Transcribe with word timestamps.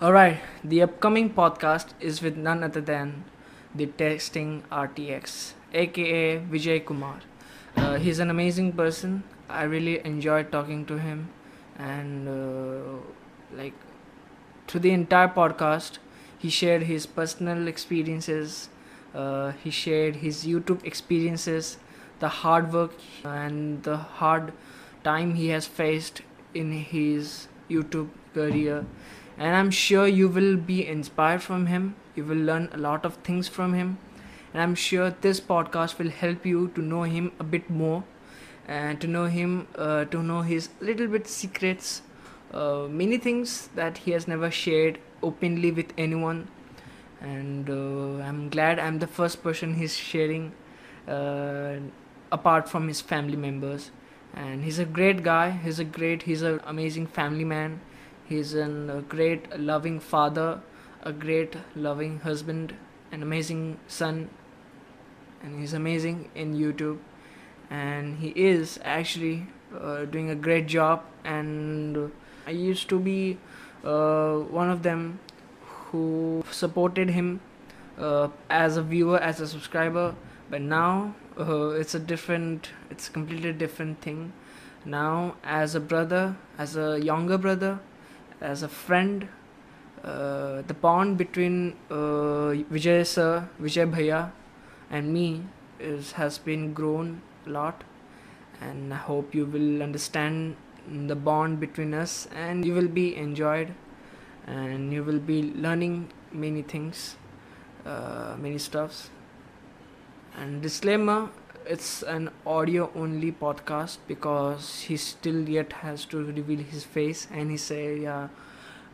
Alright, 0.00 0.38
the 0.62 0.80
upcoming 0.82 1.30
podcast 1.34 1.88
is 1.98 2.22
with 2.22 2.36
none 2.36 2.62
other 2.62 2.80
than 2.80 3.24
the 3.74 3.86
Testing 3.86 4.62
RTX, 4.70 5.54
aka 5.74 6.38
Vijay 6.38 6.86
Kumar. 6.86 7.16
Uh, 7.76 7.96
he's 7.96 8.20
an 8.20 8.30
amazing 8.30 8.74
person. 8.74 9.24
I 9.48 9.64
really 9.64 10.00
enjoyed 10.06 10.52
talking 10.52 10.86
to 10.86 10.98
him, 10.98 11.30
and 11.76 12.28
uh, 12.28 13.00
like 13.52 13.72
through 14.68 14.82
the 14.82 14.92
entire 14.92 15.26
podcast, 15.26 15.98
he 16.38 16.48
shared 16.48 16.84
his 16.84 17.04
personal 17.04 17.66
experiences, 17.66 18.68
uh, 19.16 19.50
he 19.64 19.70
shared 19.72 20.16
his 20.16 20.44
YouTube 20.44 20.84
experiences, 20.84 21.76
the 22.20 22.28
hard 22.28 22.72
work 22.72 22.92
and 23.24 23.82
the 23.82 23.96
hard 23.96 24.52
time 25.02 25.34
he 25.34 25.48
has 25.48 25.66
faced 25.66 26.22
in 26.54 26.70
his 26.70 27.48
YouTube 27.68 28.10
career. 28.32 28.86
And 29.38 29.54
I'm 29.54 29.70
sure 29.70 30.06
you 30.06 30.28
will 30.28 30.56
be 30.56 30.86
inspired 30.86 31.42
from 31.42 31.66
him. 31.66 31.94
You 32.16 32.24
will 32.24 32.36
learn 32.36 32.68
a 32.72 32.76
lot 32.76 33.04
of 33.04 33.14
things 33.28 33.46
from 33.46 33.72
him. 33.72 33.98
And 34.52 34.62
I'm 34.62 34.74
sure 34.74 35.10
this 35.20 35.40
podcast 35.40 35.98
will 35.98 36.10
help 36.10 36.44
you 36.44 36.68
to 36.74 36.82
know 36.82 37.02
him 37.02 37.32
a 37.38 37.44
bit 37.44 37.70
more 37.70 38.04
and 38.66 39.00
to 39.00 39.06
know 39.06 39.26
him, 39.26 39.68
uh, 39.76 40.06
to 40.06 40.22
know 40.22 40.42
his 40.42 40.70
little 40.80 41.06
bit 41.06 41.28
secrets, 41.28 42.02
uh, 42.52 42.86
many 42.90 43.18
things 43.18 43.68
that 43.76 43.98
he 43.98 44.10
has 44.10 44.26
never 44.26 44.50
shared 44.50 44.98
openly 45.22 45.70
with 45.70 45.92
anyone. 45.96 46.48
And 47.20 47.70
uh, 47.70 48.22
I'm 48.22 48.48
glad 48.48 48.78
I'm 48.78 48.98
the 48.98 49.06
first 49.06 49.42
person 49.42 49.74
he's 49.74 49.96
sharing 49.96 50.52
uh, 51.06 51.76
apart 52.30 52.68
from 52.68 52.88
his 52.88 53.00
family 53.00 53.36
members 53.36 53.90
and 54.34 54.62
he's 54.62 54.78
a 54.78 54.84
great 54.84 55.22
guy 55.22 55.50
he's 55.50 55.78
a 55.78 55.84
great 55.84 56.22
he's 56.24 56.42
an 56.42 56.60
amazing 56.66 57.06
family 57.06 57.44
man 57.44 57.80
he's 58.28 58.54
a 58.54 59.04
great 59.08 59.58
loving 59.58 59.98
father 59.98 60.60
a 61.02 61.12
great 61.12 61.56
loving 61.74 62.20
husband 62.20 62.74
an 63.12 63.22
amazing 63.22 63.78
son 63.86 64.28
and 65.42 65.58
he's 65.60 65.72
amazing 65.72 66.30
in 66.34 66.54
youtube. 66.54 66.98
And 67.70 68.18
he 68.18 68.28
is 68.28 68.80
actually 68.82 69.46
uh, 69.78 70.04
doing 70.06 70.30
a 70.30 70.34
great 70.34 70.66
job. 70.66 71.04
And 71.24 72.12
i 72.46 72.50
used 72.50 72.88
to 72.88 72.98
be 72.98 73.38
uh, 73.84 74.36
one 74.60 74.70
of 74.70 74.82
them 74.82 75.20
who 75.62 76.44
supported 76.50 77.10
him 77.10 77.40
uh, 77.98 78.28
as 78.48 78.76
a 78.76 78.82
viewer 78.82 79.18
as 79.18 79.40
a 79.40 79.46
subscriber. 79.46 80.14
But 80.50 80.62
now 80.62 81.14
uh, 81.38 81.70
it's 81.70 81.94
a 81.94 81.98
different 81.98 82.70
it's 82.90 83.08
a 83.08 83.10
completely 83.10 83.52
different 83.52 84.00
thing. 84.00 84.32
Now 84.84 85.36
as 85.44 85.74
a 85.74 85.80
brother 85.80 86.36
as 86.56 86.76
a 86.76 86.98
younger 86.98 87.36
brother 87.36 87.78
as 88.40 88.62
a 88.62 88.68
friend 88.68 89.28
uh, 90.04 90.62
the 90.62 90.74
bond 90.74 91.18
between 91.18 91.76
uh, 91.90 92.54
Vijay 92.72 93.06
sir 93.06 93.48
Vijay 93.60 93.90
bhaiya 93.90 94.30
and 94.90 95.12
me 95.12 95.42
is 95.80 96.12
has 96.12 96.38
been 96.38 96.72
grown 96.72 97.20
a 97.46 97.50
lot. 97.50 97.84
And 98.60 98.92
I 98.92 98.96
hope 98.96 99.34
you 99.34 99.44
will 99.46 99.82
understand 99.82 100.56
the 101.06 101.14
bond 101.14 101.60
between 101.60 101.94
us 101.94 102.26
and 102.34 102.64
you 102.64 102.74
will 102.74 102.88
be 102.88 103.14
enjoyed 103.16 103.72
and 104.46 104.92
you 104.92 105.04
will 105.04 105.20
be 105.20 105.52
learning 105.54 106.12
many 106.32 106.62
things 106.62 107.16
uh, 107.86 108.36
many 108.38 108.58
stuffs. 108.58 109.10
And 110.36 110.62
disclaimer 110.62 111.30
it's 111.74 112.02
an 112.02 112.30
audio 112.46 112.90
only 112.96 113.30
podcast 113.30 113.98
because 114.06 114.80
he 114.88 114.96
still 114.96 115.48
yet 115.48 115.72
has 115.84 116.04
to 116.06 116.24
reveal 116.24 116.60
his 116.60 116.84
face 116.84 117.26
and 117.32 117.50
he 117.50 117.56
say 117.56 117.98
yeah 117.98 118.28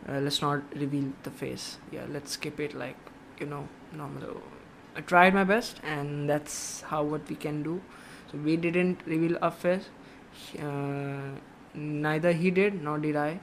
uh, 0.08 0.18
let's 0.18 0.42
not 0.42 0.62
reveal 0.76 1.12
the 1.22 1.30
face. 1.30 1.78
Yeah 1.92 2.04
let's 2.10 2.36
keep 2.36 2.60
it 2.60 2.74
like 2.74 2.96
you 3.40 3.46
know 3.46 3.68
normal. 3.92 4.42
I 4.96 5.00
tried 5.00 5.34
my 5.34 5.44
best 5.44 5.80
and 5.82 6.28
that's 6.28 6.82
how 6.82 7.02
what 7.04 7.28
we 7.28 7.36
can 7.36 7.62
do. 7.62 7.80
So 8.30 8.38
we 8.38 8.56
didn't 8.56 9.00
reveal 9.06 9.38
our 9.40 9.50
face. 9.50 9.88
Uh, 10.58 11.30
neither 11.74 12.32
he 12.32 12.50
did 12.50 12.82
nor 12.82 12.98
did 12.98 13.16
i. 13.16 13.40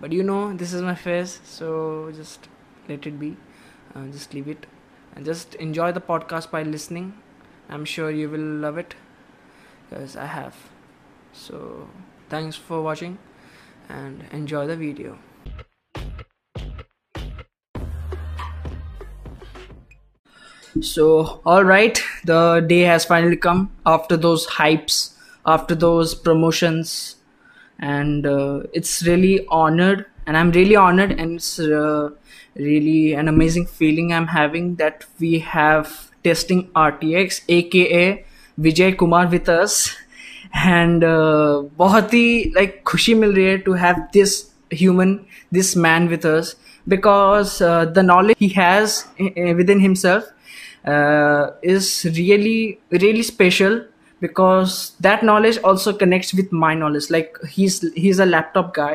But 0.00 0.12
you 0.12 0.22
know 0.22 0.52
this 0.52 0.72
is 0.72 0.82
my 0.82 0.94
face 0.94 1.40
so 1.44 2.12
just 2.14 2.48
let 2.88 3.06
it 3.06 3.18
be. 3.18 3.36
Uh, 3.94 4.06
just 4.06 4.34
leave 4.34 4.48
it. 4.48 4.66
And 5.16 5.24
just 5.24 5.54
enjoy 5.56 5.92
the 5.92 6.00
podcast 6.00 6.50
by 6.50 6.62
listening 6.62 7.14
I'm 7.68 7.84
sure 7.84 8.10
you 8.10 8.30
will 8.30 8.40
love 8.40 8.78
it 8.78 8.94
because 9.88 10.16
I 10.16 10.26
have. 10.26 10.56
So, 11.32 11.88
thanks 12.30 12.56
for 12.56 12.82
watching 12.82 13.18
and 13.88 14.24
enjoy 14.32 14.66
the 14.66 14.76
video. 14.76 15.18
So, 20.80 21.42
alright, 21.44 22.00
the 22.24 22.64
day 22.66 22.80
has 22.80 23.04
finally 23.04 23.36
come 23.36 23.72
after 23.84 24.16
those 24.16 24.46
hypes, 24.46 25.14
after 25.44 25.74
those 25.74 26.14
promotions, 26.14 27.16
and 27.78 28.26
uh, 28.26 28.62
it's 28.72 29.02
really 29.02 29.46
honored, 29.48 30.06
and 30.26 30.36
I'm 30.36 30.52
really 30.52 30.76
honored, 30.76 31.12
and 31.12 31.36
it's 31.36 31.58
uh, 31.58 32.10
really 32.54 33.14
an 33.14 33.28
amazing 33.28 33.66
feeling 33.66 34.12
I'm 34.12 34.28
having 34.28 34.76
that 34.76 35.04
we 35.18 35.40
have 35.40 36.10
testing 36.28 36.66
RTX 36.86 37.44
aka 37.58 38.08
Vijay 38.58 38.90
Kumar 39.00 39.26
with 39.26 39.48
us 39.50 39.74
and 40.56 41.04
बहुत 41.78 42.14
ही 42.14 42.52
like 42.54 42.82
खुशी 42.86 43.14
मिल 43.14 43.32
रही 43.34 43.44
है 43.44 43.58
to 43.66 43.72
have 43.82 43.96
this 44.12 44.32
human 44.74 45.12
this 45.52 45.76
man 45.76 46.08
with 46.08 46.26
us 46.26 46.56
because 46.86 47.50
uh, 47.60 47.84
the 47.96 48.02
knowledge 48.02 48.38
he 48.42 48.46
has 48.48 48.92
within 49.56 49.80
himself 49.80 50.28
uh, 50.84 51.50
is 51.72 51.88
really 52.18 52.80
really 53.02 53.22
special 53.22 53.76
because 54.22 54.76
that 55.06 55.22
knowledge 55.22 55.58
also 55.70 55.92
connects 55.92 56.32
with 56.38 56.54
my 56.62 56.70
knowledge 56.74 57.10
like 57.10 57.36
he's 57.56 57.76
he's 57.96 58.22
a 58.26 58.28
laptop 58.30 58.72
guy 58.78 58.94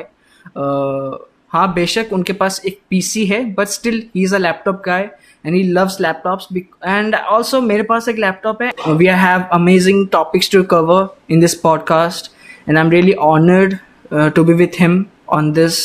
uh, 0.55 1.11
हाँ 1.49 1.73
बेशक 1.73 2.09
उनके 2.13 2.33
पास 2.33 2.61
एक 2.65 2.79
PC 2.89 3.25
है 3.25 3.43
but 3.53 3.67
still 3.67 4.01
he 4.15 4.23
is 4.23 4.35
a 4.35 4.37
laptop 4.37 4.81
guy 4.85 5.09
and 5.43 5.55
he 5.55 5.63
loves 5.77 5.97
laptops 5.97 6.47
and 6.81 7.15
also 7.15 7.61
mere 7.61 7.83
paas 7.91 8.07
ek 8.13 8.21
laptop 8.25 8.63
hai 8.65 8.93
we 9.01 9.09
have 9.23 9.47
amazing 9.59 10.03
topics 10.17 10.51
to 10.55 10.63
cover 10.75 10.99
in 11.29 11.45
this 11.45 11.55
podcast 11.65 12.29
and 12.67 12.79
i'm 12.79 12.93
really 12.97 13.15
honored 13.31 13.79
uh, 14.11 14.29
to 14.29 14.43
be 14.43 14.53
with 14.63 14.75
him 14.85 14.97
on 15.27 15.53
this 15.53 15.79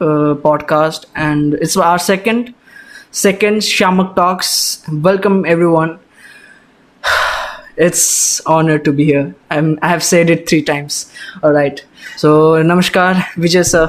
uh, 0.00 0.34
podcast 0.46 1.06
and 1.14 1.54
it's 1.54 1.76
our 1.76 1.98
second 1.98 2.54
second 3.16 3.62
shamak 3.62 4.14
talks. 4.14 4.82
Welcome 4.88 5.44
everyone. 5.46 5.98
It's 7.76 8.40
honor 8.46 8.78
to 8.78 8.92
be 8.92 9.04
here. 9.04 9.34
I'm, 9.50 9.78
i 9.82 9.88
have 9.88 10.02
said 10.02 10.30
it 10.30 10.48
three 10.48 10.62
times. 10.62 11.12
All 11.42 11.52
right. 11.52 11.84
So 12.16 12.30
namaskar 12.70 13.14
vijay 13.44 13.64
sir. 13.70 13.84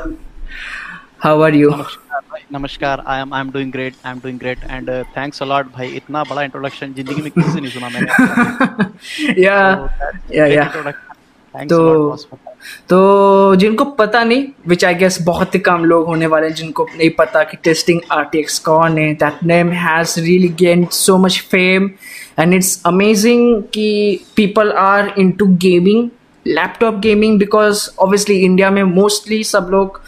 How 1.28 1.42
are 1.42 1.54
you? 1.62 1.70
Namaskar. 1.72 2.27
नमस्कार 2.54 3.04
I 3.08 3.22
am 3.22 3.34
I 3.34 3.42
am 3.42 3.50
doing 3.52 3.72
great 3.72 3.94
I 4.06 4.12
am 4.12 4.20
doing 4.20 4.40
great 4.40 4.58
and 4.72 4.90
thanks 4.90 5.42
a lot 5.42 5.66
भाई 5.66 5.88
इतना 5.88 6.24
बड़ा 6.24 6.44
introduction 6.44 6.94
ज़िंदगी 6.94 7.22
में 7.22 7.32
किसी 7.32 7.52
से 7.52 7.62
नहीं 7.62 7.72
सुना 7.72 7.90
मैंने। 7.90 9.44
या 9.44 9.56
या 10.36 10.46
या। 10.46 10.64
तो 11.66 12.16
तो 12.90 13.56
जिनको 13.56 13.86
पता 13.86 14.24
नहीं 14.24 14.48
विच 14.68 14.86
आई 14.86 14.96
गेस 14.96 15.18
बहुत 15.22 15.56
ही 15.56 15.60
कम 15.60 15.86
लोग 15.86 16.06
होने 16.06 16.28
वाले 16.28 16.48
हैं 16.48 16.54
जिनको 16.54 16.88
नहीं 16.98 17.10
पता 17.10 17.44
कि 17.44 17.58
टेस्टिंग 17.64 18.02
आरटीएक्स 18.12 18.60
कौन 18.60 18.98
है 18.98 19.14
that 19.14 19.44
name 19.44 19.72
has 19.72 20.20
really 20.20 20.50
gain 20.50 20.86
so 20.92 21.18
much 21.18 21.40
fame 21.52 21.90
and 22.40 22.54
it's 22.54 22.82
amazing 22.86 23.64
कि 23.74 24.20
people 24.36 24.72
are 24.72 25.14
into 25.18 25.46
gaming 25.46 26.10
laptop 26.48 27.00
gaming 27.00 27.40
because 27.40 27.88
obviously 28.00 28.36
India 28.46 28.70
में 28.72 28.84
मोस्टली 28.84 29.44
सब 29.44 29.68
लोग 29.72 30.02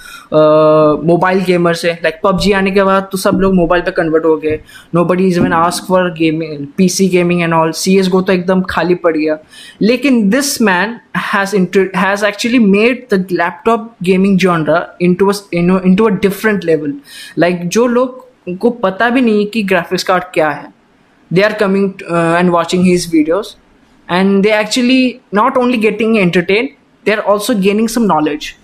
मोबाइल 1.05 1.39
गेमर्स 1.43 1.83
है। 1.85 1.93
लाइक 2.03 2.19
पबजी 2.23 2.51
आने 2.51 2.71
के 2.71 2.83
बाद 2.83 3.07
तो 3.11 3.17
सब 3.17 3.39
लोग 3.41 3.53
मोबाइल 3.55 3.81
पे 3.81 3.91
कन्वर्ट 3.91 4.25
हो 4.25 4.35
गए। 4.37 4.59
Nobody 5.05 5.27
is 5.27 5.39
even 5.39 5.53
ask 5.53 5.85
for 5.87 6.09
gaming 6.13 6.65
P 6.77 6.89
C 6.89 7.07
gaming 7.09 7.41
and 7.41 7.53
all 7.53 7.71
C 7.71 7.97
S 7.99 8.07
go 8.09 8.21
तो 8.21 8.33
एकदम 8.33 8.61
खाली 8.69 8.95
पड़ 8.95 9.15
गया। 9.17 9.37
लेकिन 9.81 10.29
this 10.29 10.61
man 10.61 10.99
has 11.17 12.25
actually 12.25 12.59
made 12.59 13.05
the 13.13 13.25
laptop 13.31 13.93
gaming 14.03 14.37
genre 14.39 14.87
into 15.01 15.31
into 15.53 16.05
a 16.05 16.09
different 16.09 16.65
level 16.65 16.93
like 17.37 17.67
जो 17.67 17.87
लोग 17.87 18.27
को 18.59 18.69
पता 18.83 19.09
भी 19.09 19.21
नहीं 19.21 19.45
कि 19.47 19.63
ग्राफिक्स 19.63 20.03
कार्ड 20.03 20.23
क्या 20.33 20.49
है। 20.49 20.67
They 21.31 21.41
are 21.41 21.53
coming 21.53 21.89
and 22.11 22.49
watching 22.51 22.83
his 22.83 23.11
videos 23.11 23.55
and 24.09 24.43
they 24.43 24.51
actually 24.51 25.21
not 25.31 25.57
only 25.57 25.77
getting 25.77 26.19
entertained 26.19 26.75
they're 27.05 27.25
also 27.25 27.53
gaining 27.55 27.87
some 27.87 28.07
knowledge. 28.07 28.57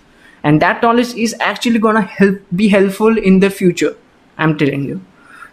And 0.44 0.62
that 0.62 0.82
knowledge 0.84 1.14
is 1.16 1.36
actually 1.40 1.80
gonna 1.80 2.02
help 2.02 2.40
be 2.56 2.68
helpful 2.68 3.18
in 3.18 3.40
the 3.40 3.50
future 3.50 3.96
i'm 4.38 4.58
telling 4.58 4.84
you. 4.84 5.02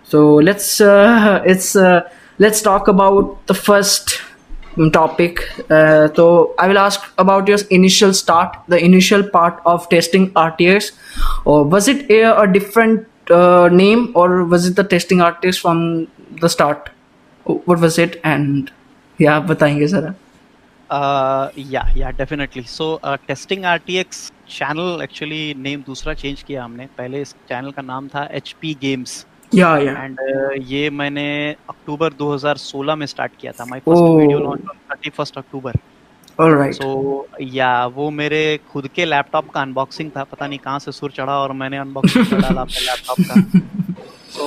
So 0.05 0.35
let's 0.49 0.81
uh, 0.81 1.43
it's 1.47 1.77
uh, 1.77 2.09
let's 2.39 2.61
talk 2.61 2.89
about 2.89 3.47
the 3.47 3.55
first 3.55 4.21
topic. 4.93 5.41
Uh, 5.71 6.13
so 6.15 6.55
i 6.59 6.67
will 6.69 6.79
ask 6.79 7.09
about 7.19 7.49
your 7.49 7.59
initial 7.71 8.13
start 8.13 8.59
the 8.69 8.83
initial 8.85 9.23
part 9.23 9.63
of 9.67 9.89
testing 9.89 10.31
rts 10.33 10.93
or 11.45 11.65
was 11.65 11.89
it 11.89 12.11
a, 12.11 12.21
a 12.43 12.47
different 12.47 13.07
uh, 13.31 13.69
name 13.73 14.13
or 14.15 14.45
was 14.45 14.67
it 14.67 14.77
the 14.77 14.85
testing 14.85 15.19
rts 15.19 15.61
from 15.61 16.09
the 16.41 16.49
start? 16.49 16.91
What 17.45 17.81
was 17.81 17.99
it 17.99 18.21
and 18.25 18.71
yeah 19.21 19.33
आप 19.33 19.43
बताएँगे 19.43 19.87
जरा? 19.87 20.15
Yeah 21.59 21.85
yeah 21.97 22.11
definitely 22.11 22.63
so 22.63 23.01
testing 23.05 23.65
RTX 23.65 24.33
channel 24.49 25.03
actually 25.03 25.55
name 25.59 25.83
दूसरा 25.87 26.15
change 26.15 26.43
किया 26.43 26.65
हमने। 26.65 26.87
पहले 26.99 27.21
इस 27.23 27.35
चैनल 27.49 27.71
का 27.71 27.83
नाम 27.83 28.09
था 28.09 28.29
एचपी 28.33 28.75
गेम्स 28.81 29.27
या 29.55 29.77
या। 29.79 29.93
एंड 30.05 30.19
ये 30.67 30.91
मैंने 30.91 31.57
अक्टूबर 31.69 32.13
2016 32.13 32.97
में 32.97 33.07
स्टार्ट 33.07 33.33
किया 33.41 33.53
था। 33.53 33.65
My 33.65 33.81
first 33.81 34.03
video 34.03 34.39
launch 34.39 34.61
on 34.63 34.77
31 34.93 35.33
October. 35.37 35.73
Alright 36.41 36.75
so 36.75 37.27
yeah 37.43 37.87
वो 37.87 38.11
मेरे 38.11 38.59
खुद 38.73 38.89
के 38.89 39.05
लैपटॉप 39.05 39.51
का 39.51 39.61
अनबॉक्सिंग 39.61 40.11
था। 40.11 40.25
पता 40.25 40.47
नहीं 40.47 40.59
कहाँ 40.59 40.79
से 40.79 40.93
सुर 40.93 41.11
चढ़ा 41.11 41.39
और 41.39 41.53
मैंने 41.53 41.77
अनबॉक्सिंग 41.77 42.27
डाला 42.27 42.61
अपने 42.61 42.81
लैपटॉप 42.81 43.19
का। 43.21 43.35
So 44.33 44.47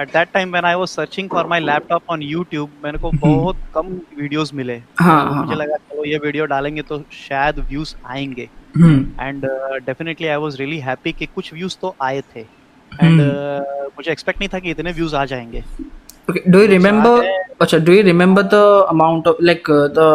at 0.00 0.12
that 0.12 0.28
time 0.32 0.50
when 0.50 0.64
I 0.64 0.74
was 0.74 0.88
searching 0.88 1.28
for 1.30 1.46
my 1.46 1.60
laptop 1.60 2.10
on 2.10 2.22
YouTube 2.22 2.68
मेरे 2.84 2.98
को 2.98 3.10
हम्म। 3.10 3.20
बहुत 3.26 3.56
कम 3.74 3.88
वीडियोस 4.18 4.54
मिले 4.54 4.76
हाँ 5.00 5.24
तो 5.24 5.34
हाँ 5.34 5.44
मुझे 5.44 5.56
लगा 5.56 5.76
चलो 5.76 6.04
ये 6.04 6.18
वीडियो 6.24 6.46
डालेंगे 6.46 6.82
तो 6.82 7.02
शायद 7.18 7.58
व्यूज़ 7.68 7.94
आएँगे 8.06 8.48
हम्म 8.76 9.26
and 9.26 9.46
definitely 9.86 10.26
I 10.26 10.36
was 10.36 10.56
really 10.60 10.78
happy 10.80 11.12
कि 11.12 11.26
कुछ 11.34 11.52
व्यूज़ 11.54 11.76
तो 11.82 11.94
आए 12.02 12.20
थे 12.34 12.40
एंड 12.40 13.20
हम्म। 13.20 13.86
मुझे 13.96 14.10
एक्सपेक्ट 14.12 14.40
नहीं 14.40 14.48
था 14.54 14.58
कि 14.58 14.70
इतने 14.70 14.92
व्यूज़ 14.92 15.16
आ 15.16 15.24
जाएँगे 15.24 15.64
Okay, 16.28 16.40
do 16.44 16.60
you 16.60 16.68
remember? 16.68 17.10
अच्छा, 17.60 17.78
do 17.78 17.92
you 17.92 18.02
remember 18.02 18.42
the 18.44 18.62
amount 18.88 19.28
of 19.28 19.36
like 19.40 19.68
uh, 19.68 19.86
the 19.88 20.06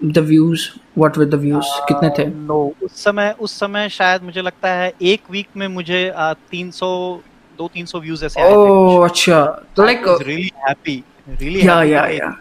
the 0.00 0.22
views? 0.22 0.64
What 0.94 1.16
were 1.16 1.26
the 1.26 1.38
views? 1.38 1.70
कितने 1.88 2.10
थे? 2.18 2.26
नो 2.26 2.58
उस 2.82 3.02
समय 3.04 3.34
उस 3.40 3.58
समय 3.60 3.88
शायद 3.90 4.22
मुझे 4.22 4.42
लगता 4.42 4.72
है 4.72 4.92
एक 5.02 5.30
वीक 5.30 5.56
में 5.56 5.66
मुझे 5.68 6.02
तीन 6.50 6.70
सौ 6.70 6.90
दो 7.58 7.68
तीन 7.74 7.86
सौ 7.86 8.00
व्यूज़ 8.00 8.24
ऐसे 8.24 8.40
आए 8.42 9.04
अच्छा. 9.04 9.44
तो 9.76 9.86
like 9.86 10.06
uh, 10.06 10.22
really 10.22 10.50
happy 10.68 11.02
really 11.28 11.62
yeah, 11.62 11.82
yeah, 11.82 12.08
yeah. 12.18 12.32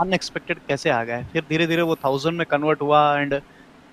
Unexpected 0.00 0.58
कैसे 0.68 0.90
आ 0.90 1.02
गए 1.04 1.24
फिर 1.32 1.42
धीरे 1.48 1.66
धीरे 1.66 1.82
वो 1.82 1.96
थाउज़ेंड 2.04 2.36
में 2.38 2.46
कन्वर्ट 2.50 2.82
हुआ 2.82 3.00
एंड 3.18 3.34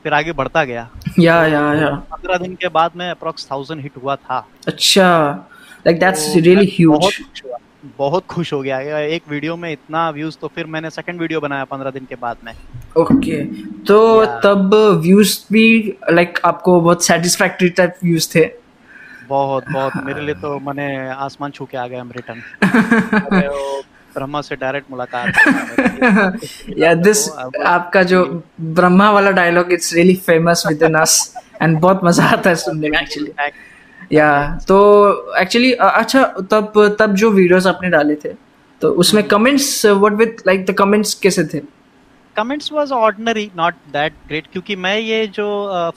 फिर 0.03 0.13
आगे 0.13 0.31
बढ़ता 0.31 0.63
गया 0.63 0.89
Yeah, 1.19 1.43
yeah, 1.53 1.69
yeah. 1.81 1.95
पंद्रह 2.11 2.37
दिन 2.37 2.55
के 2.55 2.67
बाद 2.67 2.91
में 2.95 3.09
अप्रोक्स 3.09 3.47
थाउज़ेंड 3.51 3.81
हिट 3.81 3.97
हुआ 4.03 4.15
था 4.15 4.47
अच्छा. 4.67 5.07
That's 5.87 6.25
तो 6.33 6.39
really 6.39 6.69
मैं 6.79 7.57
बहुत 7.97 8.25
खुश 8.25 8.51
हो 8.53 8.61
गया 8.61 8.99
एक 8.99 9.23
वीडियो 9.29 9.55
में 9.55 9.71
इतना 9.71 10.09
व्यूज़ 10.09 10.37
तो 10.41 10.47
फिर 10.47 10.65
मैंने 10.65 10.89
सेकंड 10.89 11.21
वीडियो 11.21 11.39
बनाया 11.39 11.63
पंद्रह 11.65 11.91
दिन 11.91 12.05
के 12.05 12.15
बाद 12.15 12.37
में 12.43 12.53
ओके 12.97 13.13
Okay. 13.15 13.39
तो 13.87 13.99
Yeah. 14.25 14.39
तब 14.43 14.71
views 15.03 15.51
भी 15.51 15.93
like 16.13 16.39
आपको 16.45 16.79
बहुत 16.81 17.05
satisfactory 17.05 17.71
type 17.79 18.03
views 18.05 18.35
थे. 18.35 18.45
बहुत 19.29 19.69
बहुत। 19.71 19.93
मेरे 20.05 20.21
लिए 20.21 20.35
तो 20.35 20.59
मैंने 20.67 20.87
आसमान 21.09 21.51
छू 21.51 21.65
के 21.65 21.77
आ 21.77 21.87
गया 21.87 22.03
रिटर्न 22.15 22.41
ब्रह्मा 24.13 24.41
से 24.41 24.55
डायरेक्ट 24.55 24.91
मुलाकात 24.91 25.27
लिए। 25.47 26.81
Yeah, 26.81 26.95
this 27.03 27.19
तो 27.29 27.63
आपका 27.63 28.03
जो 28.03 28.23
ब्रह्मा 28.79 29.09
वाला 29.11 29.31
dialogue 29.31 29.71
it's 29.73 29.93
really 29.93 30.15
famous 30.27 30.63
within 30.83 30.93
us 30.93 31.15
and 31.61 31.79
बहुत 31.79 32.01
मज़ा 32.03 32.25
आता 32.25 32.49
है 32.49 32.55
सुनने 32.55 32.89
में 32.89 32.99
एक्चुअली 33.01 33.31
या 34.15 34.29
तो 34.67 34.77
एक्चुअली 35.39 35.71
अच्छा 35.73 36.23
तब 36.51 36.95
तब 36.99 37.15
जो 37.15 37.31
वीडियोस 37.31 37.67
आपने 37.67 37.89
डाले 37.89 38.15
थे 38.15 38.33
तो 38.81 38.89
उसमें 39.03 39.23
comments 39.27 39.85
what 39.85 40.13
with 40.13 40.35
like 40.47 40.65
the 40.65 40.71
comments 40.77 41.13
कैसे 41.13 41.43
थे? 41.43 41.59
Comments 42.39 42.71
was 42.71 42.91
ordinary 42.91 43.49
not 43.55 43.73
that 43.93 44.13
great 44.27 44.47
क्योंकि 44.51 44.75
मैं 44.75 44.97
ये 44.99 45.25
जो 45.37 45.47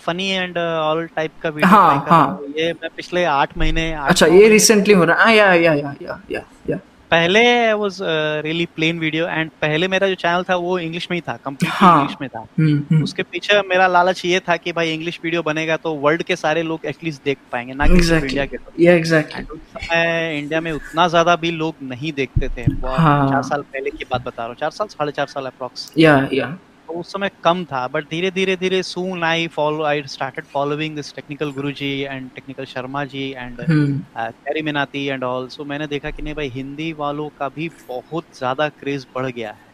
फनी 0.01 0.29
एंड 0.31 0.59
ऑल 0.59 1.07
टाइप 1.17 1.33
का 1.43 1.49
वीडियो 1.49 1.71
हाँ, 1.71 2.07
हाँ। 2.09 2.41
ये 2.59 2.73
मैं 2.73 2.91
पिछले 2.97 3.25
आठ 3.33 3.59
महीने 3.59 3.93
आठ 3.95 4.11
अच्छा 4.11 4.27
ये 4.37 4.49
रिसेंटली 4.49 4.95
हो 4.95 5.05
रहा 5.05 5.25
है 5.25 5.37
या 5.37 5.53
या 5.55 5.75
या 5.75 5.95
या 6.03 6.21
या 6.31 6.43
या 6.71 6.79
पहले 7.13 7.73
was 7.73 7.99
really 8.45 8.67
plain 8.67 8.99
video 8.99 9.27
and 9.27 9.51
पहले 9.51 9.89
मेरा 9.89 10.09
जो 10.09 10.15
चैनल 10.15 10.43
था 10.43 10.57
वो 10.57 10.79
इंग्लिश 10.79 11.11
में 11.11 11.17
ही 11.17 11.21
था 11.21 11.37
कंप्लीट 11.45 11.73
हाँ। 11.73 12.01
इंग्लिश 12.01 12.17
में 12.21 12.29
था 12.29 12.39
हुँ, 12.61 12.87
हुँ. 12.93 13.03
उसके 13.03 13.23
पीछे 13.23 13.61
मेरा 13.61 13.87
लालच 13.87 14.25
ये 14.25 14.41
था 14.41 14.57
कि 14.57 14.73
भाई 14.73 14.93
इंग्लिश 14.93 15.21
वीडियो 15.25 15.43
बनेगा 15.43 15.77
तो 15.77 15.95
वर्ल्ड 15.95 16.23
के 16.23 16.37
सारे 16.37 16.63
लोग 16.63 16.81
एटलीस्ट 16.87 17.25
देख 17.25 17.39
पाएँगे 17.53 17.75
ना 17.75 17.87
कि 17.87 17.93
exactly, 17.93 18.23
इंडिया 18.23 18.47
के 18.47 18.57
लोग 18.57 18.83
yeah, 18.85 19.05
exactly. 19.05 19.59
समय 19.69 20.39
इंडिया 20.39 20.61
में 20.61 20.73
उतना 20.73 21.09
ज़्यादा 21.09 21.37
भी 21.37 21.51
लोग 21.51 21.75
नहीं 21.83 22.13
देखते 22.13 22.49
थे 22.49 22.63
हाँ। 22.87 23.31
चार 23.31 23.43
साल 23.43 23.63
पहले 23.63 23.91
की 23.91 24.05
बात 24.05 24.21
बता 24.21 24.43
रहा 24.43 24.47
हूँ 24.47 24.57
चार 24.57 24.71
साल 24.71 24.87
साढ़े 24.87 25.13
चार 25.13 25.27
साल 25.27 25.47
अप्रोक्स 25.47 25.93
या 25.99 26.29
या 26.33 26.47
तो 26.47 26.72
उस 26.93 27.13
समय 27.13 27.31
कम 27.45 27.65
था 27.65 27.87
बट 27.89 28.05
धीरे 28.05 28.31
धीरे 28.31 28.57
धीरे 28.57 28.83
soon 28.83 29.25
I 29.25 29.47
follow 29.47 29.85
I 29.85 30.03
started 30.07 30.45
following 30.45 30.97
this 30.97 31.15
technical 31.15 31.51
Guruji 31.51 31.91
and 32.01 32.31
technical 32.31 32.65
Sharma 32.65 33.05
ji 33.05 33.31
and 33.31 33.61
hmm. 33.61 33.99
Carry 34.19 34.63
Minati 34.63 35.07
and 35.07 35.25
all 35.25 35.49
so 35.49 35.65
मैंने 35.65 35.87
देखा 35.87 36.11
कि 36.11 36.23
नहीं 36.23 36.35
भाई 36.35 36.49
हिंदी 36.49 36.93
वालों 36.93 37.29
का 37.39 37.49
भी 37.49 37.71
बहुत 37.89 38.25
ज़्यादा 38.39 38.69
क्रेज 38.69 39.07
बढ़ 39.15 39.27
गया 39.27 39.51
है। 39.51 39.71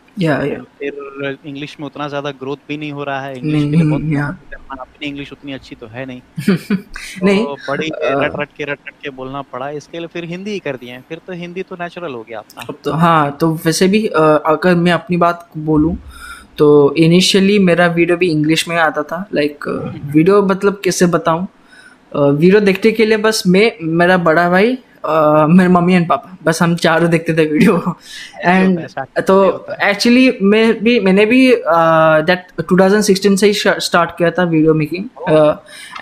फिर 0.79 1.39
इंग्लिश 1.47 1.77
में 1.81 1.87
उतना 1.87 2.09
ज़्यादा 2.09 2.31
ग्रोथ 2.31 2.57
भी 2.69 2.77
नहीं 2.77 2.93
हो 2.93 3.05
रहा 3.05 3.21
है। 3.21 3.37
इंग्लिश 3.39 3.63
के 3.63 3.77
लिए 3.77 3.85
बहुत 3.85 4.13
या। 4.13 4.37
अपनी 4.81 5.07
इंग्लिश 5.09 5.33
उतनी 5.33 5.53
अच्छी 5.53 5.75
तो 5.75 5.87
है 5.87 6.05
नहीं। 6.07 6.21
नहीं 7.23 7.45
तो 7.45 7.55
बड़ी 7.69 7.91
रट 8.03 8.33
रट 8.41 8.49
के 8.57 8.65
रट 8.65 8.79
रट 8.89 8.95
के 9.03 9.11
बोलना 9.11 9.43
पड़ा। 9.43 9.69
इसके 9.71 9.99
लिए 9.99 10.07
फिर 10.07 10.25
हिंदी 10.25 10.51
ही 10.51 10.59
कर 10.59 10.77
दिए 10.77 10.99
फिर 11.09 11.21
तो 11.27 11.33
हिंदी 11.33 11.63
तो 11.63 11.77
नेचुरल 11.81 12.15
हो 12.15 12.23
गया 12.23 12.39
अपना। 12.39 12.65
अब 12.69 12.79
तो 12.85 12.93
हाँ 12.93 13.37
तो 13.41 13.53
वैसे 13.65 13.89
भी 13.89 14.07
अगर 14.07 14.75
मैं 14.75 14.93
अपनी 14.93 15.17
बात 15.17 15.49
बोलूँ 15.57 15.97
तो 16.59 16.95
इनिशियली 16.99 17.59
मेरा 17.59 17.87
वीडियो 17.87 18.17
भी 18.17 18.31
इंग्लिश 18.31 18.69
में 18.69 18.77
आता 18.77 19.03
था 19.03 19.25
लाइक 19.35 19.69
वीडियो 20.15 20.43
मतलब 20.43 20.81
कैसे 20.85 21.07
बताऊँ? 21.07 21.47
वीडियो 22.17 22.61
देखने 22.61 22.93
के 22.93 23.07
लिए 23.07 23.17
बस 23.17 23.43
मैं 23.47 23.73
मेरा 23.83 24.17
बड़ा 24.17 24.49
भाई 24.51 24.79
मेरे 25.07 25.69
मम्मी 25.69 25.95
एंड 25.95 26.09
पापा 26.09 26.37
बस 26.45 26.63
हम 26.63 26.75
चारों 26.77 27.11
देखते 27.11 27.35
थे 27.35 27.45
वीडियो 27.45 27.97
एंड 28.45 28.89
तो 29.27 29.67
एक्चुअली 29.83 30.39
मैं 30.43 30.85
भी 30.85 31.01
मैंने 31.01 31.27
भी 31.27 31.41
दैट 32.31 32.47
2016 32.73 33.37
से 33.37 33.47
ही 33.47 33.53
स्टार्ट 33.81 34.11
किया 34.11 34.31
था 34.31 34.43
वीडियो 34.43 34.75
मेकिंग 34.75 35.05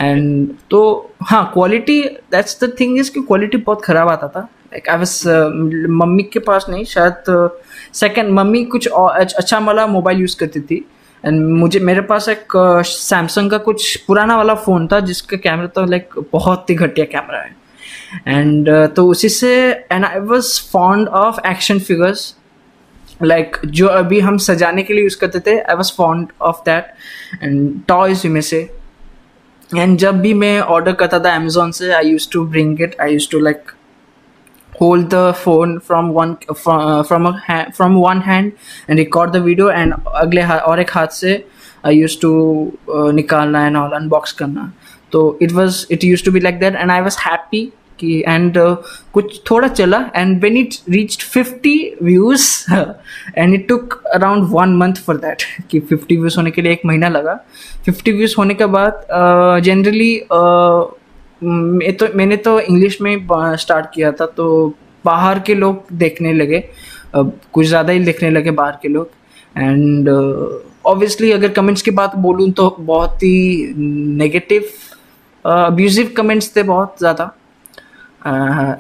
एंड 0.01 0.49
तो 0.71 0.81
हाँ 1.23 1.51
quality 1.55 2.01
that's 2.33 2.65
the 2.65 2.73
thing 2.81 2.99
is 2.99 3.11
कि 3.13 3.21
क्वालिटी 3.21 3.57
बहुत 3.57 3.85
खराब 3.85 4.09
आता 4.09 4.29
था। 4.29 4.41
लाइक 4.41 4.89
आई 4.89 4.97
वाज 4.97 5.23
मम्मी 5.91 6.23
के 6.23 6.39
पास 6.39 6.67
नहीं 6.69 6.85
शायद 6.85 7.51
सेकंड 7.97 8.31
मम्मी 8.35 8.65
कुछ 8.67 8.87
अच्छा 8.89 9.59
वाला 9.59 9.87
मोबाइल 9.89 10.21
यूज़ 10.21 10.37
करती 10.39 10.61
थी। 10.61 10.85
एंड 11.25 11.41
मुझे, 11.51 11.79
मेरे 11.81 12.01
पास 12.03 12.29
एक 12.29 12.53
सैमसंग 12.87 13.51
का 13.51 13.59
कुछ 13.59 13.97
पुराना 14.07 14.37
वाला 14.37 14.55
फ़ोन 14.57 14.87
था, 14.89 15.01
जिसका 15.03 15.37
कैमरा 15.39 15.67
तो 15.67 15.85
लाइक 15.87 16.15
बहुत 16.33 16.71
ही 16.71 16.75
घटिया 16.75 17.07
कैमरा 17.07 17.39
है। 17.39 17.55
एंड 18.29 18.69
तो 18.97 19.07
उसी 19.09 19.29
से 19.29 19.53
and 19.93 20.05
I 20.05 20.19
was 20.23 20.61
fond 20.73 21.09
of 21.11 21.41
action 21.49 21.79
figures 21.81 22.35
like 23.23 23.57
जो 23.67 23.87
अभी 23.89 24.21
हम 24.21 24.39
सजाने 24.39 24.83
के 24.83 24.95
लिए 24.95 25.03
यूज़ 25.03 25.17
करते 25.19 25.41
थे 25.47 25.59
I 25.61 25.77
was 25.77 25.93
fond 25.97 26.29
of 26.43 26.57
that 26.67 27.43
and 27.43 27.81
toys 27.89 28.27
में 28.27 28.41
से। 28.41 28.61
एंड 29.71 29.97
जब 29.99 30.21
भी 30.21 30.33
मैं 30.35 30.59
ऑर्डर 30.61 30.93
करता 30.95 31.19
था 31.21 31.35
अमेजोन 31.37 31.71
से 31.73 31.93
I 31.93 32.09
use 32.09 32.29
to 32.33 32.45
bring 32.47 32.83
it 32.83 32.97
I 33.01 33.13
use 33.13 33.31
to 33.31 33.39
like 33.41 33.71
hold 34.81 35.11
the 35.11 35.25
phone 35.43 35.79
from 35.89 36.09
one 36.19 36.33
from 36.63 36.81
uh, 36.87 37.03
from 37.11 37.27
a 37.27 37.33
ha- 37.49 37.69
from 37.77 37.95
one 38.01 38.21
hand 38.21 38.53
and 38.89 38.99
record 39.05 39.33
the 39.37 39.41
video 39.49 39.69
and 39.81 39.95
अगले 40.25 40.41
हा- 40.51 40.61
और 40.71 40.81
एक 40.81 40.91
हाथ 40.97 41.17
से 41.21 41.37
I 41.87 41.91
used 42.03 42.21
to 42.27 42.29
uh, 42.95 43.11
निकालना 43.21 43.67
and 43.71 43.77
all 43.83 43.93
unbox 44.01 44.33
करना 44.43 44.71
तो 45.13 45.25
it 45.47 45.53
was 45.59 45.83
it 45.97 46.05
used 46.13 46.25
to 46.29 46.33
be 46.37 46.41
like 46.47 46.61
that 46.63 46.79
and 46.85 46.93
I 46.93 47.01
was 47.09 47.19
happy 47.27 47.65
कि 48.01 48.23
and 48.29 48.57
uh, 48.63 48.75
कुछ 49.15 49.41
थोड़ा 49.51 49.69
चला 49.69 49.99
and 50.23 50.43
when 50.45 50.57
it 50.63 50.75
reached 50.95 51.23
50 51.37 51.71
views 52.09 52.49
and 53.43 53.55
it 53.59 53.67
took 53.69 53.95
around 54.19 54.51
one 54.57 54.75
month 54.83 54.99
for 55.07 55.17
that 55.23 55.45
कि 55.71 55.81
50 55.93 56.17
views 56.23 56.37
होने 56.39 56.51
के 56.57 56.63
लिए 56.63 56.73
एक 56.73 56.83
महीना 56.87 57.09
लगा 57.09 57.39
50 57.89 58.17
views 58.19 58.37
होने 58.39 58.55
के 58.63 58.67
बाद 58.77 59.07
जनरली 59.69 60.11
मैं 61.41 61.97
तो 61.97 62.07
मैंने 62.17 62.37
तो 62.39 62.59
इंग्लिश 62.61 63.01
में 63.03 63.27
स्टार्ट 63.59 63.87
किया 63.95 64.13
था 64.13 64.27
तो 64.37 64.75
बाहर 65.05 65.39
के 65.39 65.55
लोग 65.55 65.93
देखने 65.95 66.33
लगे। 66.33 66.63
कुछ 67.15 67.67
ज़्यादा 67.67 67.93
ही 67.93 68.01
देखने 68.05 68.31
लगे 68.31 68.51
बाहर 68.53 68.79
के 68.83 68.89
लोग। 68.89 69.11
एंड 69.57 70.09
ऑब्वियसली 70.87 71.31
अगर 71.33 71.49
कमेंट्स 71.53 71.83
की 71.83 71.91
बात 71.93 72.17
बोलूँ 72.19 72.51
तो 72.53 72.77
बहुत 72.81 73.23
ही 73.23 73.73
नेगेटिव 73.77 74.65
अब्यूजिव 75.45 76.13
कमेंट्स 76.17 76.57
थे 76.57 76.63
बहुत 76.63 76.97
ज़्यादा। 76.99 77.25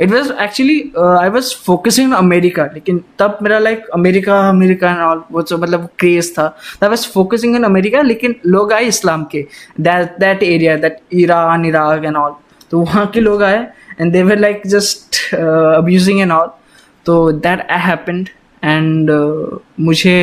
It 0.01 0.11
was 0.11 0.33
actually 0.43 0.79
I 0.99 1.29
was 1.31 1.55
focusing 1.65 2.13
America 2.15 2.65
लेकिन 2.75 3.03
तब 3.19 3.39
मेरा 3.43 3.59
like 3.59 3.87
America 3.95 4.39
America 4.49 4.91
and 4.91 5.01
all 5.01 5.23
वो 5.33 5.43
जो 5.43 5.59
मतलब 5.59 5.89
क्रेज 5.99 6.33
था। 6.39 6.47
I 6.83 6.89
was 6.89 7.07
focusing 7.13 7.55
in 7.57 7.65
America 7.65 8.03
लेकिन 8.03 8.35
लोग 8.47 8.73
आए 8.73 8.87
इस्लाम 8.87 9.25
के 9.33 9.47
that 9.81 10.19
that 10.21 10.43
area 10.43 10.77
that 10.77 10.99
Iran 11.15 11.65
Iraq 11.67 12.05
and 12.05 12.17
all 12.17 12.35
तो 12.77 12.81
वहाँ 12.81 13.07
के 13.15 13.21
लोग 13.21 13.43
आए 13.43 13.59
and 14.01 14.13
they 14.13 14.23
were 14.23 14.39
like 14.39 14.63
just 14.67 15.19
abusing 15.35 16.21
and 16.21 16.33
all 16.33 16.49
तो 17.07 17.15
दैट 17.45 17.61
आई 17.71 17.79
हैपेंड 17.81 18.29
एंड 18.63 19.11
मुझे 19.81 20.19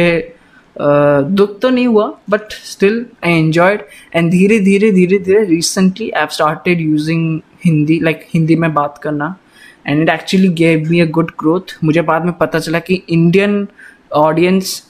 uh, 0.76 1.24
दुख 1.38 1.60
तो 1.62 1.70
नहीं 1.70 1.88
हुआ 1.88 2.06
but 2.30 2.54
still 2.66 3.06
I 3.24 3.40
enjoyed 3.40 3.82
and 4.16 4.30
धीरे 4.32 4.60
धीरे 4.60 4.92
धीरे 4.92 5.18
धीरे 5.20 5.44
recently 5.46 6.10
I 6.12 6.28
started 6.32 6.82
using 6.82 7.40
Hindi 7.66 8.00
like 8.04 8.28
Hindi 8.34 8.56
में 8.56 8.74
बात 8.74 9.00
करना 9.04 9.36
and 9.88 10.02
it 10.02 10.10
actually 10.10 10.50
gave 10.62 10.88
me 10.90 11.00
a 11.00 11.10
good 11.18 11.32
growth 11.40 11.76
मुझे 11.84 12.02
बाद 12.12 12.26
में 12.26 12.34
पता 12.38 12.60
चला 12.60 12.80
कि 12.82 13.02
इंडियन 13.10 13.68
ऑडियंस 14.20 14.82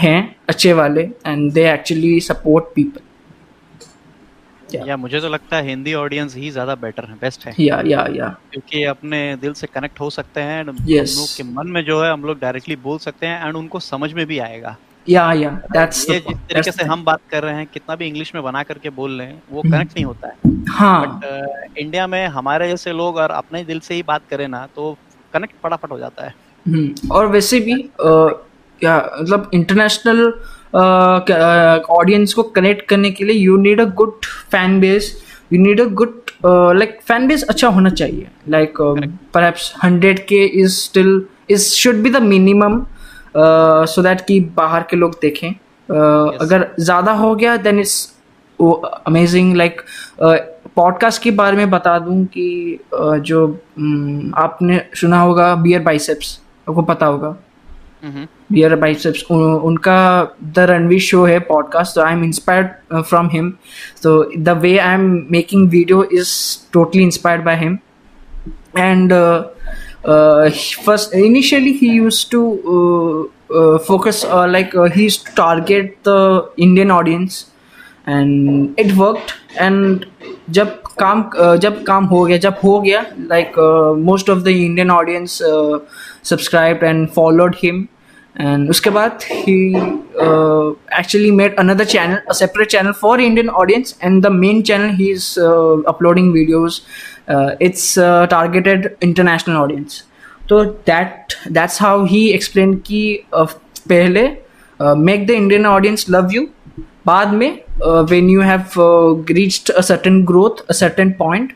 हैं 0.00 0.20
अच्छे 0.48 0.72
वाले 0.72 1.08
and 1.26 1.50
they 1.52 1.70
actually 1.72 2.18
support 2.22 2.74
people 2.74 3.11
yeah 4.74 4.84
yeah, 4.84 4.98
मुझे 4.98 5.20
तो 5.20 5.28
लगता 5.28 5.56
है 5.56 5.66
हिंदी 5.66 5.94
ऑडियंस 5.96 6.36
ही 6.36 6.50
ज़्यादा 6.50 6.74
बेटर 6.76 7.04
है 7.04 7.14
बेस्ट 7.16 7.46
है। 7.46 7.54
या 7.60 7.80
या 7.86 8.06
या 8.12 8.28
क्योंकि 8.52 8.84
अपने 8.86 9.24
दिल 9.36 9.52
से 9.52 9.66
कनेक्ट 9.66 10.00
हो 10.00 10.10
सकते 10.10 10.40
हैं 10.40 10.60
एंड 10.60 10.70
yes. 10.70 11.16
लोग 11.16 11.36
के 11.36 11.42
मन 11.52 11.66
में 11.68 11.84
जो 11.84 12.02
है 12.02 12.12
हम 12.12 12.24
लोग 12.24 12.40
डायरेक्टली 12.40 12.76
बोल 12.84 12.98
सकते 13.00 13.26
हैं 13.26 13.46
एंड 13.46 13.56
उनको 13.56 13.80
समझ 13.82 14.12
में 14.12 14.24
भी 14.26 14.38
आएगा। 14.40 14.76
या 15.06 15.32
या 15.32 15.50
दैट्स 15.72 16.08
ये 16.10 16.18
जिस 16.18 16.36
तरीके 16.50 16.72
से 16.72 16.84
हम 16.84 17.04
बात 17.04 17.20
कर 17.30 17.42
रहे 17.42 17.54
हैं 17.54 17.66
कितना 17.66 17.94
भी 17.96 18.06
इंग्लिश 18.06 18.34
में 18.34 18.42
बना 18.44 18.62
करके 18.62 18.90
बोल 18.92 19.18
रहे 19.18 19.26
हैं 19.26 19.42
वो 19.50 19.62
कनेक्ट 19.62 19.92
नहीं 19.94 20.04
होता 20.04 20.28
है। 20.28 20.52
हाँ। 20.70 21.06
बट 21.14 21.78
इंडिया 21.78 22.06
में 22.06 22.26
हमारे 22.28 22.68
जैसे 22.68 22.92
लोग 22.92 23.16
और 23.16 23.30
अपने 23.32 23.64
दिल 23.64 23.80
से 23.80 23.94
ही 23.94 24.02
बात 24.02 24.22
करें 24.30 24.46
ना 24.48 24.66
तो 24.76 24.96
कनेक्ट 25.32 25.54
फटाफट 25.62 25.90
हो 25.90 25.98
जाता 25.98 26.24
है। 26.24 26.34
हम्म, 26.66 27.10
और 27.10 27.26
वैसे 27.26 27.60
भी 27.60 27.72
या 28.82 28.96
मतलब 29.20 29.50
इंटरनेशनल 29.54 30.32
ऑडियंस 30.74 32.34
को 32.34 32.42
कनेक्ट 32.56 32.86
करने 32.88 33.10
के 33.10 33.24
लिए 33.24 33.36
you 33.36 33.56
need 33.56 33.80
a 33.80 33.84
good 33.94 34.26
fan 34.52 34.80
base 34.80 35.12
you 35.52 35.62
need 35.62 35.80
a 35.80 35.84
good 36.02 36.20
like 36.44 36.98
fan 37.08 37.26
base 37.28 37.42
अच्छा 37.48 37.68
होना 37.68 37.90
चाहिए. 37.90 38.28
Like 38.48 38.80
perhaps 39.34 39.72
hundred 39.84 40.24
K 40.26 40.44
is 40.44 40.70
still 40.74 41.22
is 41.50 41.68
should 41.72 42.02
be 42.02 42.10
the 42.10 42.22
minimum 42.22 42.84
so 43.86 44.02
that 44.02 44.20
कि 44.26 44.40
बाहर 44.56 44.82
के 44.90 44.96
लोग 44.96 45.18
देखें. 45.22 45.52
Uh, 45.88 45.98
yes. 45.98 46.40
अगर 46.42 46.66
ज़्यादा 46.80 47.12
हो 47.12 47.34
गया 47.36 47.56
then 47.62 47.78
it's 47.80 47.94
amazing 49.06 49.56
like 49.56 49.80
podcast 50.76 51.22
के 51.22 51.30
बारे 51.30 51.56
में 51.56 51.70
बता 51.70 51.98
दूँ 51.98 52.24
कि 52.26 52.78
uh, 52.94 53.18
जो 53.18 53.46
um, 53.46 54.32
आपने 54.38 54.80
सुना 55.00 55.20
होगा 55.20 55.54
बियर 55.54 55.80
बाइसेप्स 55.82 56.38
आपको 56.68 56.82
पता 56.82 57.06
होगा. 57.06 57.36
बियर 58.04 58.74
बाइसेप्स 58.76 59.22
उनका 59.30 60.00
द 60.56 60.66
रणवीर 60.70 61.00
शो 61.00 61.24
है 61.24 61.38
podcast 61.48 61.98
I 61.98 62.12
am 62.12 62.24
inspired 62.24 63.02
from 63.02 63.28
him 63.32 63.50
तो 64.02 64.22
the 64.38 64.58
way 64.62 64.76
I 64.78 64.94
am 64.94 65.08
making 65.32 65.68
video 65.70 66.04
is 66.12 66.34
totally 66.72 67.02
inspired 67.02 67.44
by 67.44 67.56
him 67.56 67.78
and 68.78 69.12
uh, 70.04 70.50
first 70.84 71.14
initially 71.14 71.72
he 71.72 71.92
used 71.94 72.30
to 72.30 72.40
uh, 72.66 73.54
uh, 73.54 73.78
focus 73.78 74.24
uh, 74.24 74.46
like 74.48 74.74
uh, 74.74 74.84
he 74.84 75.04
used 75.04 75.26
to 75.26 75.34
target 75.34 76.02
the 76.04 76.50
indian 76.56 76.90
audience. 76.90 77.48
And 78.04 78.78
it 78.78 78.96
worked. 78.96 79.34
And 79.60 80.06
जब 80.50 80.82
काम 80.98 81.22
जब 81.60 81.82
काम 81.84 82.04
हो 82.04 82.24
गया 82.24 82.36
जब 82.36 82.54
हो 82.64 82.80
गया 82.80 83.04
like 83.18 83.52
most 83.98 84.30
of 84.30 84.38
the 84.38 84.48
Indian 84.48 84.90
audience 84.90 85.38
subscribe 86.28 86.84
and 86.84 87.06
followed 87.08 87.56
him 87.58 87.76
and 87.76 87.82
उसके 87.82 87.88
बाद 87.88 87.91
एंड 88.36 88.70
उसके 88.70 88.90
बाद 88.90 89.24
ही 89.30 89.56
actually 90.98 91.30
made 91.30 91.56
another 91.58 91.84
channel 91.84 92.32
separate 92.34 92.68
channel 92.70 92.92
for 93.00 93.20
Indian 93.20 93.48
audience 93.62 93.98
and 94.04 94.22
the 94.22 94.30
main 94.34 94.62
channel 94.62 94.94
he 94.96 95.10
is 95.10 95.28
uploading 95.88 96.32
videos 96.32 96.80
it's 97.62 97.94
targeted 98.30 98.88
international 99.02 99.56
audience 99.56 100.02
तो 100.48 100.64
that 100.64 101.34
that's 101.48 101.82
how 101.82 102.04
he 102.06 102.26
explain 102.30 102.74
की 102.86 103.04
पहले 103.34 104.24
make 104.80 105.26
the 105.26 105.30
Indian 105.30 105.66
audience 105.66 106.06
love 106.10 106.30
you 106.32 106.46
बाद 107.06 107.32
में 107.34 107.50
when 108.10 108.28
you 108.30 108.40
have 108.42 109.24
reached 109.30 109.70
a 109.70 109.80
certain 109.80 110.22
growth 110.24 110.64
a 110.68 110.72
certain 110.72 111.10
point 111.18 111.52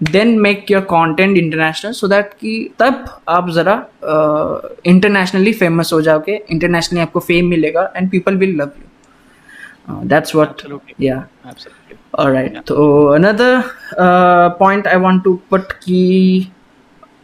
then 0.00 0.38
make 0.40 0.70
your 0.70 0.82
content 0.90 1.36
international 1.38 1.92
so 1.92 2.08
that 2.08 2.32
कि 2.40 2.52
तब 2.78 3.04
आप 3.28 3.50
ज़रा 3.50 3.74
internationally 4.86 5.52
famous 5.52 5.92
हो 5.92 6.00
जाओगे 6.02 6.40
इंटरनेशनली 6.50 7.02
आपको 7.02 7.20
फेम 7.20 7.48
मिलेगा 7.48 7.92
and 7.96 8.10
people 8.10 8.36
will 8.36 8.54
love 8.60 8.70
you 8.78 10.00
that's 10.08 10.34
what 10.36 10.62
yeah 11.00 11.24
alright 12.18 12.58
तो 12.66 13.04
another 13.06 13.62
point 14.58 14.86
I 14.86 14.96
want 14.98 15.22
to 15.24 15.34
put 15.50 15.72
कि 15.84 16.46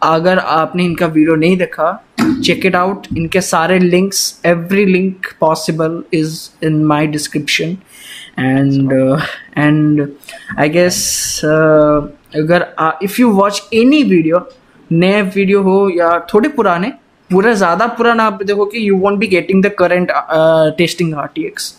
अगर 0.02 0.38
आपने 0.38 0.84
इनका 0.84 1.06
वीडियो 1.06 1.34
नहीं 1.36 1.56
देखा 1.56 1.92
चेक 2.44 2.66
इट 2.66 2.76
आउट 2.76 3.06
इनके 3.16 3.40
सारे 3.40 3.78
links 3.78 4.20
every 4.46 4.84
link 4.86 5.26
possible 5.40 6.02
is 6.14 6.38
in 6.66 6.84
my 6.84 7.06
description 7.06 7.76
and 8.38 8.92
and 9.58 10.06
I 10.58 10.68
guess 10.68 11.30
अगर 12.36 12.66
if 13.02 13.20
you 13.20 13.30
watch 13.32 13.68
any 13.74 14.02
video 14.04 14.46
नए 14.90 15.22
वीडियो 15.22 15.62
हो 15.62 15.78
या 15.90 16.18
थोड़े 16.32 16.48
पुराने, 16.48 16.92
पूरा 17.30 17.52
ज़्यादा 17.54 17.86
पुराना 17.98 18.24
आप 18.24 18.42
देखो 18.42 18.64
कि 18.66 18.88
you 18.88 18.96
won't 18.98 19.18
be 19.20 19.26
getting 19.26 19.62
the 19.64 19.70
current 19.78 20.10
testing 20.78 21.14
R 21.14 21.28
T 21.34 21.44
X 21.46 21.74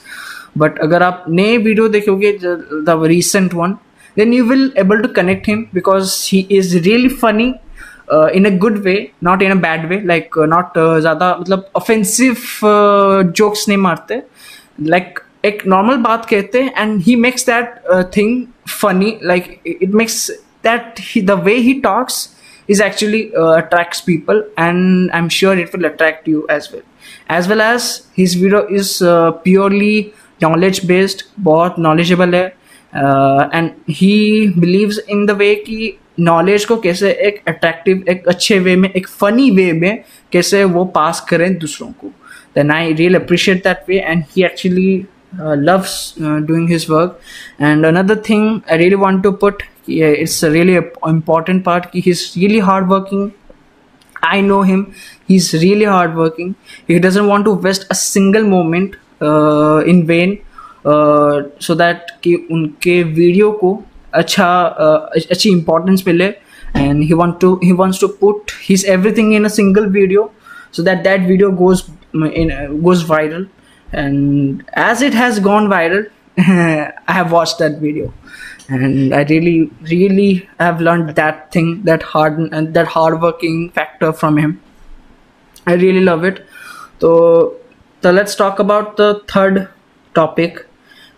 but 0.57 0.79
अगर 0.81 1.03
आप 1.03 1.23
नए 1.29 1.57
वीडियो 1.57 1.87
देखोगे 1.89 2.31
the 2.41 3.01
recent 3.05 3.53
one 3.53 3.77
then 4.17 4.33
you 4.33 4.45
will 4.45 4.71
able 4.77 5.01
to 5.01 5.07
connect 5.15 5.47
him 5.47 5.65
because 5.73 6.17
he 6.31 6.39
is 6.51 6.77
really 6.77 7.09
funny 7.21 7.53
in 8.35 8.45
a 8.45 8.49
good 8.57 8.77
way 8.83 8.95
not 9.23 9.41
in 9.41 9.51
a 9.51 9.55
bad 9.61 9.87
way 9.89 10.01
like 10.05 10.37
not 10.49 10.77
ज़्यादा 10.99 11.35
मतलब 11.39 11.69
offensive 11.75 12.35
jokes 13.37 13.67
नहीं 13.67 13.77
मारते. 13.77 14.21
Like 14.81 15.19
एक 15.45 15.61
normal 15.67 15.95
बात 16.03 16.25
कहते 16.29 16.61
हैं 16.61 16.73
and 16.77 17.01
he 17.03 17.15
makes 17.15 17.45
that 17.49 17.75
thing 18.17 18.43
funny 18.69 19.17
like 19.23 19.59
it 19.67 19.91
makes 19.91 20.19
that 20.62 20.98
he, 20.98 21.20
the 21.20 21.36
way 21.36 21.60
he 21.62 21.80
talks 21.80 22.36
is 22.68 22.80
actually 22.80 23.34
uh, 23.34 23.52
attracts 23.52 24.00
people 24.00 24.42
and 24.56 25.10
i'm 25.12 25.28
sure 25.28 25.58
it 25.58 25.72
will 25.72 25.84
attract 25.84 26.28
you 26.28 26.46
as 26.48 26.70
well 26.72 26.82
as 27.28 27.48
well 27.48 27.60
as 27.60 28.06
his 28.14 28.34
video 28.34 28.66
is 28.68 29.02
uh, 29.02 29.32
purely 29.46 30.12
knowledge 30.40 30.86
based 30.86 31.24
बहुत 31.40 31.78
knowledgeable 31.78 32.34
है 32.34 32.50
and 32.94 33.70
he 33.90 34.52
believes 34.58 34.98
in 35.10 35.24
the 35.26 35.30
way 35.30 35.54
कि 35.66 35.92
knowledge 36.20 36.64
को 36.64 36.76
कैसे 36.76 37.10
एक 37.26 37.40
attractive 37.48 38.04
एक 38.08 38.26
अच्छे 38.28 38.58
वे 38.58 38.74
में 38.76 38.88
एक 38.90 39.08
फनी 39.08 39.50
वे 39.50 39.72
में 39.72 40.02
कैसे 40.32 40.62
वो 40.74 40.84
पास 40.96 41.20
करें 41.28 41.54
दूसरों 41.58 41.88
को 42.00 42.10
then 42.54 42.70
I 42.70 42.92
real 42.92 43.14
appreciate 43.14 43.62
that 43.64 43.84
way 43.88 43.98
and 43.98 44.24
he 44.36 44.44
actually 44.44 45.06
uh, 45.40 45.56
loves 45.56 46.14
uh, 46.20 46.40
doing 46.40 46.66
his 46.68 46.88
work 46.88 47.20
and 47.58 47.86
another 47.86 48.16
thing 48.16 48.62
i 48.68 48.76
really 48.76 49.00
want 49.04 49.22
to 49.22 49.32
put 49.32 49.62
yeah, 49.87 50.07
it's 50.07 50.43
a 50.43 50.51
really 50.51 50.75
important 51.05 51.63
part 51.63 51.89
he's 51.93 52.35
really 52.35 52.59
hardworking 52.59 53.33
i 54.23 54.41
know 54.41 54.61
him 54.61 54.93
he's 55.27 55.53
really 55.53 55.85
hardworking 55.85 56.55
he 56.87 56.99
doesn't 56.99 57.27
want 57.27 57.45
to 57.45 57.53
waste 57.53 57.85
a 57.89 57.95
single 57.95 58.43
moment 58.43 58.95
uh, 59.21 59.83
in 59.85 60.05
vain 60.05 60.39
uh, 60.85 61.43
so 61.59 61.75
that 61.75 62.11
कि 62.23 62.35
उनके 62.51 63.01
video 63.03 63.51
को 63.63 63.71
अच्छा 64.13 64.47
uh, 64.79 65.21
अच्छी 65.31 65.49
importance 65.49 66.03
मिले 66.07 66.33
and 66.73 67.03
he 67.03 67.13
want 67.13 67.39
to 67.41 67.57
he 67.61 67.73
wants 67.73 67.99
to 67.99 68.07
put 68.07 68.51
his 68.61 68.83
everything 68.95 69.31
in 69.33 69.45
a 69.45 69.49
single 69.49 69.89
video 69.89 70.31
so 70.71 70.83
that 70.83 71.03
that 71.03 71.21
video 71.21 71.51
goes 71.51 71.89
in 72.13 72.51
goes 72.83 73.03
viral 73.03 73.47
and 73.93 74.69
as 74.73 75.01
it 75.01 75.13
has 75.13 75.39
gone 75.39 75.69
viral 75.73 76.05
i 76.37 77.13
have 77.19 77.31
watched 77.31 77.57
that 77.59 77.79
video 77.79 78.13
and 78.68 79.14
i 79.14 79.22
really 79.24 79.70
really 79.90 80.48
have 80.58 80.80
learned 80.80 81.14
that 81.20 81.50
thing 81.52 81.82
that 81.82 82.02
hard 82.02 82.38
and 82.38 82.74
that 82.74 82.86
hard 82.86 83.20
working 83.20 83.70
factor 83.70 84.12
from 84.12 84.38
him 84.38 84.60
i 85.66 85.74
really 85.74 86.00
love 86.00 86.24
it 86.24 86.44
so 87.00 87.54
so 88.02 88.10
let's 88.10 88.34
talk 88.34 88.58
about 88.58 88.96
the 88.96 89.22
third 89.28 89.68
topic 90.14 90.66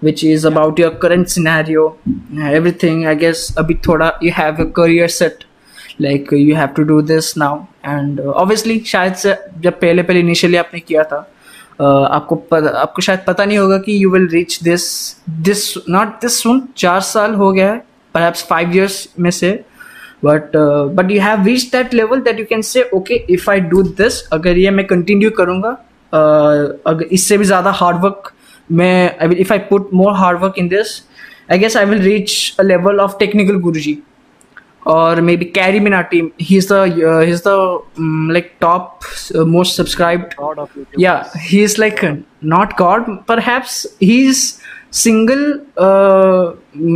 which 0.00 0.23
is 0.23 0.45
about 0.45 0.79
your 0.79 0.91
current 0.91 1.31
scenario 1.31 1.97
everything 2.43 3.07
i 3.07 3.14
guess 3.14 3.57
a 3.57 3.64
bit 3.64 3.83
thoda 3.83 4.11
you 4.21 4.33
have 4.33 4.61
a 4.61 4.67
career 4.79 5.09
set 5.09 5.45
like 5.99 6.31
you 6.33 6.55
have 6.55 6.75
to 6.75 6.85
do 6.85 7.00
this 7.03 7.37
now 7.37 7.69
and 7.85 8.21
uh, 8.21 8.33
obviously 8.35 8.81
शायद 8.85 9.14
से 9.14 9.37
जब 9.61 9.81
पहले 9.81 10.03
पहले 10.03 10.21
initially 10.21 10.57
आपने 10.57 10.81
किया 10.81 11.05
था 11.05 11.21
आपको 11.82 12.36
पत, 12.36 12.64
आपको 12.76 13.02
शायद 13.02 13.20
पता 13.28 13.46
नहीं 13.46 13.58
होगा 13.58 13.78
कि 13.78 14.04
you 14.04 14.12
will 14.12 14.28
reach 14.28 14.60
this 14.64 14.86
this 15.42 15.74
not 15.90 16.08
this 16.22 16.42
soon 16.44 16.62
चार 16.78 17.00
साल 17.02 17.34
हो 17.34 17.52
गया 17.52 17.72
है 17.72 17.84
परहैप्स 18.16 18.46
फाइव 18.50 18.76
ईयर्स 18.76 19.08
में 19.20 19.30
से। 19.32 19.52
But 20.26 20.56
but 20.96 21.12
you 21.12 21.22
have 21.22 21.46
reach 21.46 21.70
that 21.72 21.94
level 21.94 22.22
that 22.22 22.40
you 22.40 22.46
can 22.50 22.62
say 22.62 22.90
okay 22.94 23.16
if 23.34 23.50
I 23.52 23.60
do 23.70 23.84
this 23.84 24.22
अगर 24.34 24.58
ये 24.58 24.72
मैं 24.72 24.86
कंटिन्यू 24.88 25.30
करूँगा 25.38 25.70
अगर 26.14 27.04
इससे 27.12 27.38
भी 27.38 27.46
ज़्यादा 27.46 27.72
हार्ड 27.72 28.02
वर्क 28.04 28.32
मैं 28.72 29.18
I 29.22 29.28
will 29.28 29.40
if 29.40 29.54
I 29.54 29.60
put 29.70 29.90
more 29.94 30.14
hard 30.14 30.40
work 30.40 30.54
in 30.58 30.68
this 30.68 31.02
I 31.52 31.60
guess 31.60 31.78
I 31.78 31.86
will 31.86 32.02
reach 32.02 32.56
a 32.60 32.64
level 32.64 33.00
of 33.00 33.18
technical 33.20 33.60
Guru 33.60 33.80
ji 33.80 33.98
और 34.88 35.22
may 35.22 35.36
be 35.38 35.46
Carry 35.46 35.80
Minati 36.12 36.30
he 36.42 36.58
is 36.58 36.68
the 36.74 36.84
he 36.88 37.32
is 37.32 37.42
the 37.48 37.82
like 38.32 38.52
top 38.62 39.00
most 39.48 39.78
subscribe 39.78 40.30
yeah 41.00 41.24
he 41.40 41.64
is 41.64 41.76
like 41.80 42.04
not 42.46 42.74
god 42.78 43.16
perhaps 43.40 43.86
he 44.02 44.22
is 44.28 44.44
single 44.98 45.44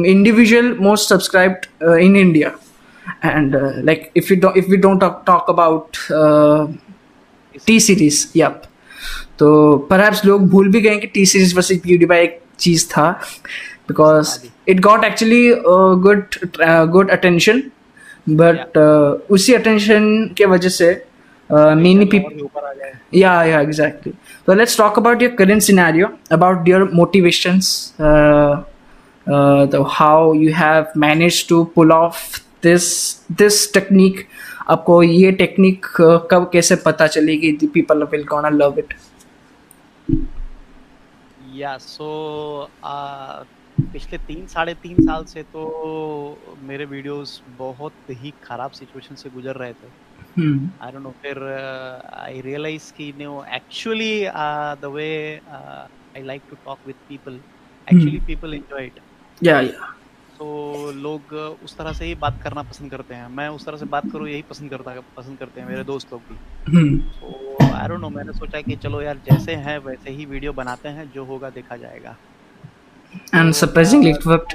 individual 0.08 0.76
most 0.82 1.10
subscribe 1.10 1.62
in 2.00 2.16
India 2.16 2.52
and 3.26 3.56
like 3.86 4.12
if 4.18 4.34
you 4.34 4.52
if 4.58 4.72
you 4.72 4.78
don't 4.82 5.04
talk 5.26 5.50
about 5.50 5.98
T 7.68 7.80
series 7.80 8.26
yup 8.36 8.62
तो 9.40 9.78
पर 9.90 10.02
HEPS 10.02 10.26
लोग 10.26 10.48
भूल 10.50 10.70
भी 10.72 10.82
गए 10.82 10.98
कि 10.98 11.08
T 11.08 11.26
series 11.26 11.56
versus 11.56 11.82
beauty 11.84 12.06
by 12.06 12.24
एक 12.24 12.40
चीज़ 12.60 12.86
था 12.90 13.12
because 13.88 14.38
it 14.70 14.80
got 14.80 15.04
actually 15.04 15.48
good 16.04 16.36
good 16.92 17.10
attention 17.12 17.62
but 18.30 18.62
uh, 18.62 19.32
उसी 19.32 19.54
अटेंशन 19.54 20.34
के 20.38 20.46
वजह 20.46 20.70
से 20.70 21.06
many 21.52 22.06
people 22.06 22.92
yeah 23.16 23.44
yeah 23.44 23.62
exactly 23.62 24.14
तो 24.48 24.54
let's 24.54 24.78
talk 24.78 25.00
about 25.00 25.22
your 25.22 25.32
current 25.32 25.62
scenario 25.62 26.08
about 26.32 26.68
your 26.68 26.92
motivations 26.94 27.96
तो 29.72 29.84
how 29.84 30.34
you 30.34 30.54
have 30.54 30.86
manage 30.98 31.50
to 31.50 31.64
pull 31.64 31.92
off 31.92 32.40
this 32.64 33.16
this 33.32 33.74
technique 33.74 34.28
आपको 34.70 35.04
ये 35.04 35.32
technique 35.32 35.86
uh, 35.86 36.20
कब 36.32 36.50
कैसे 36.54 36.76
पता 36.76 37.08
चलेगी 37.08 37.52
कि 37.52 37.58
the 37.58 37.68
people 37.68 38.04
will 38.04 38.24
gonna 38.24 38.50
love 38.50 38.76
it? 38.80 38.94
Yeah 41.56 41.78
so 41.78 42.70
पिछले 43.92 44.18
तीन 44.20 44.46
साढ़े 44.48 44.74
तीन 44.84 44.98
साल 45.06 45.24
से 45.26 45.44
तो 45.46 46.58
मेरे 46.62 46.86
वीडियोस 46.86 47.42
बहुत 47.58 47.94
ही 48.12 48.34
खराब 48.44 48.72
सिचुएशन 48.72 49.16
से 49.16 49.30
गुजर 49.30 49.56
रहे 49.56 49.74
थे। 49.74 49.88
आई 50.82 50.92
डोंट 50.92 51.04
नो 51.04 51.12
फिर 51.22 51.42
आई 52.16 52.42
रियलाइज़ 52.42 52.92
कि 52.94 53.12
no 53.18 53.44
actually 53.56 54.14
the 54.82 54.92
way 54.94 55.10
I 55.48 56.24
like 56.24 56.44
to 56.50 56.56
talk 56.56 56.80
with 56.88 56.96
people 57.10 57.42
actually 57.88 58.20
people 58.28 58.54
enjoy 58.54 58.86
it 58.86 59.00
yeah 59.42 59.60
yeah 59.62 59.92
तो 60.40 60.92
लोग 60.94 61.34
उस 61.64 61.78
तरह 61.78 61.94
से 61.94 62.06
ही 62.06 62.16
बात 62.18 62.40
करना 62.44 62.62
पसंद 62.64 62.92
करते 62.92 63.14
हैं। 63.14 63.28
मैं 63.30 63.48
उस 63.50 63.66
तरह 63.66 63.78
से 63.78 63.86
बात 63.88 64.12
करूँ 64.12 64.28
यही 64.30 64.42
पसंद 64.50 64.70
करता 64.72 65.00
पसंद 65.18 65.38
करते 65.40 65.62
हैं 65.62 65.68
मेरे 65.68 65.84
दोस्त 65.84 66.14
लोग 66.14 66.24
भी 66.30 66.38
तो 67.10 67.58
आई 67.66 67.88
डोंट 67.88 68.00
नो 68.02 68.10
मैंने 68.10 68.34
सोचा 68.34 68.62
कि 68.62 68.76
चलो 68.84 69.02
यार 69.02 69.18
जैसे 69.30 69.56
हैं 69.66 69.78
वैसे 69.80 70.12
ही 70.12 70.26
वीडियो 70.26 70.54
बनाते 70.54 70.90
हैं 70.90 71.10
जो 71.10 71.26
होगा 71.26 71.50
देखा 71.52 71.78
जाएगा। 71.78 72.16
And 73.34 73.56
surprisingly 73.56 74.12
it 74.18 74.26
worked. 74.26 74.54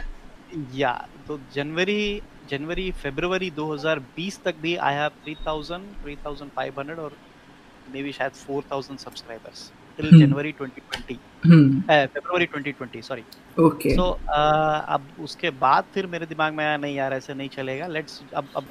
तो 1.28 1.38
जनवरी 1.54 2.02
जनवरी 2.50 2.90
फरवरी 3.00 3.50
2020 3.58 4.38
तक 4.44 4.54
भी 4.62 4.74
आई 4.88 4.94
हैव 4.94 5.10
3000 5.26 5.82
3500 6.04 6.98
और 6.98 7.12
मे 7.94 8.02
बी 8.02 8.12
शायद 8.12 8.32
4000 8.32 8.98
subscribers 8.98 9.70
till 9.96 10.18
January 10.20 10.52
2020 10.60 11.16
February 12.14 12.46
2020 12.54 13.02
sorry 13.08 13.24
okay 13.64 13.94
so 13.94 14.04
अब 14.32 15.02
उसके 15.24 15.50
बाद 15.60 15.84
फिर 15.94 16.06
मेरे 16.14 16.26
दिमाग 16.26 16.54
में 16.54 16.64
आया 16.64 16.76
नहीं 16.76 16.96
यार 16.96 17.14
ऐसे 17.14 17.34
नहीं 17.34 17.48
चलेगा। 17.48 17.86
लेट्स 17.86 18.20
अब 18.36 18.44
अब 18.56 18.64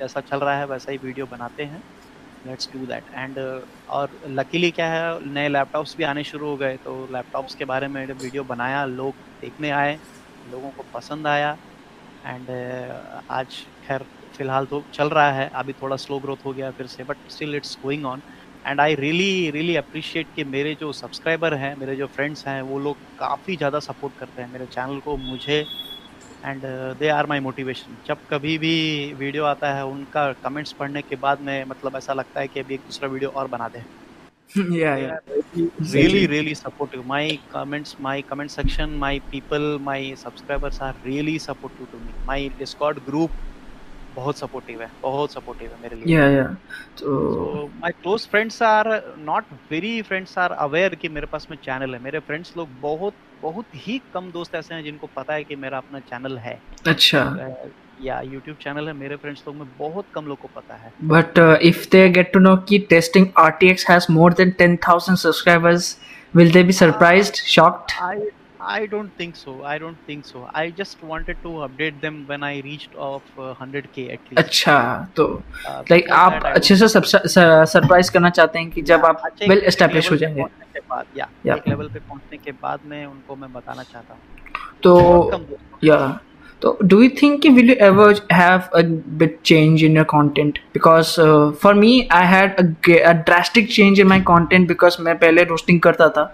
जैसा 0.00 0.20
चल 0.20 0.38
रहा 0.38 0.56
है 0.58 0.66
वैसा 0.66 0.92
ही 0.92 0.98
वीडियो 1.04 1.26
बनाते 1.32 1.62
हैं। 1.62 1.82
लेट्स 2.46 2.68
डू 2.72 2.86
दैट 2.86 3.04
एंड 3.14 3.38
और 3.90 4.10
लकीली 4.30 4.70
क्या 4.70 4.88
है 4.88 5.32
नए 5.32 5.48
लैपटॉप्स 5.48 5.96
भी 5.96 6.04
आने 6.04 6.24
शुरू 6.24 6.46
हो 6.46 6.56
गए 6.56 6.76
तो 6.84 6.96
लैपटॉप्स 7.12 7.54
के 7.54 7.64
बारे 7.64 7.88
में 7.88 8.06
वीडियो 8.06 8.44
बनाया 8.44 8.84
लोग 8.86 9.14
देखने 9.40 9.70
आए 9.72 9.98
लोगों 10.52 10.70
को 10.70 10.84
पसंद 10.94 11.26
आया 11.26 11.56
एंड 12.26 12.46
uh, 12.46 13.30
आज 13.30 13.64
खैर 13.86 14.04
फ़िलहाल 14.36 14.66
तो 14.66 14.82
चल 14.94 15.08
रहा 15.08 15.32
है 15.32 15.48
अभी 15.54 15.72
थोड़ा 15.72 15.96
स्लो 15.96 16.18
ग्रोथ 16.18 16.44
हो 16.44 16.52
गया 16.52 16.70
फिर 16.70 16.86
से 16.86 17.04
but 17.04 17.30
still 17.30 17.54
it's 17.54 17.78
going 17.82 18.06
on 18.06 18.22
and 18.66 18.80
I 18.80 18.94
really 18.94 19.50
really 19.50 19.76
appreciate 19.76 20.26
कि 20.36 20.44
मेरे 20.46 20.74
जो 20.80 20.92
सब्सक्राइबर 20.92 21.54
हैं 21.54 21.74
मेरे 21.76 21.96
जो 21.96 22.06
फ्रेंड्स 22.08 22.46
हैं 22.46 22.60
वो 22.62 22.78
लोग 22.78 22.96
काफ़ी 23.18 23.56
ज़्यादा 23.56 23.78
सपोर्ट 23.80 24.18
करते 24.18 24.42
हैं 24.42 24.52
मेरे 24.52 24.66
चैनल 24.66 25.00
को 25.00 25.16
मुझे 25.16 25.64
and 26.44 26.62
they 26.98 27.08
are 27.08 27.26
my 27.26 27.40
motivation 27.40 27.96
जब 28.06 28.26
कभी 28.30 28.56
भी 28.58 28.76
वीडियो 29.18 29.44
आता 29.44 29.72
है 29.74 29.84
उनका 29.86 30.32
कमेंट्स 30.44 30.72
पढ़ने 30.78 31.02
के 31.02 31.16
बाद 31.24 31.40
में 31.48 31.64
मतलब 31.68 31.96
ऐसा 31.96 32.12
लगता 32.12 32.40
है 32.40 32.48
कि 32.48 32.60
अभी 32.60 32.74
एक 32.74 32.80
दूसरा 32.86 33.08
वीडियो 33.08 33.30
और 33.30 33.48
बना 33.56 33.68
दे 33.68 33.84
yeah 34.54 34.96
yeah 34.96 35.18
really 35.92 36.26
really 36.26 36.54
supportive 36.54 37.04
my 37.06 37.38
comments 37.52 37.94
my 37.98 38.20
comment 38.22 38.50
section 38.50 38.96
my 38.98 39.12
people 39.30 39.78
my 39.78 40.00
subscribers 40.14 40.80
are 40.80 40.94
really 41.04 41.38
supportive 41.38 41.90
to 41.92 42.00
me 42.00 42.12
my 42.26 42.36
discord 42.58 43.00
group 43.06 43.30
बहुत 44.16 44.38
सपोर्टिव 44.38 44.82
है 44.82 44.90
बहुत 45.02 45.32
सपोर्टिव 45.32 45.70
है 45.70 45.82
मेरे 45.82 45.96
लिए। 45.96 46.14
या 46.14 46.28
या 46.28 46.44
तो 47.00 47.66
my 47.82 47.92
close 47.92 48.26
friends 48.30 48.62
are 48.62 48.88
not 49.18 49.44
very 49.70 50.00
friends 50.02 50.38
are 50.38 50.52
aware 50.60 50.94
कि 50.94 51.08
मेरे 51.08 51.26
पास 51.26 51.46
में 51.50 51.56
चैनल 51.64 51.94
है। 51.94 52.00
मेरे 52.02 52.18
फ्रेंड्स 52.18 52.52
लोग 52.56 52.80
बहुत 52.80 53.14
बहुत 53.42 53.66
ही 53.86 54.00
कम 54.14 54.30
दोस्त 54.30 54.54
ऐसे 54.54 54.74
हैं 54.74 54.82
जिनको 54.84 55.06
पता 55.16 55.34
है 55.34 55.44
कि 55.44 55.56
मेरा 55.56 55.78
अपना 55.78 56.00
चैनल 56.00 56.38
है। 56.38 56.58
अच्छा। 56.86 57.22
या 58.02 58.20
यूट्यूब 58.20 58.56
चैनल 58.56 58.86
है 58.88 58.92
मेरे 58.92 59.16
फ्रेंड्स 59.16 59.42
लोग 59.48 59.56
में 59.56 59.66
बहुत 59.78 60.06
कम 60.14 60.26
लोग 60.26 60.38
को 60.38 60.48
पता 60.56 60.74
है। 60.74 60.92
But 61.04 61.38
if 61.62 61.88
they 61.92 62.08
get 62.08 62.32
to 62.32 62.40
know 62.40 62.56
कि 62.68 62.78
testing 62.90 63.26
RTX 63.38 63.88
has 63.90 64.06
more 64.12 64.32
than 64.32 64.50
10000 64.60 65.16
subscribers 65.16 65.96
will 66.36 66.52
they 66.52 66.62
be 66.62 66.72
surprised 66.72 67.34
shocked 67.34 67.92
I 68.02 68.16
I 68.16 68.30
don't 68.86 69.10
think 69.18 69.36
so. 69.36 69.64
I 69.64 69.78
don't 69.78 69.98
think 70.06 70.24
so. 70.24 70.48
I 70.54 70.70
just 70.70 71.02
wanted 71.02 71.36
to 71.42 71.48
update 71.66 72.00
them 72.00 72.26
when 72.26 72.42
I 72.42 72.60
reached 72.60 72.94
of 72.94 73.22
uh, 73.38 73.54
100k 73.54 74.12
at 74.14 74.30
least. 74.30 74.38
अच्छा 74.38 74.76
तो 75.16 75.26
like 75.90 76.06
uh, 76.06 76.12
आप 76.12 76.46
अच्छे 76.54 76.76
से 76.76 76.88
surprise 76.88 78.10
करना 78.12 78.30
चाहते 78.30 78.58
हैं 78.58 78.70
कि 78.70 78.82
जब 78.90 79.04
आप 79.06 79.22
वेल 79.48 79.62
एस्टैब्लिश 79.72 80.10
हो 80.10 80.16
जाएँगे 80.16 80.44
के 80.74 80.80
बाद 80.90 81.06
या 81.16 81.28
एक 81.56 81.68
लेवल 81.68 81.88
पे 81.94 81.98
पहुँचने 81.98 82.38
के 82.44 82.52
बाद 82.66 82.80
में 82.86 83.04
उनको 83.06 83.36
मैं 83.36 83.52
बताना 83.52 83.82
चाहता 83.82 84.14
हूँ 84.14 84.20
तो 84.82 85.56
या 85.84 86.20
So, 86.62 86.76
do 86.86 87.02
you 87.02 87.10
think 87.10 87.42
will 87.42 87.70
you 87.70 87.74
ever 87.74 88.14
have 88.30 88.68
a 88.72 88.84
bit 88.84 89.42
change 89.42 89.82
in 89.82 89.96
your 89.96 90.04
content? 90.04 90.60
Because 90.72 91.18
uh, 91.18 91.50
for 91.50 91.74
me, 91.74 92.08
I 92.08 92.20
had 92.24 92.60
a, 92.60 92.92
a 93.10 93.14
drastic 93.14 93.68
change 93.68 93.98
in 93.98 94.06
my 94.06 94.20
content 94.20 94.68
because 94.68 95.00
मैं 95.00 95.18
पहले 95.18 95.44
रोस्टिंग 95.44 95.80
करता 95.80 96.08
था 96.08 96.24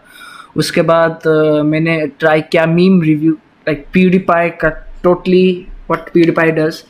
उसके 0.57 0.83
बाद 0.83 1.23
मैंने 1.67 2.01
ट्राई 2.19 2.41
किया 2.43 2.67
मीम 2.67 3.01
रिव्यू 3.03 3.33
लाइक 3.69 3.87
पी 3.93 4.19
पाई 4.29 4.51
का 4.61 4.69
टोटली 5.03 5.67
वट 5.91 6.09
पी 6.15 6.31
पाई 6.31 6.51
does 6.51 6.83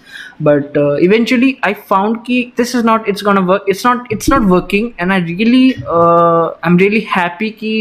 but 0.42 0.76
eventually 1.02 1.56
I 1.64 1.72
found 1.88 2.16
कि 2.26 2.40
this 2.56 2.74
is 2.76 2.84
not 2.86 3.08
it's 3.08 3.24
gonna 3.24 3.38
work 3.46 3.64
it's 3.68 3.86
not 3.86 4.12
it's 4.12 4.30
not 4.30 4.42
working 4.50 4.90
and 5.00 5.12
I 5.12 5.20
really 5.22 5.70
I 5.72 6.68
am 6.68 6.78
really 6.78 7.06
happy 7.16 7.50
कि 7.50 7.72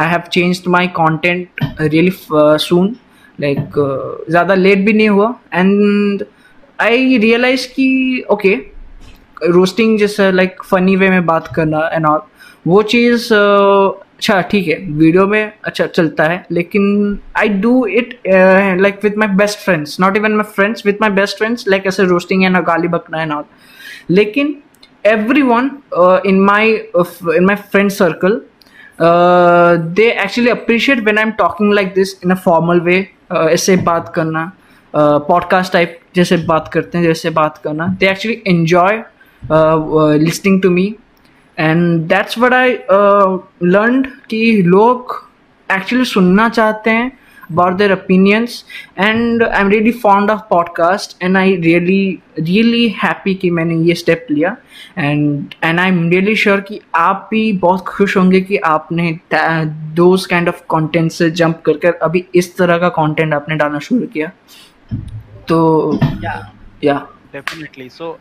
I 0.00 0.08
have 0.08 0.22
change 0.32 0.62
my 0.68 0.88
content 0.96 1.60
really 1.80 2.12
soon 2.60 2.96
like 3.40 3.78
ज़्यादा 4.30 4.54
late 4.54 4.78
भी 4.86 4.92
नहीं 4.92 5.08
हुआ 5.08 5.34
and 5.54 6.24
I 6.78 7.18
realize 7.18 7.66
कि 7.68 7.88
okay 8.30 8.54
roasting 9.44 9.98
जैसे 9.98 10.30
like 10.32 10.62
funny 10.64 10.96
way 10.96 11.10
में 11.10 11.24
बात 11.26 11.52
करना 11.56 11.88
एंड 11.92 12.06
ऑल 12.06 12.20
वो 12.66 12.82
चीज़ 12.82 13.28
अच्छा 14.18 14.40
ठीक 14.40 14.68
है 14.68 14.74
वीडियो 14.74 15.26
में 15.26 15.52
अच्छा 15.64 15.86
चलता 15.86 16.24
है 16.24 16.46
लेकिन 16.50 17.18
I 17.36 17.48
do 17.48 17.86
it 17.86 18.20
like 18.80 19.00
with 19.04 19.10
my 19.18 19.28
best 19.28 19.58
friends 19.58 20.00
not 20.00 20.16
even 20.16 20.32
my 20.32 20.42
friends 20.42 20.86
with 20.86 20.94
my 21.00 21.10
best 21.10 21.38
friends 21.38 21.68
like 21.68 21.86
ऐसे 21.86 22.04
रोस्टिंग 22.04 22.46
ना 22.46 22.60
गाली 22.60 22.88
बकना 22.88 23.18
है 23.18 23.26
नॉट 23.26 23.44
लेकिन 24.10 24.54
everyone 25.42 25.70
in 26.26 26.40
my 26.40 26.72
in 27.36 27.44
my 27.44 27.56
friend 27.56 27.90
circle 27.90 28.40
they 29.80 30.10
actually 30.10 30.50
appreciate 30.50 30.98
when 30.98 31.18
I 31.18 31.24
am 31.24 31.30
talking 31.30 31.74
like 31.74 31.94
this 31.94 32.24
in 32.24 32.30
a 32.30 32.34
formal 32.34 32.80
way 32.80 33.08
ऐसे 33.32 33.76
बात 33.76 34.12
करना 34.16 34.52
podcast 34.96 35.68
uh, 35.68 35.72
type 35.72 35.98
जैसे 36.14 36.36
बात 36.36 36.70
करते 36.72 36.98
हैं 36.98 37.04
जैसे 37.04 37.30
बात 37.30 37.58
करना। 37.58 37.86
They 37.86 38.08
actually 38.10 38.42
enjoy 38.46 39.02
listening 40.18 40.62
to 40.62 40.70
me 40.70 40.96
and 41.58 42.00
that's 42.00 42.38
what 42.38 42.52
I 42.52 42.72
learn 43.62 44.02
कि 44.30 44.62
लोग 44.62 45.16
एक्चुअली 45.72 46.04
सुनना 46.04 46.48
चाहते 46.48 46.90
हैं 46.90 47.18
about 47.50 47.72
their 47.72 47.92
opinions 47.92 48.64
and 48.98 49.42
I 49.42 49.60
am 49.60 49.68
really 49.68 49.90
fond 49.92 50.30
of 50.30 50.40
podcast 50.50 51.22
and 51.22 51.36
I 51.36 51.54
really 51.56 52.18
really 52.38 52.88
happy 52.88 53.34
कि 53.34 53.50
मैंने 53.50 53.76
ये 53.76 53.94
स्टेप 53.94 54.26
लिया. 54.30 54.56
And 54.98 55.54
and 55.64 55.80
I 55.80 55.88
am 55.88 56.08
really 56.10 56.36
sure 56.36 56.60
कि 56.60 56.80
आप 56.94 57.28
भी 57.30 57.52
बहुत 57.52 57.84
खुश 57.88 58.16
होंगे 58.16 58.40
कि 58.40 58.56
आपने 58.56 59.18
दोज 59.94 60.26
काइंड 60.26 60.48
ऑफ़ 60.48 60.60
कंटेंट 60.70 61.12
से 61.12 61.30
जंप 61.30 61.62
कर 61.66 61.76
कर 61.76 61.92
अभी 61.92 62.24
इस 62.34 62.56
तरह 62.56 62.78
का 62.78 62.88
कंटेंट 62.88 63.34
आपने 63.34 63.56
डालना 63.56 63.78
शुरू 63.78 64.06
किया. 64.06 64.30
तो 65.48 65.98
या 66.84 67.06
डेफिनेटली 67.38 67.88
सो 67.90 68.12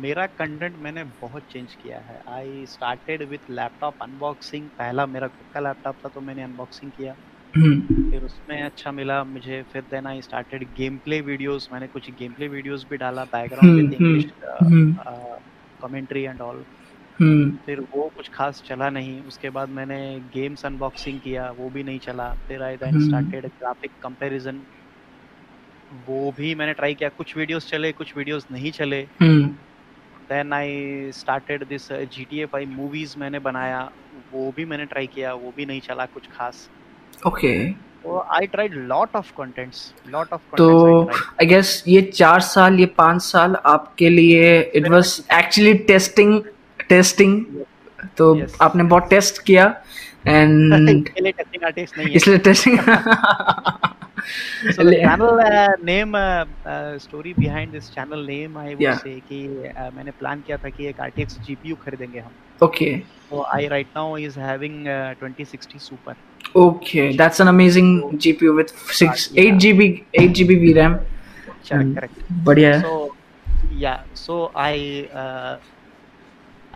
मेरा 0.00 0.26
कंटेंट 0.38 0.74
मैंने 0.82 1.04
बहुत 1.20 1.52
चेंज 1.52 1.74
किया 1.74 1.98
है। 2.00 2.18
I 2.30 2.64
started 2.68 3.28
with 3.30 3.50
laptop 3.50 4.02
unboxing 4.02 4.68
पहला 4.78 5.06
मेरा 5.08 5.28
खुद 5.28 5.46
का 5.54 5.60
लैपटॉप 5.60 5.96
था 6.04 6.08
तो 6.08 6.20
मैंने 6.20 6.42
अनबॉक्सिंग 6.42 6.90
किया। 6.98 7.14
हम्म। 7.54 8.10
फिर 8.10 8.22
उसमें 8.24 8.60
अच्छा 8.62 8.92
मिला 8.92 9.22
मुझे। 9.24 9.62
फिर 9.72 9.82
then 9.90 10.06
I 10.06 10.22
started 10.22 10.62
game 10.76 10.96
play 11.04 11.20
videos 11.22 11.68
मैंने 11.72 11.86
कुछ 11.88 12.10
गेम 12.18 12.32
प्ले 12.32 12.48
वीडियोस 12.48 12.86
भी 12.90 12.96
डाला 12.96 13.24
background 13.34 13.76
with 13.76 13.92
English 13.92 14.30
commentary 15.82 16.22
and 16.22 16.40
all 16.42 16.64
फिर 17.66 17.80
वो 17.94 18.10
कुछ 18.16 18.28
खास 18.34 18.62
चला 18.66 18.88
नहीं। 18.90 19.20
उसके 19.24 19.50
बाद 19.50 19.68
मैंने 19.70 19.98
गेम्स 20.34 20.64
अनबॉक्सिंग 20.66 21.20
किया 21.20 21.50
वो 21.58 21.68
भी 21.70 21.82
नहीं 21.82 21.98
चला। 22.06 22.28
फिर 22.48 22.62
I 22.62 22.76
then 22.76 23.00
started 23.00 23.46
graphic 23.58 23.90
comparison 24.02 24.60
वो 26.08 26.32
भी 26.36 26.54
मैंने 26.54 26.72
ट्राई 26.74 26.94
किया। 26.94 27.08
कुछ 27.18 27.36
वीडियोस 27.36 27.68
चले 27.70 27.92
कुछ 27.92 28.16
वीडियोस 28.16 28.46
नहीं 28.52 28.70
चले। 28.72 29.00
Then 29.22 30.52
I 30.52 31.10
started 31.14 31.64
this 31.68 31.88
G 31.92 32.26
T 32.30 32.40
A 32.40 32.46
five 32.52 32.68
movies 32.76 33.14
मैंने 33.18 33.38
बनाया। 33.48 33.80
वो 34.32 34.52
भी 34.56 34.64
मैंने 34.64 34.84
ट्राई 34.92 35.06
किया 35.14 35.32
वो 35.34 35.52
भी 35.56 35.66
नहीं 35.66 35.80
चला 35.80 36.06
कुछ 36.14 36.28
खास। 36.36 36.68
ओके 37.26 37.52
तो 38.04 38.18
I 38.36 38.46
tried 38.52 38.74
lot 38.88 39.16
of 39.16 39.30
contents 39.36 39.92
lot 40.10 40.32
of 40.32 40.56
तो 40.56 40.68
आई 41.10 41.46
गेस 41.46 41.82
ये 41.88 42.00
चार 42.14 42.40
साल 42.48 42.78
ये 42.80 42.86
पाँच 42.98 43.22
साल 43.22 43.56
आपके 43.66 44.08
लिए 44.10 44.60
it 44.76 44.88
was 44.88 45.20
actually 45.32 45.74
testing 45.92 46.40
testing 46.88 47.44
तो 48.18 48.34
Yes. 48.36 48.56
आपने 48.62 48.84
बहुत 48.84 49.08
टेस्ट 49.10 49.42
किया। 49.42 49.64
एंड 50.26 50.88
इसके 50.88 51.20
लिए 51.22 51.32
टेस्टिंग 51.32 51.64
आर्टिस्ट 51.64 51.98
नहीं 51.98 52.08
है। 52.08 52.14
इसलिए 52.14 52.38
testing 52.48 52.78
so 54.74 54.84
the 54.84 54.96
channel 55.00 55.40
uh, 55.40 55.68
name 55.90 56.14
uh, 56.14 56.44
uh, 56.74 56.98
story 56.98 57.32
behind 57.34 57.72
this 57.72 57.90
channel 57.96 58.24
name 58.32 58.56
I 58.56 58.74
would 58.74 58.82
Yeah. 58.86 58.98
say 59.02 59.14
कि 59.30 59.40
uh, 59.76 59.90
मैंने 59.94 60.10
प्लान 60.20 60.40
किया 60.46 60.56
था 60.64 60.70
कि 60.76 60.86
एक 60.88 61.00
RTX 61.08 61.38
GPU 61.48 61.76
खरीदेंगे 61.84 62.18
हम 62.18 62.34
ओके 62.62 62.90
तो 63.30 63.44
I 63.58 63.68
right 63.74 63.90
now 63.98 64.06
is 64.26 64.34
having 64.44 64.86
uh, 64.88 65.14
2060 65.22 65.78
Super 65.88 66.16
Okay, 66.62 67.16
that's 67.16 67.40
an 67.40 67.48
amazing 67.48 67.86
so, 68.00 68.10
GPU 68.24 68.54
with 68.56 68.70
six, 68.98 69.28
Uh, 69.28 69.34
yeah. 69.34 69.42
eight 69.42 69.54
GB, 69.62 69.86
eight 70.22 70.34
GB 70.40 70.58
VRAM. 70.64 70.98
correct 71.46 71.70
Hmm. 71.72 71.94
correct 71.94 72.18
बढ़िया 72.48 72.74
है. 72.74 72.80
so 72.82 72.90
yeah 73.84 74.02
so 74.24 74.36
I 74.54 74.74
uh, 75.22 75.56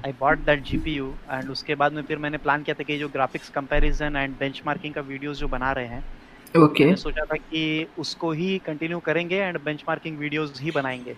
I 0.05 0.13
bought 0.13 0.45
that 0.47 0.63
GPU 0.71 1.07
and 1.37 1.51
उसके 1.51 1.75
बाद 1.75 1.93
में 1.93 2.03
फिर 2.09 2.19
मैंने 2.25 2.39
plan 2.39 2.63
किया 2.63 2.75
था 2.81 2.85
कि 2.85 2.99
जो 2.99 3.09
ग्राफिक्स 3.17 3.49
कंपैरिजन 3.59 4.17
एंड 4.17 4.37
बेंचमार्किंग 4.39 4.95
का 4.95 5.01
वीडियोस 5.13 5.39
जो 5.39 5.49
बना 5.55 5.73
रहे 5.79 5.87
हैं 5.95 6.03
Okay, 6.49 6.81
मैंने 6.81 6.97
सोचा 6.97 7.25
था 7.25 7.37
कि 7.37 7.87
उसको 7.99 8.31
ही 8.33 8.59
कंटिन्यू 8.67 8.99
करेंगे 9.07 9.37
एंड 9.37 9.59
बेंचमार्किंग 9.65 10.19
वीडियोस 10.19 10.61
ही 10.61 10.71
बनाएँगे। 10.71 11.17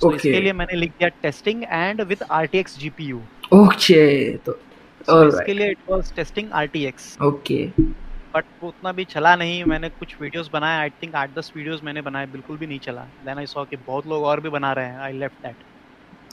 तो 0.00 0.08
Okay. 0.08 0.16
इसके 0.16 0.40
लिए 0.40 0.52
मैंने 0.52 0.76
लिख 0.76 0.90
दिया 0.90 1.08
testing 1.22 1.62
and 1.64 2.00
with 2.02 2.22
RTX 2.32 2.78
GPU 2.78 3.18
okay, 3.54 4.38
तो 4.46 4.52
so 4.52 5.10
Alright. 5.10 5.34
इसके 5.34 5.54
लिए 5.54 5.70
it 5.70 5.78
was 5.90 6.12
testing 6.14 6.50
RTX 6.60 6.94
okay, 7.22 7.62
but 8.34 8.44
वो 8.62 8.68
उतना 8.68 8.92
भी 8.92 9.04
चला 9.04 9.34
नहीं 9.36 9.64
मैंने 9.64 9.88
कुछ 9.88 10.16
वीडियोस 10.20 10.50
बनाए। 10.52 10.78
आई 10.78 10.90
थिंक 11.02 11.14
आठ 11.14 11.34
दस 11.34 11.52
वीडियोस 11.56 11.82
मैंने 11.84 12.02
बनाए 12.02 12.26
बिल्कुल 12.26 12.56
भी 12.56 12.66
नहीं 12.66 12.78
चला। 12.78 13.02
देन 13.24 13.38
आई 13.38 13.46
सॉ 13.46 13.64
कि 13.64 13.76
बहुत 13.86 14.06
लोग 14.06 14.24
और 14.24 14.40
भी 14.40 14.48
बना 14.50 14.72
रहे 14.72 14.86
हैं 14.86 14.98
आई 15.00 15.12
लेफ़्ट 15.18 15.42
दैट 15.42 15.56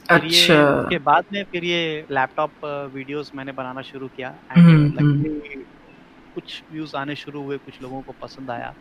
अच्छा, 0.10 0.64
उसके 0.72 0.98
बाद 1.00 1.26
में 1.34 1.44
फिर 1.52 1.64
ये 1.66 2.06
लैपटॉप 2.12 2.66
वीडियोस 2.94 3.32
मैंने 3.36 3.52
बनाना 3.52 3.82
शुरू 3.82 4.08
किया। 4.16 4.34
एंड 4.52 5.00
कुछ 6.34 6.64
व्यूज़ 6.72 6.96
आने 6.98 7.16
शुरू 7.16 7.44
हुए 7.44 7.58
कुछ 7.58 7.82
लोगों 7.82 8.02
को 8.04 8.14
पसंद 8.22 8.52
आया। 8.52 8.74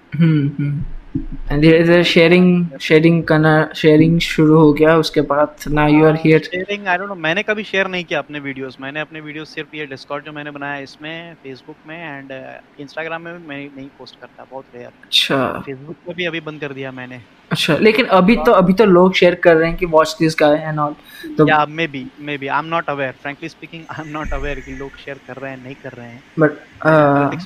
And 1.50 1.64
there 1.64 1.76
is 1.76 1.88
a 1.88 1.98
sharing, 2.04 2.46
sharing 2.86 3.22
करना, 3.28 3.52
sharing 3.74 4.18
शुरू 4.20 4.58
हो 4.58 4.72
गया 4.72 4.96
उसके 4.98 5.20
बाद 5.30 5.64
now 5.78 5.86
you 5.94 6.04
are 6.08 6.16
here. 6.24 6.40
Sharing 6.44 6.86
I 6.88 6.98
don't 6.98 7.08
know 7.08 7.14
मैंने 7.26 7.42
कभी 7.42 7.64
शेयर 7.64 7.88
नहीं 7.88 8.04
किया 8.04 8.18
अपने 8.18 8.40
वीडियोस 8.40 8.76
मैंने 8.80 9.00
अपने 9.00 9.20
वीडियोस 9.20 9.54
सिर्फ़ 9.54 9.76
ये 9.76 9.86
डिस्कॉर्ड 9.86 10.24
जो 10.24 10.32
मैंने 10.32 10.50
बनाया 10.50 10.78
इसमें 10.82 11.34
फेसबुक 11.42 11.76
में 11.88 11.96
एंड 11.96 12.32
इंस्टाग्राम 12.80 13.22
में 13.22 13.32
भी 13.34 13.46
मैं 13.48 13.58
नहीं 13.76 13.88
पोस्ट 13.98 14.20
करता 14.20 14.46
बहुत 14.50 14.64
रेयर 14.74 14.90
अच्छा, 15.04 15.62
फेसबुक 15.66 15.96
पे 16.06 16.14
भी 16.14 16.26
अभी 16.26 16.40
बंद 16.50 16.60
कर 16.60 16.72
दिया 16.72 16.92
मैंने. 16.92 17.20
अच्छा, 17.50 17.76
लेकिन 17.78 18.06
अभी 18.20 18.36
तो 18.46 18.52
अभी 18.52 18.72
तो 18.80 18.84
लोग 18.84 19.14
शेयर 19.14 19.34
कर 19.44 19.56
रहे 19.56 19.68
हैं 19.68 19.76
कि 19.78 19.86
watch 19.96 20.14
this 20.20 20.38
guy 20.42 20.52
and 20.70 20.84
all. 20.84 20.94
तो 21.38 21.48
या 21.48 21.64
maybe 21.86 22.06
maybe 22.38 22.46
I 22.46 22.58
am 22.58 22.66
not 22.74 22.90
aware 22.90 23.14
frankly 23.22 23.48
speaking 23.48 23.84
I 23.90 24.06
am 24.06 24.12
not 24.18 24.32
aware 24.40 24.60
कि 24.60 24.76
लोग 24.78 24.96
शेयर 25.04 25.20
कर 25.26 25.36
रहे 25.42 25.50
हैं 25.50 25.62
नहीं 25.64 25.74
कर 25.82 25.92
रहे 25.92 26.08
हैं. 26.08 26.22
But 26.40 26.52
uh, 26.86 27.42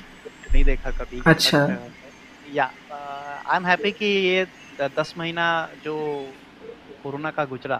नहीं 0.53 0.63
देखा 0.63 0.91
कभी 1.03 1.21
अच्छा। 1.25 1.67
या 2.55 2.69
आई 3.51 3.57
एम 3.57 3.65
हैप्पी 3.65 3.91
कि 3.91 4.05
ये 4.05 4.45
द- 4.79 4.89
दस 4.99 5.13
महीना 5.17 5.45
जो 5.85 5.95
कोरोना 7.03 7.31
का 7.37 7.45
गुजरा 7.45 7.79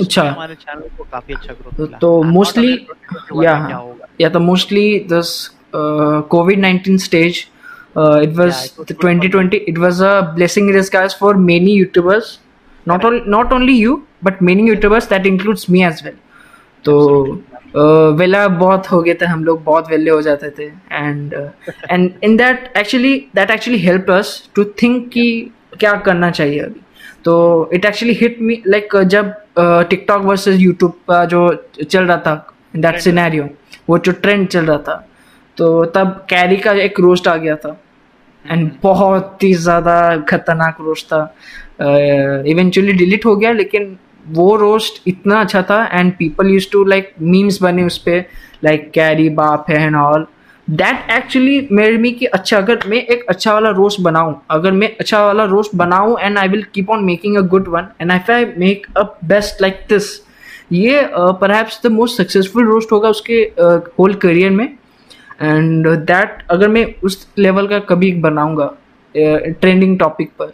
अच्छा। 0.00 0.22
हमारे 0.30 0.54
चैनल 0.54 0.88
को 0.98 1.04
काफ़ी 1.12 1.34
अच्छा 1.34 1.52
ग्रोथ 1.60 1.76
तो- 1.76 1.86
मिला 1.86 1.98
तो 1.98 2.08
I'm 2.22 2.26
not 2.26 2.36
mostly- 2.38 2.72
aware 2.78 2.96
2021 3.32 3.36
में 3.36 3.46
yeah. 3.46 3.66
क्या 3.66 3.76
होगा 3.76 4.06
yeah 4.22 4.32
the 4.36 4.42
mostly 4.48 4.86
this 5.12 5.30
uh, 5.80 6.18
covid-19 6.34 6.98
stage 7.06 7.38
uh, 8.00 8.16
it 8.26 8.34
was 8.40 8.54
Yeah, 8.54 8.64
it 8.64 8.78
was 8.80 8.88
the 8.90 8.94
good 8.94 8.96
for 8.96 9.14
2020 9.14 9.62
it 9.72 9.78
was 9.86 10.02
a 10.10 10.14
blessing 10.38 10.68
in 10.72 10.78
disguise 10.80 11.16
for 11.22 11.32
many 11.46 11.74
youtubers 11.80 12.32
not 12.86 13.06
only 13.10 13.22
not 13.36 13.54
only 13.58 13.76
you 13.84 13.94
but 14.28 14.42
many 14.50 14.68
youtubers 14.70 15.08
that 15.14 15.30
includes 15.32 15.68
me 15.76 15.84
as 15.90 16.02
well 16.08 16.18
तो 16.84 16.96
uh, 16.98 17.36
वेला 17.74 18.46
बहुत 18.48 18.90
हो 18.90 19.00
गए 19.02 19.14
थे 19.14 19.26
हम 19.26 19.44
लोग 19.44 19.62
बहुत 19.64 19.90
वेले 19.90 20.10
हो 20.10 20.20
जाते 20.22 20.50
थे। 20.50 20.64
And 20.92 21.34
and 21.90 22.10
in 22.24 22.36
that 22.36 22.72
actually 22.76 23.14
that 23.34 23.50
actually 23.50 23.78
help 23.80 24.10
us 24.10 24.30
to 24.56 24.64
think 24.82 25.08
कि 25.12 25.26
क्या 25.80 25.92
करना 26.00 26.30
चाहिए 26.30 26.60
अभी। 26.60 26.80
तो 27.24 27.70
it 27.74 27.84
actually 27.84 28.14
hit 28.14 28.38
me 28.40 28.62
like 28.66 28.96
जब 29.06 29.32
टिकटॉक 29.58 30.22
वर्सेस 30.24 30.60
यूट्यूब 30.60 30.92
का 31.08 31.24
जो 31.26 31.48
चल 31.80 32.04
रहा 32.04 32.16
था 32.26 32.34
दैट 32.76 32.98
सिनेरियो 33.00 33.48
वो 33.88 33.98
जो 33.98 34.12
ट्रेंड 34.14 34.46
चल 34.48 34.66
रहा 34.66 34.78
था 34.78 34.94
तो 35.56 35.84
तब 35.86 36.08
कैरी 36.30 36.56
का 36.56 36.72
एक 36.82 37.00
रोस्ट 37.00 37.28
आ 37.28 37.36
गया 37.36 37.56
था। 37.56 37.80
एंड 38.44 38.70
बहुत 38.82 39.42
ही 39.42 39.52
ज़्यादा 39.54 40.16
खतरनाक 40.28 40.76
रोस्ट 40.80 41.06
था। 41.06 41.22
इवेंचुअली 42.48 42.92
डिलीट 42.92 43.24
हो 43.26 43.36
गया 43.36 43.52
लेकिन 43.52 43.96
वो 44.28 44.56
रोस्ट 44.56 45.02
इतना 45.08 45.40
अच्छा 45.40 45.62
था 45.62 45.90
and 45.92 46.12
people 46.12 46.46
use 46.46 46.70
to 46.72 46.84
like 46.84 47.12
memes 47.22 47.62
बने 47.62 47.84
उस 47.84 47.98
पर 47.98 48.24
लाइक 48.64 48.90
कैरी 48.90 49.28
बाप 49.28 49.66
है 49.70 49.82
एंड 49.82 49.96
ऑल 49.96 50.26
दैट 50.70 51.10
एक्चुअली 51.10 51.68
मेरे 51.72 51.98
में 51.98 52.14
कि 52.14 52.26
अच्छा 52.26 52.58
अगर 52.58 52.78
मैं 52.86 52.96
एक 52.96 53.24
अच्छा 53.28 53.52
वाला 53.52 53.70
रोस्ट 53.70 54.00
बनाऊँ 54.00 54.42
अगर 54.50 54.72
मैं 54.72 54.96
अच्छा 55.00 55.26
वाला 55.26 55.44
रोस्ट 55.44 55.74
बनाऊँ 55.74 56.18
and 56.20 56.38
I 56.38 56.48
will 56.48 56.62
keep 56.62 56.90
on 56.90 57.04
making 57.04 57.36
a 57.36 57.40
good 57.40 57.68
one 57.68 57.88
and 58.00 58.12
I 58.12 58.18
I 58.30 58.44
make 58.44 58.86
a 58.96 59.02
best 59.24 59.62
like 59.62 59.74
this 59.74 60.26
ये 60.72 61.10
perhaps 61.14 61.80
the 61.84 61.86
most 61.86 62.16
successful 62.16 62.66
roast 62.66 62.92
होगा 62.92 63.08
उसके 63.08 63.52
होल 63.98 64.14
uh, 64.14 64.20
करियर 64.20 64.50
में. 64.50 64.78
एंड 65.42 65.88
दैट 65.88 66.38
uh, 66.38 66.50
अगर 66.50 66.68
मैं 66.68 66.94
उस 67.04 67.28
लेवल 67.38 67.66
का 67.66 67.78
कभी 67.78 68.12
बनाऊँगा 68.12 68.74
ट्रेंडिंग 69.16 69.98
टॉपिक 69.98 70.30
पर 70.38 70.52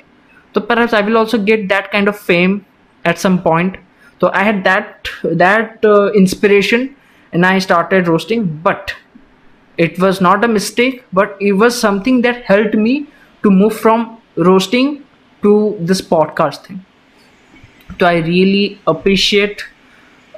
तो 0.55 0.61
perhaps 0.61 0.93
I 0.93 1.01
will 1.01 1.17
also 1.17 1.39
get 1.39 1.69
that 1.69 1.91
kind 1.93 2.09
of 2.11 2.17
fame 2.31 2.59
at 3.06 3.20
some 3.20 3.42
point. 3.42 3.78
So 4.22 4.32
I 4.34 4.44
had 4.44 4.64
that 4.64 5.10
that 5.24 5.86
uh, 5.86 6.12
inspiration, 6.14 6.96
and 7.34 7.46
I 7.46 7.60
started 7.60 8.08
roasting. 8.08 8.46
But 8.64 8.96
it 9.78 10.00
was 10.00 10.22
not 10.22 10.44
a 10.44 10.48
mistake, 10.48 11.04
but 11.14 11.38
it 11.40 11.54
was 11.54 11.80
something 11.80 12.22
that 12.22 12.44
helped 12.44 12.76
me 12.76 13.08
to 13.44 13.52
move 13.52 13.80
from 13.80 14.20
roasting 14.36 15.04
to 15.44 15.78
this 15.80 16.02
podcast 16.02 16.66
thing. 16.66 16.84
So 18.00 18.06
I 18.06 18.18
really 18.18 18.80
appreciate 18.88 19.66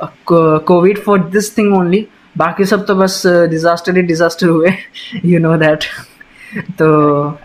uh, 0.02 0.10
co- 0.26 0.60
COVID 0.60 0.98
for 0.98 1.20
this 1.20 1.52
thing 1.52 1.74
only. 1.74 2.08
बाकी 2.38 2.66
सब 2.66 2.86
तो 2.86 2.96
बस 2.96 3.22
disaster 3.50 3.96
ही 3.98 4.02
disaster 4.10 4.48
हुए 4.48 4.70
you 5.26 5.40
know 5.40 5.56
that 5.58 5.84
तो 6.80 6.88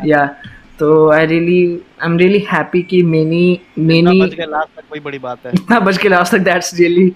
या 0.07 0.21
तो 0.80 1.10
I 1.12 1.26
really 1.26 1.62
I 2.02 2.06
am 2.06 2.18
really 2.18 2.40
happy 2.52 2.82
कि 2.90 3.02
many 3.04 3.60
many 3.80 4.22
बच 4.22 4.34
गए 4.34 4.46
लास्ट 4.46 4.80
तक 4.80 4.84
वही 4.92 5.00
बड़ी 5.02 5.20
बात 5.20 5.46
है। 5.46 5.52
इतना 5.54 5.80
बच 5.80 5.98
के 5.98 6.10
लास्ट 6.10 6.36
तक 6.36 6.42
दैट्स 6.42 6.74
रियली 6.80 7.08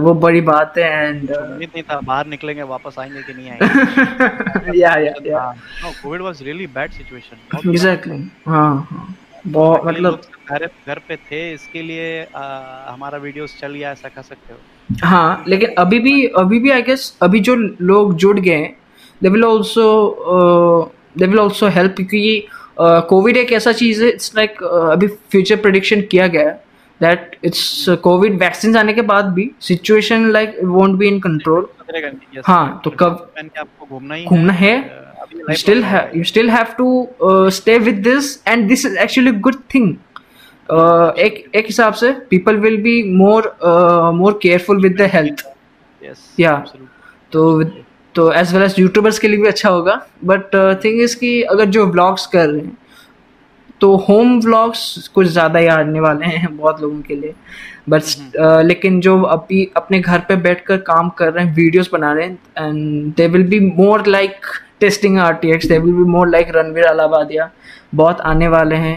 वो 0.00 0.14
बड़ी 0.22 0.40
बात 0.40 0.78
है 0.78 0.90
एंड 1.06 1.30
उम्मीद 1.30 1.68
नहीं 1.68 1.82
था 1.82 2.00
बाहर 2.00 2.26
निकलेंगे 2.26 2.62
वापस 2.64 2.96
आएँगे 2.98 3.22
कि 3.22 3.32
नहीं 3.32 3.50
आएँगे। 3.50 4.78
या 4.78 4.94
या 4.98 5.14
या 5.26 5.50
no 5.52 5.90
COVID 6.02 6.20
was 6.22 6.42
really 6.42 6.66
bad 6.74 6.90
situation 6.92 7.70
exactly 7.70 8.18
हाँ 8.48 8.86
हाँ. 8.90 9.16
बहुत 9.46 9.86
मतलब 9.86 10.20
घर 10.48 10.64
घर 10.88 10.98
पे 11.08 11.16
थे 11.16 11.52
इसके 11.52 11.82
लिए 11.82 12.22
आ, 12.24 12.42
हमारा 12.88 13.18
वीडियोस 13.18 13.56
चल 13.60 13.74
गया 13.74 13.90
ऐसा 13.92 14.08
कह 14.08 14.22
सकते 14.22 14.52
हो। 14.52 15.06
हाँ 15.08 15.44
लेकिन 15.48 15.74
अभी 15.78 15.98
भी 15.98 16.24
अभी 16.38 16.58
भी 16.58 16.70
आई 16.70 16.82
गेस 16.82 17.16
अभी 17.22 17.40
जो 17.40 17.54
लोग 17.82 18.14
जुड़ 18.16 18.38
गए 18.40 18.62
they 19.22 19.28
will 19.28 19.44
also 19.44 19.84
they 21.18 21.26
will 21.26 21.38
also 21.38 21.68
help 21.68 21.94
क्योंकि 21.96 22.46
कोविड 22.80 23.36
uh, 23.36 23.42
एक 23.42 23.52
ऐसा 23.52 23.72
चीज़ 23.72 24.02
है 24.04 24.08
इट्स 24.08 24.34
लाइक 24.36 24.50
like, 24.52 24.72
uh, 24.72 24.92
अभी 24.92 25.06
फ्यूचर 25.06 25.56
प्रडिक्शन 25.56 26.00
किया 26.10 26.26
गया 26.26 26.48
है 26.48 26.58
दैट 27.00 27.36
इट्स 27.44 27.86
कोविड 28.02 28.38
वैक्सीन 28.40 28.76
आने 28.76 28.92
के 28.92 29.02
बाद 29.02 29.32
भी 29.34 29.50
situation 29.62 30.30
like 30.32 30.56
won't 30.64 30.96
be 30.98 31.08
in 31.08 31.20
control 31.20 31.68
हाँ 32.46 32.80
तो 32.84 32.90
कब 33.00 33.32
घूमना 34.28 34.52
है 34.54 34.74
you 36.14 36.24
still 36.24 36.50
have 36.50 36.74
to 36.78 37.50
stay 37.50 37.78
with 37.78 38.02
this 38.02 38.36
and 38.48 38.68
this 38.68 38.86
is 38.86 38.96
actually 38.98 39.32
good 39.40 39.56
thing 39.74 39.94
एक 41.18 41.44
एक 41.54 41.66
हिसाब 41.66 41.94
से 41.94 42.12
people 42.30 42.56
will 42.56 42.76
be 42.82 43.02
more 43.12 43.54
more 44.14 44.38
careful 44.42 44.82
with 44.82 44.96
the 44.96 45.10
health 45.14 45.46
या 46.40 46.56
तो 47.32 47.62
तो 48.14 48.30
एज 48.32 48.52
वेल 48.54 48.62
एज 48.62 48.74
यूट्यूबर्स 48.78 49.18
के 49.18 49.28
लिए 49.28 49.40
भी 49.40 49.48
अच्छा 49.48 49.68
होगा। 49.68 50.00
बट 50.24 50.54
थिंग 50.84 51.00
इज़ 51.02 51.16
कि 51.16 51.40
अगर 51.44 51.64
जो 51.66 51.86
ब्लॉग्स 51.88 52.26
कर 52.26 52.48
रहे 52.48 52.60
हैं 52.60 52.76
तो 53.80 53.94
होम 54.08 54.38
व्लॉग्स 54.40 55.10
कुछ 55.14 55.26
ज़्यादा 55.26 55.58
ही 55.58 55.66
आने 55.68 56.00
वाले 56.00 56.26
हैं 56.26 56.56
बहुत 56.56 56.80
लोगों 56.82 57.00
के 57.00 57.14
लिए। 57.14 57.34
बट 57.88 58.02
uh, 58.02 58.62
लेकिन 58.64 59.00
जो 59.00 59.20
अभी 59.24 59.70
अपने 59.76 60.00
घर 60.00 60.18
पे 60.28 60.36
बैठकर 60.38 60.76
काम 60.88 61.08
कर 61.18 61.32
रहे 61.32 61.44
हैं 61.44 61.54
वीडियोस 61.54 61.90
बना 61.92 62.12
रहे 62.12 62.26
हैं 62.26 62.68
and 62.68 63.14
they 63.16 63.26
will 63.26 63.46
be 63.48 63.60
more 63.60 64.06
like 64.06 64.46
testing 64.80 65.18
R 65.18 65.32
T 65.34 65.52
X 65.52 65.66
they 65.68 65.78
will 65.78 65.94
be 65.94 66.04
more 66.10 66.28
like 66.28 66.48
Ranveer 66.56 66.84
Allahbadia 66.86 67.50
बहुत 67.94 68.20
आने 68.22 68.48
वाले 68.48 68.76
हैं। 68.76 68.94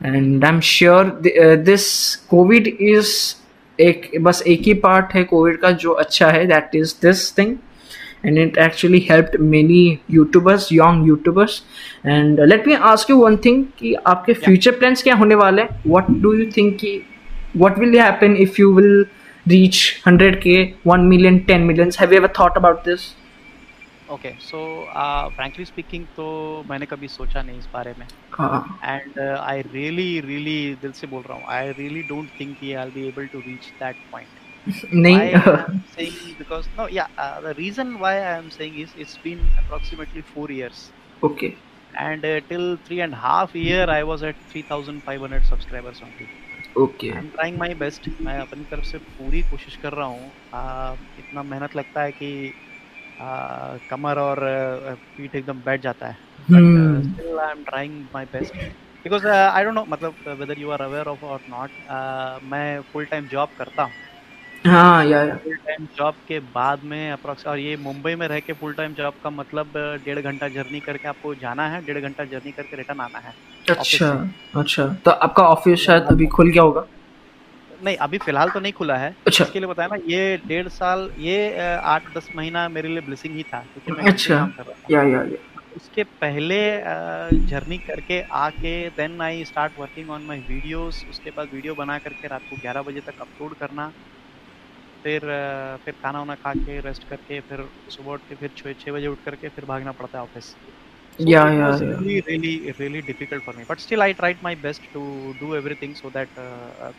And 0.00 0.44
I 0.44 0.50
am 0.50 0.60
sure 0.62 1.20
this 1.58 1.84
COVID 2.30 2.66
is 2.68 3.12
एक 3.78 4.10
बस 4.22 4.42
एक 4.46 4.62
ही 4.62 4.74
पार्ट 4.82 5.14
है 5.14 5.24
कोविड 5.24 5.60
का 5.60 5.70
जो 5.84 5.92
अच्छा 5.94 6.30
है 6.30 6.44
that 6.46 6.74
is 6.74 6.94
this 7.02 7.30
thing 7.38 7.56
and 8.28 8.38
it 8.44 8.56
actually 8.66 9.00
helped 9.08 9.34
many 9.56 9.80
youtubers 10.16 10.68
young 10.76 11.02
youtubers 11.08 11.56
and 12.14 12.40
uh, 12.40 12.48
let 12.54 12.66
me 12.70 12.78
ask 12.92 13.12
you 13.12 13.18
one 13.24 13.36
thing 13.46 13.60
कि 13.80 13.94
आपके 14.14 14.34
Yeah. 14.34 14.46
future 14.48 14.74
plans 14.80 15.02
क्या 15.08 15.14
होने 15.24 15.34
वाले 15.42 15.62
हैं 15.62 15.82
what 15.96 16.10
do 16.26 16.34
you 16.40 16.48
think 16.56 16.78
कि 16.84 16.94
what 17.64 17.78
will 17.84 17.98
happen 18.04 18.36
if 18.46 18.58
you 18.62 18.72
will 18.80 18.96
reach 19.46 19.84
100k 20.08 20.56
1 20.96 21.08
million 21.14 21.38
10 21.52 21.70
millions 21.70 22.00
have 22.04 22.12
you 22.16 22.20
ever 22.24 22.32
thought 22.40 22.60
about 22.64 22.84
this 22.90 23.06
okay 24.12 24.30
so 24.40 24.58
frankly 25.36 25.64
speaking 25.64 26.04
तो 26.16 26.24
मैंने 26.70 26.86
कभी 26.86 27.08
सोचा 27.08 27.42
नहीं 27.42 27.58
इस 27.58 27.66
बारे 27.72 27.94
में 27.98 28.06
हाँ 28.32 28.78
एंड 28.84 29.18
आई 29.20 29.62
रियली 29.72 30.08
रियली 30.26 30.58
दिल 30.82 30.92
से 31.00 31.06
बोल 31.14 31.22
रहा 31.28 31.38
हूँ 31.38 31.44
आई 31.54 31.72
रियली 31.78 32.02
डोंट 32.10 32.28
थिंक 32.40 32.56
कि 32.60 32.72
I 32.82 32.90
be 32.94 33.06
able 33.08 33.26
to 33.32 33.38
reach 33.46 33.66
that 33.82 33.96
point 34.12 34.35
नहीं 34.68 35.38
सेइंग 35.94 36.36
बिकॉज़ 36.38 36.68
नो 36.78 36.88
या 36.92 37.08
the 37.44 37.54
reason 37.58 37.94
why 38.00 38.16
I 38.16 38.38
am 38.38 38.48
saying 38.58 38.80
is 38.80 38.94
it's 39.00 39.18
been 39.24 39.38
approximately 39.58 40.22
4 40.32 40.50
years 40.52 40.90
okay 41.22 41.46
and 41.94 42.24
till 42.48 42.76
3 42.88 42.98
and 43.00 43.14
half 43.14 43.56
year 43.58 43.90
I 43.90 44.02
was 44.10 44.24
at 44.24 44.36
3500 44.56 45.42
subscribers 45.50 46.02
only 46.02 46.26
okay 46.82 47.10
I 47.10 47.18
am 47.18 47.28
trying 47.30 47.58
my 47.58 47.74
best 47.74 48.08
मैं 48.22 48.38
अपनी 48.40 48.64
तरफ़ 48.70 48.84
से 48.84 48.98
पूरी 48.98 49.42
कोशिश 49.50 49.76
कर 49.82 49.92
रहा 49.92 50.06
हूँ। 50.06 50.30
Uh, 50.56 50.96
इतना 51.18 51.42
मेहनत 51.42 51.76
लगता 51.76 52.02
है 52.02 52.12
कि 52.12 52.30
uh, 53.20 53.78
कमर 53.90 54.18
और 54.18 54.38
uh, 54.38 54.96
पीठ 55.16 55.34
एकदम 55.34 55.60
बैठ 55.62 55.80
जाता 55.82 56.06
है। 56.08 56.16
Still 57.02 57.38
I 57.38 57.50
am 57.50 57.62
trying 57.64 58.00
my 58.14 58.24
best 58.32 58.54
because 59.04 59.26
I 59.26 59.64
don't 59.64 59.74
know 59.74 59.84
मतलब 59.88 60.14
whether 60.40 60.58
you 60.60 60.70
are 60.70 60.82
aware 60.82 61.06
of 61.08 61.24
और 61.24 61.40
नॉट 61.48 61.70
मैं 62.52 62.80
फुल 62.92 63.04
टाइम 63.10 63.26
जॉब 63.28 63.48
करता 63.58 63.82
हूँ। 63.82 63.92
हाँ 64.66 65.04
या 65.04 65.22
या। 65.22 65.34
फुल 65.36 65.54
टाइम 65.66 65.86
जॉब 65.96 66.14
के 66.28 66.38
बाद 66.54 66.80
में 66.84 67.10
अप्रोक्स 67.12 67.46
और 67.46 67.58
ये 67.58 67.76
मुंबई 67.76 68.14
में 68.14 68.26
रह 68.28 68.40
के 68.40 68.52
फुल 68.52 68.72
टाइम 68.74 68.94
जॉब 68.94 69.14
का 69.24 69.30
मतलब 69.30 69.72
डेढ़ 70.04 70.18
घंटा 70.20 70.48
जर्नी 70.48 70.80
करके 70.80 71.08
आपको 71.08 71.34
जाना 71.34 71.68
है 71.68 71.84
डेढ़ 71.86 71.98
घंटा 72.00 72.24
जर्नी 72.24 72.52
करके 72.52 72.76
रिटर्न 72.76 73.00
आना 73.00 73.18
है 73.18 73.32
अच्छा 73.68 74.08
अच्छा। 74.60 74.86
तो 75.04 75.10
आपका 75.10 75.42
ऑफ़िस 75.48 75.80
शायद 75.86 76.02
अभी 76.10 76.26
खुल 76.36 76.50
गया 76.50 76.62
होगा? 76.62 76.86
नहीं 77.84 77.96
अभी 78.04 78.18
फ़िलहाल 78.18 78.50
तो 78.50 78.60
नहीं 78.60 78.72
खुला 78.72 78.96
है। 78.96 79.14
अच्छा। 79.26 79.44
इसके 79.44 79.58
लिए 79.58 79.68
बताया 79.68 79.88
ना 79.92 79.96
ये 80.08 80.36
डेढ़ 80.46 80.68
साल 80.68 81.10
ये 81.18 81.36
आठ 81.94 82.02
दस 82.16 82.28
महीना 82.36 82.68
मेरे 82.68 82.88
लिए 82.88 83.00
ब्लेसिंग 83.06 83.34
ही 83.36 83.42
था 83.42 83.58
क्योंकि 83.72 83.92
मैं 84.02 84.12
अच्छा। 84.12 84.34
काम 84.36 84.50
कर 84.50 84.62
रहा 84.62 84.72
था। 84.74 84.94
या 84.94 85.02
या 85.02 85.22
या। 85.22 85.44
उसके 85.76 86.02
पहले 86.20 86.58
जर्नी 87.48 87.78
करके 87.78 88.20
आके 88.34 88.72
then 88.98 89.20
I 89.22 89.44
start 89.44 89.72
working 89.78 90.10
on 90.10 90.22
my 90.28 90.38
videos 90.48 91.04
उसके 91.10 91.30
बाद 91.36 91.48
वीडियो 91.54 91.74
बना 91.74 91.98
करके 91.98 92.28
रात 92.28 92.42
को 92.50 92.56
11 92.62 92.82
बजे 92.82 93.00
तक 93.06 93.20
अपलोड 93.20 93.54
करना 93.60 93.90
फिर 95.06 95.20
फिर 95.84 95.94
खाना 95.94 96.18
वाना 96.18 96.34
खा 96.34 96.54
के 96.54 96.80
रेस्ट 96.80 97.04
करके 97.04 97.40
फिर 97.40 97.68
सुबह 97.90 98.12
उठ 98.12 98.24
के 98.28 98.34
फिर 98.34 98.50
छः 98.56 98.72
छः 98.78 98.92
बजे 98.92 99.06
उठ 99.06 99.20
करके 99.20 99.48
फिर 99.48 99.64
भागना 99.64 99.92
पड़ता 99.92 100.18
है 100.18 100.24
ऑफ़िस 100.24 100.56
या 101.18 101.40
या 101.50 101.68
really 101.80 102.18
really 102.20 102.72
really 102.80 103.00
difficult 103.02 103.44
for 103.44 103.56
me 103.56 103.64
but 103.70 103.80
still 103.80 104.02
I 104.02 104.12
tried 104.12 104.38
my 104.42 104.56
best 104.56 104.88
to 104.92 105.32
do 105.40 105.54
everything 105.54 105.94
so 105.94 106.10
that 106.10 106.28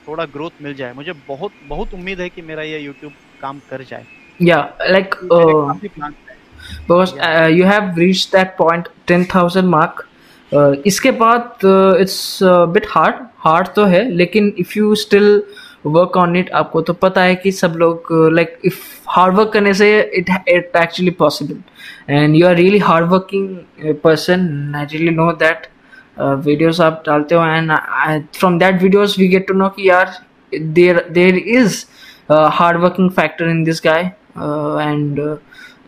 थोड़ा 0.08 0.26
ग्रोथ 0.26 0.52
मिल 0.62 0.76
जाए। 0.76 0.94
मुझे 0.94 1.14
बहुत 1.28 1.54
बहुत 1.64 1.94
उम्मीद 1.94 2.22
है 2.22 2.30
कि 2.30 2.42
मेरा 2.42 2.64
ये 2.64 2.80
यूट्यूब 2.80 3.14
काम 3.40 3.60
कर 3.70 3.84
जाए। 3.84 4.06
या 4.40 4.58
like 4.90 5.16
because 5.32 7.14
you 7.54 7.66
have 7.66 7.94
reach 8.00 8.30
that 8.36 8.56
point 8.58 8.88
ten 9.08 9.26
thousand 9.36 9.68
mark 9.68 10.04
इसके 10.86 11.12
बाद 11.12 11.66
इट्स 12.02 12.40
बिट 12.44 12.86
हार्ड 12.90 13.16
हार्ड 13.38 13.68
तो 13.76 13.86
है 13.86 14.10
लेकिन 14.12 14.54
if 14.60 14.78
you 14.78 14.96
still 14.96 15.42
work 15.96 16.18
on 16.18 16.36
it 16.36 16.50
आपको 16.60 16.82
तो 16.82 16.94
पता 17.04 17.22
है 17.22 17.36
कि 17.36 17.52
सब 17.52 17.74
लोग 17.78 18.08
लाइक 18.34 18.58
इफ़ 18.66 18.80
हार्ड 19.10 19.36
वर्क 19.36 19.52
करने 19.54 19.74
से 19.74 19.90
it 20.18 20.30
it 20.50 20.76
actually 20.82 21.12
possible 21.20 22.14
and 22.14 22.36
you 22.36 22.48
are 22.48 22.56
really 22.56 22.80
hard 22.90 23.10
working 23.10 23.94
person 24.04 24.74
I 24.76 24.86
really 24.92 25.16
know 25.16 25.32
that 25.44 25.68
videos 26.20 26.82
आप 26.82 27.04
डालते 27.06 27.36
हो 27.36 27.46
and 27.46 27.72
from 28.38 28.60
that 28.60 28.82
videos 28.82 29.18
we 29.20 29.28
get 29.28 29.48
to 29.48 29.54
know 29.54 29.70
कि 29.76 29.90
यार 29.90 30.18
there 30.52 31.06
there 31.12 31.38
is 31.38 31.86
hard 32.32 32.78
working 32.82 33.10
factor 33.20 33.50
in 33.50 33.64
this 33.64 33.82
guy 33.86 34.12
and 34.38 35.20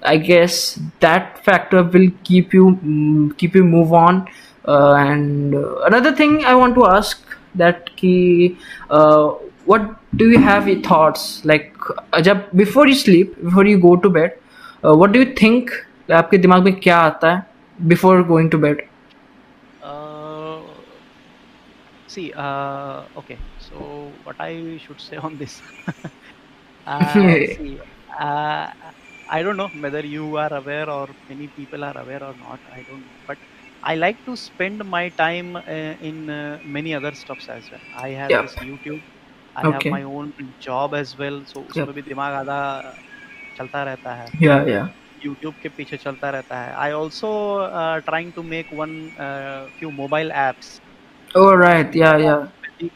I 0.02 0.18
guess 0.18 0.80
that 1.02 1.44
factor 1.44 1.84
will 1.84 2.10
keep 2.24 2.54
you 2.54 2.78
mm, 2.84 3.38
keep 3.38 3.56
you 3.56 3.64
move 3.64 3.94
on. 3.94 4.28
Uh, 4.66 4.94
and 4.94 5.56
uh, 5.56 5.80
another 5.82 6.16
thing 6.16 6.46
I 6.46 6.56
want 6.56 6.76
to 6.76 6.86
ask 6.86 7.22
that 7.56 7.96
ki, 7.96 8.58
uh, 8.90 9.34
what 9.69 9.83
do 10.17 10.29
you 10.31 10.39
have 10.39 10.69
your 10.69 10.81
thoughts 10.89 11.25
like 11.45 11.75
uh, 12.13 12.21
जब 12.29 12.49
before 12.63 12.87
you 12.89 12.95
sleep 12.95 13.35
before 13.45 13.67
you 13.67 13.79
go 13.87 13.97
to 13.97 14.11
bed 14.19 14.31
uh, 14.85 14.95
what 15.03 15.13
do 15.13 15.21
you 15.25 15.33
think 15.43 15.71
आपके 16.21 16.39
दिमाग 16.39 16.63
में 16.65 16.75
क्या 16.81 16.99
आता 17.11 17.33
है 17.35 17.47
before 17.93 18.17
going 18.33 18.51
to 18.55 18.59
bed 18.67 18.83
Uh, 19.81 20.83
see, 22.07 22.33
uh, 22.35 23.07
okay. 23.17 23.41
So 23.59 24.21
what 24.23 24.37
I 24.39 24.79
should 24.79 25.01
say 25.01 25.17
on 25.17 25.37
this? 25.39 25.63
uh, 26.87 27.39
see, 27.45 27.81
uh, 28.21 28.69
I 29.29 29.43
don't 29.43 29.57
know 29.57 29.69
whether 29.73 30.05
you 30.05 30.37
are 30.37 30.53
aware 30.53 30.89
or 30.91 31.17
many 31.29 31.49
people 31.49 31.85
are 31.85 31.97
aware 31.97 32.23
or 32.23 32.35
not. 32.35 32.61
I 32.71 32.83
don't 32.83 33.05
know, 33.07 33.19
but 33.27 33.39
I 33.83 33.95
like 33.97 34.25
to 34.27 34.37
spend 34.37 34.85
my 34.85 35.11
time 35.11 35.57
uh, 35.57 35.63
in 36.11 36.29
uh, 36.31 36.61
many 36.65 36.95
other 36.95 37.13
stuffs 37.15 37.49
as 37.49 37.69
well. 37.71 37.81
I 37.95 38.11
have 38.11 38.35
Yeah. 38.35 38.41
this 38.41 38.57
YouTube. 38.57 39.03
Have 39.56 39.86
my 39.86 40.04
own 40.04 40.34
job 40.60 40.94
as 40.94 41.16
well. 41.18 41.38
So 41.46 41.60
Yeah. 41.60 41.70
उसमें 41.72 41.94
भी 41.96 42.02
दिमाग 42.02 42.34
आधा 42.34 42.60
चलता 43.58 43.84
रहता 43.84 44.14
है. 44.16 44.28
yeah 44.42 44.66
yeah 44.68 44.88
YouTube 45.26 45.56
के 45.62 45.70
पीछे 45.70 45.98
चलता 45.98 46.30
रहता 46.30 46.60
है 46.60 46.74
I 46.84 46.92
also 46.92 47.30
trying 48.06 48.32
to 48.34 48.44
make 48.44 48.68
one 48.74 48.92
few 49.80 49.90
mobile 49.92 50.32
apps 50.44 50.80
oh 51.38 51.50
right 51.62 51.96
yeah 52.04 52.16
yeah 52.26 52.40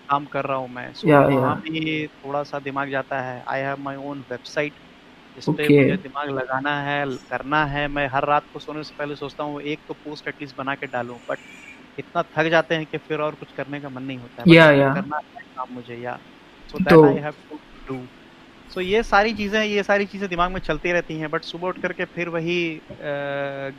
काम 0.10 0.26
कर 0.36 0.46
रहा 0.46 0.58
हूँ 0.58 0.70
मैं 0.70 0.92
सो 0.94 1.08
Yeah, 1.08 1.26
वहाँ 1.30 1.56
yeah. 1.56 1.64
भी 1.64 2.08
थोड़ा 2.08 2.44
सा 2.44 2.60
दिमाग 2.60 2.90
जाता 2.92 3.22
है 3.22 3.44
I 3.48 3.62
have 3.62 3.80
my 3.88 3.96
own 4.12 4.24
website 4.32 4.74
जिस 5.36 5.46
पे 5.46 5.64
Okay. 5.66 5.78
मुझे 5.80 5.98
दिमाग 6.04 6.30
लगाना 6.30 6.80
है 6.84 7.06
करना 7.30 7.66
है 7.66 7.88
मैं 7.98 8.08
हर 8.14 8.26
रात 8.28 8.44
को 8.54 8.60
सोने 8.60 8.84
से 8.84 8.94
पहले 9.00 9.16
सोचता 9.16 9.44
हूँ 9.44 9.62
एक 9.74 9.80
तो 9.88 9.94
पोस्ट 9.94 10.28
एटलीस्ट 10.28 10.58
बना 10.58 10.76
के 10.76 10.88
डालूं 10.88 11.18
बट 11.30 11.40
इतना 12.00 12.24
थक 12.38 12.50
जाते 12.52 12.76
हैं 12.76 12.86
कि 12.92 12.98
फिर 13.08 13.22
और 13.22 13.36
कुछ 13.42 13.52
करने 13.58 13.80
का 13.82 13.90
मन 13.90 14.04
नहीं 14.04 14.18
होता 14.20 14.42
है 14.42 14.56
Yeah, 14.56 14.72
yeah. 14.82 14.94
करना 14.96 15.18
है 15.18 15.42
काम 15.58 15.74
मुझे 15.76 15.96
या 15.96 16.18
सो 16.74 16.78
दैट 16.80 16.90
तो- 16.90 17.06
I 17.08 17.22
have 17.24 17.34
to 17.50 17.60
do 17.90 18.00
so 18.74 18.82
ये 18.82 19.02
सारी 19.04 19.34
चीज़ें 19.34 19.64
ये 19.64 19.84
सारी 19.84 20.06
चीज़ें 20.06 20.30
दिमाग 20.30 20.52
में 20.52 20.60
चलती 20.60 20.92
रहती 20.92 21.18
हैं 21.20 21.30
बट 21.32 21.44
सुबह 21.44 21.68
उठ 21.68 21.82
करके 21.82 22.06
फिर 22.16 22.30
वही 22.30 22.58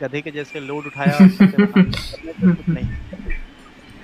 गधे 0.03 0.21
के 0.23 0.31
जैसे 0.31 0.61
लोड 0.61 0.87
उठाया 0.87 1.19
नहीं। 2.69 2.85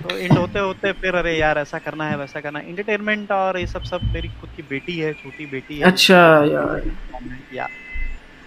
तो 0.03 0.17
इंड 0.17 0.37
होते 0.37 0.59
होते 0.59 0.91
फिर 1.01 1.15
अरे 1.15 1.37
यार 1.37 1.57
ऐसा 1.57 1.77
करना 1.79 2.09
है 2.09 2.17
वैसा 2.17 2.39
करना 2.41 2.59
इंटरटेनमेंट 2.59 3.31
और 3.31 3.59
ये 3.59 3.67
सब 3.67 3.83
सब 3.91 4.01
मेरी 4.13 4.27
खुद 4.41 4.49
की 4.55 4.63
बेटी 4.69 4.97
है 4.99 5.13
छोटी 5.13 5.45
बेटी 5.45 5.77
है। 5.79 5.85
अच्छा 5.91 6.19
yeah 6.45 7.55
या। 7.55 7.67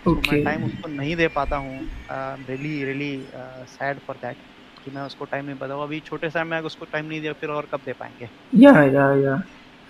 Okay 0.09 0.33
मैं 0.33 0.43
टाइम 0.45 0.65
उसको 0.65 0.89
नहीं 0.89 1.15
दे 1.17 1.29
पाता 1.37 1.57
हूँ। 1.57 1.79
Really 2.11 2.85
really 2.85 3.13
sad 3.75 3.99
for 4.07 4.17
that 4.25 4.37
कि 4.85 4.91
मैं 4.95 5.03
उसको 5.03 5.25
टाइम 5.25 5.45
नहीं 5.45 5.59
बताऊँ 5.59 5.83
अभी 5.83 6.01
छोटे 6.07 6.31
से 6.31 6.45
मैं 6.45 6.61
उसको 6.71 6.85
टाइम 6.93 7.07
नहीं 7.07 7.21
दिया 7.21 7.33
फिर 7.41 7.51
और 7.51 7.69
कब 7.73 7.81
दे 7.87 7.93
पाएँगे? 8.01 8.29
yeah 8.65 8.81
yeah 8.97 9.13
yeah 9.25 9.39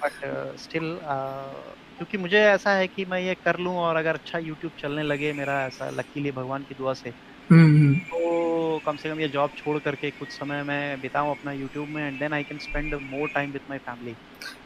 but 0.05 0.57
still 0.61 0.99
क्योंकि 1.03 2.19
मुझे 2.19 2.38
ऐसा 2.38 2.71
है 2.73 2.87
कि 2.87 3.05
मैं 3.05 3.21
ये 3.21 3.35
कर 3.45 3.59
लूँ 3.59 3.77
और 3.79 3.97
अगर 3.97 4.14
अच्छा 4.14 4.38
यूट्यूब 4.38 4.73
चलने 4.79 5.03
लगे 5.03 5.33
मेरा 5.33 5.61
ऐसा 5.67 5.90
लकीली 5.90 6.31
भगवान 6.31 6.62
की 6.62 6.75
दुआ 6.75 6.93
से 6.95 7.11
hmm 7.51 7.95
तो 8.11 8.81
कम 8.87 8.97
से 8.97 9.09
कम 9.09 9.21
ये 9.21 9.29
जॉब 9.29 9.51
छोड़ 9.57 9.79
करके 9.79 10.11
कुछ 10.11 10.29
समय 10.31 10.62
मैं 10.62 11.01
बिताऊँ 11.01 11.31
अपना 11.31 11.53
यूट्यूब 11.53 11.88
में 11.88 12.07
and 12.07 12.19
then 12.19 12.33
I 12.33 12.43
can 12.43 12.59
spend 12.59 12.95
more 13.03 13.29
time 13.35 13.51
with 13.51 13.62
my 13.71 13.79
family 13.79 14.14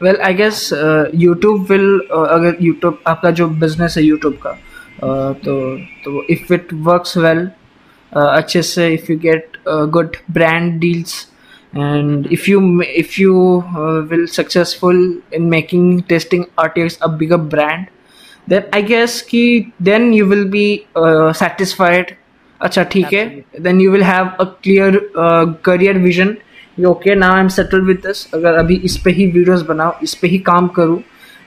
well 0.01 0.17
I 0.25 0.33
guess 0.33 0.69
YouTube 1.15 1.65
will 1.71 1.99
अगर 2.11 2.57
यूट्यूब 2.61 3.01
आपका 3.07 3.31
जो 3.31 3.47
बिज़नेस 3.59 3.97
है 3.97 4.03
यूट्यूब 4.03 4.37
का 4.45 4.51
uh, 4.51 5.33
तो 5.45 5.77
तो 6.03 6.23
इफ़ 6.29 6.53
इट 6.53 6.73
वर्क्स 6.89 7.17
वेल 7.17 7.49
अच्छे 8.11 8.61
से 8.63 8.87
if 8.93 9.11
you 9.11 9.17
get 9.19 9.57
good 9.67 10.15
brand 10.31 10.79
deals 10.79 11.25
and 11.73 12.25
if 12.31 12.47
you 12.47 12.81
if 12.81 13.19
you 13.19 13.63
uh, 13.77 14.01
will 14.09 14.27
successful 14.27 15.21
in 15.31 15.49
making 15.49 16.03
testing 16.03 16.45
RTX 16.57 16.97
a 17.01 17.09
bigger 17.09 17.37
brand 17.37 17.87
then 18.47 18.67
I 18.73 18.81
guess 18.81 19.21
कि 19.21 19.71
then 19.79 20.11
you 20.11 20.25
will 20.25 20.47
be 20.47 20.87
uh, 20.95 21.31
satisfied 21.33 22.15
अच्छा 22.61 22.83
ठीक 22.83 23.13
है 23.13 23.43
then 23.61 23.79
you 23.79 23.91
will 23.91 24.03
have 24.03 24.33
a 24.39 24.45
clear 24.63 24.89
uh, 25.15 25.53
career 25.67 25.93
vision 25.99 26.37
okay 26.79 27.13
now 27.13 27.31
I'm 27.33 27.49
settled 27.49 27.85
with 27.85 28.01
this 28.01 28.25
अगर 28.33 28.55
अभी 28.57 28.75
इस 28.89 28.97
पे 29.05 29.11
ही 29.11 29.31
videos 29.33 29.61
बनाओ 29.67 29.93
इस 30.03 30.13
पे 30.21 30.27
ही 30.27 30.39
काम 30.49 30.67
करूँ 30.79 31.01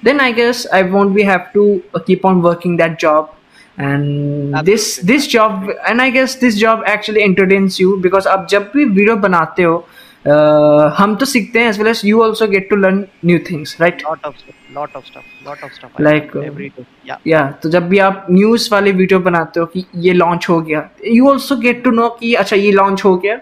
then 0.05 0.21
I 0.21 0.33
guess 0.33 0.67
I 0.73 0.83
won't 0.83 1.15
be 1.15 1.23
have 1.23 1.53
to 1.55 1.83
uh, 1.95 1.99
keep 1.99 2.25
on 2.25 2.43
working 2.43 2.77
that 2.77 2.99
job 2.99 3.35
and 3.79 4.55
this 4.65 4.97
this 5.11 5.27
job 5.27 5.69
and 5.89 6.01
I 6.01 6.11
guess 6.11 6.37
this 6.37 6.57
job 6.57 6.83
actually 6.87 7.23
entertains 7.23 7.81
you 7.81 7.97
because 8.07 8.27
आप 8.27 8.47
जब 8.51 8.71
भी 8.75 8.85
वीडियो 8.85 9.17
बनाते 9.17 9.63
हो 9.63 9.85
uh, 10.25 10.93
हम 10.99 11.15
तो 11.21 11.27
सीखते 11.27 11.61
हैं 11.61 11.71
as 11.73 11.79
well 11.79 11.91
as 11.93 12.03
you 12.09 12.23
also 12.25 12.49
get 12.55 12.69
to 12.73 12.77
learn 12.77 12.99
new 13.31 13.39
things 13.49 13.75
right 13.81 14.03
lot 14.09 14.27
of 14.29 14.35
stuff 14.43 14.75
lot 14.77 14.97
of 14.97 15.07
stuff 15.07 15.47
lot 15.47 15.65
of 15.65 15.73
stuff 15.73 16.03
Like, 16.09 16.37
uh, 16.37 16.45
every 16.51 16.69
day 16.77 16.87
yeah 17.09 17.27
या 17.27 17.41
तो 17.63 17.71
जब 17.71 17.89
भी 17.89 17.99
आप 18.09 18.27
न्यूज़ 18.31 18.69
वाले 18.73 18.93
वीडियो 18.93 19.21
बनाते 19.21 19.61
हो 19.61 19.67
कि 19.67 19.85
ये 20.07 20.13
लॉन्च 20.13 20.49
हो 20.49 20.61
गया 20.61 20.89
you 21.07 21.29
also 21.31 21.57
get 21.67 21.83
to 21.85 21.91
know 21.91 22.09
कि 22.21 22.35
अच्छा 22.43 22.57
ये 22.57 22.73
लॉन्च 22.73 23.05
हो 23.05 23.17
गया 23.25 23.41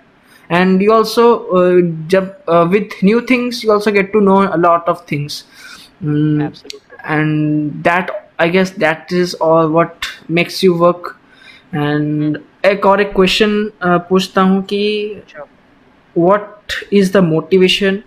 एंड 0.51 0.83
यू 0.83 0.93
ऑल्सो 0.93 1.27
जब 2.11 2.35
with 2.71 3.05
new 3.05 3.21
things 3.31 3.65
you 3.65 3.73
also 3.73 3.93
get 3.93 4.13
to 4.13 4.21
know 4.21 4.37
a 4.47 4.57
lot 4.57 4.89
of 4.89 5.03
things 5.13 5.45
absolutely 6.03 6.79
and 7.05 7.85
that 7.85 8.11
i 8.39 8.49
guess 8.49 8.71
that 8.83 9.13
is 9.13 9.35
all 9.35 9.69
what 9.71 10.07
makes 10.39 10.63
you 10.63 10.77
work 10.85 11.17
and 11.73 12.39
एक 12.67 12.87
और 12.87 13.01
एक 13.01 13.13
question 13.15 13.53
पूछता 14.09 14.43
हूँ 14.43 14.63
कि 14.63 14.81
sure 15.29 15.47
what 16.15 16.75
is 16.91 17.13
the 17.13 17.23
motivation 17.23 18.03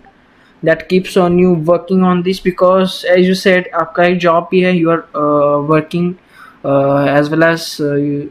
that 0.62 0.88
keeps 0.88 1.16
on 1.16 1.38
you 1.38 1.52
working 1.52 2.02
on 2.02 2.22
this 2.22 2.40
because 2.40 3.04
as 3.16 3.26
you 3.26 3.34
said 3.34 3.64
आपका 3.80 4.04
एक 4.04 4.18
job 4.20 4.48
भी 4.50 4.60
है 4.60 4.72
you 4.78 4.90
are 4.90 5.02
uh, 5.22 5.60
working 5.72 6.14
uh, 6.64 7.04
as 7.18 7.30
well 7.30 7.44
as 7.50 7.66
uh, 7.80 7.94
you- 7.94 8.28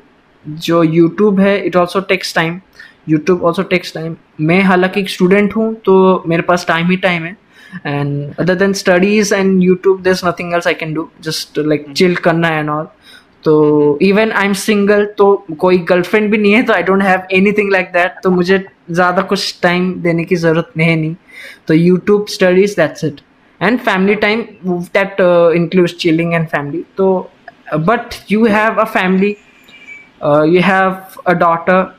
जो 0.67 0.83
YouTube 0.85 1.39
है 1.39 1.53
it 1.67 1.75
also 1.81 2.01
takes 2.01 2.33
time 2.33 2.61
YouTube 3.09 3.43
also 3.49 3.63
takes 3.73 3.91
time 3.97 4.15
मैं 4.49 4.61
हालाँकि 4.63 4.99
एक 5.01 5.09
student 5.09 5.55
हूँ 5.55 5.73
तो 5.85 6.23
मेरे 6.27 6.41
पास 6.49 6.65
time 6.69 6.89
ही 6.91 6.97
time 7.05 7.25
है 7.29 7.35
and 7.91 8.39
other 8.39 8.55
than 8.55 8.73
studies 8.79 9.31
and 9.37 9.63
YouTube 9.67 10.03
there's 10.03 10.23
nothing 10.23 10.53
else 10.53 10.67
I 10.67 10.73
can 10.73 10.93
do 10.93 11.09
just 11.21 11.57
uh, 11.57 11.63
like 11.73 11.87
chill 11.93 12.15
करना 12.27 12.49
and 12.59 12.69
all 12.69 12.91
तो 13.45 13.99
इवन 14.01 14.31
आई 14.31 14.45
एम 14.45 14.53
सिंगल 14.53 15.05
तो 15.17 15.45
कोई 15.59 15.77
गर्लफ्रेंड 15.77 16.31
भी 16.31 16.37
नहीं 16.37 16.53
है 16.53 16.63
तो 16.63 16.73
I 16.73 16.83
don't 16.83 17.01
have 17.03 17.21
anything 17.31 17.71
like 17.71 17.85
that 17.85 18.11
तो 18.23 18.29
मुझे 18.31 18.65
ज़्यादा 18.91 19.21
कुछ 19.21 19.59
टाइम 19.63 19.93
देने 20.01 20.23
की 20.23 20.35
ज़रूरत 20.35 20.71
नहीं 20.77 20.89
है, 20.89 20.95
नहीं। 20.95 21.15
तो 21.67 21.73
YouTube 21.73 22.25
studies 22.29 22.75
that's 22.77 23.03
it 23.03 23.21
and 23.61 23.79
family 23.79 24.15
time 24.15 24.43
that 24.65 25.21
includes 25.55 25.95
chilling 25.95 26.33
and 26.33 26.47
family 26.47 26.83
तो 26.97 27.31
but 27.75 28.15
you 28.31 28.45
have 28.45 28.75
a 28.75 28.83
family 28.83 29.35
you 30.55 30.61
have 30.61 30.97
a 31.27 31.33
daughter 31.33 31.95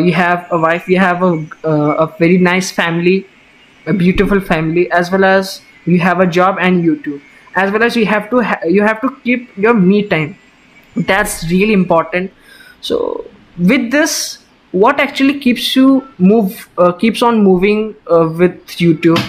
you 0.00 0.12
have 0.12 0.36
a 0.52 0.56
wife 0.56 0.90
you 0.90 1.00
have 1.00 1.24
a 1.66 2.04
very 2.20 2.38
nice 2.38 2.72
family 2.72 3.24
a 3.86 3.92
beautiful 3.92 4.40
family 4.40 4.88
as 4.94 5.12
well 5.12 5.24
as 5.24 5.60
you 5.88 5.98
have 5.98 6.22
a 6.22 6.24
job 6.30 6.58
and 6.60 6.84
YouTube 6.84 7.58
as 7.58 7.70
well 7.70 7.82
as 7.82 7.98
you 7.98 8.04
have 8.04 8.20
to 8.20 8.42
you 8.66 8.82
have 8.84 8.96
to 9.02 9.08
keep 9.08 9.48
your 9.58 9.74
me 9.74 10.02
time 10.02 10.32
that's 10.96 11.48
really 11.50 11.72
important 11.72 12.32
so 12.80 13.24
with 13.58 13.90
this 13.90 14.38
what 14.72 15.00
actually 15.00 15.38
keeps 15.38 15.76
you 15.76 16.06
move 16.18 16.68
uh, 16.78 16.92
keeps 16.92 17.22
on 17.22 17.42
moving 17.42 17.94
uh, 18.10 18.28
with 18.28 18.66
youtube 18.76 19.20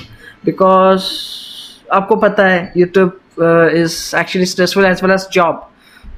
because 0.44 1.48
आपको 1.94 2.16
पता 2.16 2.46
है 2.48 2.74
youtube 2.76 3.12
uh, 3.40 3.68
is 3.68 4.14
actually 4.14 4.46
stressful 4.46 4.86
as 4.86 5.02
well 5.02 5.12
as 5.12 5.28
job 5.28 5.64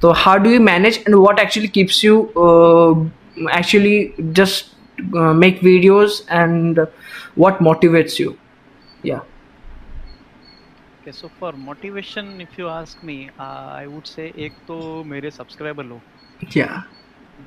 so 0.00 0.12
how 0.12 0.38
do 0.38 0.50
you 0.50 0.60
manage 0.60 1.00
and 1.06 1.18
what 1.20 1.38
actually 1.38 1.68
keeps 1.68 2.02
you 2.02 2.30
uh, 2.36 2.94
actually 3.50 4.14
just 4.32 4.74
uh, 5.14 5.32
make 5.32 5.60
videos 5.60 6.22
and 6.28 6.86
what 7.34 7.60
so 11.08 11.28
for 11.38 11.52
motivation, 11.52 12.40
if 12.40 12.56
you 12.58 12.68
ask 12.68 13.02
me, 13.02 13.30
uh, 13.38 13.66
I 13.82 13.86
would 13.86 14.06
say 14.06 14.32
एक 14.46 14.52
तो 14.66 15.04
मेरे 15.04 15.30
subscriber 15.30 15.84
लोग 15.84 16.02
yeah 16.56 16.82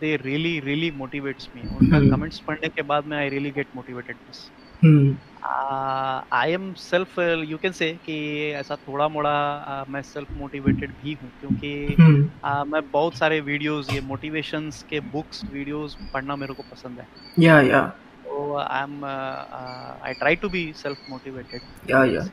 they 0.02 0.18
really 0.18 0.60
really 0.62 0.92
motivates 0.92 1.48
me 1.56 1.68
उनका 1.68 1.98
Hmm. 1.98 2.10
Comments 2.12 2.40
पढ़ने 2.48 2.70
के 2.70 2.82
बाद 2.92 3.06
में 3.08 3.18
I 3.18 3.30
really 3.34 3.52
get 3.58 3.68
motivated 3.78 4.18
बस 4.30 4.50
hmm. 4.82 5.14
uh, 5.50 6.22
I 6.32 6.48
am 6.58 6.76
self 6.76 7.18
you 7.52 7.58
can 7.66 7.74
say 7.80 7.92
कि 8.06 8.18
ऐसा 8.62 8.76
थोड़ा 8.88 9.08
मोड़ा 9.16 9.34
uh, 9.72 9.90
मैं 9.90 10.02
सेल्फ 10.02 10.32
मोटिवेटेड 10.38 10.94
भी 11.04 11.14
हूँ 11.22 11.32
क्योंकि 11.40 11.74
Hmm. 12.00 12.22
uh, 12.46 12.66
मैं 12.74 12.82
बहुत 12.92 13.18
सारे 13.18 13.40
वीडियोस 13.52 13.92
ये 13.94 14.02
मोटिवेशंस 14.14 14.82
के 14.90 15.00
बुक्स 15.18 15.44
वीडियोस 15.54 15.98
पढ़ना 16.14 16.36
मेरे 16.46 16.54
को 16.54 16.64
पसंद 16.72 17.00
है 17.00 17.08
yeah 17.40 17.84
तो 18.26 18.56
I 18.58 18.84
am 18.84 19.06
I 19.06 20.14
try 20.20 20.36
to 20.44 20.50
be 20.50 20.72
self 20.76 20.98
motivated 21.10 21.62
yeah 21.92 22.04
yeah 22.14 22.28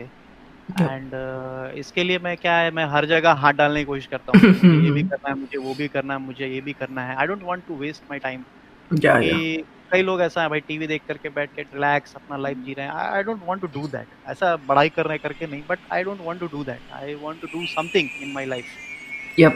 and 0.80 1.12
इसके 1.78 2.02
लिए 2.04 2.18
मैं 2.18 2.36
क्या 2.38 2.56
है 2.58 2.70
मैं 2.70 2.84
हर 2.86 3.06
जगह 3.06 3.32
हाथ 3.44 3.52
डालने 3.54 3.80
की 3.80 3.84
कोशिश 3.84 4.06
करता 4.06 4.32
हूँ 4.32 4.42
ये 4.76 4.90
भी 4.90 5.02
करना 5.12 5.28
है 5.30 5.34
मुझे 5.36 5.58
वो 5.58 5.74
भी 5.74 5.88
करना 5.88 6.14
है 6.14 6.20
मुझे 6.20 6.46
ये 6.48 6.60
भी 6.60 6.72
करना 6.74 7.04
है। 7.06 7.16
I 7.16 7.26
don't 7.26 7.42
want 7.44 7.64
to 7.66 7.78
waste 7.78 8.04
my 8.10 8.18
time 8.18 8.44
कई 9.92 10.02
लोग 10.02 10.20
ऐसा 10.22 10.42
है 10.42 10.48
भाई 10.48 10.60
टीवी 10.60 10.86
देख 10.86 11.02
करके 11.08 11.28
बैठ 11.30 11.50
के 11.52 11.62
रिलैक्स 11.62 12.12
अपना 12.16 12.36
लाइफ 12.36 12.58
जी 12.58 12.74
रहे 12.74 12.86
हैं। 12.86 12.92
I 12.92 13.22
don't 13.22 13.40
want 13.44 13.60
to 13.62 13.66
do 13.80 13.86
that 13.88 14.08
ऐसा 14.30 14.56
बड़ाई 14.66 14.90
कर 14.90 15.06
रहे 15.06 15.18
करके 15.18 15.46
नहीं 15.46 15.62
but 15.68 15.80
I 15.92 16.04
don't 16.04 16.20
want 16.22 16.40
to 16.40 16.46
do 16.48 16.64
that 16.64 16.82
I 16.92 17.14
want 17.14 17.40
to 17.40 17.46
do 17.58 17.66
something 17.66 18.10
in 18.22 18.32
my 18.32 18.46
life 18.46 18.66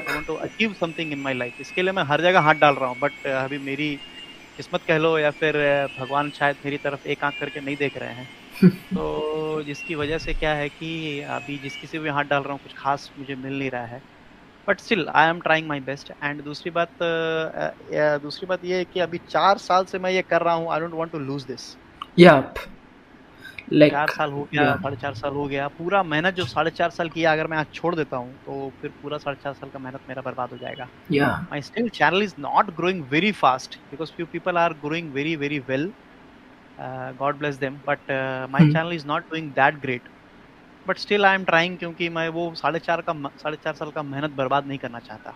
I 0.06 0.14
want 0.14 0.26
to 0.26 0.34
achieve 0.36 0.74
something 0.74 1.12
in 1.12 1.20
my 1.20 1.34
life 1.34 1.54
इसके 1.60 1.82
लिए 1.82 1.92
मैं 1.92 2.04
हर 2.04 2.20
जगह 2.22 2.40
हाथ 2.40 2.54
डाल 2.56 2.74
रहा 2.74 2.88
हूँ 2.90 2.98
बट 3.00 3.26
अभी 3.28 3.58
मेरी 3.60 3.96
किस्मत 4.58 4.84
कह 4.88 4.98
लो 4.98 5.18
या 5.18 5.30
फिर 5.32 5.54
uh, 5.88 6.00
भगवान 6.00 6.30
शायद 6.30 6.56
मेरी 6.64 6.78
तरफ़ 6.78 7.06
एक 7.08 7.24
आँख 7.24 7.34
करके 7.40 7.60
नहीं 7.60 7.76
देख 7.76 7.96
रहे 7.98 8.14
हैं। 8.14 8.28
तो 8.94 9.62
जिसकी 9.66 9.94
वजह 9.94 10.18
से 10.18 10.32
क्या 10.34 10.52
है 10.54 10.68
कि 10.68 11.20
अभी 11.36 11.58
जिस 11.58 11.76
किसी 11.76 11.98
भी 11.98 12.08
हाथ 12.08 12.24
डाल 12.24 12.42
रहा 12.42 12.52
हूँ 12.52 12.60
कुछ 12.62 12.72
खास 12.78 13.10
मुझे 13.18 13.34
मिल 13.34 13.58
नहीं 13.58 13.70
रहा 13.70 13.86
है। 13.86 14.00
But 14.68 14.80
still 14.80 15.06
I 15.14 15.28
am 15.28 15.40
trying 15.40 15.68
my 15.68 15.80
best 15.88 16.10
and 16.22 16.42
दूसरी 16.42 16.70
बात 16.70 16.90
दूसरी 18.22 18.46
बात 18.46 18.64
ये 18.64 18.76
है 18.76 18.84
कि 18.84 19.00
अभी 19.00 19.18
चार 19.28 19.58
साल 19.58 19.84
से 19.84 19.98
मैं 19.98 20.10
ये 20.10 20.22
कर 20.22 20.42
रहा 20.42 20.54
हूँ। 20.54 20.70
I 20.72 20.80
don't 20.80 20.94
want 20.94 21.12
to 21.12 21.18
lose 21.20 21.44
this 21.44 21.74
like 23.72 23.90
चार 23.90 24.08
साल 24.08 24.30
हो 24.32 24.42
गया 24.44 24.62
yeah. 24.62 24.82
साढ़े 24.82 24.96
चार 24.96 25.14
साल 25.14 25.32
हो 25.32 25.46
गया। 25.48 25.66
पूरा 25.68 26.02
मेहनत 26.02 26.34
जो 26.34 26.44
साढ़े 26.46 26.70
चार 26.70 26.90
साल 26.90 27.08
किया 27.10 27.32
अगर 27.32 27.46
मैं 27.46 27.56
आज 27.58 27.66
छोड़ 27.74 27.94
देता 27.94 28.16
हूँ 28.16 28.32
तो 28.46 28.70
फिर 28.80 28.90
पूरा 29.02 29.18
साढ़े 29.18 29.36
चार 29.42 29.52
साल 29.54 29.70
का 29.70 29.78
मेहनत 29.78 30.00
मेरा 30.08 30.22
बर्बाद 30.22 30.50
हो 30.52 30.58
जाएगा। 30.58 30.88
Yeah. 31.12 31.36
My 31.52 31.60
still 31.60 31.88
channel 31.98 32.26
is 32.26 32.34
not 32.46 32.74
growing 32.80 33.00
very 33.14 33.32
fast 33.32 33.78
because 33.90 34.12
few 34.18 34.26
people 34.26 34.60
are 34.64 34.74
growing 34.84 35.12
very 35.12 35.34
very 35.36 35.60
well 36.78 36.88
uh, 36.90 37.12
god 37.12 37.38
bless 37.38 37.58
them 37.58 37.80
but 37.86 37.98
uh, 38.08 38.46
my 38.50 38.62
Hmm. 38.62 38.72
channel 38.72 38.92
is 38.92 39.04
not 39.10 39.30
doing 39.32 39.52
that 39.56 39.80
great. 39.80 40.02
But 40.88 40.98
still 40.98 41.24
i 41.24 41.38
am 41.38 41.44
trying 41.44 41.78
क्योंकि 41.78 42.08
मैं 42.08 42.28
वो 42.28 42.54
साढ़े 42.54 42.78
चार 42.78 43.00
का 43.00 43.28
साढ़े 43.36 43.56
चार 43.56 43.74
साल 43.74 43.90
का 43.90 44.02
मेहनत 44.02 44.30
बर्बाद 44.30 44.66
नहीं 44.66 44.78
करना 44.78 44.98
चाहता। 44.98 45.34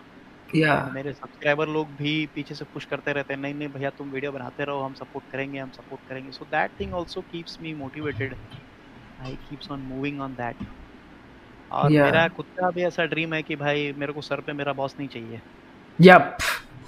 Yeah. 0.55 0.85
And 0.85 0.93
मेरे 0.93 1.13
सब्सक्राइबर 1.13 1.67
लोग 1.67 1.87
भी 1.87 2.29
पीछे 2.35 2.55
से 2.55 2.65
पुश 2.65 2.85
करते 2.85 3.13
रहते 3.13 3.33
हैं 3.33 3.41
नहीं 3.41 3.53
नहीं 3.53 3.67
भैया 3.67 3.89
तुम 3.89 4.09
वीडियो 4.09 4.31
बनाते 4.31 4.63
रहो 4.63 4.81
हम 4.81 4.93
सपोर्ट 4.93 5.25
करेंगे 5.31 5.59
हम 5.59 5.69
सपोर्ट 5.69 6.09
करेंगे। 6.09 6.31
So 6.31 6.45
that 6.45 6.71
thing 6.79 6.93
also 6.93 7.21
keeps 7.21 7.57
me 7.61 7.73
motivated 7.73 8.35
I 9.21 9.35
keeps 9.35 9.71
on 9.71 9.79
moving 9.79 10.21
on 10.21 10.33
that 10.33 10.55
और 11.71 11.91
Yeah. 11.91 12.03
मेरा 12.03 12.27
खुद 12.27 12.45
का 12.45 12.71
भी 12.71 12.83
ऐसा 12.83 13.05
ड्रीम 13.05 13.33
है 13.33 13.43
कि 13.43 13.55
भाई 13.55 13.93
मेरे 13.93 14.13
को 14.13 14.21
सर 14.21 14.41
पे 14.41 14.53
मेरा 14.53 14.73
बॉस 14.73 14.95
नहीं 14.99 15.09
चाहिए। 15.09 15.41
Yep 16.01 16.21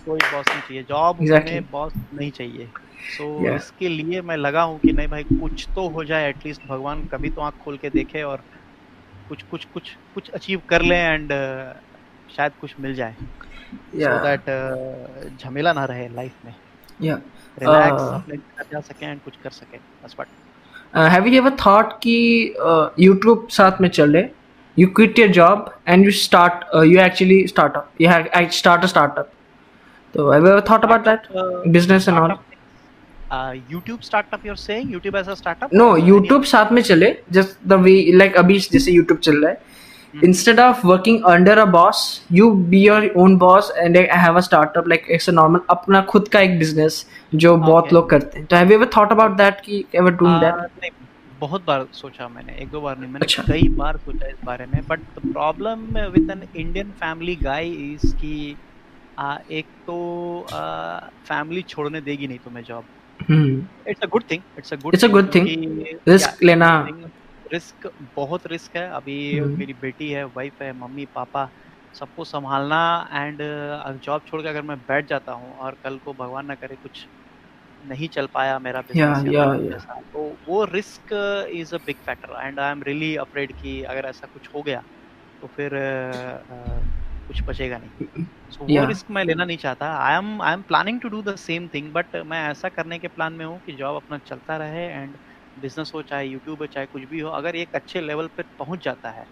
कोई 0.06 0.20
बॉस 0.20 0.50
नहीं 0.50 0.62
चाहिए। 0.62 0.84
Job 0.84 1.18
Exactly. 1.18 1.52
में 1.52 1.72
बॉस 1.72 1.94
नहीं 2.14 2.32
चाहिए। 2.32 2.70
सो 3.18 3.28
Yeah. 3.46 3.56
इसके 3.56 3.90
लिए 3.90 4.22
मैं 4.30 4.38
लगा 4.38 4.62
हूँ 4.62 4.80
कि 4.80 4.92
नहीं 4.94 5.08
भाई 5.08 5.24
कुछ 5.30 5.68
तो 5.76 5.88
हो 5.96 6.04
जाए 6.12 6.30
एटलीस्ट 6.30 6.68
भगवान 6.68 7.04
कभी 7.12 7.30
तो 7.30 7.42
आँख 7.42 7.64
खोल 7.64 7.78
के 7.78 7.90
देखे 7.90 8.24
और 8.24 8.44
कुछ 9.30 9.44
कुछ 9.52 9.66
कुछ 9.74 9.90
कुछ 10.14 10.30
अचीव 10.40 10.62
कर 10.70 10.82
ले 10.82 10.96
एंड 10.96 11.30
शायद 12.36 12.52
कुछ 12.62 12.76
मिल 12.80 12.94
जाए 12.96 13.16
सो 13.16 14.00
yeah 14.02 14.22
दैट 14.26 15.40
झमेला 15.40 15.74
ना 15.74 15.86
रहे 15.92 16.08
लाइफ 16.16 16.46
में 16.46 16.54
yeah 17.08 17.20
रिलैक्स 17.62 18.02
Uh, 18.02 18.14
अपने 18.16 18.38
जा 18.72 18.80
सके 18.80 19.06
एंड 19.06 19.22
कुछ 19.26 19.38
कर 19.44 19.50
सके 19.50 19.78
बस 20.04 20.16
but 20.20 20.28
uh, 20.96 21.08
have 21.16 21.28
you 21.30 21.42
ever 21.42 21.56
thought 21.64 21.98
कि 22.04 22.16
uh, 22.70 22.86
YouTube 23.06 23.50
साथ 23.58 23.82
में 23.82 23.90
चले 23.90 24.30
you 24.78 24.88
quit 25.00 25.18
your 25.20 25.32
job 25.40 25.70
and 25.94 26.08
you 26.08 26.12
start 26.18 26.62
uh, 26.76 26.82
you 26.92 27.00
actually 27.06 27.40
start 27.54 27.78
up 27.82 28.04
you 28.04 28.12
have 28.14 28.30
I 28.40 28.44
start 28.62 28.86
a 28.88 28.92
startup 28.92 29.34
so 30.14 30.30
have 30.32 30.46
you 30.48 30.52
ever 30.52 30.62
thought 30.70 30.86
about 30.90 31.04
that 31.10 31.28
business 31.78 32.08
and 32.12 32.22
all 32.22 32.34
YouTube 33.72 34.00
startup 34.02 34.46
you're 34.46 34.56
saying 34.58 34.92
YouTube 34.92 35.16
as 35.16 35.30
a 35.30 35.34
startup 35.34 35.74
no 35.74 35.90
YouTube 36.08 36.46
साथ 36.46 36.72
में 36.72 36.82
चले 36.82 37.16
just 37.38 37.60
the 37.74 37.82
way 37.84 37.98
like 38.22 38.36
अभी 38.38 38.60
जैसे 38.72 38.92
YouTube 38.92 39.20
चल 39.20 39.42
रहा 39.44 39.52
है 39.52 39.70
instead 40.14 40.60
of 40.60 40.84
working 40.84 41.20
under 41.24 41.54
a 41.60 41.66
boss 41.68 42.00
you 42.30 42.48
be 42.72 42.80
your 42.80 43.02
own 43.18 43.38
boss 43.38 43.72
and 43.84 43.96
like, 43.96 44.10
I 44.10 44.18
have 44.18 44.36
a 44.36 44.42
startup 44.42 44.88
like 44.88 45.06
it's 45.10 45.28
a 45.28 45.36
normal 45.38 45.62
अपना 45.70 46.02
खुद 46.10 46.28
का 46.28 46.40
एक 46.40 46.60
business 46.62 47.04
जो 47.36 47.56
बहुत 47.58 47.94
लोग 47.94 48.10
करते 48.10 48.40
हैं 48.40 48.48
तो 48.48 48.56
have 48.56 48.72
you 48.72 48.80
ever 48.80 48.90
thought 48.98 49.16
about 49.18 49.38
that 49.38 49.62
कि 49.66 49.86
ever 49.96 50.18
doing 50.24 50.42
that 50.42 50.92
बहुत 51.40 51.64
बार 51.68 51.86
सोचा 51.94 52.28
मैंने 52.28 52.56
एक 52.62 52.70
दो 52.72 52.80
बार 52.82 52.98
नहीं 52.98 53.10
मैंने 53.12 53.26
अच्छा। 53.26 53.44
कई 53.44 53.68
बार 53.78 53.98
सोचा 53.98 54.28
इस 54.28 54.44
बारे 54.46 54.66
में 54.66 54.82
but 54.88 55.00
the 55.00 55.32
problem 55.32 55.80
with 56.16 56.32
an 56.32 56.44
Indian 56.56 56.92
family 57.00 57.36
guy 57.36 57.70
is 57.70 58.16
कि 58.16 58.36
एक 59.60 59.66
तो 59.88 59.98
फैमिली 61.28 61.62
छोड़ने 61.70 62.02
देगी 62.02 62.28
नहीं 62.28 62.40
तुम्हें 62.40 62.64
job 62.64 62.84
hmm. 62.84 63.01
It's 63.88 64.04
a 64.04 64.08
good 64.08 64.24
thing 64.32 64.42
it's 64.58 64.74
a 64.74 64.76
good 64.76 64.96
It's 64.96 65.08
a 65.08 65.12
good 65.14 65.32
thing. 65.36 65.48
Risk 66.10 66.44
लेना। 66.44 66.88
रिस्क 67.54 67.90
बहुत 68.16 68.48
रिस्क 68.48 68.76
है। 68.76 68.90
अभी 68.90 69.18
हम्म। 69.40 69.60
मेरी 69.60 69.74
बेटी 69.82 70.10
है 70.10 70.24
वाइफ 70.26 70.62
है 70.62 70.72
मम्मी 70.74 71.06
पापा 71.16 71.50
सबको 72.00 72.24
संभालना 72.24 72.82
एंड 73.14 73.40
जॉब 74.04 74.22
छोड़ 74.28 74.42
के 74.42 74.48
अगर 74.48 74.62
मैं 74.62 74.78
बैठ 74.78 75.10
जाता 75.10 75.32
हूँ 75.32 75.54
और 75.58 75.76
कल 75.84 75.98
को 76.06 76.14
भगवान 76.14 76.46
ना 76.46 76.56
करे 76.56 76.76
कुछ 76.76 77.06
नहीं 77.88 78.08
चल 78.08 78.28
पाया 78.34 78.58
मेरा 78.60 78.82
बिज़नेस 78.82 79.34
या 79.34 79.44
या 79.44 79.54
या 79.72 80.00
तो 80.14 80.24
वो 80.48 80.64
risk 80.66 81.14
is 81.54 81.76
a 81.76 81.78
big 81.78 81.96
factor 82.06 82.48
and 82.48 82.60
I 82.60 82.72
am 82.72 82.84
really 82.84 83.16
afraid 83.16 83.52
कि 83.52 83.82
अगर 83.84 84.06
ऐसा 84.06 84.28
कुछ 84.34 84.50
हो 84.56 84.62
गया 84.62 84.84
तो 85.42 85.48
फिर 85.48 85.74
अ, 85.74 86.44
अ, 86.52 86.82
कुछ 87.32 87.44
बचेगा 87.46 87.78
नहीं। 87.78 87.92
सो 88.52 88.66
वो 88.68 88.86
रिस्क 88.86 89.12
मैं 89.12 89.24
लेना 89.26 89.46
नहीं 89.46 89.58
चाहता। 89.60 89.88
I 90.00 90.18
am 90.18 90.42
I 90.44 90.54
am 90.54 90.62
planning 90.64 91.02
to 91.02 91.10
do 91.10 91.22
the 91.24 91.36
same 91.40 91.68
thing 91.70 91.92
but 91.94 92.16
मैं 92.28 92.42
ऐसा 92.50 92.70
करने 92.72 93.00
के 93.00 93.08
प्लान 93.10 93.34
में 93.36 93.46
हूँ 93.46 93.60
कि 93.62 93.74
जॉब 93.76 93.96
अपना 93.98 94.18
चलता 94.26 94.58
रहे 94.58 94.86
एंड 94.94 95.18
बिज़नेस 95.58 95.92
हो 95.96 96.02
चाहे 96.04 96.26
यूट्यूब 96.28 96.62
हो 96.62 96.68
चाहे 96.70 96.86
कुछ 96.88 97.04
भी 97.08 97.20
हो 97.20 97.30
अगर 97.34 97.56
एक 97.58 97.76
अच्छे 97.76 98.02
लेवल 98.02 98.28
पे 98.38 98.44
पहुँच 98.60 98.84
जाता 98.86 99.12
है 99.12 99.26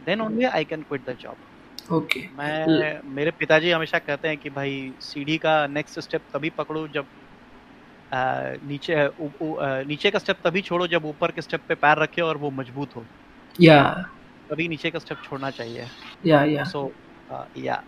then 0.00 0.20
only 0.22 0.44
I 0.46 0.64
can 0.66 0.82
quit 0.84 1.04
the 1.04 1.16
job 1.20 1.38
okay 1.90 2.22
मैं 2.34 3.00
मेरे 3.10 3.30
पिताजी 3.32 3.70
हमेशा 3.70 3.98
कहते 4.00 4.28
हैं 4.28 4.38
कि 4.38 4.50
भाई 4.52 4.76
सीढ़ी 5.02 5.38
का 5.40 5.56
नेक्स्ट 5.68 6.00
स्टेप 6.00 6.22
तभी 6.34 6.50
पकड़ो 6.52 6.86
जब 6.90 7.06
अ, 8.12 8.56
नीचे 8.62 9.06
उ, 9.08 9.28
उ, 9.40 9.54
अ, 9.56 9.82
नीचे 9.86 10.10
का 10.10 10.18
स्टेप 10.18 10.36
तभी 10.44 10.62
छोड़ो 10.62 10.86
जब 10.88 11.04
ऊपर 11.06 11.30
के 11.32 11.42
स्टेप 11.42 11.64
पे 11.68 11.74
पैर 11.76 11.98
रखे 11.98 12.22
और 12.22 12.36
वो 12.38 12.50
मज़बूत 12.52 12.96
हो। 12.96 13.08
या 13.58 13.78
yeah. 13.82 14.04
तभी 14.50 14.68
नीचे 14.68 14.90
का 14.90 14.98
स्टेप 14.98 15.18
छोड़ना 15.22 15.50
चाहिए। 15.52 15.88
या 16.24 16.42
या 16.46 16.64
सो 16.64 16.86
या 17.66 17.82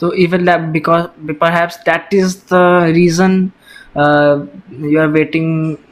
So 0.00 0.08
even 0.14 0.44
that 0.46 0.72
because 0.72 1.08
perhaps 1.38 1.76
that 1.86 2.12
is 2.12 2.34
the 2.50 2.92
reason 2.96 3.52
uh, 3.96 4.44
you 4.92 5.00
are 5.04 5.08
waiting 5.10 5.48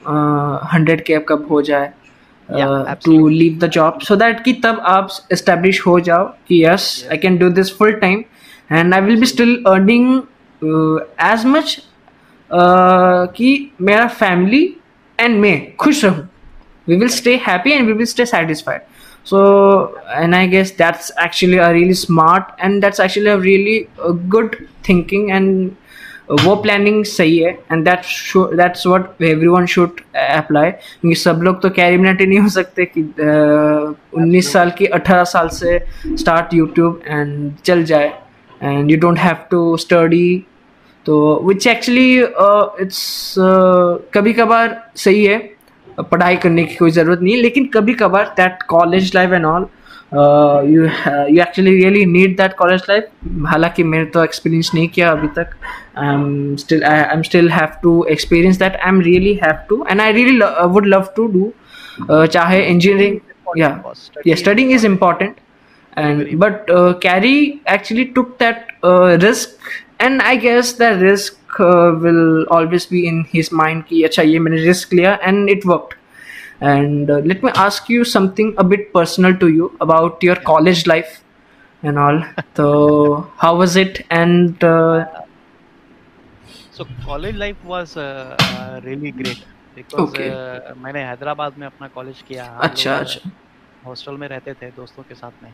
uh, 0.06 0.58
100k 0.74 1.16
अब 1.16 1.24
कब 1.28 1.46
हो 1.50 1.62
जाए 1.70 1.92
Yeah, 2.48 2.68
uh, 2.70 2.82
to 2.84 2.90
absolutely. 2.90 3.38
leave 3.38 3.54
the 3.62 3.68
job 3.76 4.02
so 4.08 4.16
that 4.22 4.42
कि 4.44 4.52
तब 4.64 4.78
आप 4.94 5.08
establish 5.36 5.80
हो 5.86 5.98
जाओ 6.08 6.24
कि 6.48 6.60
yes 6.64 6.86
Yeah. 7.02 7.12
I 7.14 7.16
can 7.24 7.38
do 7.38 7.48
this 7.50 7.70
full 7.80 7.92
time 8.04 8.24
and 8.70 8.94
I 8.94 9.00
will 9.06 9.18
be 9.24 9.26
still 9.26 9.56
earning 9.72 10.06
uh, 10.62 10.98
as 11.30 11.44
much 11.54 11.72
uh, 12.50 13.26
कि 13.38 13.50
मेरा 13.88 14.08
family 14.20 14.62
and 15.24 15.40
मैं 15.46 15.56
खुश 15.84 16.04
रहूँ 16.04 16.28
we 16.88 16.96
will 17.02 17.12
stay 17.16 17.36
happy 17.48 17.72
and 17.78 17.86
we 17.86 17.94
will 18.00 18.10
stay 18.14 18.24
satisfied 18.34 18.82
so 19.26 19.38
and 20.16 20.36
i 20.36 20.44
guess 20.50 20.70
that's 20.80 21.06
actually 21.22 21.56
a 21.62 21.70
really 21.76 21.94
smart 22.00 22.50
and 22.66 22.84
that's 22.84 23.00
actually 23.04 23.30
a 23.30 23.38
really 23.38 23.78
uh, 24.00 24.12
good 24.34 24.54
thinking 24.88 25.24
and 25.38 25.72
uh, 26.28 26.36
वो 26.44 26.54
planning 26.62 27.04
सही 27.04 27.36
है. 27.38 27.50
And 27.72 27.84
that 27.84 28.00
that's 28.56 28.86
what 28.86 29.22
everyone 29.22 29.66
should 29.72 30.00
apply 30.16 30.70
क्योंकि 30.70 31.14
सब 31.16 31.40
लोग 31.42 31.60
तो 31.62 31.70
कैरिमिनेटी 31.70 32.26
नहीं 32.26 32.38
हो 32.38 32.48
सकते 32.48 32.84
कि 32.96 33.02
उन्नीस 34.20 34.52
साल 34.52 34.70
की 34.78 34.86
अठारह 34.98 35.24
साल 35.32 35.48
से 35.58 35.78
स्टार्ट 36.06 36.54
यूट्यूब 36.54 37.00
एंड 37.06 37.52
चल 37.64 37.84
जाए. 37.84 38.12
And 38.62 38.90
you 38.90 38.98
don't 39.00 39.18
have 39.18 39.36
to 39.50 39.76
study 39.76 40.44
तो 41.06 41.18
विच 41.44 41.66
एक्चुअली 41.66 42.18
इट्स 42.18 43.34
कभी 44.14 44.32
कभार 44.32 44.80
सही 44.96 45.24
है. 45.24 45.55
पढ़ाई 46.00 46.36
करने 46.36 46.64
की 46.64 46.74
कोई 46.74 46.90
ज़रूरत 46.90 47.20
नहीं 47.22 47.34
है 47.34 47.40
लेकिन 47.40 47.66
कभी 47.74 47.94
कभार 47.94 48.24
that 48.36 48.62
college 48.68 49.14
life 49.14 49.32
and 49.32 49.44
all 49.44 49.66
you 50.70 50.82
you 50.82 51.42
actually 51.42 51.76
really 51.76 52.04
need 52.06 52.36
that 52.36 52.54
college 52.54 52.82
life 52.88 53.08
हालाँकि 53.46 53.82
मैंने 53.82 54.04
तो 54.04 54.24
एक्सपीरियंस 54.24 54.70
नहीं 54.74 54.88
किया 54.88 55.10
अभी 55.10 55.28
तक. 55.38 55.50
I 55.98 56.14
am 56.14 56.56
still 56.56 56.84
I 56.84 57.00
am 57.16 57.22
still 57.22 57.50
have 57.50 57.68
to 57.82 58.04
experience 58.10 58.58
that 58.58 58.76
I 58.76 58.88
am 58.88 59.00
really 59.00 59.34
have 59.44 59.58
to 59.68 59.84
and 59.90 60.00
I 60.00 60.12
really 60.12 60.38
would 60.74 60.86
love 60.86 61.08
to 61.16 61.26
do 61.26 61.52
चाहे 62.10 62.62
engineering 62.66 63.18
या 63.58 63.68
and 65.96 66.20
Very 66.20 66.34
but 66.34 66.70
uh, 66.70 66.94
carrie 66.94 67.62
actually 67.66 68.06
took 68.12 68.38
that 68.38 68.66
uh, 68.84 69.18
risk 69.22 69.50
and 69.98 70.20
i 70.20 70.36
guess 70.36 70.72
that 70.74 71.00
risk 71.00 71.35
uh, 71.59 71.89
will 72.05 72.45
always 72.57 72.85
be 72.85 73.01
in 73.07 73.23
his 73.33 73.51
mind 73.61 73.85
ki 73.89 74.03
acha 74.09 74.25
ye 74.31 74.39
maine 74.47 74.59
risk 74.67 74.93
liya 74.99 75.13
and 75.31 75.49
it 75.55 75.65
worked 75.73 75.97
and 76.73 77.09
uh, 77.09 77.19
let 77.31 77.43
me 77.47 77.51
ask 77.65 77.89
you 77.95 78.03
something 78.13 78.53
a 78.63 78.65
bit 78.73 78.83
personal 78.99 79.35
to 79.43 79.47
you 79.57 79.69
about 79.87 80.23
your 80.29 80.35
college 80.51 80.85
life 80.93 81.13
and 81.83 81.97
all 82.05 82.19
so 82.61 82.67
how 83.45 83.53
was 83.63 83.75
it 83.85 84.01
and 84.21 84.69
uh, 84.75 85.05
so 86.75 86.83
college 87.05 87.35
life 87.37 87.65
was 87.65 87.93
really 87.97 89.11
great 89.11 89.37
because 89.75 89.99
Okay. 90.01 90.29
मैंने 90.83 91.03
हैदराबाद 91.03 91.57
में 91.59 91.65
अपना 91.67 91.87
college 91.95 92.21
किया 92.27 92.45
अच्छा 92.67 92.95
अच्छा 92.97 93.29
hostel 93.85 94.17
में 94.21 94.27
रहते 94.27 94.53
थे 94.61 94.69
दोस्तों 94.77 95.03
के 95.09 95.15
साथ 95.15 95.43
में 95.43 95.51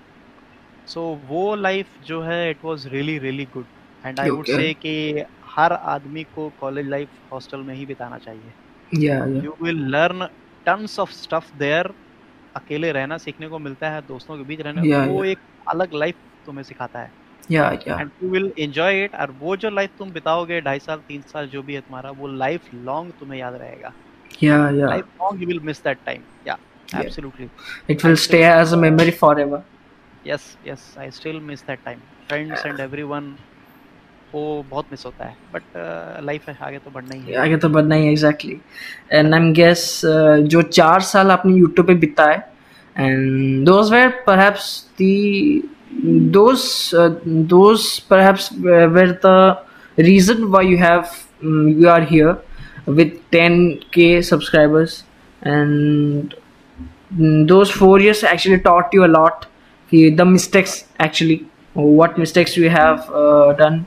सो 0.93 1.01
वो 1.29 1.43
लाइफ 1.55 1.87
जो 2.07 2.21
है 2.21 2.39
it 2.51 2.63
was 2.65 2.87
really 2.93 3.17
really 3.25 3.45
good 3.53 3.65
and 4.05 4.19
I 4.19 4.29
would 4.29 4.45
Okay. 4.45 4.55
से 4.61 4.73
कि 4.85 5.23
हर 5.56 5.72
आदमी 5.72 6.22
को 6.34 6.48
कॉलेज 6.60 6.88
लाइफ 6.88 7.08
हॉस्टल 7.32 7.60
में 7.66 7.74
ही 7.74 7.86
बिताना 7.86 8.18
चाहिए। 8.18 8.52
Yeah 8.92 9.26
yeah. 9.26 9.44
You 9.44 9.54
will 9.62 9.84
learn 9.92 10.26
tons 10.66 10.98
of 10.98 11.12
stuff 11.12 11.56
there 11.58 11.92
अकेले 12.56 12.92
रहना 12.92 13.18
सीखने 13.18 13.48
को 13.48 13.58
मिलता 13.58 13.90
है 13.90 14.00
दोस्तों 14.08 14.36
के 14.38 14.44
बीच 14.44 14.60
रहना 14.60 14.82
Yeah, 14.82 15.08
वो 15.08 15.24
एक 15.24 15.38
अलग 15.68 15.94
लाइफ 15.94 16.16
तुम्हें 16.46 16.64
सिखाता 16.64 16.98
है। 16.98 17.10
Yeah 17.50 17.70
yeah. 17.86 18.00
And 18.00 18.10
you 18.22 18.28
will 18.30 18.52
enjoy 18.58 19.04
it 19.04 19.14
और 19.14 19.30
वो 19.40 19.56
जो 19.56 19.70
लाइफ 19.70 19.90
तुम 19.98 20.10
बिताओगे 20.12 20.60
ढाई 20.60 20.78
साल 20.78 21.00
तीन 21.08 21.22
साल 21.32 21.48
जो 21.54 21.62
भी 21.62 21.74
है 21.74 21.80
तुम्हारा 21.80 22.10
वो 22.18 22.28
लाइफ 22.44 22.74
लॉन्ग 22.74 23.12
तुम्हें 23.20 23.38
याद 23.40 23.54
रहेगा। 23.62 23.92
Yeah 24.42 24.60
yeah. 24.72 24.88
Life 24.88 25.04
long 25.20 25.42
you 25.42 25.48
will 25.48 25.60
miss 25.64 25.84
that 25.84 25.98
time 26.06 26.22
या 26.46 26.58
Yeah. 26.92 27.04
Absolutely 27.04 27.46
it 27.92 28.02
will 28.04 28.16
stay 28.22 28.40
as 28.46 28.72
a 28.76 28.78
memory 28.80 29.12
forever. 29.20 29.60
Yes 30.26 30.56
yes 30.66 30.82
I 30.98 31.10
still 31.10 31.38
miss 31.40 31.60
that 31.66 31.78
time 31.84 31.98
friends 32.28 32.66
and 32.66 32.80
everyone 32.80 33.34
वो 34.34 34.64
बहुत 34.70 34.86
मिस 34.92 35.04
होता 35.06 35.24
है 35.24 35.36
but 35.54 35.62
life 36.24 36.48
uh, 36.50 36.62
आगे 36.62 36.78
तो 36.78 36.90
बढ़ना 36.90 37.14
ही 37.14 37.32
है। 37.32 37.38
आगे 37.38 37.56
तो 37.56 37.68
बढ़ना 37.68 37.94
ही 37.94 38.06
है 38.06 38.12
exactly 38.12 38.60
and 39.12 39.34
I 39.34 39.40
am 39.40 39.52
guess 39.52 40.00
जो 40.52 40.62
चार 40.62 41.00
साल 41.00 41.30
आपने 41.30 41.54
यूट्यूब 41.54 41.86
पे 41.86 41.94
बिता 41.94 42.30
है 42.30 42.52
and 42.98 43.64
those 43.64 43.92
were 43.92 44.08
perhaps 44.26 44.86
those 46.36 46.60
those 47.26 47.98
perhaps 47.98 48.50
were 48.60 49.20
the 49.26 49.64
reason 49.98 50.44
why 50.44 50.66
you 50.66 50.78
have 50.78 51.04
you 51.80 51.88
are 51.88 52.02
here 52.02 52.34
with 52.88 53.18
ten 53.32 53.68
K 53.92 54.22
subscribers 54.22 55.04
and 55.46 56.34
those 57.46 57.70
four 57.70 58.02
years 58.02 58.24
actually 58.24 58.58
taught 58.58 58.94
you 58.94 59.02
a lot 59.02 59.44
the 59.94 60.20
mistakes 60.20 60.84
actually 61.02 61.40
what 61.76 62.18
mistakes 62.18 62.58
you 62.58 62.68
have 62.70 62.96
done 63.58 63.84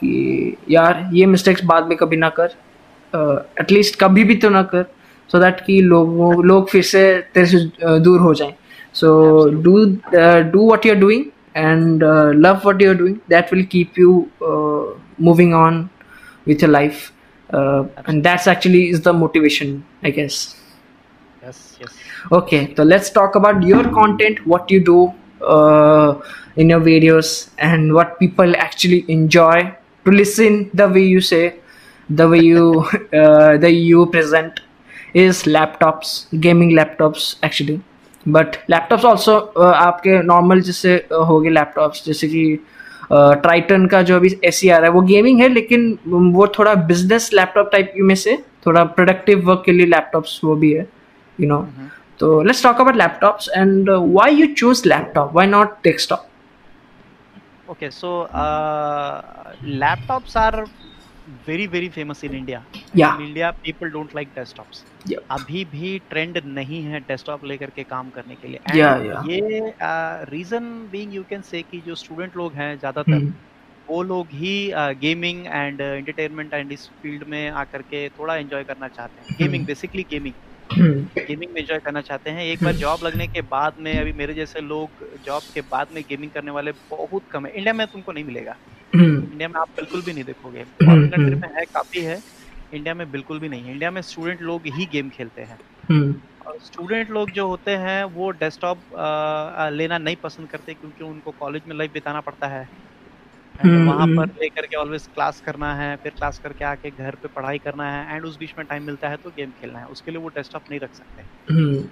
कि 0.00 0.56
यार 0.70 1.08
ये 1.14 1.26
mistakes 1.26 1.64
बाद 1.64 1.86
में 1.88 1.96
कभी 1.98 2.16
ना 2.16 2.28
कर। 2.38 2.56
At least 3.60 3.94
uh, 3.94 4.00
कभी 4.00 4.24
भी 4.24 4.34
तो 4.36 4.48
ना 4.50 4.62
कर 4.62 4.82
सो 5.30 5.36
so 5.36 5.44
दैट 5.44 5.60
कि 5.66 5.80
लोगों 5.82 6.44
लोग 6.44 6.68
फिर 6.70 6.82
से 6.82 7.02
तेरे 7.34 7.46
से 7.46 7.98
दूर 8.00 8.20
हो 8.20 8.32
जाएँ। 8.34 8.54
So 8.94 9.08
do 9.62 9.84
do 10.52 10.66
what 10.66 10.86
you 10.86 10.92
are 10.92 10.98
doing 11.00 11.24
and 11.56 12.04
love 12.36 12.60
what 12.64 12.82
you 12.82 12.88
are 12.90 12.96
doing 12.96 13.16
that 13.30 13.52
will 13.52 13.64
keep 13.72 13.98
you 13.98 14.14
moving 15.22 15.54
on 15.54 15.88
with 16.46 16.62
your 16.62 16.70
life 16.70 17.10
and 18.08 18.22
that's 18.22 18.48
actually 18.48 18.82
is 18.82 19.02
the 19.02 19.14
motivation 19.16 19.82
I 20.04 20.10
guess 20.18 20.46
okay 22.32 22.64
तो 22.76 22.84
let's 22.84 23.14
talk 23.14 23.36
about 23.36 23.64
your 23.64 23.88
content 23.94 24.40
what 24.48 24.72
you 24.72 24.80
do 24.84 25.02
in 26.60 26.70
your 26.70 26.80
videos 26.82 27.34
and 27.60 27.92
what 27.92 28.16
people 28.20 28.54
actually 28.54 29.04
enjoy 29.10 29.62
to 30.06 30.10
listen 30.12 30.70
the 30.74 30.88
way 30.88 31.04
you 31.04 31.20
say 31.20 31.56
the 32.08 32.28
way 32.28 32.40
you 32.40 32.64
uh, 33.12 33.56
the 33.58 33.70
you 33.70 34.06
present 34.06 34.60
is 35.14 35.44
laptops 35.44 36.16
gaming 36.40 36.74
laptops 36.80 37.36
actually. 37.42 37.80
But 38.26 38.56
laptops 38.70 39.04
also 39.04 39.34
आपके 39.64 40.22
normal 40.22 40.60
जैसे 40.60 40.96
uh, 41.12 41.26
हो 41.28 41.38
गए 41.40 41.50
laptops 41.50 42.04
जैसे 42.06 42.28
कि 42.28 42.42
Triton 43.12 43.86
का 43.86 44.00
जो 44.02 44.16
अभी 44.16 44.28
A 44.44 44.50
सी 44.50 44.68
आ 44.68 44.78
रहा 44.78 44.86
है 44.86 44.92
वो 44.92 45.00
गेमिंग 45.02 45.40
है 45.40 45.48
लेकिन 45.48 45.86
वो 46.34 46.46
थोड़ा 46.58 46.74
बिज़नेस 46.90 47.30
लैपटॉप 47.34 47.70
टाइप 47.72 47.92
में 48.08 48.14
से 48.14 48.36
थोड़ा 48.66 48.84
प्रोडक्टिव 48.98 49.46
वर्क 49.48 49.62
के 49.66 49.72
लिए 49.72 49.86
लैपटॉप्स 49.86 50.40
वो 50.44 50.56
भी 50.56 50.72
है 50.72 50.86
यू 51.38 51.48
नो 51.48 51.66
तो 52.20 52.40
let's 52.42 52.62
talk 52.62 52.80
about 52.80 52.96
laptops 52.96 53.48
and 53.56 53.90
why 53.90 54.34
you 54.34 54.46
choose 54.54 54.88
laptop 54.88 55.32
why 55.34 55.46
not 55.46 55.72
desktop 55.84 56.27
Okay, 57.68 57.90
so 57.90 58.22
uh, 58.32 59.20
laptops 59.62 60.34
are 60.36 60.64
very 61.46 61.66
very 61.66 61.90
famous 61.90 62.22
in 62.22 62.32
India. 62.34 62.64
Yeah. 62.94 63.14
In 63.16 63.20
India, 63.28 63.52
people 63.62 63.90
don't 63.90 64.14
like 64.14 64.32
desktops. 64.34 64.84
Yep. 65.04 65.24
अभी 65.30 65.64
भी 65.74 65.98
trend 66.10 66.38
नहीं 66.44 66.82
है 66.84 67.00
desktop 67.00 67.44
लेकर 67.44 67.70
के 67.70 67.84
काम 67.84 68.10
करने 68.10 68.36
के 68.36 68.48
लिए 68.48 68.60
Yeah, 68.76 68.94
And 68.94 69.06
yeah. 69.06 69.22
ये 69.30 69.72
reason 70.30 70.64
being 70.92 71.14
you 71.14 71.24
can 71.30 71.42
say 71.50 71.62
कि 71.62 71.80
जो 71.86 71.94
स्टूडेंट 72.04 72.36
लोग 72.36 72.54
हैं 72.56 72.76
ज़्यादातर 72.78 73.18
Hmm. 73.18 73.30
वो 73.88 74.02
लोग 74.02 74.32
ही 74.38 74.54
गेमिंग 75.02 75.46
एंड 75.46 75.80
एंटरटेनमेंट 75.80 76.54
एंड 76.54 76.72
इस 76.72 76.88
फ़ील्ड 77.02 77.24
में 77.34 77.48
आकर 77.60 77.82
के 77.82 78.08
थोड़ा 78.08 78.36
एंजॉय 78.36 78.64
करना 78.64 78.88
चाहते 78.88 79.20
हैं 79.20 79.28
गेमिंग 79.40 79.66
बेसिकली 79.66 80.02
गेमिंग. 80.10 80.34
गेमिंग 80.72 81.52
में 81.52 81.60
एंजॉय 81.60 81.78
करना 81.78 82.00
चाहते 82.00 82.30
हैं। 82.30 82.44
एक 82.44 82.62
बार 82.64 82.72
जॉब 82.74 83.00
लगने 83.04 83.26
के 83.26 83.40
बाद 83.40 83.74
में 83.80 83.92
अभी 84.00 84.12
मेरे 84.12 84.34
जैसे 84.34 84.60
लोग 84.60 84.90
जॉब 85.24 85.42
के 85.54 85.60
बाद 85.60 85.86
में 85.94 86.02
गेमिंग 86.08 86.30
करने 86.30 86.50
वाले 86.50 86.72
बहुत 86.90 87.22
कम 87.30 87.46
है। 87.46 87.52
इंडिया 87.52 87.72
में 87.74 87.86
तुमको 87.86 88.12
नहीं 88.12 88.24
मिलेगा. 88.24 88.56
इंडिया 88.94 89.48
में 89.48 89.60
आप 89.60 89.68
बिल्कुल 89.76 90.02
भी 90.02 90.12
नहीं 90.12 90.24
देखोगे। 90.24 90.60
हम्म, 90.60 91.08
कंट्री 91.08 91.32
हम्म। 91.32 91.40
में 91.40 91.48
है 91.56 91.64
काफ़ी 91.64 92.00
है। 92.00 92.20
इंडिया 92.74 92.94
में 92.94 93.10
बिल्कुल 93.10 93.38
भी 93.38 93.48
नहीं 93.48 93.62
है। 93.62 93.72
इंडिया 93.72 93.90
में 93.90 94.02
स्टूडेंट 94.02 94.42
लोग 94.42 94.62
ही 94.66 94.86
गेम 94.86 95.10
खेलते 95.10 95.42
हैं। 95.42 95.58
हम्म। 95.90 96.14
और 96.46 96.58
स्टूडेंट 96.64 97.10
लोग 97.10 97.30
जो 97.30 97.46
होते 97.46 97.70
हैं 97.70 98.04
वो 98.04 98.30
डेस्कटॉप 98.30 98.78
लेना 99.72 99.98
नहीं 99.98 100.16
पसंद 100.16 100.48
करते 100.48 100.74
क्योंकि 100.74 101.04
उनको 101.04 101.30
कॉलेज 101.30 101.62
में 101.68 101.76
लाइफ 101.76 101.92
बिताना 101.92 102.20
पड़ता 102.20 102.46
है। 102.46 102.68
एंड 103.58 103.70
हम्म, 103.70 103.86
वहाँ 103.88 104.06
पर 104.06 104.12
हम्म। 104.12 104.40
लेकर 104.42 104.66
के 104.66 104.76
ऑलवेज 104.76 105.06
क्लास 105.06 105.40
करना 105.40 105.74
है 105.74 105.94
फिर 105.96 106.12
क्लास 106.12 106.38
करके 106.38 106.64
आके 106.64 106.90
घर 106.90 107.14
पे 107.14 107.28
पढ़ाई 107.28 107.58
करना 107.58 107.90
है 107.92 108.16
एंड 108.16 108.24
उस 108.24 108.36
बीच 108.38 108.54
में 108.58 108.66
टाइम 108.66 108.82
मिलता 108.82 109.08
है 109.08 109.16
तो 109.16 109.30
गेम 109.30 109.50
खेलना 109.52 109.78
है। 109.78 109.86
उसके 109.86 110.10
लिए 110.10 110.20
वो 110.20 110.28
डेस्कटॉप 110.30 110.62
नहीं 110.70 110.80
रख 110.80 110.94
सकते। 110.94 111.22
हम्म 111.52 111.82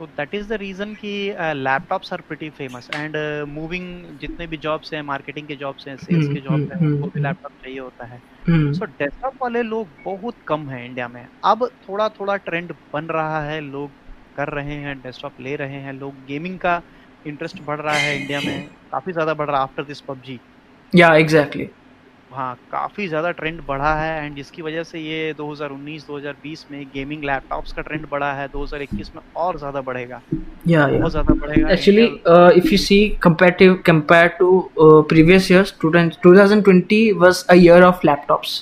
तो 0.00 0.06
दैट 0.08 0.34
इज़ 0.34 0.48
द 0.48 0.52
रीजन 0.52 0.94
कि 0.94 1.12
laptops 1.56 2.12
are 2.12 2.20
pretty 2.20 2.48
famous 2.50 2.88
and 2.94 3.16
moving 3.48 4.18
जितने 4.18 4.46
भी 4.46 4.56
जॉब्स 4.56 4.92
हैं 4.94 5.00
मार्केटिंग 5.02 5.48
के 5.48 5.56
जॉब्स 5.56 5.88
हैं 5.88 5.96
सेल्स 5.96 6.26
के 6.26 6.40
जॉब्स 6.40 6.72
हैं 6.72 6.86
उनको 6.86 7.08
भी। 7.08 7.20
लैपटॉप 7.20 7.52
चाहिए 7.62 7.78
होता 7.78 8.06
है। 8.06 8.18
सो 8.72 8.84
डेस्कटॉप 8.84 9.34
वाले 9.42 9.62
लोग 9.62 9.90
बहुत 10.04 10.34
कम 10.46 10.68
हैं 10.70 10.84
इंडिया 10.86 11.08
में। 11.08 11.26
अब 11.44 11.68
थोड़ा 11.88 12.08
थोड़ा 12.10 12.36
ट्रेंड 12.38 12.72
बन 12.92 13.04
रहा 13.10 13.42
है 13.44 13.60
लोग 13.60 13.92
कर 14.36 14.48
रहे 14.50 14.74
हैं 14.76 15.00
डेस्कटॉप 15.00 15.40
ले 15.40 15.56
रहे 15.56 15.80
हैं 15.82 15.92
लोग 15.92 16.24
गेमिंग 16.24 16.58
का 16.60 16.80
इंटरेस्ट 17.24 17.62
बढ़ 17.62 17.80
रहा 17.80 17.94
है 17.94 18.16
इंडिया 18.16 18.40
में 18.40 18.68
काफ़ी 18.92 19.12
ज़्यादा 19.12 19.34
बढ़ 19.34 19.46
रहा 19.46 19.56
है 19.56 19.62
आफ्टर 19.62 19.84
दिस 19.84 20.00
पबजी। 20.00 20.40
या 20.94 21.14
एग्जैक्टली 21.16 21.68
हाँ 22.32 22.54
काफ़ी 22.72 23.06
ज़्यादा 23.08 23.30
ट्रेंड 23.30 23.60
बढ़ा 23.68 23.94
है 23.94 24.24
एंड 24.24 24.34
जिसकी 24.36 24.62
वजह 24.62 24.82
से 24.82 24.98
ये 25.00 25.32
2019 25.34 26.02
2020 26.08 26.64
में 26.70 26.84
गेमिंग 26.94 27.24
लैपटॉप्स 27.24 27.72
का 27.72 27.82
ट्रेंड 27.82 28.06
बढ़ा 28.10 28.32
है 28.32 28.48
2021 28.52 29.10
में 29.14 29.22
और 29.44 29.58
ज़्यादा 29.58 29.80
बढ़ेगा 29.80 30.20
या 30.68 30.80
या 30.80 30.98
बहुत 30.98 31.10
ज़्यादा 31.10 31.34
बढ़ेगा 31.34 31.70
Actually, 31.74 32.06
Intel- 32.08 32.34
uh, 32.34 32.60
if 32.62 32.70
you 32.72 32.78
see 32.78 33.00
comparative 33.26 33.82
compared 33.84 34.38
to 34.40 34.50
uh, 34.86 35.02
previous 35.12 35.50
years, 35.50 35.72
2000 35.84 36.18
2020 36.26 37.00
was 37.24 37.44
a 37.48 37.56
year 37.56 37.82
of 37.90 38.04
laptops. 38.10 38.58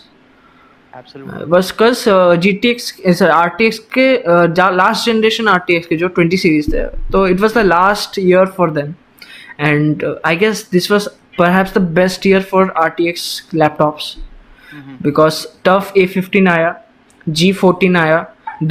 absolutely 0.95 1.43
Uh, 1.43 1.47
was 1.47 1.73
because 1.73 2.07
uh, 2.07 2.37
GTX 2.45 3.01
is 3.13 3.21
uh, 3.23 3.33
RTX 3.39 3.79
के 3.99 4.07
uh, 4.25 4.71
लास्ट 4.75 5.07
जनरेशन 5.07 5.49
RTX 5.55 5.87
के 5.87 5.97
जो 5.97 6.09
20 6.19 6.39
सीरीज़ 6.39 6.71
थे 6.73 6.87
तो 7.13 7.29
it 7.29 7.41
was 7.41 7.53
the 7.53 7.65
last 7.65 8.17
year 8.19 8.47
for 8.59 8.71
them 8.71 8.95
and 9.59 10.05
uh, 10.05 10.15
I 10.25 10.35
guess 10.35 10.63
this 10.77 10.89
was 10.91 11.09
perhaps 11.38 11.72
the 11.78 11.84
best 12.00 12.26
year 12.30 12.42
for 12.54 12.62
RTX 12.86 13.26
laptops 13.64 14.10
Mhm. 14.80 14.98
because 15.08 15.40
tough 15.70 15.92
A15 16.04 16.48
आया 16.58 16.76
G14 17.40 17.96
आया 18.04 18.20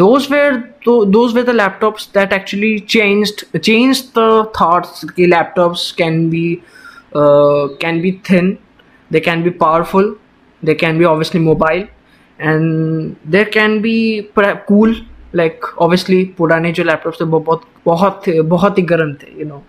those 0.01 0.27
were 0.33 0.51
tho- 0.87 1.05
those 1.15 1.33
were 1.37 1.43
the 1.47 1.55
laptops 1.61 2.05
that 2.17 2.33
actually 2.39 2.73
changed 2.95 3.41
changed 3.69 4.11
the 4.19 4.27
thoughts 4.59 5.05
कि 5.17 5.27
laptops 5.33 5.87
can 6.03 6.19
be 6.35 6.43
uh, 7.21 7.63
can 7.85 8.01
be 8.05 8.13
thin 8.29 8.51
they 9.17 9.23
can 9.29 9.43
be 9.47 9.53
powerful 9.65 10.13
they 10.63 10.77
can 10.85 11.01
be 11.03 11.09
obviously 11.13 11.41
mobile 11.47 11.83
and 12.39 13.17
there 13.37 13.45
can 13.57 13.81
be 13.87 13.97
pra- 14.39 14.57
cool 14.69 14.95
like 15.41 15.67
obviously 15.87 16.21
पुराने 16.39 16.73
जो 16.79 16.85
laptops 16.85 17.21
थे 17.21 17.25
वो 17.35 17.41
बहुत 17.51 17.65
बहुत 17.87 18.23
थे 18.27 18.41
बहुत 18.55 18.79
ही 18.79 18.83
गर्म 18.93 19.13
थे 19.23 19.33
you 19.41 19.49
know 19.51 19.61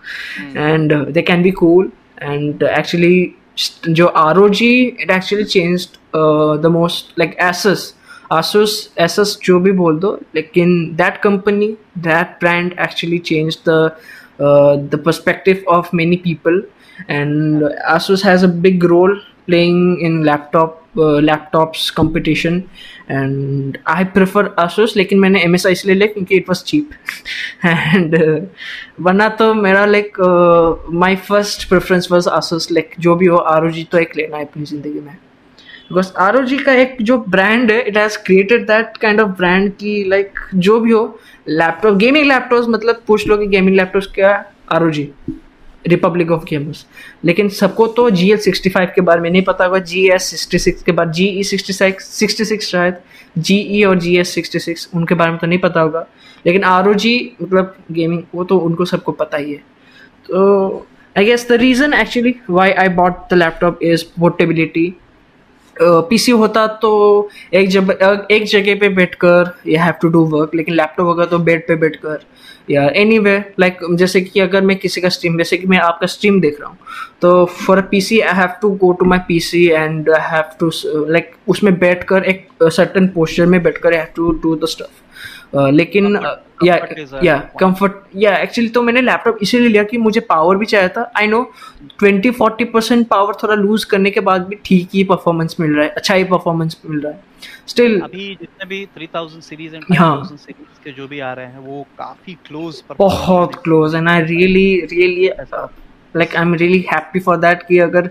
and 0.68 0.92
uh, 0.98 1.02
they 1.16 1.22
can 1.32 1.42
be 1.48 1.52
cool 1.64 1.90
and 2.18 2.62
uh, 2.62 2.66
actually 2.66 3.36
st- 3.56 3.94
जो 3.96 4.12
ROG 4.36 4.62
it 4.62 5.10
actually 5.10 5.44
changed 5.44 5.98
uh, 6.14 6.56
the 6.56 6.70
most 6.70 7.12
like 7.16 7.38
Asus 7.38 7.92
Asus 8.30 8.88
Asus 8.96 9.36
जो 9.44 9.58
भी 9.60 9.72
बोल 9.72 9.98
दो 10.00 10.18
लेकिन 10.34 10.96
that 10.96 11.20
company 11.22 11.76
that 12.08 12.38
brand 12.40 12.74
actually 12.78 13.18
changed 13.20 13.64
the 13.64 13.80
uh, 14.40 14.76
the 14.94 14.98
perspective 14.98 15.64
of 15.68 15.92
many 15.92 16.16
people 16.16 16.62
and 17.08 17.62
Asus 17.88 18.22
has 18.22 18.42
a 18.42 18.48
big 18.48 18.84
role 18.84 19.14
playing 19.46 20.00
in 20.00 20.24
laptop 20.24 20.82
uh, 20.99 21.23
laptops 21.23 21.91
and 23.11 23.77
I 23.87 24.03
prefer 24.03 24.55
Asus 24.59 24.97
लेकिन 24.97 25.19
मैंने 25.19 25.45
MSI 25.45 25.67
इसलिए 25.67 25.95
लिया 25.95 26.07
क्योंकि 26.07 26.45
was 26.49 26.63
cheap. 26.63 26.83
And 27.95 28.23
uh, 28.23 28.45
वरना 29.01 29.29
तो 29.29 29.53
मेरा 29.53 29.85
like 29.85 30.19
my 30.93 31.15
first 31.15 31.69
preference 31.69 32.07
was 32.13 32.27
Asus 32.27 32.67
like 32.67 32.99
जो 32.99 33.15
भी 33.15 33.25
हो 33.25 33.45
ROG 33.51 33.85
तो 33.91 33.97
एक 33.97 34.17
लेना 34.17 34.37
है 34.37 34.45
अपनी 34.45 34.63
ज़िंदगी 34.63 34.99
में. 34.99 35.17
बिकॉज़ 35.89 36.13
आर 36.17 36.37
ओ 36.37 36.41
जी 36.41 36.57
का 36.57 36.73
एक 36.73 36.97
जो 37.01 37.17
ब्रांड 37.17 37.71
है 37.71 37.81
it 37.81 37.97
has 37.97 38.17
created 38.17 38.67
that 38.67 38.97
kind 38.97 39.21
of 39.21 39.29
brand 39.29 39.71
की 39.71 40.09
लाइक 40.09 40.39
जो 40.55 40.79
भी 40.79 40.91
हो 40.91 41.19
लैपटॉप 41.47 41.95
गेमिंग 41.95 42.25
लैपटॉप 42.25 42.65
मतलब 42.69 43.01
पूछ 43.07 43.27
लो 43.27 43.37
कि 43.37 43.47
गेमिंग 43.47 43.75
लैपटॉप 43.77 44.03
क्या 44.15 44.35
है? 44.35 44.45
आर 44.71 44.83
रिपब्लिक 45.85 46.31
ऑफ़ 46.31 46.43
गेमर्स 46.45 46.85
लेकिन 47.25 47.49
सबको 47.49 47.87
तो 47.87 48.09
जी 48.09 48.31
एल 48.31 48.37
सिक्सटी 48.37 48.69
फाइव 48.69 48.91
के 48.95 49.01
बारे 49.01 49.21
में 49.21 49.29
नहीं 49.29 49.41
पता 49.41 49.65
होगा। 49.65 49.79
जी 49.79 50.07
एस 50.11 50.23
सिक्सटी 50.23 50.59
सिक्स 50.59 50.83
के 50.83 50.91
बाद 50.91 51.11
G 51.11 51.25
E 51.29 51.43
sixty 51.43 51.73
six 51.73 52.07
sixty 52.09 52.45
six 52.45 52.67
शायद। 52.67 52.97
जी 53.37 53.55
ई 53.55 53.83
और 53.83 53.99
जी 53.99 54.17
एस 54.17 54.33
सिक्सटी 54.35 54.59
सिक्स 54.59 54.89
उनके 54.95 55.15
बारे 55.15 55.31
में 55.31 55.39
तो 55.39 55.47
नहीं 55.47 55.59
पता 55.59 55.81
होगा। 55.81 56.05
लेकिन 56.45 56.63
आर 56.63 56.87
ओ 56.89 56.93
जी 56.93 57.15
मतलब 57.41 57.75
गेमिंग 57.91 58.23
वो 58.35 58.43
तो 58.43 58.57
उनको 58.59 58.85
सबको 58.85 59.11
पता 59.11 59.37
ही 59.37 59.51
है। 59.51 59.59
तो 60.27 60.87
I 61.15 61.25
guess 61.25 61.47
the 61.49 61.53
reason 61.61 61.93
actually 61.93 62.35
why 62.49 62.71
I 62.71 62.89
bought 62.95 63.13
the 63.31 63.37
laptop 63.37 63.83
is 63.83 64.03
portability 64.19 64.93
PC 65.81 66.31
होता 66.33 66.65
तो 66.81 66.89
एक 67.53 67.69
जब 67.69 67.91
एक 68.31 68.45
जगह 68.45 68.79
पे 68.79 68.89
बैठकर 68.95 69.53
you 69.67 69.79
have 69.79 69.93
to 70.01 70.07
do 70.07 70.23
work 70.29 70.55
लेकिन 70.55 70.75
लैपटॉप 70.75 71.07
होगा 71.07 71.25
तो 71.25 71.39
बेड 71.39 71.67
पे 71.67 71.75
बैठकर 71.75 72.25
या 72.69 72.87
एनी 72.95 73.19
वे 73.19 73.37
लाइक 73.59 73.79
जैसे 73.93 74.21
कि 74.21 74.39
अगर 74.39 74.61
मैं 74.61 74.77
किसी 74.77 75.01
का 75.01 75.09
स्ट्रीम 75.09 75.37
जैसे 75.37 75.57
कि 75.57 75.67
मैं 75.67 75.77
आपका 75.79 76.07
स्ट्रीम 76.07 76.39
देख 76.41 76.59
रहा 76.61 76.69
हूँ 76.69 76.77
तो 77.21 77.45
for 77.57 77.81
P 77.91 78.01
C 78.01 78.19
I 78.19 78.35
have 78.35 78.49
to 78.61 78.69
go 78.77 78.91
to 78.91 79.05
my 79.05 79.19
P 79.27 79.39
C 79.39 79.65
and 79.67 80.09
I 80.09 80.29
have 80.31 80.55
to 80.59 80.71
like 81.09 81.31
उसमें 81.47 81.77
बैठ 81.79 82.03
कर 82.03 82.23
एक 82.25 82.47
सर्टन 82.63 83.07
पोस्चर 83.07 83.45
में 83.45 83.61
बैठ 83.63 83.77
कर 83.77 83.93
I 83.93 83.99
have 83.99 84.07
to 84.15 84.31
do 84.43 84.55
the 84.55 84.67
stuff 84.67 85.06
लेकिन 85.55 86.15
या 86.63 86.75
comfort 86.81 87.23
या 87.23 87.37
कंफर्ट 87.59 87.93
या 88.15 88.35
एक्चुअली 88.37 88.69
तो 88.69 88.81
मैंने 88.81 89.01
लैपटॉप 89.01 89.37
इसीलिए 89.41 89.69
लिया 89.69 89.83
कि 89.83 89.97
मुझे 89.97 90.19
पावर 90.19 90.57
भी 90.57 90.65
चाहिए 90.65 90.89
था। 90.89 91.11
I 91.17 91.27
know 91.27 91.41
twenty 91.99 92.31
forty 92.31 92.63
percent 92.65 93.07
power 93.07 93.33
थोड़ा 93.43 93.55
लूज 93.55 93.83
करने 93.83 94.11
के 94.11 94.19
बाद 94.19 94.47
भी 94.47 94.55
ठीक 94.65 94.89
ही 94.93 95.03
परफॉर्मेंस 95.03 95.55
मिल 95.59 95.75
रहा 95.75 95.83
है 95.85 95.89
अच्छा 95.89 96.13
ही 96.13 96.23
परफॉर्मेंस 96.23 96.77
मिल 96.85 96.99
रहा 96.99 97.11
है। 97.11 97.23
स्टिल 97.67 97.99
अभी 98.01 98.27
जितने 98.41 98.65
भी 98.65 98.85
3000 98.97 99.41
सीरीज़ 99.41 99.75
एंड 99.75 99.83
हाँ। 99.97 100.15
5000 100.21 100.37
सीरीज़ 100.37 100.83
के 100.83 100.91
जो 100.91 101.07
भी 101.07 101.19
आ 101.19 101.33
रहे 101.33 101.45
हैं 101.45 101.59
वो 101.59 101.85
काफ़ी 101.99 102.33
क्लोज 102.47 102.81
बहुत 102.99 103.55
close 103.55 103.95
and 103.95 104.09
I 104.09 104.21
really 104.21 104.87
really 104.91 105.27
like 105.27 106.35
I 106.35 106.41
am 106.41 106.53
really 106.55 106.85
happy 106.93 107.19
for 107.19 107.37
that 107.37 107.63
कि 107.63 107.79
अगर 107.79 108.09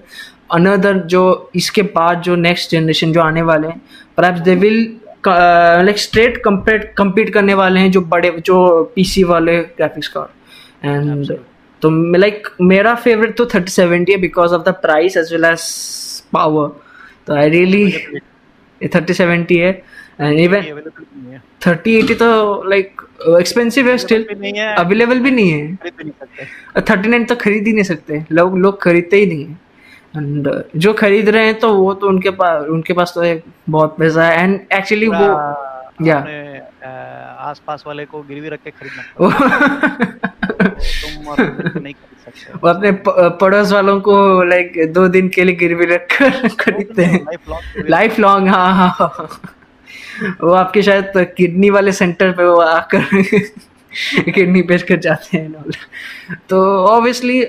अनदर 0.53 0.99
जो 1.07 1.51
इसके 1.55 1.83
बाद 1.83 2.21
जो 2.21 2.37
नेक्स्ट 2.37 2.71
जनरेशन 2.71 3.13
जो 3.13 3.21
आने 3.21 3.43
वाले 3.43 3.69
हैं 3.69 3.81
perhaps 4.17 4.41
they 4.41 4.55
will 4.55 4.97
like 5.31 5.99
straight 5.99 6.37
compete 6.45 6.93
compete 6.99 7.33
करने 7.35 7.55
वाले 7.55 7.81
हैं 7.81 7.91
जो 7.91 8.01
बड़े 8.13 8.31
जो 8.47 8.57
पीसी 8.95 9.25
वाले 9.25 9.59
ग्राफिक्स 9.59 10.09
कार्ड 10.17 10.87
एंड 10.87 11.37
तो 11.83 11.91
लाइक 12.17 12.49
मेरा 12.61 12.95
फेवरेट 12.95 13.37
तो 13.37 13.47
थर्टी 13.55 13.71
सेवेंटी 13.73 14.13
है 14.13 14.19
because 14.19 14.55
of 14.55 14.63
the 14.63 14.75
price 14.83 15.17
as 15.17 15.33
well 15.33 15.45
as 15.45 15.61
power 16.33 16.69
तो 17.27 17.35
आई 17.35 17.49
रियली 17.51 17.93
थर्टी 18.95 19.15
सेवेंटी 19.15 19.57
है। 19.57 19.71
एंड 20.21 20.39
इवन 20.41 21.31
थर्टी 21.67 21.97
एटी 21.99 22.15
तो 22.15 22.63
लाइक 22.71 23.03
एक्सपेंसिव 23.41 23.89
है 23.91 23.97
स्टिल 23.99 24.25
अवेलेबल 24.79 25.19
भी 25.21 25.31
नहीं 25.31 25.51
है। 25.51 25.77
थर्टी 26.81 27.09
नाइन 27.09 27.25
तो 27.25 27.37
खरीद 27.37 27.67
ही 27.67 27.73
नहीं 27.73 27.85
सकते। 27.85 28.23
लोग 28.33 28.59
लोग 28.59 28.81
खरीदते 28.83 29.17
ही 29.17 29.27
नहीं 29.27 29.45
है। 29.45 29.59
एंड 30.17 30.63
जो 30.77 30.93
खरीद 30.93 31.29
रहे 31.29 31.45
हैं 31.47 31.59
तो 31.59 31.75
वो 31.75 31.95
तो 31.95 32.09
उनके 32.09 32.31
पास 32.31 32.63
उनके 32.63 32.93
पास 32.93 33.13
तो 33.15 33.23
एक 33.23 33.45
बहुत 33.71 33.97
पैसा 33.99 34.25
है। 34.25 34.39
एंड 34.39 34.61
एक्चुअली 34.73 35.09
वो 35.09 35.67
या। 36.07 36.19
अपने, 36.19 36.59
अ, 36.83 37.37
आसपास 37.41 37.85
वाले 37.87 38.05
को 38.05 38.23
गिरवी 38.23 38.49
रख 38.49 38.59
के 38.59 38.71
खरीदना 38.71 39.29
तुम 40.63 41.35
नहीं 41.83 41.95
खरीद 41.95 42.19
सकते। 42.25 42.53
वो 42.53 42.69
अपने 42.69 42.93
पड़ोस 43.29 43.73
वालों 43.73 44.01
को 44.01 44.43
लाइक 44.43 44.93
दो 44.93 45.09
दिन 45.09 45.29
के 45.29 45.45
लिए 45.45 45.57
गिरवी 45.57 45.87
रख 45.87 46.07
कर 46.13 46.49
खरीदते 46.61 47.03
हैं। 47.03 47.27
लाइफ 47.79 48.19
लॉन्ग 48.19 48.49
हाँ 48.49 48.75
हाँ 48.75 48.89
हाँ 48.99 49.41
वो 50.43 50.51
आपके 50.51 50.83
शायद 50.83 51.13
किडनी 51.17 51.71
वाले 51.71 51.93
सेंटर 51.93 52.33
पे 52.33 52.45
वो 52.45 52.61
आकर 52.61 53.23
किडनी 54.33 54.63
बेच 54.63 54.83
कर 54.83 54.97
जाते 54.97 55.39
हैं। 55.39 55.55
तो 56.49 56.87
ऑब्वियसली 56.87 57.45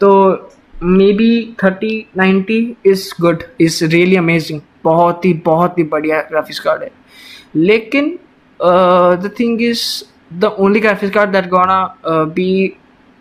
तो 0.00 0.34
maybe 1.12 1.56
thirty 1.64 2.06
ninety 2.16 2.76
is 2.86 3.12
good 3.20 3.42
is 3.60 3.84
really 3.84 4.16
amazing 4.16 4.60
बहुत 4.84 5.24
ही 5.24 5.32
बहुत 5.32 5.78
ही 5.78 5.82
बढ़िया 5.82 6.20
ग्राफिक्स 6.20 6.58
कार्ड 6.58 6.82
है। 6.82 6.90
लेकिन 7.56 8.18
the 8.62 9.30
thing 9.40 9.62
is 9.62 9.82
the 10.32 10.44
only 10.44 10.80
graphics 10.80 11.14
card 11.14 11.30
that 11.30 11.48
gonna 11.48 11.98
be 12.06 12.76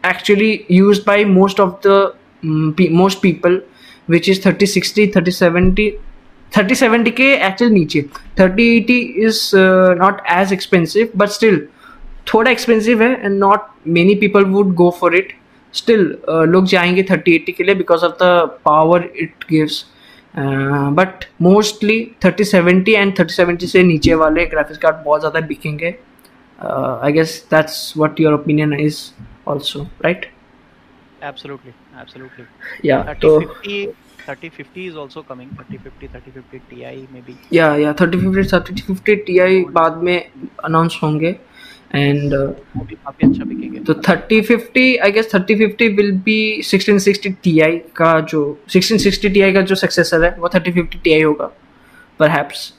actually 0.06 0.66
use 0.72 1.02
of 1.10 1.72
the 1.86 1.98
mm, 2.46 2.74
pe- 2.80 2.92
most 3.02 3.16
people 3.26 3.58
which 4.12 4.30
is 4.34 4.44
30 4.48 4.68
60 4.78 5.08
30 5.18 5.40
70 5.42 5.90
30 6.58 6.84
70 6.84 7.12
के 7.12 7.34
actual 7.48 7.72
नीचे। 7.72 8.06
30 8.40 8.68
80 8.80 9.00
is 9.26 9.42
uh, 9.56 10.04
not 10.04 10.16
as 10.38 10.54
expensive 10.58 11.18
but 11.22 11.34
still 11.40 11.58
थोड़ा 12.34 12.52
एक्सपेंसिव 12.52 13.04
है 13.04 13.26
and 13.26 13.40
not 13.40 13.60
many 13.88 14.16
people 14.16 14.46
would 14.46 14.74
go 14.74 14.98
for 15.02 15.16
it 15.16 15.34
still 15.78 16.02
लोग 16.30 16.66
जाएँगे 16.68 17.04
30 17.12 17.38
80 17.40 17.54
के 17.58 17.64
लिए 17.64 17.76
because 17.76 18.06
of 18.06 18.14
the 18.24 18.24
power 18.66 19.10
it 19.16 19.46
gives 19.50 19.86
but 21.00 21.26
mostly 21.42 22.00
thirty 22.26 22.44
seventy 22.44 22.94
and 22.94 23.14
thirty 23.20 23.34
seventy 23.34 23.68
से 23.68 23.84
नीचे 23.84 24.14
वाले 24.24 24.46
ग्राफिक्स 24.46 24.80
कार्ड 24.80 24.96
बहुत 25.06 25.20
ज़्यादा 25.20 25.40
बिकेंगे. 25.48 25.96
I 26.60 27.12
guess 27.12 27.32
that's 27.52 27.94
what 27.98 28.20
your 28.20 28.34
opinion 28.34 28.74
is 28.80 29.00
also 29.50 29.88
right 30.06 30.26
absolutely 31.28 31.72
absolutely. 32.02 32.44
या 32.86 32.98
30 33.06 33.22
तो 33.22 33.30
50 33.40 33.78
30 34.26 34.50
50 34.58 34.84
is 34.88 34.98
also 35.04 35.22
coming. 35.30 35.48
30 35.60 35.80
50 35.86 36.10
30 36.16 36.34
50 36.34 36.60
ti 36.72 36.78
maybe. 37.14 37.34
Thirty 38.02 38.18
fifty 38.18 38.44
thirty 38.52 38.82
fifty 38.82 39.16
T 39.28 39.38
I 39.40 39.64
बाद 39.78 39.98
में 40.04 40.18
announce 40.66 41.00
होंगे. 41.04 41.32
एंड 41.96 42.34
काफ़ी 42.34 43.28
अच्छा 43.30 43.44
बिकेंगे 43.44 43.80
तो 43.80 43.94
thirty 43.94 44.42
fifty 44.42 44.96
I 44.98 45.12
guess 45.12 45.34
thirty 45.34 45.56
fifty 45.56 45.88
will 45.88 46.12
be 46.12 46.62
sixteen 46.62 47.00
sixty 47.00 47.30
T 47.30 47.60
I 47.60 47.78
का 47.96 48.20
जो 48.20 48.42
सिक्सटीन 48.70 48.98
सिक्सटी 48.98 49.30
टी 49.30 49.42
आई 49.42 49.54
का 49.54 49.62
जो 49.62 49.76
सक्सेसर 49.76 50.24
है 50.24 50.36
वो 50.40 50.50
थर्टी 50.50 50.72
फिफ्टी 50.72 51.00
टी 51.04 51.14
आई 51.14 51.22
होगा 51.22 51.52
perhaps 52.20 52.74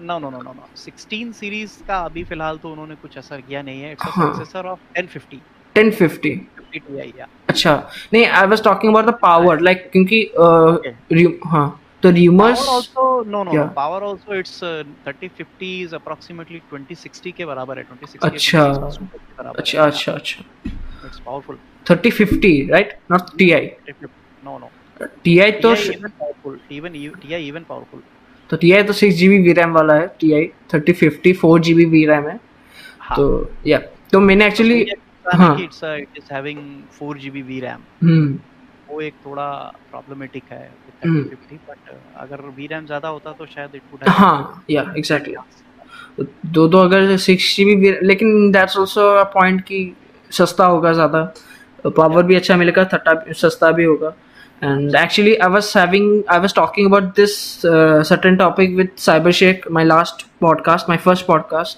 no 0.00 0.18
no 0.18 0.30
no 0.30 0.38
no 0.38 0.52
no 0.52 0.68
16 0.76 1.32
series 1.32 1.70
का 1.88 1.98
अभी 1.98 2.24
फ़िलहाल 2.24 2.56
तो 2.56 2.70
उन्होंने 2.70 2.94
कुछ 2.94 3.18
असर 3.18 3.40
किया 3.40 3.62
नहीं 3.62 3.82
है। 3.82 3.92
It's. 3.92 4.06
Successor 4.06 4.66
of 4.66 4.78
1050 4.98 5.34
ten 5.74 5.90
fifty 5.90 6.40
50 6.74 6.80
ti 6.80 7.18
या 7.18 7.26
अच्छा। 7.48 7.90
नहीं 8.12 8.26
I 8.26 8.46
was 8.46 8.64
talking 8.64 8.96
about 8.96 9.06
the 9.06 9.18
power 9.22 9.60
like 9.60 9.90
क्योंकि 9.92 10.30
uh, 10.40 11.32
हाँ। 11.46 11.80
तो 12.02 12.10
rumours 12.10 12.60
power 12.60 12.74
also 12.74 13.06
no 13.32 13.42
no 13.46 13.54
Yeah. 13.54 13.64
no 13.64 13.74
power 13.78 13.98
also 14.10 14.36
it's 14.40 14.54
uh, 14.62 14.84
3050 15.06 15.70
is 15.86 15.96
approximately 15.98 16.60
2060 16.72 17.32
के 17.38 17.46
बराबर 17.46 17.78
है 17.78 17.84
2060 17.88 18.28
अच्छा। 18.28 18.62
26 18.74 18.98
super 18.98 19.18
के 19.18 19.42
बराबर 19.42 19.60
अच्छा 19.60 19.86
अच्छा 19.86 20.12
अच्छा 20.12 20.44
it's 21.08 21.20
powerful 21.26 21.58
thirty 21.90 22.10
fifty 22.10 22.52
right 22.70 22.96
not 23.10 23.36
T 23.38 23.50
I 23.52 23.66
3050 23.90 24.08
no 24.44 24.56
no 24.62 24.70
I 25.42 25.52
तो 25.64 25.74
TI 25.74 25.92
even 25.96 26.16
powerful 26.22 26.56
even 26.78 26.96
TI 27.22 27.42
even 27.50 27.68
powerful 27.72 28.02
तो 28.50 28.56
टी 28.56 28.72
आई 28.72 28.82
तो 28.82 28.92
सिक्स 28.92 29.14
जी 29.16 29.28
बी 29.28 29.52
रैम 29.52 29.72
वाला 29.74 29.94
है 29.94 30.06
T 30.20 30.32
I 30.34 30.46
thirty 30.74 30.92
fifty 31.02 31.32
four 31.42 31.60
G 31.68 31.74
B 31.84 32.04
RAM 32.06 32.28
है 32.28 32.38
हाँ 33.00 33.16
तो 33.16 33.26
या 33.66 33.78
तो 34.12 34.20
मैंने 34.20 34.46
एक्चुअली 34.46 34.84
हाँ। 35.26 35.56
It's 35.60 35.80
it 35.84 36.18
is 36.18 36.32
having 36.34 36.58
4 37.00 37.18
GB 37.24 37.42
VRAM 37.48 37.80
हम्म 38.02 38.38
वो 38.90 39.00
एक 39.00 39.14
थोड़ा 39.26 39.50
प्रॉब्लमेटिक 39.90 40.44
है 40.50 40.62
हम्म। 41.04 41.22
3050 41.22 41.58
बट 41.68 41.94
अगर 42.22 42.40
VRAM 42.58 42.86
ज़्यादा 42.86 43.08
होता 43.08 43.32
तो 43.38 43.46
शायद 43.46 43.74
इट 43.74 43.82
वुड 43.92 44.08
हाँ 44.08 44.64
या 44.70 44.82
एग्जैक्टली 44.98 45.34
दो 46.54 46.66
दो 46.68 46.78
अगर 46.78 47.16
सिक्स 47.16 47.54
जी 47.56 47.64
बी 47.64 47.92
लेकिन 48.06 48.50
दैट्स 48.52 48.76
ऑल्सो 48.76 49.08
अ 49.16 49.22
पॉइंट 49.34 49.60
कि 49.64 49.80
सस्ता 50.30 50.66
होगा 50.66 50.92
ज़्यादा 50.92 51.22
पावर 51.86 52.22
भी 52.22 52.34
अच्छा 52.34 52.56
मिलेगा 52.56 52.84
थट्टा 52.92 53.14
सस्ता 53.42 53.70
भी 53.72 53.84
होगा 53.84 54.14
and 54.62 54.94
actually 54.94 55.40
i 55.40 55.46
was 55.46 55.72
having 55.72 56.22
i 56.28 56.38
was 56.38 56.52
talking 56.52 56.86
about 56.86 57.14
this 57.14 57.64
uh, 57.64 58.02
certain 58.04 58.36
topic 58.36 58.74
with 58.76 58.94
cyber 58.96 59.32
shake 59.32 59.68
my 59.70 59.84
last 59.84 60.24
podcast 60.40 60.88
my 60.88 60.98
first 60.98 61.26
podcast 61.26 61.76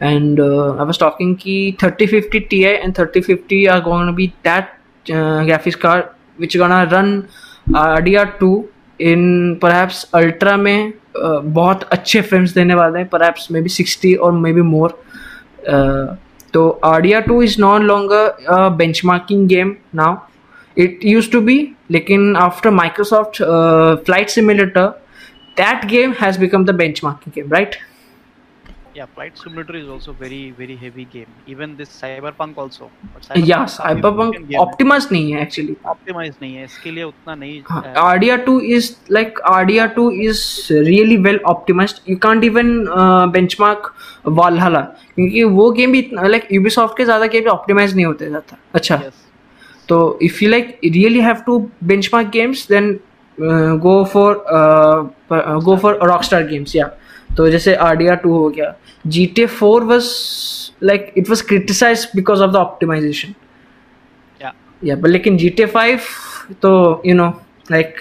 and 0.00 0.40
uh, 0.40 0.74
i 0.76 0.82
was 0.82 0.96
talking 0.96 1.36
ki 1.36 1.56
3050 1.72 2.40
ti 2.52 2.64
and 2.66 2.94
3050 2.94 3.68
are 3.68 3.80
going 3.80 4.06
to 4.06 4.12
be 4.12 4.32
that 4.42 4.78
uh, 5.06 5.40
graphics 5.50 5.78
card 5.78 6.08
which 6.42 6.56
gonna 6.56 6.82
run 6.92 7.20
idea 7.76 8.24
two 8.40 8.52
in 9.00 9.54
perhaps 9.62 10.04
ultra 10.14 10.56
में 10.56 10.92
बहुत 11.16 11.82
अच्छे 11.92 12.20
film 12.22 12.46
देने 12.54 12.74
वाले 12.74 12.98
हैं 12.98 13.08
perhaps 13.08 13.48
may 13.52 13.60
be 13.60 13.68
sixty 13.70 14.14
और 14.14 14.32
may 14.34 14.52
be 14.52 14.62
more 14.68 14.98
तो 16.54 16.68
idea 16.84 17.20
two 17.20 17.42
is 17.42 17.60
non 17.60 17.82
long 17.86 18.10
benchmarking 19.04 19.46
game 19.48 19.74
now 19.94 20.16
it 20.76 21.00
use 21.04 21.30
to 21.30 21.40
be 21.40 21.56
लेकिन 21.90 22.36
after 22.36 22.70
Microsoft 22.70 23.42
Flight 24.04 24.28
Simulator 24.30 24.86
that 25.56 25.84
game 25.86 26.14
has 26.20 26.38
become 26.40 26.64
the 26.64 26.74
benchmarking 27.04 27.34
game 27.34 27.52
right 27.52 27.76
yeah 28.94 29.06
flight 29.06 29.38
simulator 29.38 29.74
is 29.74 29.88
also 29.88 30.12
very 30.12 30.50
very 30.50 30.76
heavy 30.76 31.04
game 31.04 31.26
even 31.46 31.76
this 31.76 32.02
cyberpunk 32.02 32.58
also 32.58 32.90
but 33.14 33.36
yeah 33.36 33.64
Cyberpunk 33.64 34.34
है। 34.34 34.58
optimized 34.58 35.12
नहीं 35.12 35.32
है 35.32 35.46
actually 35.46 35.76
नहीं 36.42 36.54
है 36.56 36.64
इसके 36.64 36.90
लिए 36.90 37.04
उतना 37.04 37.34
नहीं 37.34 37.62
हाँ, 37.66 37.82
है। 37.86 37.94
RDR2 37.94 38.60
is 38.60 38.96
like 39.10 39.34
RDR2 39.50 40.28
is 40.28 40.70
really 40.70 41.18
well 41.18 41.38
optimized. 41.54 42.00
You 42.06 42.18
can't 42.18 42.44
even 42.44 42.88
uh, 42.88 43.26
benchmark 43.36 43.78
Valhalla 44.26 44.82
क्योंकि 45.14 45.44
वो 45.44 45.70
गेम 45.70 45.92
भी 45.92 45.98
इतना 45.98 46.22
like 46.22 46.48
Ubisoft 46.52 46.96
के 46.96 47.04
ज़्यादा 47.04 47.26
गेम 47.26 47.48
ऑप्टिमाइज 47.48 47.94
नहीं 47.94 48.06
होते 48.06 48.26
ज़्यादा 48.26 48.58
अच्छा. 48.74 49.02
तो 49.88 50.18
if 50.22 50.42
you 50.42 50.48
like 50.50 50.78
really 50.84 51.20
have 51.20 51.44
to 51.44 51.70
benchmark 51.84 52.30
games 52.30 52.66
then 52.66 53.00
uh, 53.40 53.76
go 53.76 54.04
for 54.04 54.44
uh, 54.52 55.08
uh, 55.30 55.58
go 55.60 55.76
for 55.76 55.94
तो 57.36 57.48
जैसे 57.50 57.74
आर 57.74 57.96
डी 57.96 58.06
आर 58.08 58.16
टू 58.16 58.32
हो 58.32 58.48
गया। 58.50 58.74
G 59.06 59.26
T 59.26 59.42
A 59.42 59.46
four 59.46 59.84
was 59.84 60.08
like 60.82 61.12
it 61.16 61.28
was 61.28 61.42
criticize 61.46 62.08
because 62.16 62.42
of 62.42 62.50
the 62.50 62.56
optimization 62.56 63.34
लेकिन 64.82 65.36
G 65.36 65.48
T 65.48 65.62
A 65.62 65.66
five 65.66 66.00
तो 66.62 67.02
you 67.06 67.14
know 67.14 67.28
like 67.70 67.94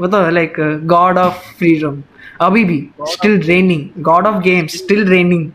like 0.00 0.54
god 0.86 1.18
of 1.18 1.38
freedom 1.58 2.02
अभी 2.40 2.64
भी 2.64 2.78
still 3.08 3.40
reigning 3.40 4.02
god 4.04 4.26
of 4.26 4.42
games 4.42 4.76
still 4.76 5.08
reigning 5.08 5.50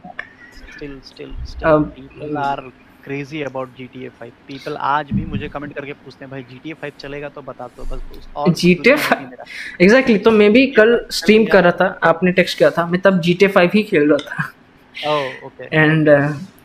are 3.09 3.15
crazy 3.15 3.43
GTA 3.79 4.11
5 4.23 4.31
people 4.51 4.75
आज 4.79 5.05
भी 5.13 5.25
मुझे 5.25 5.47
comment 5.47 5.75
करके 5.75 5.93
पूछते 5.93 6.25
हैं 6.25 6.31
भाई 6.31 6.45
GTA 6.53 6.83
5 6.83 6.91
चलेगा 6.99 7.29
तो 7.29 7.41
बता 7.41 7.67
दो 7.67 7.83
बस 7.83 8.27
और 8.35 8.49
GTA 8.49 8.77
पूछना 8.77 9.19
नहीं 9.19 9.27
एग्जैक्टली 9.81 10.17
तो 10.17 10.31
मैं 10.31 10.53
भी 10.53 10.67
कल 10.67 11.05
स्ट्रीम 11.11 11.45
कर 11.45 11.63
रहा 11.63 11.71
था 11.71 11.99
आपने 12.03 12.31
टेक्स्ट 12.31 12.57
किया 12.57 12.69
था 12.69 12.87
मैं 12.87 13.01
तब 13.01 13.21
GTA 13.21 13.53
5 13.53 13.73
ही 13.73 13.83
खेल 13.83 14.13
रहा 14.13 14.17
था। 14.17 14.53
Oh 15.07 15.49
okay. 15.49 15.73
And 15.73 16.09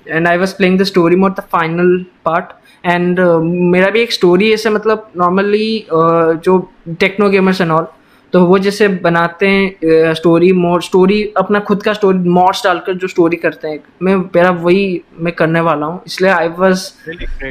and 0.09 0.29
I 0.29 0.37
was 0.37 0.53
playing 0.53 0.79
the 0.79 0.83
story 0.83 1.17
mode 1.17 1.37
the 1.37 1.41
final 1.41 2.07
part 2.25 2.45
and 2.87 3.21
मेरा 3.43 3.91
भी 3.91 4.01
एक 4.01 4.13
स्टोरी 4.13 4.53
ऐसे 4.53 4.71
मतलब 4.71 5.11
नॉर्मली 5.17 5.87
जो 6.45 6.73
टेक्नो 6.89 7.31
गेमर्स 7.31 7.61
एंड 7.61 7.71
ऑल 7.71 7.87
तो 8.35 8.45
वो 8.47 8.59
जैसे 8.59 8.89
बनाते 8.89 9.49
हैं 9.49 10.15
स्टोरी 10.15 10.53
मोड 10.53 10.83
स्टोरी 10.83 11.33
अपना 11.37 11.61
खुद 11.61 11.83
का 11.83 11.93
स्टोरी 11.93 12.19
मॉड्स 12.19 12.65
डालकर 12.65 12.95
जो 12.95 13.09
स्टोरी 13.09 13.37
करते 13.37 13.69
हैं। 13.69 13.79
मैं 14.03 14.17
मेरा 14.17 14.51
वही 14.51 15.03
मैं 15.21 15.33
करने 15.33 15.61
वाला 15.61 15.87
हूँ 15.87 16.01
इसलिए 16.07 16.31
आई 16.31 16.49
वॉज़ 16.49 16.89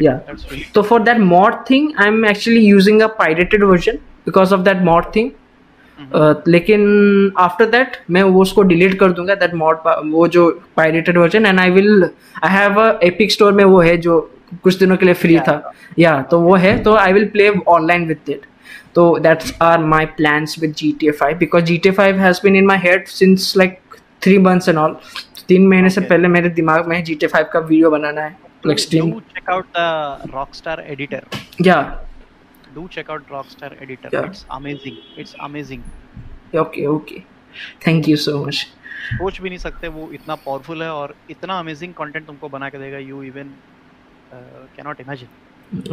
या 0.02 0.20
तो 0.76 0.82
for 0.82 1.02
that 1.02 1.22
mod 1.22 1.56
thing, 1.70 1.88
I'm 1.98 2.20
actually 2.32 2.66
using 2.74 3.02
a 3.02 3.10
pirated 3.22 3.64
version 3.72 3.98
because 4.28 4.52
of 4.52 4.68
that 4.68 4.84
mod 4.90 5.10
thing. 5.14 5.32
Uh, 6.16 6.34
लेकिन 6.48 7.32
आफ्टर 7.38 7.66
दैट 7.66 7.98
मैं 8.12 8.24
वो 8.24 8.42
उसको 8.42 8.62
डिलीट 8.62 9.00
कर 9.00 9.12
दूँगा 9.12 9.36
दैट 9.36 9.54
मॉड 9.54 9.78
वो 10.06 10.28
जो 10.28 10.62
pirated 10.78 11.18
version 11.18 11.46
and 11.46 11.60
I 11.60 11.70
will 11.70 12.10
I 12.44 12.52
have 12.52 12.82
a 12.82 13.00
Epic 13.04 13.32
Store 13.32 13.52
में 13.52 13.64
वो 13.64 13.82
है 13.82 13.98
जो 13.98 14.20
कुछ 14.64 14.80
दिनों 14.80 14.98
के 14.98 15.06
लिए 15.06 15.14
फ्री 15.14 15.36
Yeah. 15.36 15.48
था। 15.48 15.74
या 16.00 16.22
तो 16.22 16.40
वो 16.40 16.56
है 16.56 16.78
तो 16.84 16.96
I 16.96 17.14
will 17.14 17.26
play 17.26 17.50
online 17.68 18.08
with 18.08 18.18
it 18.30 18.42
तो 18.96 19.14
plans 20.18 20.58
with 20.60 20.74
G 20.78 20.92
T 21.00 21.08
A 21.08 21.12
five 21.20 21.38
because 21.38 21.64
G 21.66 21.78
T 21.78 21.90
A 21.90 21.92
five 21.92 22.20
has 22.20 22.40
been 22.44 22.56
in 22.56 22.66
my 22.66 22.78
head 22.84 23.08
since 23.10 23.54
like 23.58 23.80
three 24.22 24.38
months 24.40 24.70
and 24.70 24.78
all 24.78 24.98
तीन 25.48 25.68
महीने 25.68 25.90
से 25.90 26.02
Okay. 26.02 26.10
पहले 26.10 26.28
मेरे 26.28 26.50
दिमाग 26.50 26.88
में 26.88 27.04
जी 27.04 27.16
टी 27.16 27.28
फाइव 27.28 27.50
का 27.54 27.60
video 27.60 27.90
बनाना 27.92 28.22
है 28.22 28.38
like 28.68 28.80
stream 28.80 29.12
do 29.12 29.22
check 29.34 29.50
out 29.54 29.74
the 29.78 30.32
Rockstar 30.34 30.78
editor? 30.96 31.22
या 31.62 31.80
do 32.76 32.88
check 32.88 33.10
out 33.10 33.34
Rockstar 33.34 33.72
editor. 33.82 34.10
Yeah. 34.14 34.30
it's 34.30 34.46
amazing. 34.52 34.98
It's 35.18 35.36
amazing. 35.50 35.84
Okay 36.56 36.86
okay 36.86 37.20
thank 37.88 38.08
you 38.10 38.16
so 38.18 38.46
much 38.46 38.56
सोच 38.56 39.40
भी 39.42 39.50
नहीं 39.50 39.60
सकते 39.60 39.88
वो 39.88 40.10
इतना 40.14 40.36
पावरफुल 40.36 40.84
है 40.84 40.90
और 40.94 41.16
इतना 41.30 41.60
अमेजिंग 41.60 41.94
कंटेंट 41.94 42.26
तुमको 42.28 42.50
बना 42.50 42.70
के 42.70 42.78
देगा 42.78 42.98
you 42.98 43.24
even 43.24 43.50
can 44.34 44.86
not 44.88 45.02
imagine 45.02 45.30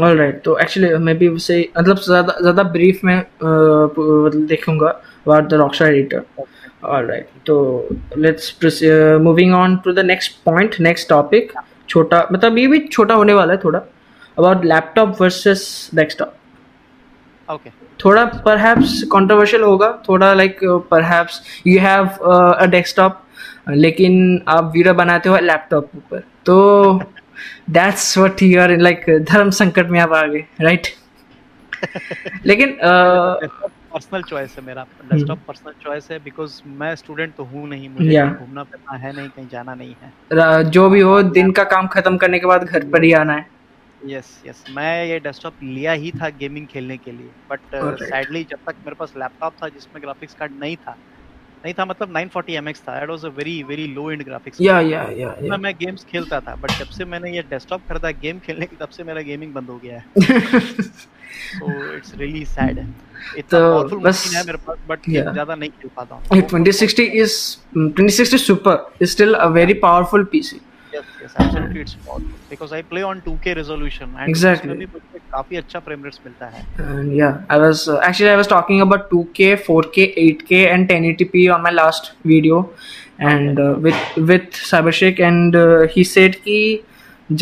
all 0.01 0.17
right 0.19 0.43
तो 0.45 0.59
एक्चुअली 0.59 0.95
मैं 0.99 1.17
भी 1.19 1.29
उसे 1.29 1.61
मतलब 1.79 1.99
ज़्यादा 1.99 2.37
ज़्यादा 2.41 2.63
ब्रीफ 2.73 3.05
में 3.05 3.17
मतलब 3.17 4.47
देखूँगा 4.49 4.89
about 4.89 5.49
the 5.49 5.55
Rockstar 5.55 5.95
editor 5.95 6.23
all 6.85 7.07
right 7.07 7.29
तो 7.47 7.57
let's 8.17 8.81
moving 9.23 9.55
on 9.55 9.77
to 9.85 9.93
the 9.93 10.05
next 10.07 10.37
point 10.45 10.77
next 10.81 11.09
topic 11.09 11.53
छोटा 11.89 12.27
मतलब 12.33 12.59
ये 12.59 12.67
भी 12.67 12.79
छोटा 12.87 13.15
होने 13.15 13.33
वाला 13.35 13.53
है 13.53 13.59
थोड़ा. 13.65 13.79
About 14.39 14.65
laptop 14.65 15.17
versus 15.21 15.91
desktop 15.95 16.35
okay 17.49 17.71
थोड़ा 18.01 18.25
परहैप्स 18.45 19.03
कंट्रोवर्शियल 19.13 19.63
होगा 19.63 19.91
थोड़ा 20.09 20.33
like 20.35 20.59
perhaps 20.91 21.41
you 21.67 21.81
have 21.81 22.07
a 22.07 22.67
desktop 22.67 23.23
लेकिन 23.69 24.43
आप 24.49 24.73
वीडियो 24.75 24.95
बनाते 24.95 25.29
हो 25.29 25.39
लैपटॉप 25.39 25.91
ऊपर. 25.97 26.23
तो 26.47 27.03
that's 27.71 28.17
what 28.19 28.43
you 28.43 28.61
are 28.61 28.77
like 28.79 29.05
धर्म 29.31 29.51
संकट 29.59 29.91
में 29.91 30.01
आप 30.01 30.13
आ 30.13 30.27
गए 30.27 30.45
राइट 30.61 30.89
लेकिन 32.47 32.73
uh, 32.85 33.71
पर्सनल 33.93 34.23
चॉइस 34.23 34.55
है 34.59 34.65
मेरा 34.65 34.83
डेस्कटॉप 35.05 35.39
पर्सनल 35.47 35.73
चॉइस 35.83 36.11
है 36.11 36.19
बिकॉज़ 36.25 36.61
मैं 36.81 36.95
स्टूडेंट 36.97 37.35
तो 37.37 37.45
हूँ 37.45 37.69
नहीं 37.69 37.89
मुझे 37.89 38.11
Yeah. 38.11 38.29
घूमना 38.39 38.63
फिरना 38.65 38.97
है 38.97 39.15
नहीं 39.17 39.29
कहीं 39.29 39.49
जाना 39.49 39.75
नहीं 39.75 39.95
है 40.03 40.71
जो 40.71 40.89
भी 40.91 41.01
हो 41.01 41.23
दिन 41.31 41.51
का 41.53 41.65
काम 41.73 41.87
खत्म 41.95 42.17
करने 42.17 42.39
के 42.39 42.47
बाद 42.47 42.65
घर 42.65 42.85
पर 42.91 43.05
ही 43.05 43.13
आना 43.21 43.35
है 43.35 43.47
यस 44.07 44.31
यस 44.47 44.65
मैं 44.71 45.07
ये 45.07 45.19
डेस्कटॉप 45.21 45.63
लिया 45.63 45.93
ही 46.05 46.11
था 46.21 46.29
गेमिंग 46.39 46.67
खेलने 46.67 46.97
के 46.97 47.13
लिए 47.13 47.31
बट 47.51 47.75
सैडली 48.03 48.45
जब 48.51 48.59
तक 48.67 48.77
मेरे 48.85 48.97
पास 48.99 49.13
लैपटॉप 49.19 49.55
था 49.63 49.69
जिसमें 49.69 50.03
ग्राफिक्स 50.03 50.35
कार्ड 50.35 50.53
नहीं 50.61 50.77
था 50.77 50.97
नहीं 51.65 51.75
था 51.79 51.85
मतलब 51.85 52.13
940 52.17 52.57
MX 52.61 52.81
था। 52.89 52.97
It 53.03 53.11
was 53.11 53.25
a 53.25 53.29
very 53.37 53.63
very 53.69 53.87
low 53.95 54.11
end 54.11 54.23
graphics 54.25 54.61
या 54.61 54.81
या 54.81 55.03
या 55.17 55.35
मैं 55.43 55.59
मैं 55.65 55.73
गेम्स 55.79 56.05
खेलता 56.11 56.41
था 56.41 56.55
बट 56.63 56.71
जब 56.79 56.97
से 56.97 57.05
मैंने 57.05 57.35
ये 57.37 57.43
डेस्कटॉप 57.51 57.81
खरीदा 57.89 58.11
गेम 58.23 58.39
खेलने 58.47 58.67
की 58.67 58.77
तब 58.77 58.89
से 58.97 59.05
मेरा 59.05 59.21
गेमिंग 59.29 59.53
बंद 59.55 59.69
हो 59.71 59.77
गया 59.85 59.99
है। 59.99 60.05
सो 61.51 61.95
इट्स 61.97 62.15
रियली 62.19 62.45
सैड 62.47 62.79
इतना 62.79 63.59
तो 63.59 63.73
पावरफुल 63.73 63.99
मशीन 64.07 64.37
है 64.37 64.45
मेरे 64.47 64.59
पास 64.67 64.79
बट 64.89 65.09
Yeah. 65.11 65.33
ज़्यादा 65.33 65.55
नहीं 65.55 65.71
खेल 65.71 65.91
पाता 65.97 66.15
हूँ। 66.15 66.41
2060 66.51 67.07
is 67.23 67.37
mm, 67.77 67.89
2060 68.01 68.39
super 68.39 68.77
is 69.03 69.11
still 69.13 69.35
a 69.35 69.47
very 69.59 69.75
powerful 69.85 70.29
PC. 70.35 70.61
Yes 70.93 71.05
yes 71.23 71.35
absolutely 71.39 71.81
it's 71.81 71.95
powerful 72.07 72.39
because 72.49 72.73
I 72.73 72.83
play 72.83 73.03
on 73.03 73.21
2K 73.23 73.57
resolution 73.57 74.15
and 74.19 74.29
Exactly. 74.29 74.75
भी 74.77 74.87
काफ़ी 75.33 75.57
अच्छा 75.57 75.79
फ्रेम 75.87 76.05
रेट्स 76.05 76.21
मिलता 76.27 76.47
है 76.55 76.65
And 76.85 77.13
yeah, 77.17 77.41
I 77.49 77.59
was 77.65 77.89
uh, 77.89 77.99
actually 78.09 78.31
I 78.31 78.37
was 78.37 78.49
talking 78.53 78.81
about 78.87 79.11
2K, 79.11 79.51
4K, 79.67 80.07
8K, 80.23 80.63
and 80.75 80.89
1080p 80.89 81.45
on 81.57 81.63
my 81.67 81.71
last 81.71 82.13
video, 82.33 82.61
and 83.33 83.61
uh, 83.67 83.75
with 83.87 84.17
with 84.31 84.59
Cybershake, 84.71 85.21
and 85.29 85.59
uh, 85.63 85.87
he 85.97 86.05
said 86.13 86.41
कि 86.47 86.59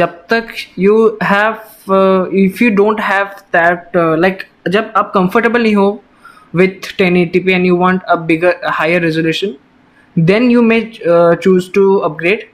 जब 0.01 0.19
तक 0.33 0.53
you 0.87 0.99
have 1.23 1.89
uh, 2.01 2.27
if 2.45 2.61
you 2.61 2.71
don't 2.83 3.01
have 3.01 3.43
that 3.57 3.97
uh, 4.03 4.17
like 4.27 4.45
जब 4.77 4.93
आप 4.97 5.13
comfortable 5.17 5.67
नहीं 5.69 5.75
हो 5.77 5.89
with 6.61 6.93
1080p 7.01 7.55
and 7.55 7.71
you 7.71 7.81
want 7.87 8.03
a 8.09 8.17
bigger 8.33 8.53
a 8.63 8.71
higher 8.83 9.01
resolution 9.01 9.57
then 10.31 10.51
you 10.51 10.63
may 10.63 10.79
uh, 11.15 11.37
choose 11.37 11.69
to 11.79 11.83
upgrade 12.09 12.47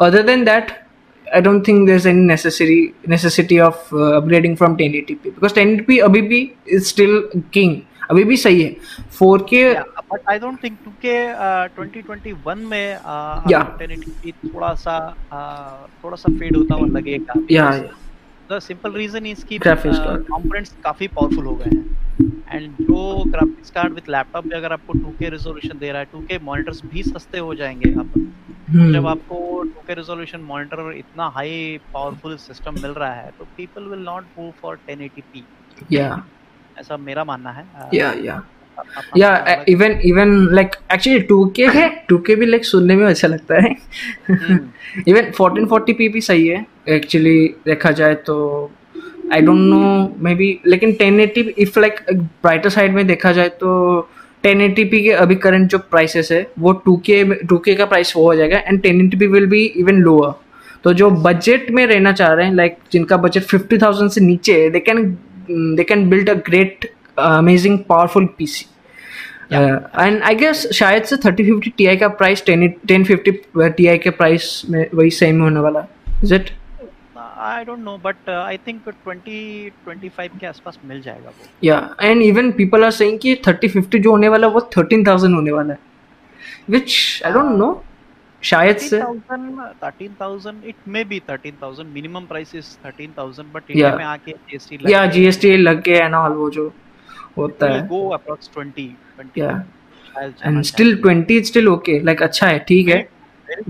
other 0.00 0.22
than 0.22 0.44
that 0.44 0.78
I 1.26 1.40
don't 1.40 1.64
think 1.64 1.86
there's 1.88 2.06
any 2.06 2.20
necessary 2.20 2.94
necessity 3.06 3.58
of 3.60 3.74
uh, 3.92 4.20
upgrading 4.20 4.58
from 4.58 4.76
1080p 4.76 5.34
because 5.34 5.52
1080p 5.52 5.98
अभी 6.04 6.22
भी 6.28 6.40
is 6.66 6.86
still 6.86 7.16
king 7.52 7.80
अभी 8.10 8.24
भी 8.24 8.36
सही 8.36 8.62
है 8.62 8.74
4K 9.18 9.52
Yeah, 9.52 9.84
but 10.10 10.22
I 10.28 10.38
don't 10.38 10.60
think 10.64 10.78
2K 10.86 11.14
uh, 11.34 11.68
2021 11.76 12.66
में 12.72 12.96
uh, 12.96 13.42
Yeah. 13.52 13.66
1080p 13.80 14.34
थोड़ा 14.44 14.74
सा 14.84 14.96
uh, 15.32 16.04
थोड़ा 16.04 16.16
सा 16.16 16.32
फेड 16.38 16.56
होता 16.56 16.74
हुआ 16.74 16.86
लगेगा 16.98 17.40
yeah, 17.50 17.74
yeah. 17.82 17.98
The 18.50 18.58
simple 18.60 18.92
reason 18.92 19.26
is 19.26 19.44
कि 19.46 19.58
कंपोनेंट्स 19.58 20.74
काफ़ी 20.84 21.08
पावरफुल 21.08 21.44
हो 21.44 21.54
गए 21.56 21.76
हैं 21.76 22.11
एंड 22.20 22.72
जो 22.72 23.24
ग्राफिक्स 23.30 23.70
कार्ड 23.70 23.94
विद 23.94 24.04
लैपटॉप 24.08 24.44
भी 24.44 24.50
अगर 24.50 24.72
आपको 24.72 24.98
2K 24.98 25.28
रेजोल्यूशन 25.30 25.78
दे 25.78 25.92
रहा 25.92 26.00
है 26.00 26.06
2K 26.06 26.42
मॉनिटर्स 26.42 26.82
भी 26.92 27.02
सस्ते 27.02 27.38
हो 27.38 27.54
जाएँगे 27.54 27.90
अब। 27.90 28.32
Hmm. 28.72 28.92
जब 28.92 29.06
आपको 29.06 29.64
2K 29.64 29.90
रेजोल्यूशन 29.90 30.40
मॉनिटर 30.40 30.92
इतना 30.96 31.26
हाई 31.28 31.80
पावरफुल 31.94 32.36
सिस्टम 32.36 32.74
मिल 32.82 32.90
रहा 32.90 33.14
है 33.14 33.30
तो 33.38 33.44
people 33.56 33.82
will 33.82 34.00
not 34.00 34.24
move 34.38 34.52
for 34.62 34.78
1080p 34.90 35.40
yeah. 35.92 36.18
ऐसा 36.78 36.96
मेरा 36.96 37.24
मानना 37.24 37.50
है। 37.50 37.64
yeah 37.94 38.14
yeah. 38.14 38.40
आप- 38.78 38.88
आप- 38.96 39.16
yeah 39.16 39.24
आपका 39.24 39.64
uh, 39.64 39.76
even 39.76 39.90
even 40.06 40.58
like 40.58 41.30
2K 41.32 41.74
है 41.74 42.06
2K 42.06 42.34
भी 42.36 42.46
like 42.46 42.64
सुनने 42.64 42.96
में 42.96 43.06
अच्छा 43.06 43.28
लगता 43.28 43.54
है। 43.54 43.72
हम्म, 44.30 44.58
इवन 45.08 45.32
1440p 45.40 46.12
भी 46.12 46.20
सही 46.20 46.48
है 46.48 46.66
एक्चुअली 46.88 47.48
देखा 47.48 47.90
जाए 47.90 48.14
तो। 48.14 48.70
I 49.32 49.40
don't 49.40 49.58
know 49.58 50.14
may 50.24 50.34
be 50.34 50.48
लेकिन 50.66 50.92
1080 50.92 51.48
इफ़ 51.58 51.78
लाइक 51.80 52.00
ब्राइटर 52.12 52.68
साइड 52.70 52.94
में 52.94 53.06
देखा 53.06 53.32
जाए 53.32 53.48
तो 53.60 53.70
1080p 54.46 55.02
के 55.02 55.10
अभी 55.24 55.34
करंट 55.44 55.70
जो 55.70 55.78
प्राइसेस 55.78 56.30
है 56.32 56.46
वो 56.58 56.72
टू 56.86 56.96
के 57.06 57.22
टू 57.48 57.58
के 57.66 57.74
का 57.74 57.84
प्राइस 57.86 58.12
वो 58.16 58.24
हो 58.24 58.34
जाएगा 58.34 58.58
and 58.58 58.80
1080p 58.86 59.28
will 59.32 59.46
be 59.46 59.64
even 59.82 60.00
lower 60.02 60.32
तो 60.84 60.92
जो 61.00 61.10
बजट 61.24 61.70
में 61.70 61.84
रहना 61.86 62.12
चाह 62.12 62.32
रहे 62.32 62.46
हैं 62.46 62.54
लाइक 62.54 62.76
जिनका 62.92 63.16
बजट 63.16 63.44
50000 63.54 64.08
से 64.10 64.20
नीचे 64.20 64.60
है 64.62 64.70
they 64.70 64.80
can 64.80 65.04
they 65.76 65.84
can 65.84 66.08
build 66.10 66.30
a 66.30 66.34
great 66.46 66.90
amazing 67.18 67.78
powerful 67.88 68.26
P 68.38 68.46
C 68.46 68.66
and 69.52 70.22
I 70.22 70.34
guess 70.34 70.66
शायद 70.74 71.04
से 71.04 71.16
थर्टी 71.24 71.44
फिफ्टी 71.44 71.70
टी 71.78 71.86
आई 71.86 71.96
का 71.96 72.08
price 72.20 72.44
ten 72.46 72.68
ten 72.88 73.04
fifty 73.04 73.30
T 73.56 73.86
I 73.86 73.98
के 73.98 74.10
प्राइस 74.18 74.50
में 74.70 74.86
वही 74.94 75.10
सेम 75.10 75.40
होने 75.42 75.60
वाला 75.60 75.80
है. 75.80 75.88
Is 76.24 76.34
it 76.34 76.50
I 77.42 77.64
don't 77.64 77.78
know 77.78 77.96
but 78.04 78.28
I 78.30 78.56
think 78.66 78.88
20 79.06 79.70
25 79.86 80.38
के 80.40 80.46
आसपास 80.46 80.78
मिल 80.84 81.00
जाएगा 81.02 81.30
वो। 81.30 81.46
या 81.64 81.78
and 82.02 82.22
even 82.22 82.50
people 82.52 82.84
are 82.84 82.90
saying 82.90 83.18
कि 83.18 83.34
3050 83.46 83.98
जो 84.02 84.10
होने 84.10 84.28
वाला 84.28 84.46
है 84.46 84.52
वो 84.52 84.60
13000 84.74 85.34
होने 85.34 85.52
वाला 85.52 85.72
है 85.72 85.78
व्हिच 86.70 87.22
आई 87.26 87.32
डोंट 87.32 87.56
नो 87.58 87.70
शायद 88.42 88.76
से 88.78 89.00
13,000 89.00 89.72
13,000 89.82 90.62
it 90.70 90.86
may 90.94 91.02
be 91.10 91.18
13,000 91.26 91.90
minimum 91.96 92.24
price 92.30 92.54
is 92.60 92.70
13,000 92.84 93.52
but 93.54 93.68
Yeah. 93.68 93.76
India 93.76 93.98
में 93.98 94.04
आके 94.04 94.32
GST 94.48 94.80
लग 94.82 94.90
या 94.90 95.04
जीएसटी 95.16 95.56
लग 95.56 95.82
गया 95.82 96.02
है 96.04 96.08
ना 96.10 96.26
वो 96.28 96.50
जो 96.50 96.72
होता 97.36 97.66
है। 97.72 97.88
go 97.88 98.00
approx 98.16 98.50
20 98.56 98.88
20 99.18 99.38
या 99.38 99.50
and 100.44 100.62
still 100.70 101.00
20 101.02 101.30
is 101.30 101.46
still 101.46 101.68
okay 101.68 101.98
like 102.04 102.22
अच्छा 102.22 102.46
है 102.46 102.58
ठीक 102.68 102.88
है। 102.88 103.00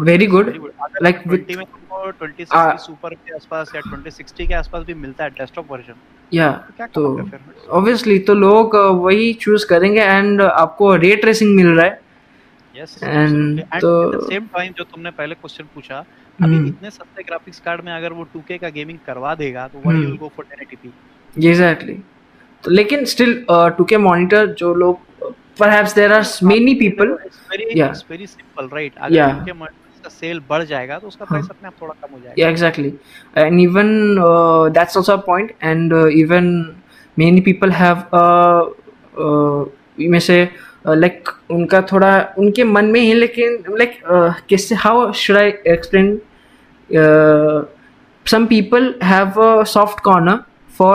Very 0.00 0.26
good 0.26 0.46
Very 0.46 0.58
good. 0.58 0.72
अगर 0.80 1.06
like 1.06 1.26
20 1.28 1.56
में 1.56 1.64
तुमको 1.66 2.10
2060 2.18 2.56
Ah. 2.56 2.76
सुपर 2.78 3.14
के 3.14 3.34
आसपास 3.34 3.72
या 3.74 3.80
2060 3.84 4.46
के 4.46 4.54
आसपास 4.54 4.84
भी 4.86 4.94
मिलता 4.96 5.24
है 5.24 5.30
डेस्कटॉप 5.30 5.72
वर्जन 5.72 5.94
या 6.32 6.50
तो 6.94 7.02
ऑब्वियसली 7.70 8.18
तो 8.20 8.34
लोग 8.36 8.76
uh, 8.76 8.90
वही 8.98 9.32
चूज़ 9.42 9.66
करेंगे 9.68 10.00
एंड 10.02 10.42
आपको 10.42 10.94
रे 10.96 11.14
ट्रेसिंग 11.16 11.54
मिल 11.56 11.66
रहा 11.68 11.86
है 11.86 12.00
यस 12.74 12.98
एंड 13.02 13.60
तो- 13.76 14.22
सेम 14.24 14.46
टाइम 14.54 14.72
जो 14.72 14.84
तुमने 14.84 15.10
पहले 15.12 15.34
क्वेश्चन 15.34 15.64
पूछा 15.74 15.98
अभी 15.98 16.54
हम्म। 16.54 16.66
इतने 16.66 16.90
सस्ते 16.90 17.22
ग्राफिक्स 17.22 17.60
कार्ड 17.60 17.84
में 17.84 17.92
अगर 17.92 18.12
वो 18.12 18.26
2K 18.36 18.58
का 18.60 18.68
गेमिंग 18.70 18.98
करवा 19.06 19.34
देगा 19.34 19.66
तो 19.68 19.78
हम्म। 19.80 20.00
Will 20.00 20.16
go 20.16 20.32
for 20.36 20.46
1080p 20.46 21.46
exactly 21.48 21.94
तो 22.64 22.70
लेकिन 22.70 23.04
स्टिल 23.06 23.44
टू 23.50 23.84
के 23.84 23.96
मॉनिटर 24.00 24.46
जो 24.58 24.74
लोग 24.74 24.98
there 25.60 26.12
are 26.12 26.24
many 26.42 26.74
people 26.74 27.18
it's 27.24 27.40
very 27.50 27.64
Yeah. 27.80 27.88
It's 27.88 28.04
very 28.10 28.26
simple 28.26 28.68
right 28.76 28.92
अगर 28.98 29.14
Yeah. 29.14 29.38
उनके 29.38 29.52
का 30.02 30.08
सेल 30.08 30.40
बढ़ 30.48 30.62
जाएगा 30.62 30.98
तो 30.98 31.06
उसका 31.06 31.24
हाँ. 31.24 31.38
प्राइस 31.38 31.50
अपने 31.50 31.66
आप 31.66 31.74
थोड़ा 31.82 31.94
कम 32.02 32.14
हो 32.14 32.20
जाएगा 32.20 32.42
yeah 32.42 32.50
exactly 32.54 32.90
and 33.36 33.60
even 33.60 34.18
uh, 34.18 34.68
that's 34.76 34.96
also 34.96 35.14
a 35.14 35.22
point 35.22 35.52
and 35.70 35.92
uh, 35.92 36.08
even 36.22 36.50
many 37.16 37.40
people 37.40 37.70
have 37.70 37.98
uh, 38.12 38.62
uh, 39.24 39.64
में 40.00 40.18
से 40.20 40.48
लाइक 40.88 41.28
उनका 41.50 41.80
थोड़ा 41.82 42.34
उनके 42.38 42.64
मन 42.64 42.84
में 42.84 43.00
ही 43.00 43.12
लेकिन 43.14 43.64
लाइक 43.78 43.98
कैसे 44.48 44.74
how 44.74 45.12
should 45.12 45.36
I 45.36 45.52
explain 45.74 46.20
some 48.26 48.46
people 48.46 48.84
have 49.02 49.38
a 49.38 49.66
soft 49.66 50.02
corner 50.02 50.34
for 50.78 50.94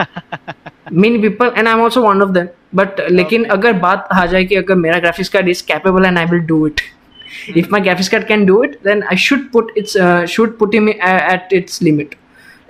mean 0.92 1.20
people 1.22 1.52
and 1.56 1.66
I 1.68 1.72
am 1.74 1.80
also 1.82 2.02
one 2.02 2.22
of 2.22 2.30
them 2.30 2.46
but 2.74 3.00
लेकिन 3.10 3.44
अगर 3.56 3.72
बात 3.82 4.08
आ 4.12 4.24
जाए 4.26 4.44
कि 4.44 4.54
अगर 4.54 4.74
मेरा 4.74 4.98
graphics 4.98 5.28
card 5.28 5.48
is 5.48 5.62
capable 5.68 6.04
and 6.06 6.18
I 6.18 6.24
will 6.26 6.40
do 6.46 6.66
it 6.66 6.80
if 7.56 7.68
my 7.72 7.80
graphics 7.80 8.08
card 8.08 8.26
can 8.26 8.46
do 8.46 8.62
it 8.64 8.78
then 8.84 9.02
I 9.02 9.16
should 9.26 9.50
put 9.52 9.72
its 9.78 9.96
should 10.30 10.58
put 10.58 10.74
him 10.74 10.88
at 10.88 11.52
its 11.52 11.82
limit 11.82 12.14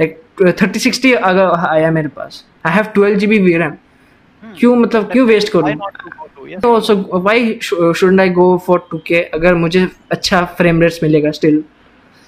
like 0.00 0.20
thirty 0.62 0.78
sixty 0.78 1.12
अगर 1.12 1.66
आया 1.68 1.90
मेरे 1.90 2.08
पास. 2.08 2.44
I 2.66 2.72
have 2.74 2.84
twelve 2.94 3.18
G 3.18 3.26
B 3.26 3.38
V 3.38 3.56
RAM 3.58 3.72
क्यों 4.42 4.76
मतलब 4.76 5.10
क्यों 5.12 5.26
waste 5.26 5.48
करूँ? 5.52 5.74
तो 6.62 6.72
also 6.74 6.94
why 7.24 7.58
should 7.62 8.20
I 8.20 8.28
go 8.38 8.56
for 8.66 8.86
two 8.90 8.98
K 9.06 9.20
अगर 9.34 9.54
मुझे 9.54 9.86
अच्छा 10.10 10.44
फ्रेम 10.58 10.80
रेट्स 10.82 10.98
मिलेगा 11.02 11.30
still 11.30 11.62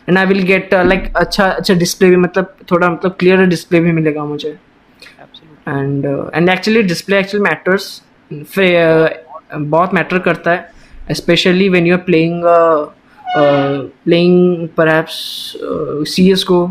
and 0.09 0.18
I 0.18 0.26
will 0.26 0.43
get 0.47 0.74
like 0.74 1.12
अच्छा 1.16 1.47
अच्छा 1.47 1.74
डिस्प्ले 1.74 2.11
भी 2.11 2.16
मतलब 2.16 2.55
थोड़ा 2.70 2.90
मतलब 2.90 3.16
क्लियर 3.18 3.45
डिस्प्ले 3.47 3.80
भी 3.80 3.93
मिलेगा 3.93 4.24
मुझे. 4.24 4.57
And 5.68 6.06
and 6.34 6.48
actually 6.50 6.82
display 6.82 7.18
actually 7.18 7.44
matters 7.44 8.02
बहुत 9.54 9.94
मैटर 9.94 10.18
करता 10.18 10.52
है 10.52 11.14
specially 11.14 11.68
when 11.68 11.86
you 11.86 11.94
are 11.94 12.00
playing 12.02 12.44
playing 14.04 14.68
perhaps 14.76 15.20
C 16.10 16.30
S 16.32 16.44
GO 16.44 16.64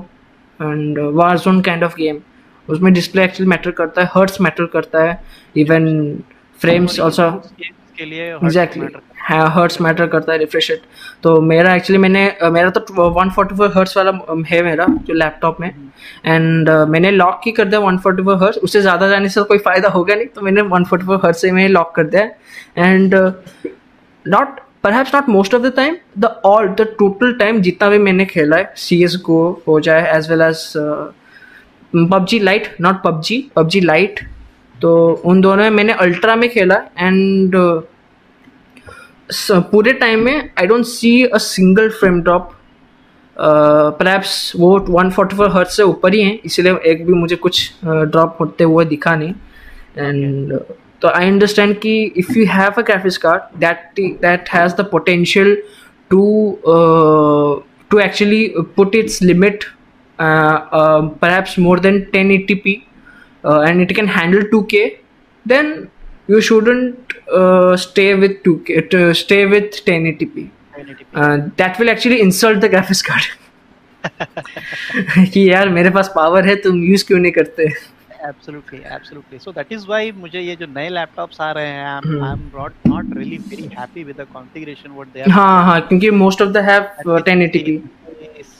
and 0.59 0.99
Warzone 1.39 1.61
kind 1.61 1.83
of 1.83 1.95
game 1.97 2.19
उसमें 2.67 2.93
डिस्प्ले 2.93 3.23
एक्चुअली 3.23 3.49
मैटर 3.49 3.71
करता 3.79 4.01
है 4.01 4.09
हर्ट्स 4.15 4.41
मैटर 4.41 4.65
करता 4.73 5.03
है 5.03 5.19
इवन 5.57 5.87
फ्रेम्स 6.59 6.99
ऑल्सो 6.99 7.29
के 7.97 8.05
लिए 8.05 8.33
एग्जैक्टली 8.33 8.87
हर्ट्स 9.27 9.79
मैटर 9.81 10.07
करता 10.07 10.31
है 10.33 10.37
रिफ्रेश 10.39 10.69
रेट 10.71 10.81
तो 11.23 11.39
मेरा 11.41 11.73
एक्चुअली 11.75 11.97
मैंने 12.01 12.23
मेरा 12.51 12.69
तो 12.69 13.09
वन 13.11 13.29
फोर्टी 13.29 13.55
फोर 13.55 13.71
हर्ट्स 13.75 13.97
वाला 13.97 14.11
है 14.47 14.61
मेरा, 14.63 14.85
जो 14.87 15.13
लैपटॉप 15.13 15.57
में. 15.61 15.69
एंड 16.25 16.69
मैंने 16.89 17.11
लॉक 17.11 17.41
ही 17.45 17.51
कर 17.51 17.65
दिया 17.65 17.79
वन 17.79 17.97
फोर्टी 17.97 18.23
फोर 18.23 18.37
हर्ट्स 18.43 18.57
उससे 18.59 18.81
ज़्यादा 18.81 19.07
जाने 19.09 19.29
से 19.29 19.43
कोई 19.43 19.57
फ़ायदा 19.59 19.89
होगा 19.89 20.15
नहीं 20.15 20.25
तो 20.25 20.41
मैंने 20.41 20.61
वन 20.73 20.83
फोर्टी 20.83 21.05
फोर 21.05 21.19
हर्ट्स 21.23 21.41
से 21.41 21.51
मैंने 21.51 21.67
लॉक 21.67 21.93
कर 21.95 22.03
दिया. 22.05 22.23
And 22.77 23.15
not 24.25 24.59
perhaps 24.83 25.15
not 25.15 25.29
most 25.29 25.55
of 25.55 25.61
the 25.61 25.73
time 25.75 25.95
the 26.19 26.25
all 26.45 26.67
the 26.69 26.87
total 26.99 27.33
time 27.39 27.61
जितना 27.61 27.89
भी 27.89 27.97
मैंने 27.99 28.25
खेला 28.25 28.57
है 28.57 28.73
सी 28.77 29.03
एस 29.03 29.21
गो 29.25 29.41
हो 29.67 29.79
जाए 29.79 30.17
as 30.17 30.29
well 30.31 30.41
as 30.41 30.65
PUBG 32.11 32.39
Lite 32.39 32.75
not 32.81 33.01
PUBG 33.03 33.39
PUBG 33.55 33.79
Lite 33.81 34.19
तो 34.81 34.91
उन 35.25 35.41
दोनों 35.41 35.63
में 35.63 35.69
मैंने 35.69 35.93
अल्ट्रा 36.01 36.35
में 36.35 36.49
खेला 36.49 36.75
एंड 36.99 37.55
पूरे 39.71 39.93
टाइम 39.93 40.23
में 40.25 40.49
I 40.59 40.67
don't 40.67 40.85
see 40.85 41.23
a 41.25 41.37
single 41.37 41.89
frame 41.89 42.21
drop 42.21 42.51
perhaps 43.39 44.51
वो 44.55 44.79
144 44.79 45.51
हर्ट 45.53 45.67
से 45.67 45.83
ऊपर 45.83 46.13
ही 46.13 46.21
हैं 46.21 46.39
इसीलिए 46.45 46.75
एक 46.91 47.05
भी 47.05 47.13
मुझे 47.13 47.35
कुछ 47.35 47.71
ड्रॉप 47.85 48.37
होते 48.39 48.63
हुए 48.63 48.85
दिखा 48.85 49.15
नहीं. 49.15 49.33
एंड 49.97 50.53
तो 51.01 51.07
आई 51.07 51.27
अंडरस्टैंड 51.27 51.75
कि 51.79 52.03
if 52.17 52.31
you 52.37 52.45
have 52.45 52.71
a 52.77 52.81
graphics 52.81 53.17
card 53.17 53.59
that 53.59 54.01
that 54.21 54.49
has 54.53 54.75
the 54.75 54.87
potential 54.91 55.55
to 56.09 56.23
to 57.91 57.99
actually 57.99 58.53
put 58.57 58.95
its 58.95 59.21
limit 59.21 59.63
perhaps 61.21 61.57
more 61.57 61.77
than 61.79 61.95
1080p 62.05 62.83
uh, 63.43 63.59
and 63.61 63.81
it 63.81 63.95
can 63.95 64.07
handle 64.07 64.43
2k 64.51 64.81
then 65.45 65.89
you 66.31 66.41
shouldn't 66.47 67.13
uh, 67.41 67.75
stay 67.85 68.09
with 68.23 68.35
2k 68.47 68.81
to 68.95 68.99
stay 69.21 69.39
with 69.53 69.69
1080p 69.85 70.43
1080p. 70.75 71.05
uh, 71.21 71.37
that 71.61 71.79
will 71.79 71.89
actually 71.95 72.19
insult 72.27 72.61
the 72.65 72.69
graphics 72.75 73.03
card 73.11 73.31
कि 75.33 75.41
यार 75.51 75.69
मेरे 75.69 75.89
पास 75.95 76.11
power 76.15 76.45
है 76.47 76.55
तुम 76.61 76.83
use 76.83 77.05
क्यों 77.07 77.19
नहीं 77.19 77.31
करते 77.39 77.67
Absolutely, 78.27 78.79
absolutely. 78.95 79.37
So 79.43 79.51
that 79.57 79.71
is 79.75 79.85
why 79.91 79.99
मुझे 80.23 80.41
ये 80.41 80.55
जो 80.55 80.65
नए 80.73 80.89
लैपटॉप्स 80.89 81.39
आ 81.41 81.51
रहे 81.57 81.67
हैं 81.67 81.85
I'm 81.91 82.07
Hmm. 82.09 82.23
I'm 82.25 82.41
not 82.57 82.73
not 82.91 83.15
really 83.19 83.39
very 83.53 83.65
happy 83.77 84.03
with 84.09 84.19
the 84.21 84.25
configuration 84.35 84.95
what 84.99 85.13
they 85.15 85.23
are 85.25 85.31
हाँ 85.37 85.63
हाँ 85.65 85.79
क्योंकि 85.87 86.09
most 86.19 86.41
of 86.41 86.49
the 86.57 86.63
have 86.69 86.83
1080p 87.29 87.77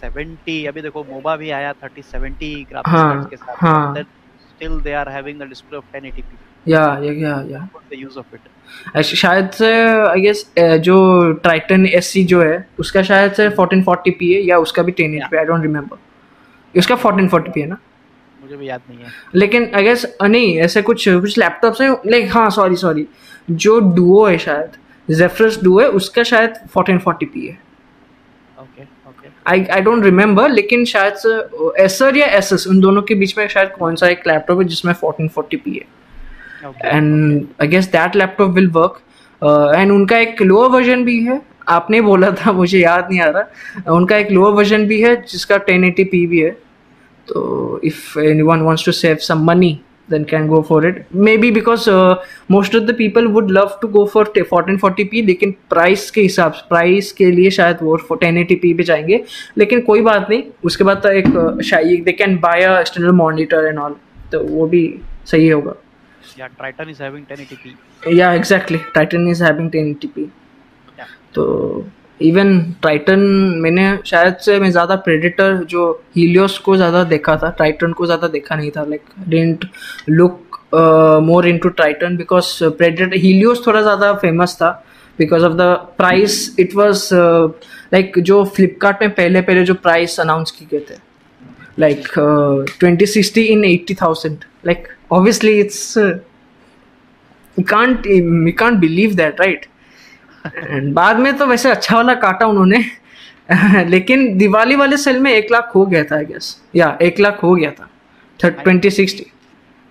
70 0.01 0.65
अभी 0.67 0.81
देखो 0.81 1.03
मोबा 1.09 1.35
भी 1.41 1.49
आया 1.59 1.73
3070 1.83 2.49
ग्राफिक्स 2.69 2.95
हाँ, 2.95 3.23
के 3.25 3.37
साथ 3.37 3.55
हाँ। 3.63 4.05
Still 4.53 4.79
they 4.87 4.95
are 5.01 5.09
having 5.17 5.37
the 5.43 5.49
display 5.53 5.77
of 5.81 5.85
1080p 5.95 6.39
या 6.67 6.79
या 7.03 7.11
या 7.11 7.41
या 7.49 7.67
the 7.91 7.99
use 8.05 8.17
of 8.17 9.03
शायद 9.03 9.49
से 9.51 9.71
आई 10.07 10.21
गेस 10.21 10.45
जो 10.59 10.97
ट्राइटन 11.33 11.85
एस 11.85 12.13
जो 12.27 12.41
है 12.41 12.67
उसका 12.79 13.01
शायद 13.03 13.31
से 13.33 13.49
1440p 13.49 14.29
है 14.33 14.41
या 14.41 14.57
उसका 14.57 14.83
भी 14.83 14.91
1080p 14.91 15.37
आई 15.37 15.45
डोंट 15.45 15.61
रिमेम्बर 15.61 16.79
उसका 16.79 16.95
1440p 16.95 17.57
है 17.57 17.65
ना? 17.67 17.77
मुझे 18.41 18.55
भी 18.55 18.69
याद 18.69 18.81
नहीं 18.89 18.99
है। 18.99 19.11
लेकिन 19.35 19.69
आई 19.75 19.83
गेस 19.83 20.05
नहीं 20.23 20.57
ऐसे 20.59 20.81
कुछ 20.81 21.07
कुछ 21.09 21.37
लैपटॉप्स 21.37 21.81
हैं 21.81 21.89
लाइक 22.07 22.31
हाँ 22.33 22.49
सॉरी 22.49 22.75
सॉरी 22.75 23.07
जो 23.51 23.79
डुओ 23.95 24.25
है 24.25 24.37
शायद 24.37 24.71
जेफरस 25.07 25.59
डुओ 25.63 25.79
है 25.79 25.87
उसका 25.89 26.23
शायद 26.23 26.53
1440p 26.77 27.47
है। 27.47 27.57
Okay 28.59 28.83
okay 29.09 29.27
I 29.47 29.65
I 29.65 29.81
don't 29.81 30.03
remember 30.03 30.49
लेकिन 30.49 30.85
शायद 30.85 31.73
एसर 31.79 32.17
या 32.17 32.27
एसएस 32.37 32.67
उन 32.67 32.79
दोनों 32.79 33.01
के 33.01 33.15
बीच 33.15 33.37
में 33.37 33.47
शायद 33.47 33.69
कौन 33.79 33.95
सा 33.95 34.07
एक 34.07 34.27
लैपटॉप 34.27 34.59
है 34.59 34.65
जिसमें 34.65 34.93
1440p 34.93 35.67
है। 35.67 35.73
Okay 35.73 35.89
and 36.85 37.45
I 37.61 37.67
guess 37.67 37.85
that 37.91 38.15
laptop 38.15 38.49
will 38.51 38.69
work 38.69 38.99
and 39.75 39.91
उनका 39.91 40.17
एक 40.17 40.41
लोअर 40.41 40.69
वर्जन 40.69 41.03
भी 41.05 41.19
है। 41.23 41.41
आपने 41.69 42.01
बोला 42.01 42.31
था 42.31 42.51
मुझे 42.51 42.79
याद 42.79 43.07
नहीं 43.11 43.21
आ 43.21 43.29
रहा। 43.29 43.93
उनका 43.95 44.17
एक 44.17 44.31
लोअर 44.31 44.53
वर्जन 44.53 44.85
भी 44.87 45.01
है 45.01 45.15
जिसका 45.29 45.55
1080p 45.69 46.25
भी 46.27 46.39
है। 46.39 46.51
तो 47.27 47.79
if 47.83 48.19
anyone 48.19 48.61
wants 48.61 48.85
to 48.85 48.91
save 48.91 49.15
some 49.29 49.45
money 49.45 49.79
then 50.09 50.23
can 50.29 50.47
go 50.51 50.57
for 50.69 50.77
it. 50.87 50.95
Maybe 51.25 51.49
because 51.57 51.83
uh, 51.87 52.15
most 52.53 52.73
of 52.77 52.87
the 52.87 52.93
people 52.93 53.27
would 53.35 53.51
love 53.57 53.75
to 53.81 53.89
go 53.91 54.01
for 54.13 54.23
1440p 54.25 55.21
लेकिन 55.25 55.53
प्राइस 55.69 56.09
के 56.11 56.21
हिसाब 56.21 56.51
से 56.51 56.65
प्राइस 56.69 57.11
के 57.11 57.29
लिए 57.31 57.49
शायद 57.49 57.77
वो 57.81 57.97
1080p 57.97 58.75
पे 58.77 58.83
जाएँगे। 58.83 59.23
लेकिन 59.57 59.81
कोई 59.81 60.01
बात 60.01 60.27
नहीं। 60.29 60.43
उसके 60.63 60.83
बाद 60.83 60.97
तो 60.97 61.09
एक 61.09 61.27
uh, 61.27 61.61
शायद 61.61 62.03
they 62.05 62.11
can 62.11 62.35
buy 62.37 62.63
a 62.63 62.79
external 62.79 63.11
monitor 63.21 63.67
and 63.67 63.79
all 63.79 63.95
तो 64.31 64.43
वो 64.43 64.67
भी 64.67 64.83
सही 65.25 65.49
होगा। 65.49 65.75
या 66.41 66.47
Triton 66.59 66.89
is 66.89 67.01
having 67.03 67.25
1080p 67.31 68.13
yeah 68.19 68.33
exactly. 68.33 68.79
Titan 68.93 69.27
is 69.33 69.47
having 69.47 69.71
1080p 69.71 70.29
Yeah. 70.99 71.09
तो 71.35 71.43
इवन 72.19 72.49
टाइटन 72.83 73.19
मैंने 73.61 73.85
शायद 74.05 74.35
से 74.45 74.59
मैं 74.59 74.69
ज़्यादा 74.71 74.95
प्रेडिटर 75.05 75.63
जो 75.69 75.83
हीलियोस 76.15 76.57
को 76.65 76.75
ज़्यादा 76.77 77.03
देखा 77.13 77.35
था 77.43 77.49
टाइटन 77.59 77.93
को 77.99 78.05
ज़्यादा 78.05 78.27
देखा 78.35 78.55
नहीं 78.55 78.71
था 78.71 78.83
like 78.89 79.05
didn't 79.29 79.65
look 80.09 80.59
more 81.29 81.47
into 81.47 81.69
Titan 81.81 82.17
because 82.17 82.53
Predator 82.77 83.15
Helios 83.17 83.65
थोड़ा 83.67 83.81
ज़्यादा 83.81 84.13
फ़ेमस 84.25 84.55
था 84.61 84.71
because 85.19 85.45
of 85.45 85.53
the 85.53 85.71
price 85.97 86.35
it 86.59 86.75
was 86.75 87.09
like 87.13 88.19
जो 88.31 88.43
फ्लिपकार्ट 88.57 89.01
में 89.01 89.09
पहले 89.13 89.41
पहले 89.41 89.63
जो 89.63 89.73
प्राइस 89.87 90.19
अनाउंस 90.19 90.51
किए 90.51 90.67
गए 90.71 90.85
थे 90.89 90.99
like 91.77 92.17
uh, 92.17 92.63
2060 92.79 93.51
in 93.53 93.63
80000 93.65 94.45
like 94.63 94.89
obviously 95.09 95.59
it's 95.59 95.97
uh, 95.97 96.19
you 97.57 97.65
can't 97.65 98.79
believe 98.79 99.15
that 99.17 99.39
right? 99.39 99.67
And 100.45 100.93
बाद 100.93 101.19
में 101.19 101.37
तो 101.37 101.45
वैसे 101.47 101.71
अच्छा 101.71 101.95
वाला 101.95 102.13
काटा 102.21 102.47
उन्होंने। 102.47 102.79
लेकिन 103.89 104.37
दिवाली 104.37 104.75
वाले 104.75 104.97
सेल 104.97 105.19
में 105.19 105.31
एक 105.31 105.51
लाख 105.51 105.71
हो 105.75 105.85
गया 105.85 106.03
था 106.03 106.15
आई 106.15 106.25
गेस 106.25 106.55
या 106.75 106.97
एक 107.01 107.19
लाख 107.19 107.43
हो 107.43 107.53
गया 107.55 107.71
था। 107.71 107.89
ट्वेंटी 108.39 108.89
सिक्सटी 108.91 109.25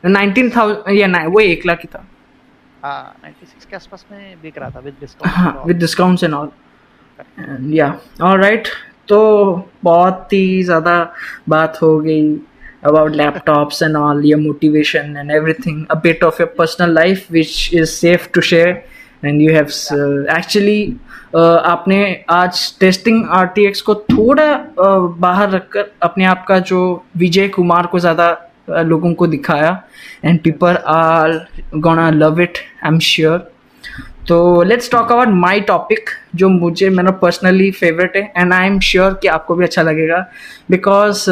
नाइनटीन 0.05 0.51
थाउज़ेंड 0.51 0.99
या 0.99 1.07
ना 1.07 1.25
वो 1.27 1.41
एक 1.41 1.67
लाख 1.67 1.79
ही 1.79 1.89
था। 1.95 2.05
96 2.83 3.65
के 3.65 3.77
आसपास 3.77 4.05
में 4.13 4.37
बिक 4.43 4.59
रहा 4.59 4.71
था 4.71 4.81
with 4.81 4.95
with 5.67 5.79
discounts 5.79 6.25
and 6.25 6.35
all 6.35 6.51
या 7.75 7.89
ऑलराइट 8.23 8.69
तो 9.09 9.19
बहुत 9.85 10.33
ही 10.33 10.63
ज़्यादा 10.63 10.95
बात 11.49 11.83
हो 11.83 11.99
गई। 12.01 12.35
About 12.83 13.13
laptops 13.13 13.83
and 13.83 13.97
all 13.97 14.25
your 14.25 14.39
motivation 14.39 15.17
and 15.17 15.31
everything 15.31 15.87
a 15.91 15.97
bit 15.97 16.23
of 16.23 16.39
your 16.39 16.49
personal 16.49 16.91
life 16.91 17.29
which 17.31 17.73
is 17.73 17.97
safe 17.97 18.31
to 18.33 18.41
share. 18.41 18.85
And 19.23 19.43
you 19.43 19.53
have 19.53 19.73
uh, 19.93 20.25
actually 20.29 20.97
uh, 21.35 21.59
आपने 21.73 22.25
आज 22.31 22.61
टेस्टिंग 22.81 23.25
आर 23.31 23.53
को 23.87 23.95
थोड़ा 23.95 24.49
uh, 24.75 25.19
बाहर 25.21 25.51
रखकर 25.51 25.91
अपने 26.03 26.25
आप 26.25 26.45
का 26.49 26.59
जो 26.71 26.81
विजय 27.17 27.49
कुमार 27.49 27.87
को 27.87 27.99
ज़्यादा 27.99 28.29
uh, 28.71 28.85
लोगों 28.85 29.13
को 29.15 29.27
दिखाया 29.27 29.83
and 30.25 30.41
people 30.43 30.79
are 30.87 31.33
gonna 31.75 32.09
love 32.11 32.41
it 32.41 32.59
I 32.85 32.89
am 32.89 32.99
sure 32.99 33.39
तो 34.29 34.63
let's 34.63 34.91
talk 34.91 35.13
about 35.13 35.29
my 35.29 35.61
topic 35.69 36.11
जो 36.35 36.49
मुझे 36.49 36.89
मेरा 36.91 37.11
पर्सनली 37.23 37.71
फेवरेट 37.71 38.17
है 38.17 38.33
एंड 38.37 38.53
आई 38.53 38.67
एम 38.67 38.81
श्योर 38.81 39.19
कि 39.23 39.29
आपको 39.29 39.55
भी 39.55 39.65
अच्छा 39.65 39.83
लगेगा. 39.83 40.25
Because 40.71 41.25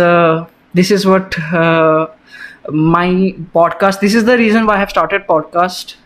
this 0.77 0.93
is 0.93 1.09
what 1.09 1.35
my 2.73 3.35
podcast 3.55 4.01
this 4.01 4.17
is 4.17 4.27
the 4.27 4.31
reason 4.31 4.63
why 4.63 4.79
have 4.79 4.87
started 4.87 5.27
podcast 5.27 5.97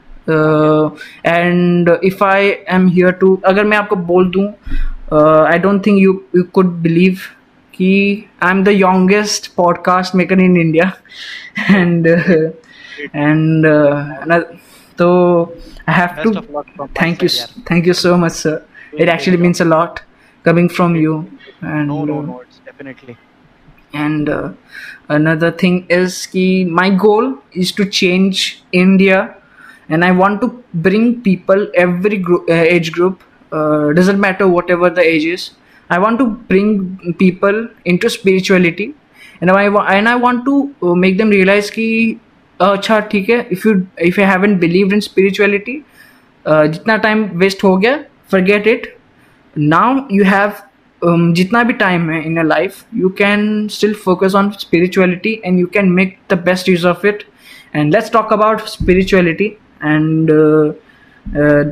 and 1.27 1.91
if 2.05 2.25
I 2.25 2.49
am 2.69 2.89
here 2.89 3.11
to 3.11 3.35
अगर 3.47 3.65
मैं 3.65 3.77
आपको 3.77 3.97
बोल 3.97 4.31
दूँ 4.31 4.47
I 5.47 5.59
don't 5.59 5.87
think 5.87 5.99
you 5.99 6.21
you 6.37 6.43
could 6.43 6.73
believe 6.83 7.19
कि 7.75 8.25
I 8.43 8.51
am 8.51 8.65
the 8.65 8.69
youngest 8.69 9.55
podcast 9.57 10.15
maker 10.15 10.41
in 10.41 10.57
India 10.57 10.93
and 11.71 12.07
and 13.15 13.67
तो 14.99 15.53
I 15.87 15.93
have 15.93 16.17
Best 16.17 16.23
to 16.23 16.39
of 16.39 16.51
luck 16.51 16.67
from 16.77 16.89
my 16.89 16.95
thank 16.95 17.23
you, 17.23 17.29
side, 17.29 17.49
s- 17.49 17.65
thank 17.67 17.87
you 17.87 17.95
so 17.95 18.17
much, 18.17 18.33
sir. 18.33 18.65
It 18.93 18.97
Great, 18.97 19.09
actually 19.09 19.37
and 23.95 24.31
another 24.31 25.51
thing 25.63 25.81
is 25.91 26.27
कि 26.33 26.65
my 26.71 26.91
goal 26.97 27.35
is 27.57 27.77
to 27.77 27.85
change 27.85 28.45
India 28.75 29.23
and 29.91 30.05
I 30.05 30.11
want 30.11 30.41
to 30.41 30.51
bring 30.77 31.15
people 31.15 31.71
every 31.79 32.23
age 32.51 32.91
group 32.95 33.19
doesn't 33.97 34.19
matter 34.19 34.45
whatever 34.71 34.91
the 34.91 34.99
age 34.99 35.27
is 35.27 35.51
I 35.91 35.99
want 35.99 36.19
to 36.19 36.27
bring 36.27 37.13
people 37.19 37.69
into 37.97 38.09
spirituality 38.09 38.93
and 39.43 39.51
I 39.51 39.67
and 39.97 40.09
I 40.09 40.15
want 40.15 40.45
to 40.45 40.95
make 40.95 41.17
them 41.19 41.31
realise 41.31 41.71
कि 41.71 42.17
अच्छा 42.61 42.99
ठीक 43.13 43.31
है 43.31 43.47
if 43.53 43.69
you 43.69 43.75
if 44.01 44.21
you 44.21 44.27
have 44.27 44.47
believe 44.59 44.93
in 44.95 45.01
spirituality 45.01 45.83
जितना 46.47 46.97
time 46.97 47.25
waste 47.35 47.65
हो 47.65 47.77
गया 47.77 47.97
forget 48.31 48.67
it 48.67 48.95
now 49.57 50.01
you 50.13 50.25
have 50.25 50.53
जितना 51.05 51.63
भी 51.63 51.73
time 51.73 52.11
है 52.11 52.23
in 52.27 52.37
a 52.39 52.43
life 52.43 52.85
you 52.95 53.09
can 53.19 53.67
still 53.69 53.95
focus 53.95 54.35
on 54.35 54.51
spirituality 54.51 55.41
and 55.45 55.59
you 55.61 55.67
can 55.75 55.91
make 55.91 56.17
the 56.31 56.39
best 56.45 56.69
use 56.69 56.87
of 56.87 57.07
it 57.07 57.23
and 57.77 57.93
let's 57.93 58.13
talk 58.13 58.33
about 58.33 58.61
spirituality 58.69 59.47
and 59.85 60.31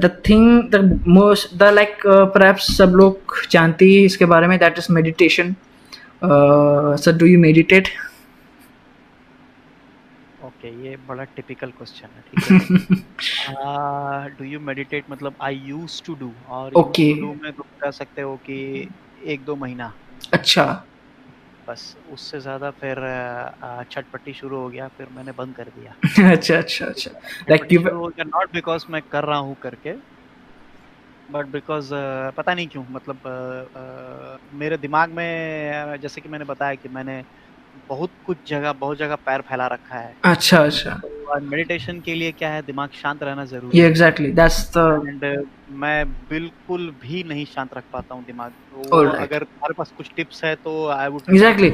the 0.02 0.10
thing 0.28 0.62
the 0.70 1.00
most 1.08 1.56
the 1.58 1.72
like 1.74 2.06
perhaps 2.06 2.76
सब 2.76 2.92
लोग 2.96 3.34
जानते 3.50 3.84
ही 3.84 4.04
इसके 4.04 4.24
बारे 4.24 4.46
में 4.46 4.58
that 4.58 4.78
is 4.78 4.92
meditation 4.92 5.54
sir 6.24 7.16
do 7.18 7.26
you 7.26 7.38
meditate 7.38 7.88
okay 10.44 10.68
ये 10.84 10.96
बड़ा 11.08 11.24
typical 11.36 11.70
question 11.78 12.08
है 12.16 12.22
ठीक 12.30 13.04
है? 13.48 14.28
डू 14.38 14.44
यू 14.44 14.60
मेडिटेट 14.60 15.04
मतलब 15.10 15.34
आई 15.42 15.60
यूज़ 15.66 16.02
टू 16.06 16.14
डू 16.14 16.30
और 16.48 16.72
Okay. 16.82 17.08
used 17.10 17.22
to 17.22 17.32
do 17.44 17.52
तुम 17.56 17.66
कह 17.82 17.90
सकते 17.90 18.22
हो 18.22 18.34
कि 18.46 18.58
एक 19.24 19.44
दो 19.44 19.56
महीना। 19.56 19.92
अच्छा। 20.32 20.84
बस 21.68 21.96
उससे 22.12 22.40
ज़्यादा 22.40 22.70
फिर 22.70 22.96
छटपटी 23.90 24.32
शुरू 24.32 24.56
हो 24.56 24.68
गया 24.68 24.88
फिर 24.88 25.06
मैंने 25.16 25.32
बंद 25.32 25.54
कर 25.54 25.64
दिया। 25.64 25.94
अच्छा 26.32 26.56
अच्छा 26.56 26.86
अच्छा। 26.86 27.10
लाइक 27.50 27.72
यू 27.72 27.80
नॉट 27.80 28.52
बिकॉज़ 28.52 28.84
मैं 28.90 29.02
कर 29.02 29.24
रहा 29.24 29.38
हूँ 29.38 29.56
करके 29.62 29.92
बट 31.32 31.46
बिकॉज़ 31.46 31.94
uh, 31.94 32.36
पता 32.36 32.54
नहीं 32.54 32.68
क्यों 32.68 32.84
मतलब 32.90 33.16
uh, 33.16 33.80
uh, 33.80 34.54
मेरे 34.54 34.76
दिमाग 34.76 35.10
में 35.10 35.96
जैसे 36.02 36.20
कि 36.20 36.28
मैंने 36.28 36.44
बताया 36.44 36.74
कि 36.74 36.88
मैंने 36.88 37.22
बहुत 37.88 38.10
कुछ 38.26 38.36
जगह 38.48 38.72
बहुत 38.72 38.98
जगह 38.98 39.14
पैर 39.14 39.40
फैला 39.40 39.66
रखा 39.66 39.96
है। 39.96 40.14
अच्छा 40.24 40.64
अच्छा। 40.64 41.00
मेडिटेशन 41.40 42.00
के 42.00 42.14
लिए 42.14 42.32
क्या 42.32 42.50
है? 42.50 42.62
दिमाग 42.62 42.90
शांत 42.90 43.22
रहना 43.22 43.44
ज़रूरी 43.44 43.78
ये 43.78 43.86
एग्जैक्टली 43.86 44.32
दैट्स 44.32 44.72
द 44.76 45.46
मैं 45.70 46.08
बिल्कुल 46.30 46.94
भी 47.02 47.24
नहीं 47.24 47.44
शांत 47.44 47.70
रख 47.76 47.82
पाता 47.92 48.14
हूँ 48.14 48.24
दिमाग 48.24 48.50
तो 48.50 48.96
Alright. 48.96 49.22
अगर 49.22 49.38
तुम्हारे 49.38 49.74
पास 49.78 49.92
कुछ 49.96 50.10
टिप्स 50.16 50.44
है 50.44 50.54
तो 50.54 50.88
आई 50.88 51.08
वुड 51.08 51.20
Exactly. 51.20 51.70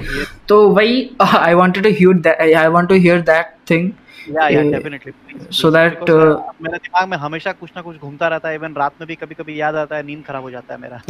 तो 0.48 0.68
वही 0.68 1.10
I 1.20 1.54
wanted 1.54 1.84
to 1.84 1.90
hear 1.90 2.14
that 2.14 2.56
I 2.56 2.66
want 2.66 2.88
to 2.88 2.94
hear 2.94 3.20
that 3.20 3.54
thing 3.70 3.90
या 4.30 4.48
या 4.48 4.62
डेफिनेटली 4.62 5.12
that, 5.62 6.00
uh, 6.00 6.40
मेरे 6.62 6.76
दिमाग 6.76 7.08
में 7.08 7.16
हमेशा 7.16 7.52
कुछ 7.52 7.70
ना 7.76 7.82
कुछ 7.82 7.96
घूमता 7.96 8.28
रहता 8.28 8.48
है 8.48 8.54
इवन 8.54 8.74
रात 8.74 8.92
में 9.00 9.06
भी 9.08 9.14
कभी 9.14 9.34
कभी 9.34 9.60
याद 9.60 9.76
आता 9.76 9.96
है 9.96 10.02
नींद 10.02 10.24
खराब 10.24 10.42
हो 10.42 10.50
जाता 10.50 10.74
है 10.74 10.80
मेरा। 10.80 11.02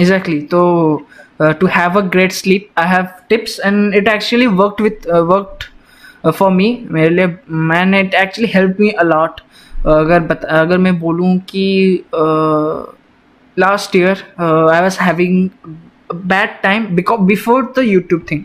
To 1.60 1.66
have 1.66 1.96
a 1.96 2.02
great 2.02 2.32
sleep 2.32 2.68
i 2.76 2.86
have 2.86 3.08
tips 3.28 3.58
and 3.70 3.94
it 3.94 4.08
actually 4.08 4.48
worked 4.62 4.80
with 4.80 5.08
uh, 5.08 5.24
worked 5.32 5.68
uh, 6.24 6.32
for 6.32 6.50
me. 6.50 6.68
मेरे 6.90 7.08
लिए 7.08 7.36
man 7.50 7.94
it 7.94 8.14
actually 8.14 8.50
help 8.54 8.76
me 8.80 8.90
a lot 8.90 9.40
अगर 9.86 10.20
बता, 10.20 10.60
अगर 10.60 10.78
मैं 10.78 10.98
बोलूँ 11.00 11.36
कि 11.50 12.04
last 13.56 13.96
year 13.96 14.24
I 14.40 14.80
was 14.82 14.98
having 15.00 15.48
bad 16.14 16.50
time 16.62 16.86
because 16.96 17.20
before 17.26 17.72
the 17.78 17.82
YouTube 17.84 18.24
thing 18.30 18.42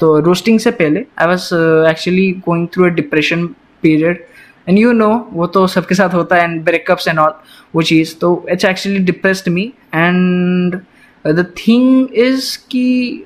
तो 0.00 0.18
roasting 0.26 0.58
से 0.60 0.70
पहले 0.70 1.04
I 1.18 1.26
was 1.26 1.48
actually 1.90 2.30
going 2.46 2.66
through 2.74 2.84
a 2.84 2.88
depression 3.00 3.46
period 3.82 4.24
and 4.68 4.78
you 4.78 4.92
know 4.92 5.10
वो 5.32 5.46
तो 5.56 5.66
सबके 5.66 5.94
साथ 5.94 6.14
होता 6.14 6.36
है 6.36 6.44
एंड 6.44 6.62
ब्रेकअप्स 6.64 7.08
एंड 7.08 7.18
ऑल 7.18 7.34
वो 7.74 7.82
चीज़. 7.82 8.14
तो 8.20 8.46
it's 8.50 8.64
actually 8.64 8.98
depressed 9.04 9.48
me 9.48 9.72
and 9.94 10.80
the 11.24 11.46
thing 11.58 12.14
is 12.18 12.56
कि 12.70 13.24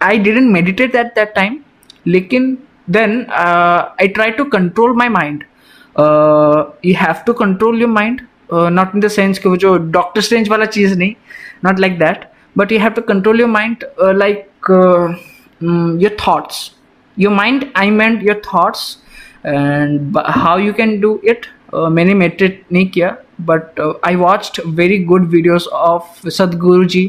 I 0.00 0.18
didn't 0.18 0.50
meditate 0.52 0.94
at 0.94 1.14
that 1.14 1.34
time 1.34 1.58
लेकिन 2.06 2.56
then 2.90 3.24
I 3.30 4.08
try 4.08 4.30
to 4.30 4.44
control 4.56 4.96
my 4.96 5.08
mind 5.08 5.44
you 5.98 6.94
have 6.98 7.22
to 7.26 7.32
control 7.32 7.80
your 7.80 7.90
mind 7.90 8.20
not 8.52 8.94
in 8.94 9.00
the 9.00 9.08
sense 9.08 9.38
कि 9.38 9.48
वो 9.48 9.56
जो 9.56 9.76
Doctor 9.98 10.20
Strange 10.20 10.48
वाला 10.48 10.64
चीज़ 10.76 10.98
नहीं 10.98 11.14
not 11.64 11.80
like 11.80 11.98
that 11.98 12.24
but 12.56 12.72
you 12.72 12.78
have 12.78 12.92
to 12.92 13.02
control 13.08 13.40
your 13.40 13.48
mind 13.48 13.84
like 14.16 14.70
your 16.02 16.16
thoughts 16.26 16.70
your 17.16 17.32
mind 17.34 17.64
I 17.76 17.90
meant 17.90 18.26
your 18.28 18.40
thoughts 18.46 18.86
and 19.46 20.18
how 20.26 20.58
you 20.58 20.72
can 20.72 20.98
do 21.00 21.20
it 21.24 21.46
मैंने 21.74 22.14
meditate 22.14 22.62
नहीं 22.72 22.86
किया 22.90 23.16
but 23.50 23.80
I 24.06 24.16
watched 24.16 24.60
very 24.76 24.98
good 25.04 25.28
videos 25.30 25.68
of 25.68 26.28
Sadhguru 26.28 26.84
ji 26.94 27.04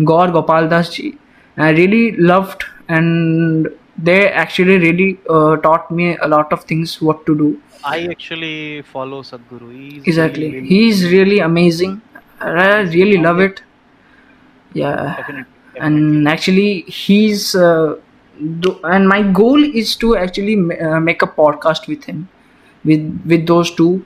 Gaur 0.00 0.30
Gopal 0.30 0.68
Das 0.68 0.90
ji 0.92 1.12
I 1.56 1.72
really 1.72 2.10
loved 2.20 2.64
and 2.90 3.68
they 3.98 4.30
actually 4.30 4.78
really 4.78 5.18
uh, 5.28 5.56
taught 5.56 5.90
me 5.90 6.16
a 6.16 6.28
lot 6.28 6.52
of 6.52 6.64
to 7.26 7.36
do. 7.36 7.60
I 7.84 8.06
actually 8.06 8.82
follow 8.82 9.22
Sadhguru. 9.22 9.72
He's 9.72 10.06
exactly 10.06 10.46
really, 10.46 10.60
really 10.60 10.68
he's 10.68 11.10
really 11.10 11.38
amazing 11.40 12.00
i 12.40 12.80
really 12.80 13.16
love 13.18 13.40
it 13.40 13.62
yeah 14.74 15.16
definitely, 15.16 15.52
and 15.76 16.28
actually 16.28 16.82
he's 16.82 17.54
uh, 17.54 17.96
do, 18.60 18.78
and 18.84 19.08
my 19.08 19.22
goal 19.22 19.62
is 19.62 19.96
to 19.96 20.16
actually 20.16 20.54
uh, 20.80 21.00
make 21.00 21.22
a 21.22 21.26
podcast 21.26 21.88
with 21.88 22.04
him 22.04 22.28
with 22.84 23.22
with 23.26 23.46
those 23.46 23.74
two 23.74 24.04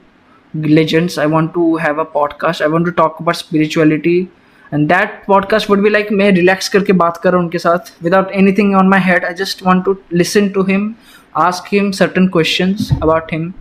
legends 0.55 1.19
i 1.19 1.27
want 1.27 1.53
to 1.55 1.77
have 1.77 1.99
a 1.99 2.05
podcast 2.05 2.61
i 2.61 2.67
want 2.67 2.87
to 2.87 2.93
talk 2.93 3.21
about 3.21 3.37
spirituality 3.37 4.31
and 4.71 4.89
that 4.89 5.27
podcast 5.27 5.69
would 5.69 5.83
be 5.83 5.91
like 5.91 6.11
मैं 6.11 6.31
relax 6.37 6.69
करके 6.69 6.93
बात 6.93 7.17
कर 7.17 7.31
रहा 7.31 7.41
हूँ 7.41 7.45
उनके 7.45 7.59
साथ 7.59 7.93
without 8.03 8.33
anything 8.43 8.75
on 8.75 8.89
my 8.89 8.99
head 8.99 9.25
I 9.25 9.33
just 9.41 9.63
want 9.63 9.85
to 9.85 9.97
listen 10.23 10.53
to 10.55 10.65
him 10.65 10.97
ask 11.35 11.69
him 11.73 11.91
certain 11.93 12.27
question 12.29 12.75
about 13.03 13.33
him 13.33 13.53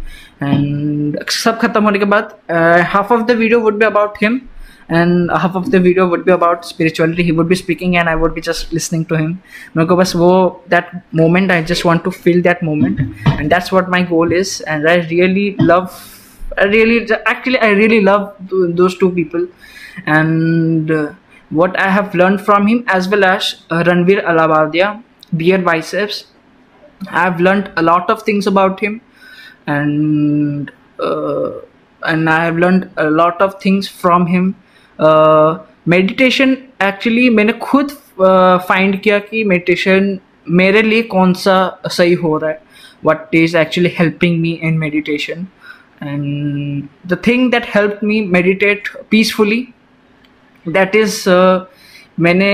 and 0.43 1.19
सब 1.31 1.59
खत्म 1.59 1.83
होने 1.83 1.99
के 1.99 2.05
बाद 2.05 2.35
half 2.87 3.13
of 3.13 3.21
the 3.21 3.31
video 3.31 3.59
would 3.59 3.77
भी 3.79 3.85
about 3.85 4.17
him 4.21 4.39
and 4.91 5.31
half 5.31 5.55
of 5.57 5.67
the 5.69 5.75
video 5.75 6.05
would 6.07 6.23
be 6.25 6.31
about 6.31 6.65
spirituality 6.65 7.23
he 7.23 7.31
would 7.31 7.47
be 7.47 7.55
speaking 7.55 7.95
and 7.95 8.09
I 8.09 8.15
would 8.15 8.33
be 8.33 8.41
just 8.41 8.73
listening 8.73 9.05
to 9.05 9.15
him 9.15 9.29
मेरे 9.77 9.85
को 9.85 9.95
बस 9.95 10.15
वो 10.15 10.31
that 10.69 10.89
moment 11.15 11.51
I 11.51 11.63
just 11.63 11.85
want 11.85 12.03
to 12.03 12.11
feel 12.11 12.41
that 12.41 12.63
moment 12.63 12.99
and 12.99 13.49
that's 13.49 13.73
what 13.73 13.89
my 13.89 14.03
goal 14.05 14.33
is 14.33 14.61
and 14.67 14.87
I 14.87 14.99
really 15.01 15.55
love 15.61 15.89
I 16.59 16.67
really 16.67 16.97
actually 16.97 17.57
I 17.57 17.73
really 17.73 17.99
love 18.01 18.31
those 18.51 18.99
two 18.99 19.09
people 19.09 19.47
and 20.07 20.91
what 21.51 21.77
I 21.77 21.91
have 21.91 22.09
learn 22.15 22.37
from 22.39 22.67
him 22.67 22.83
as 22.95 23.07
well 23.13 23.23
as 23.23 23.55
Ranveer 23.87 24.19
Allahbadia 24.19 24.91
BeerBiceps 25.63 26.25
i've 27.09 27.39
learned 27.39 27.71
a 27.77 27.81
lot 27.81 28.09
of 28.09 28.23
things 28.23 28.47
about 28.47 28.79
him 28.79 29.01
and 29.67 30.71
uh, 30.99 31.51
and 32.01 32.29
I 32.29 32.45
have 32.45 32.57
learned 32.57 32.89
a 32.97 33.09
lot 33.09 33.41
of 33.41 33.61
things 33.61 33.87
from 33.87 34.27
him. 34.27 34.55
Uh, 34.99 35.59
meditation 35.85 36.55
actually 36.81 37.29
मैंने 37.29 37.53
खुद 37.61 37.91
find 38.67 38.99
किया 39.01 39.17
कि 39.19 39.43
meditation 39.43 40.17
मेरे 40.59 40.81
लिए 40.81 41.01
कौन 41.13 41.33
सा 41.33 41.55
सही 41.91 42.13
हो 42.21 42.37
रहा 42.37 42.49
है 42.49 42.61
what 43.05 43.35
is 43.35 43.57
actually 43.57 43.89
helping 43.99 44.39
me 44.41 44.51
in 44.63 44.77
meditation 44.77 45.47
and 46.03 46.87
the 47.07 47.17
thing 47.27 47.51
that 47.51 47.65
help 47.75 47.99
me 48.03 48.21
meditate 48.37 48.87
peacefully 49.11 49.67
that 50.65 50.95
is 50.95 51.23
मैंने 52.19 52.51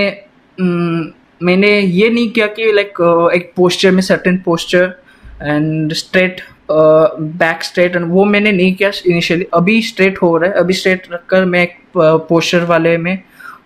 mm, 0.58 1.12
मैंने 1.42 1.68
ये 1.80 2.08
नहीं 2.10 2.30
किया 2.30 2.46
कि 2.46 2.72
लाइक 2.72 3.30
एक 3.34 3.52
पोस्चर 3.56 3.90
में 3.90 4.02
certain 4.02 4.38
posture 4.44 4.94
and 5.42 5.92
straight 5.92 6.40
back 6.70 7.62
straight 7.64 7.96
and 7.96 8.06
वो 8.10 8.24
मैंने 8.24 8.52
नहीं 8.52 8.74
किया 8.74 8.90
इनिशियली 9.06 9.46
अभी 9.54 9.80
स्ट्रेट 9.82 10.22
हो 10.22 10.36
रहा 10.36 10.50
है। 10.50 10.56
अभी 10.56 10.74
स्ट्रेट 10.74 11.06
रखकर 11.12 11.44
मैं 11.44 11.62
एक 11.62 11.76
पोस्चर 11.96 12.64
वाले 12.64 12.96
में 12.96 13.22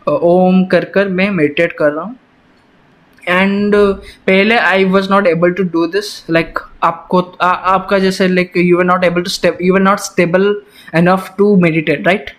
uh, 0.08 0.18
ओम 0.22 0.64
कर 0.64 0.84
कर 0.84 1.08
मैं 1.08 1.30
मेडिटेट 1.30 1.72
कर 1.78 1.92
रहा 1.92 2.04
हूँ। 2.04 2.16
एंड 3.28 3.74
पहले 4.26 4.56
I 4.56 4.84
was 4.84 5.10
not 5.10 5.26
able 5.26 5.52
to 5.52 5.62
do 5.72 5.86
this 5.86 6.30
like 6.30 6.58
आपको 6.82 7.20
आ, 7.20 7.48
आपका 7.48 7.98
जैसे 7.98 8.28
like 8.28 8.56
you 8.56 8.78
are 8.78 8.84
not 8.84 9.04
able 9.04 9.22
to 9.22 9.30
step 9.30 9.58
you 9.62 9.74
are 9.74 9.80
not 9.80 9.98
stable 9.98 10.54
enough 10.94 11.34
to 11.38 11.56
meditate 11.60 12.06
right 12.06 12.30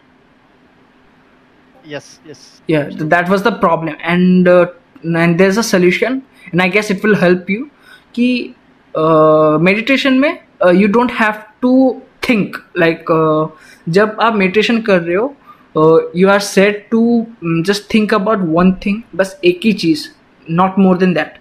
yes, 1.92 2.06
yes. 2.28 2.42
yeah 2.72 2.84
th- 2.90 3.10
that 3.14 3.30
was 3.30 3.42
the 3.44 3.52
problem. 3.64 3.96
And 4.12 4.48
uh, 4.48 4.68
and 5.06 5.38
there 5.38 5.48
is 5.48 5.60
a 5.60 5.64
solution 5.64 6.22
and 6.48 6.62
I 6.62 6.70
guess 6.70 6.92
it 6.92 7.06
will 7.06 7.16
help 7.16 7.50
you 7.50 7.68
कि 8.16 8.30
meditation 9.62 10.14
में 10.14 10.38
you 10.74 10.88
don't 10.88 11.12
have 11.12 11.44
to 11.62 12.02
think 12.30 12.58
like 12.78 13.06
जब 13.90 14.18
आप 14.22 14.36
meditation 14.36 14.82
कर 14.82 15.02
रहे 15.02 15.16
हो 15.16 16.12
you 16.16 16.30
are 16.30 16.40
set 16.40 16.88
to 16.92 17.26
just 17.44 17.94
think 17.94 18.14
about 18.14 18.40
one 18.50 18.72
thing 18.86 19.02
बस 19.16 19.40
एक 19.46 19.60
ही 19.64 19.74
चीज़ 19.86 20.08
not 20.48 20.80
more 20.80 20.98
than 20.98 21.14
that 21.14 21.40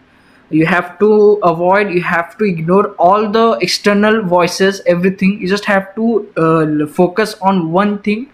you 0.51 0.67
have 0.67 0.83
to 1.01 1.11
avoid 1.45 1.95
you 1.97 2.01
have 2.05 2.37
to 2.39 2.45
ignore 2.45 2.95
all 3.01 3.27
the 3.27 3.59
external 3.63 4.21
voice 4.33 4.61
everything 5.23 5.43
you 5.43 5.49
just 5.49 5.69
have 5.69 5.83
to 5.97 6.87
focus 6.97 7.37
on 7.43 7.61
one 7.73 7.97
thing 8.07 8.25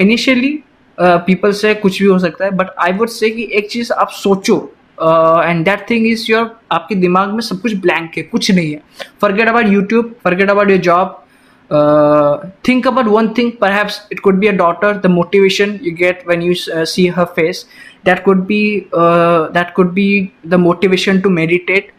initially 0.00 0.58
people 1.00 1.52
से 1.52 1.74
कुछ 1.74 1.98
भी 2.02 2.08
हो 2.08 2.18
सकता 2.18 2.44
है 2.44 2.50
but 2.56 2.66
I 2.78 2.92
would 2.92 3.08
say 3.08 3.26
एक 3.26 3.70
चीज़ 3.70 3.92
आप 3.92 4.08
सोचो 4.12 4.56
and 5.02 5.64
that 5.64 5.86
thing 5.90 6.06
is 6.06 6.30
your 6.30 6.50
आपके 6.72 6.94
दिमाग 6.94 7.28
में 7.28 7.40
सब 7.40 7.60
कुछ 7.60 7.74
ब्लैंक 7.76 8.10
है, 8.16 8.22
कुछ 8.22 8.50
नहीं 8.50 8.72
है। 8.72 8.80
Forget 9.20 9.48
about 9.48 9.66
YouTube 9.66 10.14
forget 10.24 10.50
about 10.50 10.70
your 10.70 10.80
job 10.80 11.22
think 12.68 12.86
about 12.86 13.06
one 13.06 13.28
thing 13.38 13.52
perhaps 13.72 14.00
it 14.12 14.20
could 14.20 14.38
be 14.38 14.46
a 14.46 14.52
daughter 14.56 14.96
the 14.96 15.06
motivation 15.10 15.78
you 15.82 15.94
get 15.94 16.22
when 16.28 16.42
you 16.42 16.54
see 16.58 17.06
her 17.16 17.24
face 17.36 17.66
that 18.04 18.24
could 18.24 18.44
be 18.46 18.62
that 18.94 19.74
could 19.76 19.92
be 19.92 20.08
the 20.46 20.54
motivation 20.54 21.20
to 21.20 21.30
meditate 21.30 21.92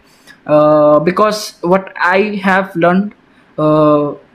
because 0.50 1.52
what 1.66 1.94
I 2.06 2.42
have 2.46 2.68
learn 2.78 3.10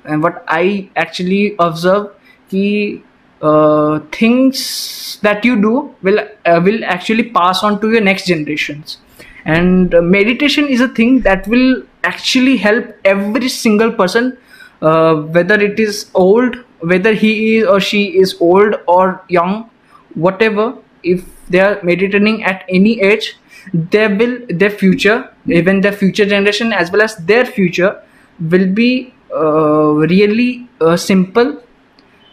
and 0.08 0.24
what 0.24 0.44
I 0.48 0.88
actually 0.98 1.56
observe 1.60 2.02
कि 2.50 3.02
uh, 3.43 3.99
things 4.12 5.18
that 5.22 5.45
you 5.45 5.61
do 5.61 5.95
will 6.03 6.20
uh, 6.47 6.61
will 6.64 6.84
actually 6.84 7.24
pass 7.30 7.62
on 7.62 7.80
to 7.80 7.90
your 7.90 8.01
next 8.01 8.26
generations. 8.26 8.99
And 9.45 9.95
uh, 9.95 10.01
meditation 10.01 10.68
is 10.68 10.80
a 10.80 10.88
thing 10.88 11.20
that 11.20 11.47
will 11.49 11.82
actually 12.05 12.57
help 12.57 12.86
every 13.05 13.49
single 13.49 13.93
person 13.93 14.38
uh, 14.80 15.14
whether 15.38 15.61
it 15.61 15.80
is 15.80 16.11
old 16.14 16.57
whether 16.80 17.12
he 17.12 17.57
is 17.57 17.66
or 17.66 17.80
she 17.80 18.18
is 18.18 18.36
old 18.40 18.74
or 18.86 19.24
young 19.28 19.70
whatever. 20.14 20.74
If 21.03 21.24
they 21.49 21.61
are 21.61 21.80
meditating 21.82 22.45
at 22.45 22.64
any 22.68 23.01
age 23.01 23.36
they 23.72 24.07
will 24.09 24.38
their 24.49 24.70
future 24.70 25.30
even 25.47 25.80
their 25.80 25.93
future 25.93 26.26
generation 26.26 26.72
as 26.72 26.90
well 26.90 27.03
as 27.03 27.16
their 27.16 27.45
future 27.45 28.03
will 28.40 28.66
be 28.72 29.12
uh, 29.34 29.93
really 30.14 30.68
uh, 30.80 30.97
simple 30.97 31.61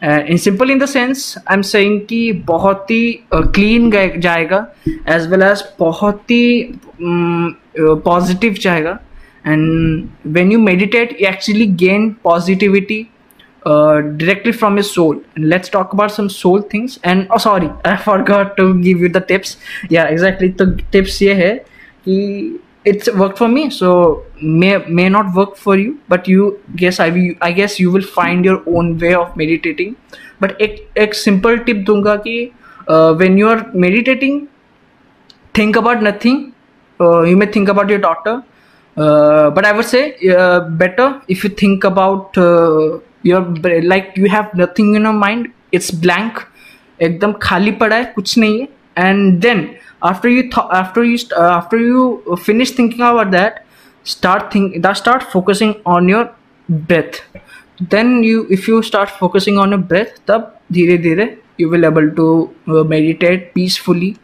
in 0.03 0.37
simple 0.37 0.71
in 0.71 0.79
the 0.79 0.85
sense 0.85 1.35
I 1.47 1.55
am 1.55 1.61
से 1.61 2.31
बहुत 2.45 2.91
ही 2.91 3.19
clean 3.33 3.91
जाएगा 4.19 4.65
as 5.15 5.27
well 5.31 5.41
as 5.43 5.63
बहुत 5.79 6.31
ही 6.31 6.73
positive 7.01 8.53
जाएगा. 8.61 8.97
And 9.47 10.07
when 10.27 10.51
you 10.51 10.59
meditate 10.59 11.15
you 11.21 11.27
actually 11.27 11.65
gain 11.83 12.09
positivity 12.23 13.05
directly 13.67 14.51
from 14.51 14.77
your 14.77 14.83
soul 14.83 15.21
let's 15.39 15.71
talk 15.71 15.93
about 15.93 16.11
some 16.11 16.27
soul 16.27 16.63
things 16.73 16.99
and 17.05 17.25
sorry 17.39 17.67
I 17.87 17.95
forgot 18.31 18.55
to 18.57 18.71
give 18.73 19.03
you 19.03 19.09
the 19.09 19.23
tips 19.27 19.57
या 19.91 20.05
exactly 20.07 20.49
तो 20.49 20.65
tips 20.91 21.21
ये 21.21 21.33
है 21.33 21.53
कि 22.05 22.59
it's 22.85 23.11
worked 23.13 23.37
for 23.37 23.47
me 23.47 23.69
so 23.69 24.23
may 24.41 24.77
may 24.87 25.09
not 25.09 25.33
work 25.35 25.55
for 25.55 25.75
you 25.77 25.99
but 26.07 26.27
you 26.27 26.59
guess 26.75 26.99
i 26.99 27.09
will 27.09 27.33
i 27.41 27.51
guess 27.51 27.79
you 27.79 27.91
will 27.91 28.07
find 28.17 28.45
your 28.45 28.61
own 28.67 28.97
way 28.97 29.13
of 29.13 29.35
meditating 29.35 29.95
but 30.39 30.61
एक 30.61 30.77
एक 30.97 31.15
simple 31.15 31.57
tip 31.65 31.83
दूँगा 31.85 32.15
कि 32.27 32.35
uh, 32.87 33.13
when 33.15 33.37
you 33.37 33.49
are 33.49 33.65
meditating 33.73 34.47
think 35.53 35.75
about 35.75 36.01
nothing 36.01 36.53
uh, 36.99 37.21
you 37.23 37.35
may 37.35 37.45
think 37.45 37.69
about 37.69 37.89
your 37.89 37.99
daughter 37.99 38.41
uh, 38.97 39.49
but 39.49 39.65
i 39.65 39.71
would 39.71 39.85
say 39.85 40.15
uh, 40.29 40.59
better 40.83 41.21
if 41.27 41.43
you 41.43 41.49
think 41.49 41.83
about 41.83 42.37
uh, 42.37 42.99
your 43.23 43.41
like 43.93 44.15
you 44.15 44.29
have 44.29 44.53
nothing 44.53 44.95
in 44.95 45.03
your 45.03 45.17
mind 45.25 45.51
it's 45.71 45.91
blank 45.91 46.45
एकदम 47.01 47.33
खाली 47.41 47.71
पड़ा 47.81 47.95
है 47.95 48.05
कुछ 48.15 48.37
नहीं 48.37 48.59
है 48.59 48.67
and 48.97 49.39
then 49.41 49.67
after 50.01 50.29
you 50.29 50.43
th- 50.43 50.71
after 50.71 51.03
you 51.03 51.17
st- 51.17 51.33
uh, 51.33 51.51
after 51.57 51.77
you 51.77 52.37
finish 52.43 52.71
thinking 52.71 53.01
about 53.01 53.31
that 53.31 53.65
start 54.03 54.51
think 54.51 54.81
that 54.83 54.97
start 54.97 55.23
focusing 55.23 55.75
on 55.85 56.07
your 56.07 56.31
breath. 56.69 57.21
Then 57.79 58.23
you 58.23 58.47
if 58.49 58.67
you 58.67 58.81
start 58.83 59.09
focusing 59.09 59.57
on 59.57 59.69
your 59.71 59.79
breath 59.91 60.13
tab 60.25 60.49
dheere 60.71 61.37
you 61.57 61.69
will 61.69 61.85
able 61.85 62.09
to 62.21 62.55
uh, 62.67 62.83
meditate 62.83 63.53
peacefully. 63.53 64.17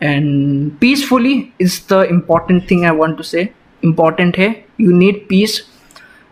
And 0.00 0.78
peacefully 0.80 1.54
is 1.58 1.86
the 1.86 2.00
important 2.08 2.68
thing 2.68 2.84
i 2.84 2.90
want 2.90 3.16
to 3.18 3.24
say. 3.24 3.52
Important 3.82 4.36
hai 4.36 4.64
you 4.76 4.92
need 4.92 5.28
peace. 5.28 5.62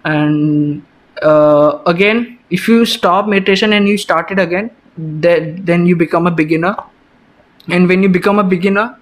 And 0.05 0.82
uh, 1.22 1.78
again 1.86 2.38
if 2.51 2.68
you 2.68 2.84
stop 2.84 3.28
meditation 3.28 3.72
and 3.72 3.88
you 3.88 3.96
start 3.96 4.30
it 4.30 4.38
again 4.38 4.70
then 4.96 5.64
then 5.64 5.86
you 5.86 5.96
become 5.96 6.26
a 6.26 6.30
beginner 6.30 6.74
and 7.68 7.88
when 7.88 8.03
you 8.03 8.10
become 8.10 8.39
a 8.39 8.43
beginner 8.43 8.95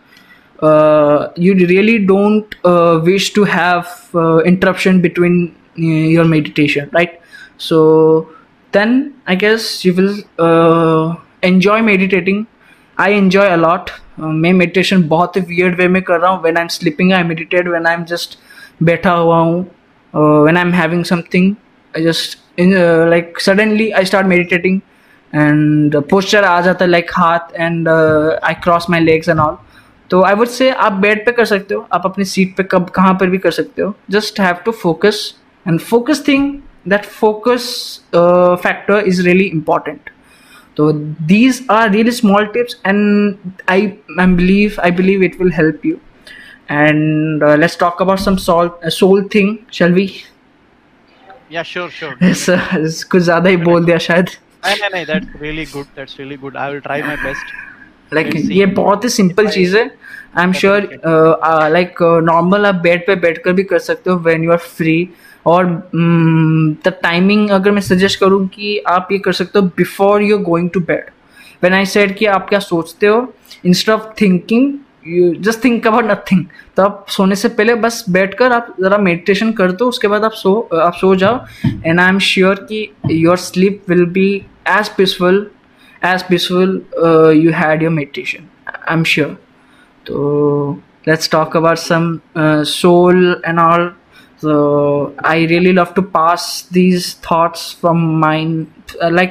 uh, 0.59 1.29
you 1.35 1.53
really 1.73 1.97
don't 2.05 2.55
uh, 2.63 3.01
wish 3.03 3.33
to 3.33 3.43
have 3.43 3.87
uh, 4.15 4.37
interruption 4.39 5.01
between 5.01 5.55
uh, 5.77 5.81
your 5.81 6.25
meditation 6.25 6.89
right 6.93 7.19
so 7.57 8.29
then 8.73 9.13
i 9.27 9.35
guess 9.35 9.83
you 9.85 9.93
will 9.93 10.15
uh, 10.39 11.15
enjoy 11.41 11.81
meditating 11.81 12.47
i 12.97 13.09
enjoy 13.09 13.49
a 13.57 13.57
lot 13.57 13.91
मैं 14.19 14.51
meditation 14.53 15.03
बहुत 15.09 15.37
ही 15.37 15.41
weird 15.41 15.75
way 15.75 15.87
में 15.87 16.01
कर 16.03 16.19
रहा 16.19 16.31
हूँ 16.31 16.41
when 16.41 16.57
I 16.57 16.61
am 16.61 16.67
sleeping 16.67 17.13
I 17.13 17.23
meditate 17.23 17.67
when 17.67 17.85
I 17.87 17.93
am 17.93 18.03
just 18.05 18.37
बैठा 18.83 19.11
हुआ 19.11 19.37
हूँ 19.37 19.61
when 20.13 20.57
I 20.57 20.63
am 20.63 20.71
having 20.73 21.03
something 21.05 21.53
I 21.97 22.03
just 22.03 22.37
like 22.59 23.39
suddenly 23.41 23.89
I 23.89 24.05
start 24.05 24.27
meditating 24.27 24.79
And 25.34 25.96
posture 26.10 26.44
आ 26.44 26.60
जाता 26.60 26.84
है 26.84 26.90
लाइक 26.90 27.10
हाथ 27.14 27.54
and 27.54 27.88
I 27.88 28.54
cross 28.54 28.86
my 28.90 29.00
legs 29.00 29.28
and 29.28 29.40
all 29.40 29.56
तो 30.10 30.22
I 30.22 30.34
would 30.34 30.48
say 30.48 30.70
आप 30.70 30.92
bed 30.92 31.24
पे 31.26 31.32
कर 31.32 31.44
सकते 31.44 31.74
हो 31.74 31.86
आप 31.92 32.02
अपनी 32.04 32.24
सीट 32.24 32.56
पे 32.56 32.62
कब 32.62 32.88
कहाँ 32.90 33.14
पर 33.14 33.30
भी 33.30 33.38
कर 33.38 33.50
सकते 33.50 33.82
हो. 33.82 33.94
Just 34.10 34.40
have 34.40 34.56
to 34.64 34.72
focus 34.72 35.34
and 35.68 35.80
focus 35.80 36.24
thing 36.28 36.52
that 36.88 37.04
focus 37.04 37.64
factor 38.62 38.98
is 39.06 39.22
really 39.22 39.44
important 39.44 40.10
तो 40.76 40.92
these 41.30 41.56
are 41.74 41.86
really 41.92 42.12
small 42.16 42.44
tips 42.56 42.74
and 42.90 43.54
i 43.72 43.78
i 44.24 44.26
believe 44.40 44.76
i 44.88 44.90
believe 44.98 45.24
it 45.28 45.40
will 45.40 45.50
help 45.60 45.84
you. 45.84 45.96
And 46.70 47.42
uh, 47.42 47.56
let's 47.56 47.76
talk 47.76 48.00
about 48.00 48.20
some 48.20 48.36
soul 48.38 48.70
uh, 48.84 48.90
soul 48.90 49.22
thing 49.34 49.66
shall 49.70 49.94
we? 49.98 50.04
Yeah 51.50 51.62
sure 51.62 51.88
sure. 51.90 52.12
Uh, 52.22 53.04
कुछ 53.10 53.22
ज़्यादा 53.22 53.50
ही 53.50 53.56
बोल 53.56 53.84
दिया 53.84 53.98
शायद. 53.98 54.28
नहीं 54.62 54.90
नहीं 54.94 55.04
that's 55.06 55.42
really 55.42 55.64
good 55.72 55.84
that's 55.96 56.16
really 56.18 56.36
good 56.36 56.56
I 56.56 56.70
will 56.70 56.80
try 56.80 57.02
my 57.02 57.16
best 57.16 58.14
like 58.14 58.30
ये 58.50 58.66
बहुत 58.66 59.04
ही 59.04 59.08
सिंपल 59.08 59.48
चीज़ 59.48 59.76
है. 59.76 59.84
I 60.36 60.44
am 60.44 60.52
sure 60.52 60.88
like 61.72 62.02
normal 62.24 62.66
आप 62.66 62.74
बेड 62.82 63.06
पे 63.06 63.14
बैठ 63.26 63.38
कर 63.44 63.52
भी 63.52 63.64
कर 63.64 63.78
सकते 63.78 64.10
हो 64.10 64.16
व्हेन 64.26 64.44
यू 64.44 64.50
आर 64.52 64.58
फ्री 64.76 64.96
और 65.46 65.66
द 65.94 66.92
टाइमिंग 67.02 67.50
अगर 67.50 67.70
मैं 67.70 67.80
सजेस्ट 67.82 68.20
करूँ 68.20 68.46
कि 68.54 68.76
आप 68.88 69.08
ये 69.12 69.18
कर 69.18 69.32
सकते 69.32 69.58
हो 69.58 69.64
before 69.76 70.22
you 70.22 70.38
going 70.50 70.70
to 70.70 70.80
bed 70.80 71.10
when 71.62 71.74
I 71.74 71.86
said 71.94 72.16
कि 72.16 72.26
आप 72.36 72.48
क्या 72.48 72.58
सोचते 72.58 73.06
हो 73.06 73.20
instead 73.66 73.94
of 73.94 74.08
thinking 74.20 74.72
just 75.40 75.62
think 75.64 75.86
about 75.86 76.04
nothing 76.04 76.44
तो 76.76 76.82
आप 76.82 77.06
सोने 77.08 77.34
से 77.36 77.48
पहले 77.48 77.74
बस 77.84 78.04
बैठ 78.10 78.34
कर 78.38 78.52
आप 78.52 78.74
जरा 78.80 78.98
मेडिटेशन 78.98 79.52
कर 79.52 79.72
दो, 79.72 79.88
उसके 79.88 80.08
बाद 80.08 80.24
आप 80.24 80.32
सो 80.32 80.58
आप 80.82 80.94
सो 80.94 81.14
जाओ। 81.16 81.40
एंड 81.84 82.00
आई 82.00 82.08
एम 82.08 82.18
श्योर 82.28 82.66
कि 82.70 82.88
your 83.10 83.36
sleep 83.36 83.82
will 83.88 84.04
be 84.18 84.30
as 84.68 84.88
peaceful 84.96 85.46
as 86.04 86.22
peaceful 86.28 86.80
you 87.36 87.52
had 87.54 87.82
your 87.82 87.92
meditation 87.92 88.48
I 88.68 88.94
am 88.94 89.04
sure 89.14 89.36
तो 90.06 90.82
let's 91.08 91.30
talk 91.30 91.56
about 91.56 91.78
some 91.78 92.18
soul 92.72 93.40
and 93.46 93.58
also 94.42 95.16
I 95.26 95.46
really 95.46 95.72
love 95.72 95.92
to 95.96 96.02
pass 96.14 96.68
these 96.72 97.14
thoughts 97.24 97.72
from 97.80 98.04
mind 98.20 98.66
like 99.12 99.30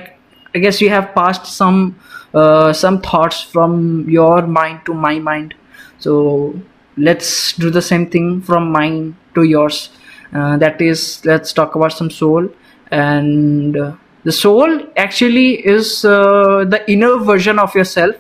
I 0.56 0.62
guess 0.62 0.82
you 0.82 0.90
have 0.90 1.02
passed 1.16 1.44
some 1.52 1.92
some 2.36 2.98
thoughts 3.06 3.44
from 3.52 3.80
your 4.10 4.46
mind 4.46 4.80
to 4.86 4.94
my 4.94 5.20
mind 5.20 5.54
so 6.00 6.60
let's 6.98 7.54
do 7.54 7.70
the 7.70 7.82
same 7.82 8.10
thing 8.10 8.41
from 8.41 8.72
mine 8.72 9.16
to 9.36 9.43
yours. 9.43 9.89
Uh, 10.34 10.58
that 10.58 10.82
is 10.82 11.24
let's 11.26 11.54
talk 11.54 11.76
about 11.76 11.93
some 11.93 12.12
soul. 12.12 12.50
And 12.91 13.78
uh, 13.78 13.95
the 14.24 14.32
soul 14.32 14.82
actually 14.98 15.66
is 15.66 16.04
uh, 16.04 16.66
the 16.68 16.84
inner 16.91 17.18
version 17.18 17.60
of 17.60 17.74
yourself. 17.76 18.16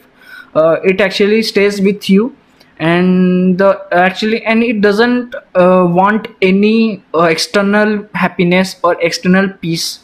Uh, 0.55 0.77
it 0.83 1.01
actually 1.01 1.43
stays 1.43 1.81
with 1.81 2.09
you. 2.09 2.35
And 2.79 3.57
the 3.57 3.87
actually 3.91 4.43
and 4.45 4.61
it 4.63 4.81
doesn't 4.81 5.33
uh, 5.55 5.87
want 5.89 6.27
any 6.43 7.03
uh, 7.13 7.23
external 7.23 8.07
happiness 8.13 8.75
or 8.83 9.01
external 9.01 9.49
peace. 9.49 10.01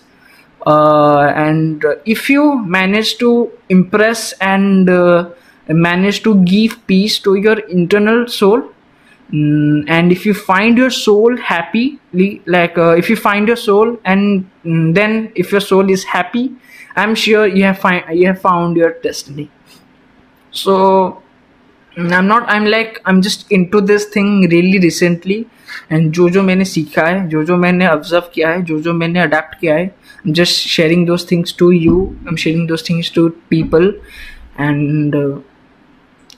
And 0.66 1.86
if 2.06 2.30
you 2.30 2.66
manage 2.66 3.18
to 3.20 3.52
impress 3.70 4.32
and 4.34 4.90
manage 5.69 6.23
to 6.23 6.35
give 6.45 6.87
peace 6.87 7.19
to 7.19 7.35
your 7.35 7.59
internal 7.69 8.27
soul 8.27 8.63
mm, 9.31 9.85
and 9.89 10.13
if 10.13 10.25
you 10.25 10.35
find 10.35 10.79
your 10.79 10.91
soul 10.91 11.37
happy 11.37 11.99
like 12.47 12.79
uh, 12.79 12.95
if 12.97 13.11
you 13.11 13.17
find 13.17 13.47
your 13.47 13.57
soul 13.57 13.99
and 14.05 14.49
mm, 14.65 14.95
then 14.95 15.31
if 15.35 15.53
your 15.53 15.61
soul 15.61 15.91
is 15.91 16.05
happy 16.05 16.51
i'm 16.97 17.15
sure 17.15 17.47
you 17.47 17.65
have 17.65 17.79
find 17.79 18.05
you 18.13 18.27
have 18.27 18.41
found 18.41 18.77
your 18.77 18.93
destiny 19.03 19.51
so 20.51 21.23
mm, 21.97 22.13
i'm 22.13 22.27
not 22.27 22.49
i'm 22.49 22.65
like 22.65 23.01
i'm 23.05 23.21
just 23.21 23.51
into 23.53 23.81
this 23.81 24.07
thing 24.07 24.49
really 24.49 24.81
recently 24.81 25.45
and 25.93 26.11
जो 26.13 26.29
जो 26.29 26.43
मैंने 26.43 26.65
सीखा 26.65 27.07
है 27.07 27.29
जो 27.29 27.43
जो 27.45 27.57
मैंने 27.57 27.87
observe 27.89 28.31
किया 28.35 28.51
है 28.51 28.63
जो 28.65 28.79
जो 28.81 28.93
मैंने 28.95 29.21
अडेप्ट 29.21 29.59
किया 29.61 29.75
है 29.75 29.91
just 30.27 30.69
sharing 30.69 31.07
those 31.07 31.31
things 31.31 31.55
to 31.59 31.71
you 31.71 32.05
I 32.21 32.29
am 32.31 32.37
sharing 32.37 32.69
those 32.69 32.89
things 32.89 33.13
to 33.15 33.29
people 33.51 33.95
and 34.61 35.17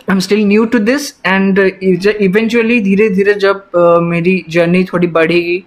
I 0.08 0.14
am 0.14 0.20
still 0.20 0.46
new 0.48 0.66
to 0.74 0.80
this 0.80 1.10
and 1.26 1.60
eventually 1.60 2.80
धीरे 2.82 3.10
धीरे 3.10 3.34
जब 3.34 3.70
uh, 3.72 4.02
मेरी 4.04 4.44
जर्नी 4.50 4.84
थोड़ी 4.84 5.08
बढ़ेगी 5.08 5.64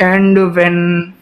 and 0.00 0.38
when 0.56 1.12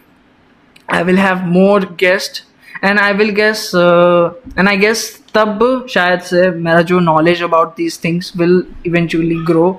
I 0.94 1.02
will 1.02 1.18
have 1.18 1.44
more 1.52 1.84
guest 2.00 2.42
and 2.84 2.98
I 2.98 3.12
will 3.12 3.30
guess 3.34 3.70
and 3.74 4.68
I 4.68 4.76
guess 4.76 5.04
तब 5.34 5.86
शायद 5.90 6.20
से 6.20 6.50
मेरा 6.50 6.82
जो 6.90 7.00
knowledge 7.00 7.42
about 7.42 7.76
these 7.76 7.98
things 8.04 8.32
will 8.36 8.62
eventually 8.86 9.36
grow 9.46 9.70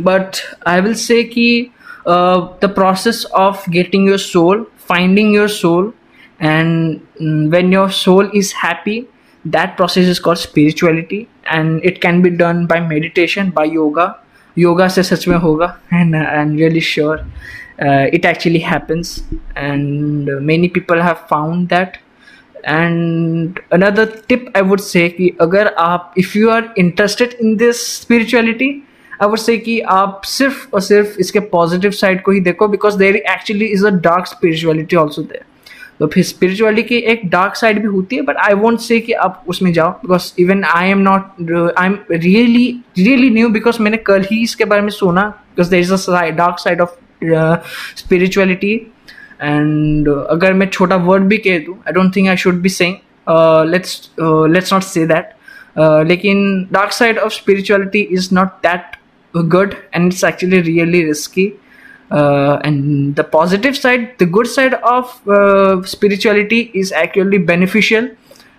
but 0.00 0.36
I 0.68 0.80
will 0.80 0.94
say 1.04 1.22
कि 1.24 1.48
the 2.08 2.72
process 2.74 3.24
of 3.36 3.70
getting 3.70 4.08
your 4.08 4.18
soul 4.18 4.66
finding 4.88 5.34
your 5.34 5.48
soul 5.48 5.92
and 6.42 7.50
when 7.50 7.72
your 7.72 7.90
soul 7.90 8.30
is 8.34 8.52
happy 8.64 9.04
that 9.44 9.76
process 9.76 10.06
is 10.06 10.18
called 10.18 10.38
spirituality. 10.38 11.28
And 11.52 11.80
it 11.84 11.98
can 12.02 12.22
be 12.22 12.30
done 12.36 12.66
by 12.66 12.80
meditation 12.80 13.50
by 13.56 13.70
yoga 13.70 14.06
yoga 14.56 14.88
से 14.88 15.02
सच 15.02 15.26
में 15.28 15.36
होगा 15.38 15.76
and 15.92 16.16
I 16.16 16.40
am 16.42 16.56
really 16.56 16.80
sure 16.80 17.24
it 18.14 18.24
actually 18.24 18.58
happens 18.60 19.18
and 19.58 20.30
many 20.42 20.68
people 20.68 21.00
have 21.00 21.26
found 21.30 21.68
that 21.68 21.96
and 22.66 23.58
another 23.72 24.04
tip 24.28 24.52
I 24.56 24.62
would 24.62 24.80
say 24.80 25.08
कि 25.08 25.36
अगर 25.40 25.74
आप 25.78 26.14
if 26.18 26.38
you 26.38 26.50
are 26.50 26.72
interested 26.78 27.36
in 27.42 27.56
this 27.56 27.86
spirituality 27.96 28.70
I 29.22 29.28
would 29.28 29.38
say 29.38 29.56
कि 29.58 29.78
आप 29.92 30.22
सिर्फ़ 30.24 30.66
और 30.74 30.80
सिर्फ़ 30.80 31.18
इसके 31.20 31.40
पॉजिटिव 31.56 31.90
साइड 31.92 32.22
को 32.22 32.32
ही 32.32 32.40
देखो 32.40 32.68
because 32.68 32.98
there 32.98 33.16
actually 33.16 33.66
is 33.66 33.86
a 33.86 33.90
dark 34.00 34.26
spirituality 34.26 34.96
also 34.96 35.22
there 35.22 35.44
तो 36.02 36.06
फिर 36.06 36.24
स्पिरिचुअलिटी 36.24 36.82
की 36.82 36.96
एक 37.10 37.20
डार्क 37.30 37.56
साइड 37.56 37.78
भी 37.80 37.86
होती 37.86 38.16
है 38.16 38.22
बट 38.22 38.36
आई 38.36 38.54
वॉन्ट 38.54 38.80
से 38.80 38.98
कि 39.00 39.12
आप 39.24 39.44
उसमें 39.48 39.72
जाओ 39.72 39.90
because 39.98 40.24
even 40.42 40.64
I 40.64 40.88
am 40.90 40.98
not 41.00 41.52
I 41.78 41.86
am 41.86 41.96
really 42.12 42.64
really 42.98 43.28
new 43.30 43.48
because 43.48 43.80
मैंने 43.82 43.96
कल 44.06 44.24
ही 44.30 44.40
इसके 44.42 44.64
बारे 44.64 44.82
में 44.82 44.88
सुना 44.90 45.22
because 45.22 45.70
there 45.70 45.80
is 45.80 45.92
a 45.92 46.24
dark 46.32 46.58
side 46.58 46.80
of 46.80 46.96
spirituality 47.98 48.74
and 49.42 50.08
अगर 50.08 50.52
मैं 50.54 50.68
छोटा 50.68 50.96
वर्ड 51.06 51.24
भी 51.24 51.38
कह 51.38 51.58
दूँ 51.58 51.78
I 51.78 51.92
don't 51.92 52.14
think 52.16 52.28
I 52.28 52.36
should 52.36 52.60
be 52.62 52.68
saying 52.70 52.96
let's 53.70 54.10
let's 54.20 54.72
not 54.72 54.82
say 54.82 55.06
that 55.06 55.32
लेकिन 56.08 56.44
dark 56.72 56.92
side 56.92 57.18
of 57.18 57.32
spirituality 57.32 58.00
is 58.12 58.28
not 58.34 58.60
that 58.66 58.96
good 59.34 59.74
and 59.94 60.12
it's 60.12 60.24
actually 60.24 60.60
really 60.62 61.04
risky. 61.04 61.50
uh, 62.11 62.59
and 62.63 63.15
the 63.15 63.23
positive 63.23 63.75
side 63.75 64.17
the 64.17 64.25
good 64.25 64.47
side 64.47 64.73
of 64.75 65.27
uh, 65.27 65.81
spirituality 65.83 66.71
is 66.73 66.91
actually 66.91 67.37
beneficial 67.37 68.09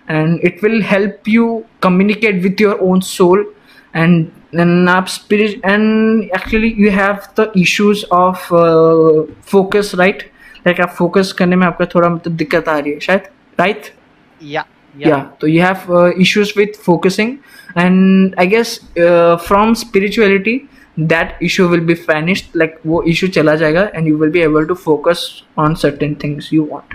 and 0.07 0.39
it 0.43 0.61
will 0.61 0.81
help 0.81 1.27
you 1.27 1.65
communicate 1.81 2.43
with 2.43 2.59
your 2.59 2.81
own 2.81 3.01
soul 3.01 3.43
and 3.93 4.31
then 4.51 4.87
up 4.87 5.07
spirit 5.09 5.59
and 5.63 6.31
actually 6.33 6.73
you 6.73 6.91
have 6.91 7.33
the 7.35 7.51
issues 7.57 8.03
of 8.11 8.35
uh, 8.51 9.23
focus 9.41 9.93
right 9.95 10.25
like 10.65 10.79
आप 10.79 10.95
focus 10.97 11.31
करने 11.31 11.55
में 11.55 11.65
आपका 11.67 11.85
थोड़ा 11.95 12.09
मतलब 12.09 12.35
दिक्कत 12.37 12.69
आ 12.69 12.77
रही 12.79 12.93
है 12.93 12.99
शायद 12.99 13.29
right 13.61 13.91
yeah 14.41 14.63
yeah, 14.97 15.07
yeah. 15.07 15.25
so 15.39 15.47
you 15.47 15.61
have 15.61 15.89
uh, 15.89 16.11
issues 16.25 16.55
with 16.55 16.75
focusing 16.75 17.39
and 17.75 18.35
i 18.37 18.45
guess 18.45 18.79
uh, 18.97 19.37
from 19.37 19.75
spirituality 19.75 20.67
that 20.96 21.36
issue 21.40 21.68
will 21.68 21.80
be 21.80 21.94
vanished 21.94 22.54
like 22.54 22.78
wo 22.84 23.02
issue 23.12 23.28
chala 23.28 23.56
jayega 23.62 23.90
and 23.92 24.06
you 24.06 24.16
will 24.16 24.30
be 24.30 24.42
able 24.42 24.66
to 24.66 24.74
focus 24.76 25.42
on 25.56 25.76
certain 25.76 26.14
things 26.14 26.52
you 26.52 26.62
want 26.62 26.94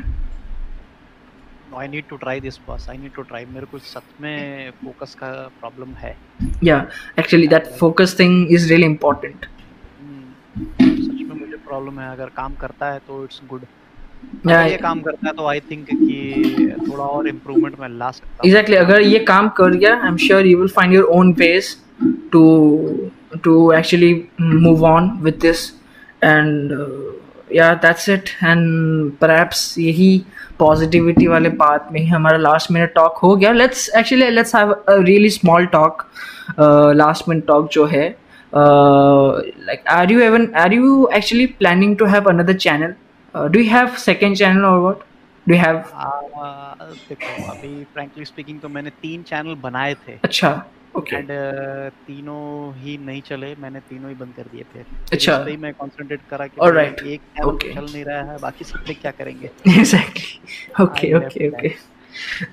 I 1.74 1.88
need 1.88 2.08
to 2.10 2.18
try 2.18 2.40
this 2.40 2.58
boss 2.58 2.88
I 2.90 2.96
need 2.98 3.14
to 3.16 3.24
try 3.24 3.46
मेरे 3.46 3.66
को 3.72 3.80
सच 3.80 4.22
में 4.22 4.72
focus 4.84 5.16
का 5.16 5.32
problem 5.62 5.96
है 5.98 6.16
yeah 6.62 6.86
actually 7.18 7.52
that 7.56 7.70
focus 7.84 8.16
thing 8.22 8.40
is 8.58 8.70
really 8.72 8.90
important 8.94 9.46
सच 10.82 11.22
में 11.28 11.36
मुझे 11.36 11.60
problem 11.68 12.00
है 12.00 12.10
अगर 12.12 12.30
काम 12.38 12.56
करता 12.62 12.92
है 12.94 13.00
तो 13.08 13.26
it's 13.26 13.42
good 13.52 13.68
yeah, 14.48 14.68
ये 14.68 14.78
काम 14.78 15.02
करता 15.02 15.28
है 15.28 15.34
तो 15.36 15.48
आई 15.48 15.60
थिंक 15.72 15.86
कि 15.90 16.76
थोड़ा 16.90 17.04
और 17.04 17.28
इम्प्रूवमेंट 17.28 17.80
में 17.80 17.88
ला 17.90 18.12
सकता 18.12 18.48
एग्जैक्टली 18.48 18.76
अगर 18.76 19.02
ये 19.02 19.20
काम 19.36 19.50
कर 19.62 19.76
गया 19.78 19.96
I 20.02 20.08
am 20.08 20.18
sure 20.28 20.46
you 20.46 20.58
will 20.60 20.76
find 20.76 20.94
your 20.94 21.06
own 21.20 21.34
ways 21.40 21.76
to 22.32 22.44
to 23.44 23.72
actually 23.72 24.14
move 24.42 24.86
on 24.86 25.10
with 25.24 25.40
this 25.42 25.66
and 26.24 26.72
या 27.56 27.74
दैट्स 27.74 28.10
इट 28.10 28.30
एंड 28.44 29.12
परहैप्स 29.22 29.78
यही 29.80 30.12
पॉजिटिविटी 30.60 31.28
वाले 31.28 31.50
बात 31.64 31.90
में 31.92 32.00
ही 32.00 32.08
हमारा 32.08 32.38
लास्ट 32.38 32.72
मिनट 32.72 32.94
टॉक 32.94 33.18
हो 33.24 33.36
गया 33.36 33.52
let's 33.52 33.90
actually 33.98 34.30
let's 34.30 34.56
have 34.56 34.72
a 34.72 34.96
really 34.96 35.30
small 35.30 35.66
talk 35.76 36.06
last 36.96 37.30
minute 37.30 37.46
talk 37.48 37.70
जो 37.74 37.86
है 37.86 38.08
like 38.56 39.88
are 39.88 40.12
you 40.12 40.20
even 40.20 40.52
are 40.56 40.74
you 40.74 41.10
actually 41.14 41.46
planning 41.46 41.98
to 41.98 42.06
have 42.06 42.30
another 42.30 42.54
channel 42.54 42.94
uh, 43.36 43.48
do 43.48 43.60
you 43.60 43.70
have 43.70 43.98
second 44.00 44.38
channel 44.38 44.66
or 44.66 44.82
what? 44.82 45.02
Do 45.48 45.54
you 45.54 45.60
have? 45.60 45.78
Uh, 45.94 46.16
देखो 47.10 47.44
अभी 47.52 47.86
frankly 47.96 48.26
speaking 48.26 48.62
तो 48.62 48.70
मैंने 48.70 48.90
तीन 49.02 49.24
channel 49.24 49.56
बनाए 49.64 49.94
थे। 49.94 50.14
अच्छा। 50.24 50.52
एंड 51.14 51.30
uh, 51.30 51.94
तीनों 52.08 52.74
ही 52.76 52.98
नहीं 52.98 53.22
चले 53.22 53.56
मैंने 53.60 53.80
तीनों 53.80 54.10
ही 54.10 54.16
बंद 54.16 54.34
कर 54.38 54.44
दिए 54.44 54.64
थे। 54.76 54.84
अच्छा। 55.14 55.38
पे 55.38 55.58
मैं 55.58 55.74
कंसंट्रेट 55.74 56.22
करा 56.30 56.48
कि 56.48 56.62
Alright. 56.62 57.04
एक 57.08 57.22
Okay. 57.46 57.74
चल 57.76 57.86
नहीं 57.86 58.04
रहा 58.06 58.32
है 58.32 58.38
बाकी 58.38 58.66
सब 58.66 58.86
पे 58.88 58.94
क्या 58.94 59.12
करेंगे? 59.12 59.50
एग्जैक्टली 59.68 60.84
ओके 60.84 61.14
ओके 61.18 61.50
ओके 61.50 61.70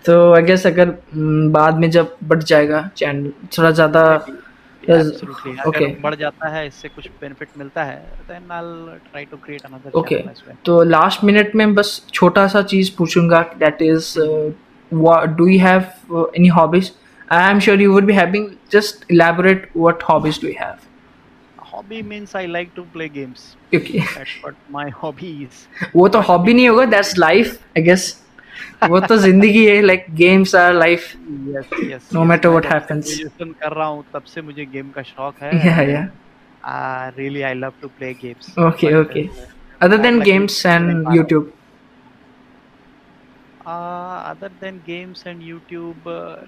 तो 0.07 0.33
आई 0.35 0.43
गेस 0.43 0.67
अगर 0.67 0.89
mm, 0.89 1.53
बाद 1.53 1.79
में 1.79 1.91
जब 1.91 2.17
बढ़ 2.25 2.43
जाएगा 2.43 2.91
चैनल 2.97 3.33
थोड़ा 3.59 3.71
ज़्यादा. 3.71 4.03
Okay. 4.83 5.53
अगर 5.67 5.97
बढ़ 6.01 6.15
जाता 6.15 6.49
है 6.49 6.67
इससे 6.67 6.89
कुछ 6.89 7.07
बेनिफिट 7.21 7.49
मिलता 7.59 7.85
है 7.85 7.97
then 8.29 8.51
I 8.53 8.63
will 8.63 8.99
try 9.11 9.25
to 9.25 9.37
create 9.37 9.63
another 9.63 9.99
okay 9.99 10.17
तो 10.65 10.83
लास्ट 10.83 11.25
मिनट 11.25 11.55
में 11.55 11.75
बस 11.75 11.91
छोटा 12.13 12.47
सा 12.47 12.63
चीज़ 12.63 12.91
पूछूँगा 12.99 13.41
that 13.59 13.83
is 13.83 14.15
do 15.37 15.47
you 15.47 15.59
have 15.61 16.31
any 16.37 16.49
hobbies 16.49 16.93
I 17.32 17.51
am 17.51 17.61
sure 17.61 17.81
you 17.82 17.93
would 17.93 18.05
be 18.07 18.12
having 18.15 18.48
just 18.73 19.11
elaborate 19.12 19.70
what 19.77 20.03
hobbies 20.09 20.40
do 20.43 20.48
you 20.48 20.55
have 20.61 20.74
hobby 21.73 22.03
means 22.03 22.36
I 22.36 22.47
like 22.47 22.70
to 22.77 22.82
play 22.93 23.09
games 23.09 23.57
okay 23.74 23.98
that's 23.98 24.36
what 24.44 24.55
my 24.73 24.90
hobby 25.03 25.31
is 25.43 25.89
वो 25.97 26.09
तो 26.09 26.20
hobby 26.28 26.55
नहीं 26.55 26.69
होगा 26.69 26.85
that's 26.94 27.16
life 27.19 27.59
I 27.78 27.82
guess 27.82 28.12
वो 28.90 29.01
तो 29.01 29.16
ज़िंदगी 29.16 29.65
है 29.66 29.81
like 29.82 30.05
games 30.15 30.55
are 30.55 30.73
life 30.74 31.12
yes 31.57 31.70
yes 31.90 32.09
No 32.15 32.24
matter 32.31 32.53
what 32.55 32.70
happens. 32.73 33.05
Graduation 33.07 33.51
कर 33.62 33.73
रहा 33.73 33.86
हूँ 33.86 34.05
तब 34.15 34.23
से 34.35 34.43
मुझे 34.43 34.65
गेम 34.66 34.90
का 34.90 35.03
शौक 35.03 35.43
है. 35.43 35.51
Yeah 35.65 35.82
yeah. 35.90 36.07
Really 37.19 37.43
I 37.43 37.55
love 37.55 37.73
to 37.82 37.89
play 37.98 38.12
games 38.23 38.55
Okay, 38.59 38.94
okay. 39.03 39.28
other 39.81 39.98
than 39.98 40.19
games 40.20 40.55
and 40.66 41.07
youtube. 41.16 41.53
Other 43.67 44.49
than 44.61 44.77
games 44.87 45.27
and 45.27 45.43
YouTube 45.43 46.03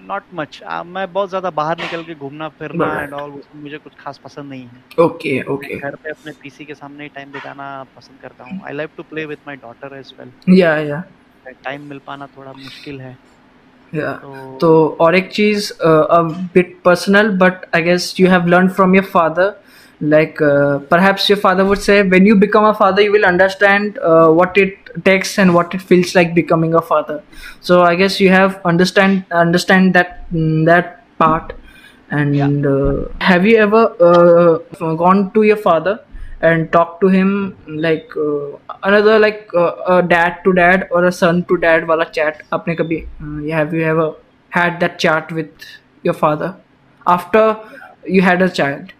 not 0.09 0.23
much 0.33 0.59
मैं 0.87 1.11
बहुत 1.13 1.29
ज़्यादा 1.29 1.49
बाहर 1.59 1.77
निकल 1.81 2.03
के 2.03 2.15
घूमना 2.15 2.47
फिरना 2.59 2.87
एंड 3.01 3.13
ऑल 3.13 3.31
मुझे 3.55 3.77
कुछ 3.77 3.93
खास 3.99 4.17
पसंद 4.23 4.49
नहीं 4.49 4.63
है। 4.63 4.83
Okay 5.05 5.37
okay. 5.55 5.79
घर 5.81 5.95
पे 6.03 6.09
अपने 6.09 6.31
पीसी 6.41 6.65
के 6.65 6.73
सामने 6.75 7.03
ही 7.03 7.09
टाइम 7.15 7.31
बिताना 7.31 7.71
पसंद 7.95 8.21
करता 8.21 8.43
हूँ। 8.43 8.59
I 8.67 8.73
love 8.73 8.89
to 8.97 9.03
play 9.09 9.25
with 9.25 9.37
my 9.47 9.55
daughter 9.63 9.97
as 9.97 10.13
well 10.19 10.31
yeah 10.59 10.77
yeah. 10.89 11.01
Time 11.63 11.89
मिल 11.89 11.99
पाना 12.07 12.27
थोड़ा 12.37 12.51
मुश्किल 12.53 13.01
है। 13.01 13.17
Yeah. 13.93 14.15
तो 14.21 14.57
तो 14.61 14.97
और 15.01 15.15
एक 15.15 15.31
चीज़ 15.33 15.71
a 15.83 16.21
bit 16.55 16.75
personal 16.87 17.31
but 17.43 17.65
i 17.73 17.81
guess 17.81 18.07
you 18.19 18.27
have 18.35 18.45
learned 18.53 18.75
from 18.79 18.95
your 18.99 19.07
father. 19.15 19.47
Like 20.01 20.41
uh, 20.41 20.79
perhaps 20.79 21.27
your 21.27 21.37
father 21.37 21.65
would 21.65 21.81
say 21.81 22.03
when 22.03 22.25
you 22.25 22.35
become 22.35 22.63
a 22.63 22.73
father 22.73 23.01
you 23.01 23.11
will 23.11 23.25
understand 23.25 23.97
uh, 23.99 24.29
what 24.29 24.57
it 24.57 24.77
takes 25.03 25.37
and 25.37 25.53
what 25.53 25.73
it 25.75 25.81
feels 25.81 26.15
like 26.15 26.33
becoming 26.33 26.73
a 26.73 26.81
father. 26.81 27.21
So 27.61 27.83
i 27.83 27.95
guess 27.95 28.19
you 28.19 28.29
have 28.29 28.61
understand 28.65 29.25
understand 29.31 29.93
that 29.95 30.31
mm, 30.31 30.65
that 30.65 31.03
part. 31.17 31.53
And 32.11 32.65
uh, 32.65 33.09
have 33.21 33.45
you 33.45 33.57
ever 33.57 33.83
uh, 34.01 34.95
gone 34.95 35.31
to 35.33 35.43
your 35.43 35.57
father 35.57 35.99
and 36.41 36.71
talked 36.71 37.01
to 37.01 37.07
him 37.07 37.55
like 37.67 38.09
uh, 38.17 38.57
another 38.81 39.19
like 39.19 39.49
uh, 39.53 39.75
a 39.87 40.01
dad 40.01 40.39
to 40.45 40.53
dad 40.53 40.87
or 40.91 41.05
a 41.05 41.11
son 41.11 41.43
to 41.45 41.57
dad 41.57 41.87
wala 41.87 42.09
chat? 42.09 42.41
Apne 42.51 42.77
kabhi 42.77 43.05
uh, 43.21 43.55
have 43.55 43.73
you 43.73 43.83
ever 43.83 44.15
had 44.49 44.79
that 44.79 44.97
chat 44.97 45.31
with 45.31 45.51
your 46.01 46.15
father 46.15 46.55
after 47.05 47.59
you 48.05 48.21
had 48.21 48.41
a 48.41 48.49
child 48.49 48.93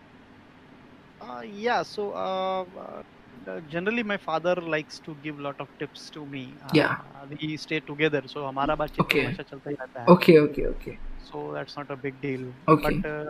yeah, 1.65 1.84
so 1.84 2.11
uh, 2.14 2.65
uh, 3.48 3.60
generally 3.68 4.03
my 4.03 4.18
father 4.18 4.56
likes 4.56 4.99
to 5.02 5.15
give 5.23 5.40
lot 5.40 5.56
of 5.60 5.69
tips 5.80 6.10
to 6.11 6.26
me. 6.26 6.57
Uh, 6.64 6.73
Yeah. 6.73 6.98
We 7.31 7.57
stay 7.57 7.80
together, 7.91 8.22
so 8.27 8.45
हमारा 8.48 8.76
बातचीत 8.81 9.06
Okay. 9.06 9.19
तो 9.19 9.26
हमेशा 9.26 9.44
चलता 9.44 9.69
ही 9.69 9.76
रहता 9.81 10.02
है. 10.02 10.07
okay 10.15 10.40
okay 10.40 10.65
okay 10.68 10.98
So 11.30 11.53
that's 11.53 11.76
not 11.77 11.91
a 11.91 11.98
big 11.98 12.22
deal. 12.22 12.53
Okay. 12.68 13.02
But 13.02 13.10
uh, 13.10 13.26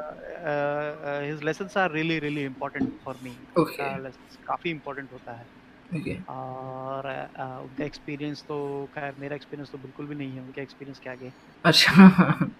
uh, 0.52 0.90
uh, 1.10 1.22
his 1.22 1.44
lessons 1.44 1.76
are 1.76 1.90
really 1.92 2.20
really 2.20 2.44
important 2.44 2.94
for 3.04 3.16
me. 3.28 3.34
Okay. 3.58 3.90
lessons 4.08 4.38
काफ़ी 4.52 4.74
important 4.80 5.12
होता 5.12 5.38
है. 5.40 5.48
okay 5.96 6.22
और 6.30 7.06
uh, 7.12 7.28
uh, 7.44 7.60
उनका 7.66 7.86
एक्सपीरियंस 7.86 8.44
तो 8.48 8.58
खैर 8.98 9.16
मेरा 9.20 9.36
एक्सपीरियंस 9.36 9.72
तो 9.72 9.78
बिल्कुल 9.78 10.08
भी 10.08 10.16
नहीं 10.16 10.36
है 10.36 10.42
उनके 10.42 10.62
एक्सपीरियंस 10.62 11.00
के 11.04 11.10
आगे 11.10 11.32
acha 11.64 12.52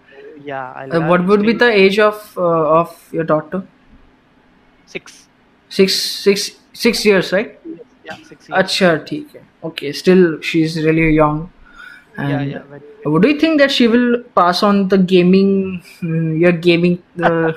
या 0.48 0.62
uh, 0.92 1.00
would 1.26 1.42
be 1.42 1.52
the 1.52 1.70
age 1.70 1.98
of 1.98 2.36
uh, 2.36 2.80
of 2.80 2.96
your 3.12 3.24
daughter 3.24 3.62
six 4.92 5.29
six 5.78 5.96
six 6.26 6.50
six 6.84 7.04
years 7.08 7.32
right 7.36 7.56
या 8.10 8.14
six 8.28 8.50
acha 8.60 8.90
theek 9.10 9.34
hai 9.38 9.42
okay 9.70 9.92
still 10.02 10.22
she's 10.50 10.76
really 10.86 11.08
young 11.22 11.40
and 12.18 12.30
या 12.32 12.40
या 12.52 12.62
very 12.70 12.88
What 13.12 13.22
do 13.24 13.28
you 13.32 13.36
think 13.42 13.60
that 13.60 13.70
she 13.74 13.84
will 13.92 14.08
pass 14.38 14.58
on 14.68 14.80
the 14.92 14.96
gaming, 15.12 15.52
mm, 16.06 16.32
your 16.40 16.50
gaming, 16.66 16.96
uh, 17.28 17.52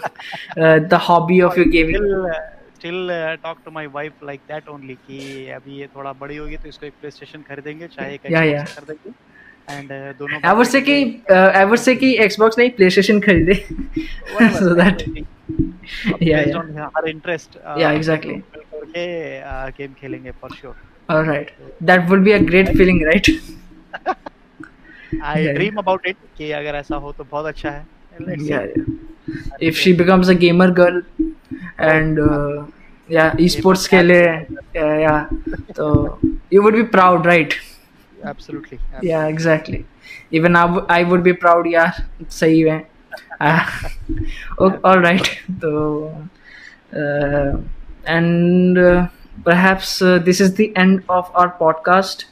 uh, 0.58 0.80
the 0.94 1.00
hobby 1.08 1.40
of 1.48 1.58
your 1.60 1.66
gaming? 1.74 1.98
still 1.98 2.28
uh, 2.28 2.38
still 2.78 3.12
uh, 3.16 3.36
talk 3.48 3.60
to 3.66 3.74
my 3.78 3.84
wife 3.98 4.22
like 4.30 4.46
that 4.52 4.70
only 4.76 4.96
कि 5.08 5.20
अभी 5.58 5.80
ये 5.80 5.88
थोड़ा 5.96 6.14
बड़ी 6.22 6.38
होगी 6.38 6.58
तो 6.64 6.70
इसको 6.70 6.86
एक 6.86 6.94
play 7.02 7.12
station 7.18 7.44
खरीदेंगे 7.50 7.88
चाहे 7.98 8.14
एक 8.16 8.32
Yeah, 8.36 8.48
yeah. 8.52 8.66
कर 8.78 8.88
देंगे 8.92 9.14
एंड 9.70 9.92
दोनों 10.20 10.56
would 10.58 10.68
say 10.68 10.82
कि 10.82 10.96
uh, 11.32 11.68
would 11.70 11.84
say 11.84 11.96
कि 11.96 12.18
Xbox 12.28 12.58
नहीं 12.58 12.72
PlayStation 12.80 13.22
खरीदे. 13.26 13.56
so 14.60 14.74
that 14.76 15.04
yeah, 15.08 15.24
yeah, 16.20 16.44
based 16.44 16.50
yeah. 16.50 16.58
on 16.58 16.92
her 16.96 17.08
interest 17.08 17.58
uh, 17.66 17.76
Yeah, 17.78 17.92
exactly. 17.92 18.34
मिल 18.34 18.64
करके 18.74 19.72
गेम 19.78 19.94
खेलेंगे 20.02 20.32
for 20.42 20.56
sure 20.62 20.76
all 21.14 21.24
right. 21.30 21.50
That 21.82 22.10
would 22.10 22.24
be 22.26 22.32
a 22.32 22.40
great 22.52 22.70
feeling, 22.78 23.00
right? 23.08 23.30
I. 25.24 25.48
Dream 25.54 25.76
about 25.78 26.06
it 26.08 26.16
कि 26.38 26.52
अगर 26.60 26.76
ऐसा 26.76 26.96
हो 26.96 27.12
तो 27.18 27.24
बहुत 27.32 27.46
अच्छा 27.46 27.70
है 27.70 27.86
Let's 28.22 28.42
see. 28.42 28.50
yeah, 28.50 28.66
yeah. 28.76 29.68
If 29.68 29.78
she 29.82 29.92
becomes 30.00 30.30
a 30.30 30.36
gamer 30.36 30.70
girl 30.80 31.02
and 31.90 32.20
uh, 32.20 32.66
yeah, 33.10 33.36
esports 33.46 33.86
खेले, 33.94 34.20
yeah, 34.76 34.98
yeah. 35.04 35.28
So 35.78 36.20
you 36.56 36.64
would 36.66 36.76
be 36.80 36.84
proud, 36.96 37.26
right? 37.26 37.56
absolutely, 38.25 38.81
yeah 39.01 39.27
exactly 39.27 39.87
even 40.31 40.57
I, 40.57 40.67
w- 40.67 40.87
I 40.89 41.05
would 41.05 41.23
be 41.23 41.33
proud 41.33 41.67
यार 41.67 42.05
सही 42.31 42.61
है 42.63 42.87
uh, 43.41 44.79
all 44.85 45.01
right 45.01 45.29
so 45.61 46.29
uh, 46.97 47.59
and 48.07 48.79
uh, 48.79 49.09
perhaps 49.45 50.01
uh, 50.03 50.19
this 50.19 50.41
is 50.41 50.55
the 50.55 50.75
end 50.77 51.05
of 51.09 51.31
our 51.35 51.53
podcast 51.59 52.25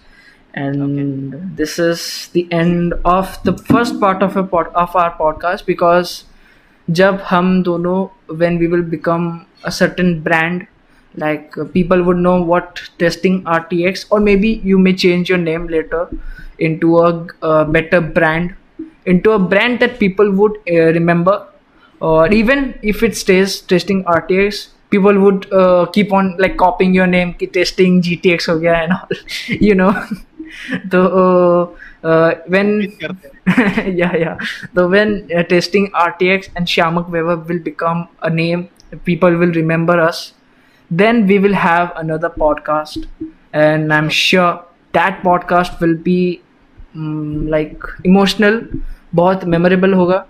and 0.55 1.35
okay. 1.35 1.45
this 1.55 1.79
is 1.79 2.29
the 2.33 2.47
end 2.51 2.95
of 3.05 3.43
the 3.45 3.57
first 3.71 4.01
part 4.01 4.23
of 4.23 4.37
a 4.37 4.43
pod- 4.43 4.73
of 4.75 4.97
our 4.97 5.17
podcast 5.19 5.67
because 5.67 6.25
jab 6.91 7.21
hum 7.33 7.63
dono 7.63 8.13
when 8.29 8.59
we 8.59 8.67
will 8.67 8.83
become 8.83 9.47
a 9.65 9.71
certain 9.71 10.21
brand 10.23 10.67
like 11.16 11.58
uh, 11.58 11.66
people 11.66 12.02
would 12.04 12.18
know 12.18 12.42
what 12.42 12.82
testing 12.98 13.44
rtx 13.44 14.06
or 14.10 14.20
maybe 14.20 14.50
you 14.64 14.80
may 14.80 14.94
change 14.94 15.30
your 15.30 15.38
name 15.38 15.68
later 15.68 16.08
into 16.60 17.00
a, 17.00 17.28
a 17.42 17.66
better 17.66 18.00
brand 18.02 18.56
into 19.06 19.32
a 19.32 19.40
brand 19.40 19.80
that 19.80 20.00
people 20.00 20.32
would 20.32 20.58
uh, 20.70 20.94
remember. 21.00 21.48
Or 22.00 22.32
even 22.32 22.80
if 22.82 23.04
it 23.04 23.16
stays 23.16 23.62
testing 23.62 24.04
rtx 24.06 24.70
people 24.90 25.18
would 25.20 25.52
uh, 25.54 25.86
keep 25.94 26.12
on 26.12 26.36
like 26.38 26.58
copying 26.58 26.94
your 26.94 27.06
name 27.08 27.36
testing 27.54 28.02
gtx 28.02 28.48
ho 28.48 28.58
gaya 28.60 28.84
and 28.86 28.94
all 28.94 29.08
you 29.48 29.76
know. 29.76 29.94
So 30.92 31.00
uh, 32.04 32.08
uh, 32.08 32.36
when 32.48 32.92
yeah 34.02 34.16
yeah. 34.24 34.38
So 34.76 34.88
when 34.90 35.30
uh, 35.36 35.44
testing 35.44 35.92
rtx 35.92 36.50
and 36.56 36.68
shamak 36.68 37.10
weber 37.10 37.38
will 37.38 37.60
become 37.60 38.08
a 38.22 38.30
name 38.30 38.70
people 39.06 39.32
will 39.44 39.54
remember 39.54 40.00
us 40.00 40.34
then 40.91 41.27
we 41.27 41.39
will 41.39 41.55
have 41.55 41.93
another 41.97 42.31
podcast 42.31 43.07
and 43.53 43.93
i'm 43.93 44.09
sure 44.09 44.65
that 44.93 45.23
podcast 45.23 45.81
will 45.81 45.97
be 45.97 46.41
um, 46.95 47.47
like 47.49 47.83
emotional 48.05 48.61
बहुत 49.15 49.45
memorable 49.45 49.95
होगा 49.95 50.25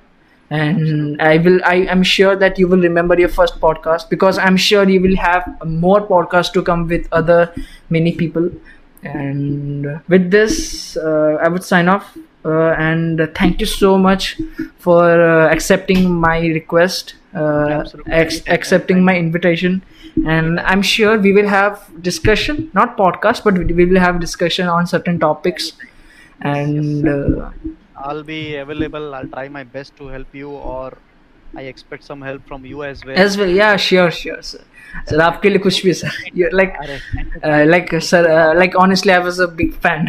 and 0.51 1.21
i 1.21 1.37
will 1.39 1.61
i 1.65 1.75
am 1.95 2.03
sure 2.03 2.37
that 2.37 2.59
you 2.59 2.69
will 2.69 2.81
remember 2.81 3.19
your 3.19 3.29
first 3.29 3.61
podcast 3.61 4.09
because 4.09 4.39
i'm 4.39 4.57
sure 4.57 4.89
you 4.89 5.01
will 5.01 5.17
have 5.17 5.45
more 5.67 6.01
podcasts 6.07 6.53
to 6.53 6.63
come 6.63 6.87
with 6.87 7.09
other 7.11 7.53
many 7.91 8.13
people 8.13 8.49
and 9.03 9.87
with 10.09 10.31
this 10.31 10.97
uh, 10.97 11.37
i 11.43 11.49
would 11.49 11.65
sign 11.65 11.89
off 11.89 12.17
uh, 12.45 12.71
and 12.79 13.29
thank 13.35 13.59
you 13.61 13.67
so 13.67 13.99
much 13.99 14.41
for 14.79 15.03
uh, 15.03 15.49
accepting 15.51 16.13
my 16.13 16.39
request 16.39 17.15
uh, 17.35 17.85
ex- 18.07 18.43
accepting 18.47 19.05
my 19.05 19.17
invitation 19.17 19.83
and 20.26 20.60
i'm 20.62 20.82
sure 20.82 21.18
we 21.18 21.32
will 21.32 21.48
have 21.48 21.80
discussion 22.02 22.70
not 22.74 22.98
podcast 22.98 23.44
but 23.44 23.54
we 23.54 23.86
will 23.86 24.00
have 24.00 24.20
discussion 24.20 24.68
on 24.68 24.86
certain 24.86 25.20
topics. 25.20 25.74
And 26.42 27.08
uh, 27.08 27.52
i'll 27.96 28.24
be 28.24 28.56
available. 28.56 29.14
I'll 29.14 29.28
try 29.28 29.48
my 29.48 29.64
best 29.64 29.96
to 29.98 30.08
help 30.08 30.34
you 30.34 30.50
or 30.50 30.98
i 31.56 31.64
expect 31.64 32.04
some 32.04 32.22
help 32.22 32.46
from 32.46 32.66
you 32.66 32.84
as 32.84 33.04
well. 33.06 33.18
As 33.18 33.38
well 33.38 33.50
yeah 33.52 33.76
sure 33.78 34.12
sure 34.12 34.42
sir. 34.42 34.62
Sir 35.10 35.22
आपके 35.22 35.50
लिए 35.50 35.60
कुछ 35.60 35.84
भी 35.86 35.94
sir 35.94 36.50
like 36.54 36.74
like 37.68 37.94
sir 38.04 38.28
like 38.56 38.76
honestly 38.76 39.12
I 39.14 39.20
was 39.20 39.40
a 39.42 39.46
big 39.56 39.72
fan 39.84 40.06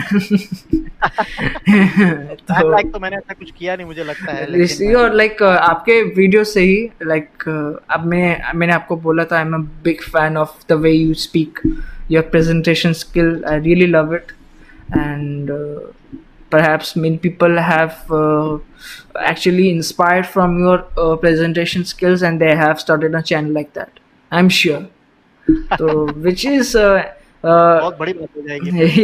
तो 2.48 2.70
like 2.70 2.92
तो 2.92 2.98
मैंने 2.98 3.16
ऐसा 3.16 3.34
कुछ 3.34 3.50
किया 3.50 3.76
नहीं 3.76 3.86
मुझे 3.86 4.04
लगता 4.04 4.32
है 4.32 4.50
लेकिन 4.50 4.96
और 4.96 5.14
लाइक 5.14 5.42
आपके 5.42 6.00
वीडियो 6.16 6.44
से 6.44 6.60
ही 6.60 6.88
लाइक 7.02 7.48
अब 7.48 8.04
मैंने 8.06 8.58
मैंने 8.58 8.72
आपको 8.72 8.96
बोला 9.06 9.24
था 9.24 9.36
I 9.36 9.42
am 9.42 9.54
a 9.54 9.58
big 9.84 10.02
fan 10.02 10.36
of 10.36 10.58
the 10.68 10.80
way 10.82 10.92
you 10.92 11.14
speak 11.22 11.60
your 12.10 12.22
presentation 12.30 12.92
skill 13.04 13.42
I 13.48 13.60
really 13.60 13.86
love 13.86 14.14
it 14.14 14.32
and 14.96 15.50
perhaps 16.52 16.94
many 16.94 17.18
people 17.26 17.58
have 17.58 18.10
uh, 18.20 18.58
actually 19.32 19.70
inspired 19.70 20.26
from 20.26 20.58
your 20.58 20.78
uh, 20.96 21.16
presentation 21.16 21.84
skills 21.84 22.22
and 22.22 22.40
they 22.40 22.54
have 22.54 22.80
started 22.80 23.14
a 23.14 23.22
channel 23.22 23.52
like 23.52 23.72
that. 23.72 24.00
I'm 24.30 24.48
sure. 24.48 24.86
so 25.78 26.06
which 26.28 26.44
is 26.44 26.76
uh, 26.76 27.12
uh, 27.42 27.92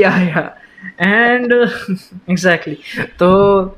yeah 0.02 0.22
yeah. 0.30 0.54
And 0.98 1.52
uh, 1.52 1.70
exactly. 2.28 2.82
So 3.18 3.76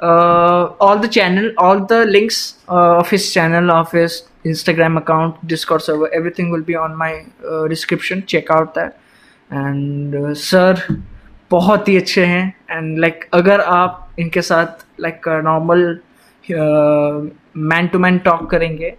uh, 0.00 0.74
all 0.80 0.98
the 0.98 1.08
channel 1.08 1.52
all 1.58 1.84
the 1.94 2.04
links 2.06 2.58
uh, 2.68 2.98
of 2.98 3.10
his 3.10 3.32
channel 3.32 3.70
of 3.70 3.92
his 3.92 4.24
instagram 4.44 4.98
account 4.98 5.46
discord 5.46 5.80
server 5.80 6.12
everything 6.12 6.50
will 6.50 6.66
be 6.72 6.74
on 6.74 6.96
my 6.96 7.24
uh, 7.48 7.68
description. 7.68 8.26
Check 8.26 8.50
out 8.50 8.74
that. 8.74 8.98
And 9.50 10.14
uh, 10.14 10.34
sir 10.34 11.02
बहुत 11.54 11.88
ही 11.88 11.96
अच्छे 11.96 12.24
हैं 12.24 12.54
and 12.70 12.98
like 12.98 13.14
like, 13.14 13.28
अगर 13.34 13.60
आप 13.60 14.14
इनके 14.18 14.42
साथ 14.42 14.86
like 15.00 15.28
normal 15.44 16.00
man 17.70 17.86
to 17.92 17.98
man 17.98 18.18
talk 18.18 18.50
करेंगे 18.50 18.94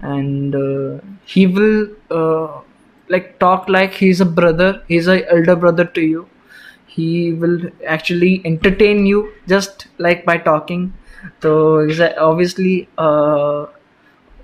and 0.00 0.54
uh, 0.54 0.98
he 1.24 1.46
will 1.46 1.88
uh, 2.10 2.60
like 3.08 3.38
talk 3.38 3.68
like 3.68 3.92
he's 3.94 4.20
a 4.20 4.24
brother 4.24 4.82
he's 4.88 5.08
a 5.08 5.28
elder 5.32 5.56
brother 5.56 5.84
to 5.84 6.00
you 6.00 6.28
he 6.86 7.32
will 7.32 7.60
actually 7.86 8.40
entertain 8.44 9.06
you 9.06 9.32
just 9.46 9.88
like 9.98 10.24
by 10.24 10.36
talking 10.36 10.92
so 11.42 11.88
obviously 12.18 12.88
uh, 12.98 13.66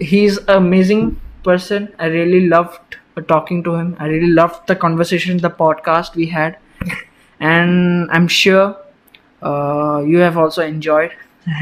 he's 0.00 0.38
an 0.38 0.56
amazing 0.56 1.20
person 1.44 1.92
i 1.98 2.06
really 2.06 2.48
loved 2.48 2.96
talking 3.28 3.62
to 3.62 3.74
him 3.74 3.96
i 4.00 4.06
really 4.06 4.32
loved 4.32 4.66
the 4.66 4.74
conversation 4.74 5.36
the 5.38 5.50
podcast 5.50 6.16
we 6.16 6.26
had 6.26 6.58
and 7.39 8.09
i'm 8.11 8.27
sure 8.27 8.76
uh, 9.41 10.03
you 10.05 10.17
have 10.17 10.38
also 10.38 10.61
enjoyed 10.61 11.11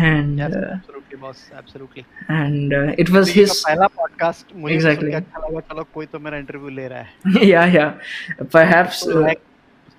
and 0.01 0.39
yes, 0.39 0.53
uh, 0.53 0.76
absolutely 0.76 1.18
boss 1.18 1.49
absolutely 1.55 2.05
and 2.27 2.73
uh, 2.73 2.93
it 2.97 3.09
was 3.09 3.30
his 3.30 3.51
पहला 3.68 3.89
podcast 3.99 4.55
मुझे 4.55 4.76
exactly 4.76 5.14
अच्छा 5.15 5.47
लगा 5.47 5.59
चलो 5.69 5.84
कोई 5.93 6.05
तो 6.14 6.19
मेरा 6.19 6.38
interview 6.38 6.69
ले 6.80 6.88
रहा 6.88 6.99
है 6.99 7.49
yeah 7.51 7.76
yeah 7.77 7.91
perhaps 8.55 9.03
तो 9.05 9.19
लायक 9.22 9.39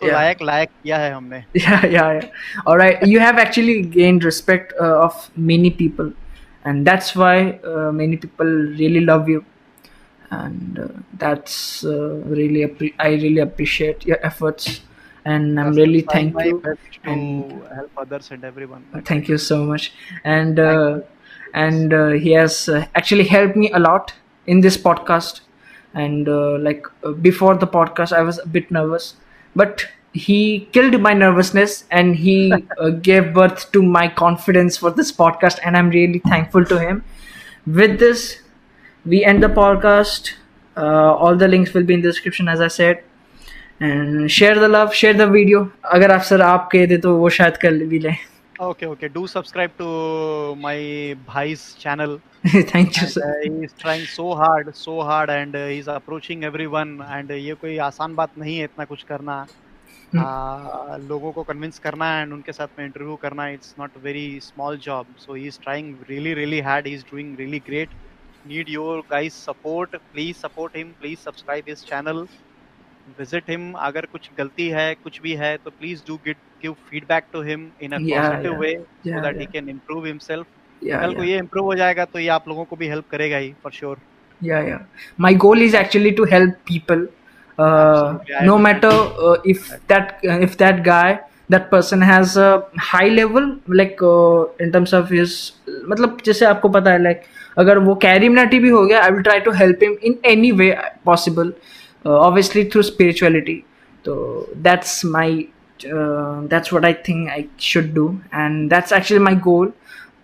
तो 0.01 0.07
लायक 0.07 0.43
लायक 0.43 0.69
किया 0.83 0.99
है 0.99 1.13
हमने 1.13 1.45
yeah 1.57 1.85
yeah 1.85 2.11
yeah 2.19 2.67
all 2.67 2.77
right 2.83 3.07
you 3.13 3.21
have 3.21 3.39
actually 3.45 3.77
gained 3.83 4.25
respect 4.31 4.75
uh, 4.81 5.05
of 5.07 5.31
many 5.37 5.71
people 5.71 6.13
and 6.65 6.87
that's 6.87 7.15
why 7.15 7.37
uh, 7.73 7.91
many 7.93 8.17
people 8.17 8.53
really 8.83 9.01
love 9.01 9.29
you 9.29 9.45
and 10.31 10.79
uh, 10.79 10.89
that's 11.15 11.85
uh, 11.85 12.17
really 12.27 12.93
I 12.99 13.09
really 13.25 13.39
appreciate 13.39 14.05
your 14.05 14.19
efforts 14.23 14.81
and 15.26 15.60
I'm 15.60 15.74
really 15.74 16.02
thank 16.02 16.40
you 16.44 16.62
and 17.04 17.64
help 17.74 17.92
others 17.98 18.32
and 18.32 18.44
everyone. 18.44 18.86
Thank 19.06 19.28
you 19.28 19.38
so 19.38 19.64
much, 19.66 19.94
and 20.24 20.60
uh, 20.60 21.00
and 21.54 21.94
uh, 21.94 22.10
he 22.10 22.32
has 22.32 22.70
uh, 22.70 22.86
actually 22.96 23.26
helped 23.26 23.56
me 23.56 23.72
a 23.72 23.80
lot 23.80 24.14
in 24.48 24.62
this 24.62 24.78
podcast. 24.78 25.42
And 25.94 26.28
uh, 26.28 26.58
like 26.58 26.86
uh, 27.04 27.12
before 27.12 27.56
the 27.56 27.68
podcast, 27.68 28.14
I 28.14 28.22
was 28.22 28.40
a 28.40 28.48
bit 28.48 28.72
nervous, 28.72 29.16
but 29.56 29.86
he 30.14 30.68
killed 30.72 31.00
my 31.02 31.14
nervousness 31.14 31.86
and 31.92 32.16
he 32.16 32.52
uh, 32.80 32.90
gave 32.90 33.34
birth 33.34 33.72
to 33.72 33.82
my 33.82 34.08
confidence 34.08 34.78
for 34.78 34.92
this 34.92 35.12
podcast, 35.12 35.60
and 35.64 35.78
I'm 35.78 35.90
really 35.90 36.20
thankful 36.20 36.66
to 36.66 36.80
him. 36.80 37.04
With 37.66 38.00
this, 38.00 38.40
we 39.06 39.24
end 39.24 39.44
the 39.44 39.50
podcast. 39.50 40.34
all 40.76 41.36
the 41.40 41.48
links 41.48 41.74
will 41.74 41.84
be 41.84 41.94
in 41.94 42.02
the 42.02 42.10
description, 42.10 42.48
as 42.50 42.60
I 42.60 42.68
said 42.68 43.04
and 43.84 44.28
share 44.28 44.60
the 44.60 44.70
love 44.72 44.92
share 44.96 45.18
the 45.18 45.30
video 45.32 45.68
अगर 45.94 46.12
आप 46.12 46.22
sir 46.30 46.42
आप 46.42 46.70
कह 46.72 46.86
दे 46.88 46.98
तो 47.06 47.16
वो 47.18 47.30
शायद 47.40 47.58
कर 47.58 47.84
भी 47.86 48.00
लें 48.00 48.16
okay 48.60 48.86
okay 48.86 49.08
do 49.08 49.22
subscribe 49.28 49.72
to 49.78 49.86
my 50.58 51.16
bhai's 51.28 51.64
channel 51.76 52.12
thank 52.72 53.00
you 53.00 53.08
sir 53.08 53.24
uh, 53.24 53.32
he 53.44 53.66
is 53.66 53.74
trying 53.74 54.06
so 54.06 54.26
hard 54.34 54.70
so 54.76 55.02
hard 55.02 55.30
and 55.30 55.56
uh, 55.56 55.68
he's 55.68 55.88
approaching 55.88 56.44
everyone 56.44 56.92
and 57.08 57.32
uh, 57.32 57.40
ये 57.48 57.54
कोई 57.62 57.78
आसान 57.88 58.16
बात 58.16 58.38
नहीं 58.38 58.58
है 58.58 58.64
इतना 58.64 58.86
कुछ 58.86 59.04
करना 59.12 59.36
uh, 59.46 61.00
लोगों 61.10 61.32
को 61.32 61.44
कन्विंस 61.44 61.80
करना 61.80 62.14
एंड 62.20 62.34
उनके 62.34 62.52
साथ 62.52 62.80
में 62.80 62.86
इंटरव्यू 62.86 63.16
करना 63.22 63.48
it's 63.50 63.76
not 63.80 63.98
very 64.04 64.28
small 64.44 64.78
job 64.86 65.16
so 65.26 65.34
he 65.34 65.48
is 65.48 65.60
trying 65.64 65.96
really 66.10 66.34
really 66.34 66.60
hard 66.70 66.88
he 66.88 66.94
is 66.94 67.04
doing 67.12 67.38
really 67.40 67.60
great 67.68 68.02
need 68.46 68.70
your 68.70 69.02
guys 69.10 69.36
support 69.42 69.94
please 70.14 70.38
support 70.38 70.74
him 70.76 70.90
please 71.02 71.20
subscribe 71.20 71.68
his 71.68 71.84
channel 71.90 72.18
visit 73.20 73.50
him 73.50 73.74
अगर 73.88 74.06
कुछ 74.12 74.30
गलती 74.38 74.68
है 74.70 74.94
कुछ 75.04 75.22
भी 75.22 75.34
है 75.36 75.56
तो 75.66 75.72
please 75.72 76.04
do 76.10 76.18
give 76.28 76.42
give 76.64 76.76
feedback 76.92 77.32
to 77.36 77.42
him 77.48 77.66
in 77.82 77.94
a 77.94 78.00
yeah, 78.00 78.22
positive 78.22 78.52
yeah. 78.52 78.60
way 78.60 78.74
yeah, 78.74 79.16
so 79.16 79.22
that 79.22 79.36
yeah. 79.36 79.42
he 79.42 79.48
can 79.48 79.70
improve 79.70 80.06
himself 80.06 80.48
yeah, 80.82 81.02
कल 81.02 81.10
yeah. 81.10 81.18
को 81.18 81.24
ये 81.24 81.40
improve 81.40 81.72
हो 81.72 81.76
जाएगा 81.76 82.06
तो 82.06 82.20
ये 82.20 82.28
आप 82.38 82.48
लोगों 82.48 82.66
को 82.66 82.76
भी 82.76 82.90
help 82.94 83.10
करेगा 83.12 83.38
ही 83.38 83.54
for 83.66 83.74
sure 83.82 83.98
yeah 84.42 84.70
yeah 84.70 84.80
my 85.26 85.34
goal 85.46 85.68
is 85.68 85.78
actually 85.82 86.16
to 86.16 86.30
help 86.32 86.56
people 86.72 87.06
uh, 87.58 88.18
no 88.44 88.58
matter 88.58 88.94
uh, 89.28 89.38
if 89.46 89.70
that 89.88 90.26
uh, 90.26 90.40
if 90.48 90.58
that 90.58 90.84
guy 90.84 91.20
that 91.50 91.70
person 91.70 92.02
has 92.02 92.36
a 92.38 92.50
high 92.80 93.10
level 93.10 93.48
like 93.68 94.02
uh, 94.02 94.66
in 94.66 94.72
terms 94.72 94.94
of 94.94 95.14
his 95.18 95.38
मतलब 95.90 96.18
जैसे 96.26 96.46
आपको 96.46 96.70
पता 96.70 96.92
है 96.92 97.04
like 97.04 97.32
अगर 97.58 97.78
वो 97.78 97.94
कैरिमिनाटी 98.02 98.60
भी 98.60 98.70
हो 98.70 98.86
गया 98.86 99.02
I 99.04 99.12
will 99.12 99.22
try 99.24 99.40
to 99.40 99.52
help 99.52 99.80
him 99.84 99.96
in 100.04 100.16
any 100.26 100.52
way 100.52 100.76
possible 101.06 101.50
uh, 101.50 101.83
obviously 102.12 102.64
through 102.70 102.84
spirituality 102.84 103.64
so 104.06 104.48
that's 104.62 105.04
my 105.04 105.48
uh, 105.92 106.42
that's 106.48 106.72
what 106.72 106.86
I 106.86 106.94
think 106.94 107.30
I 107.30 107.48
should 107.58 107.94
do, 107.94 108.22
and 108.32 108.70
that's 108.72 108.92
actually 108.92 109.20
my 109.20 109.34
goal. 109.36 109.72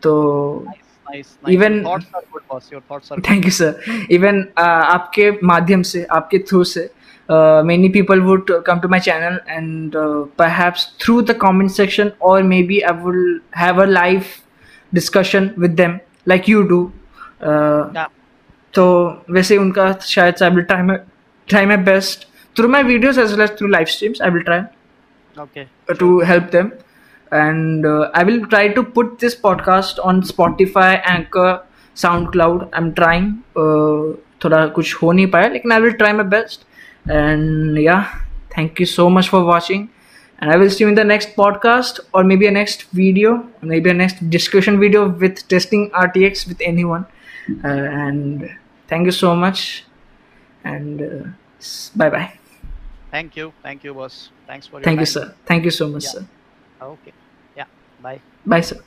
So 0.03 0.63
nice 0.65 0.77
nice 1.09 1.37
nice 1.43 1.53
Even- 1.53 1.73
your 1.75 1.83
thoughts 1.83 2.05
are 2.13 2.23
good 2.33 2.47
boss 2.49 2.71
your 2.71 2.81
thoughts 2.81 3.11
are 3.11 3.15
good. 3.17 3.25
Thank 3.29 3.45
you 3.45 3.51
sir 3.51 4.07
even 4.17 4.43
आपके 4.59 5.31
माध्यम 5.51 5.81
से 5.91 6.03
आपके 6.19 6.39
through 6.49 6.63
से 6.73 6.89
uh, 7.29 7.61
many 7.71 7.89
people 7.89 8.21
would 8.29 8.51
come 8.67 8.79
to 8.81 8.87
my 8.87 8.99
channel 9.07 9.39
and 9.57 9.95
uh, 9.95 10.25
perhaps 10.43 10.85
through 11.03 11.21
the 11.31 11.35
comment 11.45 11.71
section 11.79 12.11
or 12.29 12.41
maybe 12.51 12.79
i 12.85 12.91
will 13.07 13.39
have 13.63 13.81
a 13.83 13.85
live 13.85 14.31
discussion 14.93 15.51
with 15.65 15.75
them 15.81 15.99
like 16.33 16.47
you 16.53 16.63
do 16.73 16.79
uh, 17.41 17.83
Yeah. 17.99 18.07
तो 18.73 18.85
वैसे 19.31 19.57
उनका 19.57 19.91
शायद 20.15 20.35
से 20.35 20.45
I 20.45 20.51
will 20.51 20.99
Try 21.48 21.66
my 21.66 21.76
try 21.76 21.76
my 21.76 21.84
best 21.84 22.26
through 22.56 22.68
my 22.68 22.82
videos 22.82 23.18
as 23.18 23.32
well 23.32 23.42
as 23.42 23.56
through 23.58 23.68
live 23.68 23.86
streams 23.96 24.22
I 24.22 24.30
will 24.30 24.42
try 24.42 24.62
okay 25.42 25.62
to 26.00 26.08
help 26.26 26.50
them 26.50 26.66
and 27.38 27.86
uh, 27.92 28.02
i 28.18 28.20
will 28.26 28.42
try 28.50 28.66
to 28.74 28.82
put 28.98 29.08
this 29.22 29.34
podcast 29.46 30.02
on 30.10 30.20
spotify 30.28 30.90
anchor 31.12 31.48
soundcloud 32.02 32.68
i'm 32.72 32.92
trying 33.00 33.26
uh, 33.62 34.04
थोड़ा 34.44 34.66
कुछ 34.76 34.94
हो 35.02 35.10
नहीं 35.12 35.26
पाया 35.30 35.48
लेकिन 35.48 35.72
I 35.72 35.80
will 35.80 35.92
try 36.00 36.12
my 36.12 36.24
best 36.36 36.66
and 37.10 37.78
या 37.78 38.00
thank 38.56 38.80
you 38.80 38.86
so 38.86 39.08
much 39.08 39.28
for 39.28 39.42
watching 39.42 39.86
and 40.38 40.52
I 40.52 40.56
will 40.60 40.70
see 40.70 40.82
you 40.84 40.88
in 40.88 40.96
the 40.96 41.04
next 41.04 41.36
podcast 41.36 42.00
or 42.12 42.22
maybe 42.22 42.46
a 42.46 42.50
next 42.50 42.82
video, 42.90 43.48
maybe 43.62 43.90
a 43.90 43.94
next 43.94 44.18
discussion 44.30 44.78
video 44.80 45.08
with 45.08 45.46
testing 45.48 45.90
RTX 45.90 46.46
with 46.48 46.60
anyone. 46.60 47.06
Uh, 47.62 47.68
and 47.68 48.50
thank 48.88 49.06
you 49.06 49.12
so 49.12 49.34
much. 49.34 49.84
And 50.64 51.02
uh, 51.02 51.28
bye 51.95 52.09
bye. 52.09 52.33
thank 53.11 53.35
you 53.35 53.53
thank 53.63 53.83
you 53.83 53.93
boss 53.93 54.31
thanks 54.47 54.67
for 54.67 54.79
your 54.79 54.85
Thank 54.85 54.99
you, 54.99 55.05
sir. 55.05 55.35
Thank 55.45 55.65
you 55.65 55.71
so 55.71 55.87
much, 55.89 56.03
Yeah. 56.03 56.11
sir. 56.13 56.25
okay 56.81 57.13
yeah 57.55 57.65
bye 57.99 58.21
Bye, 58.45 58.61
sir. 58.61 58.79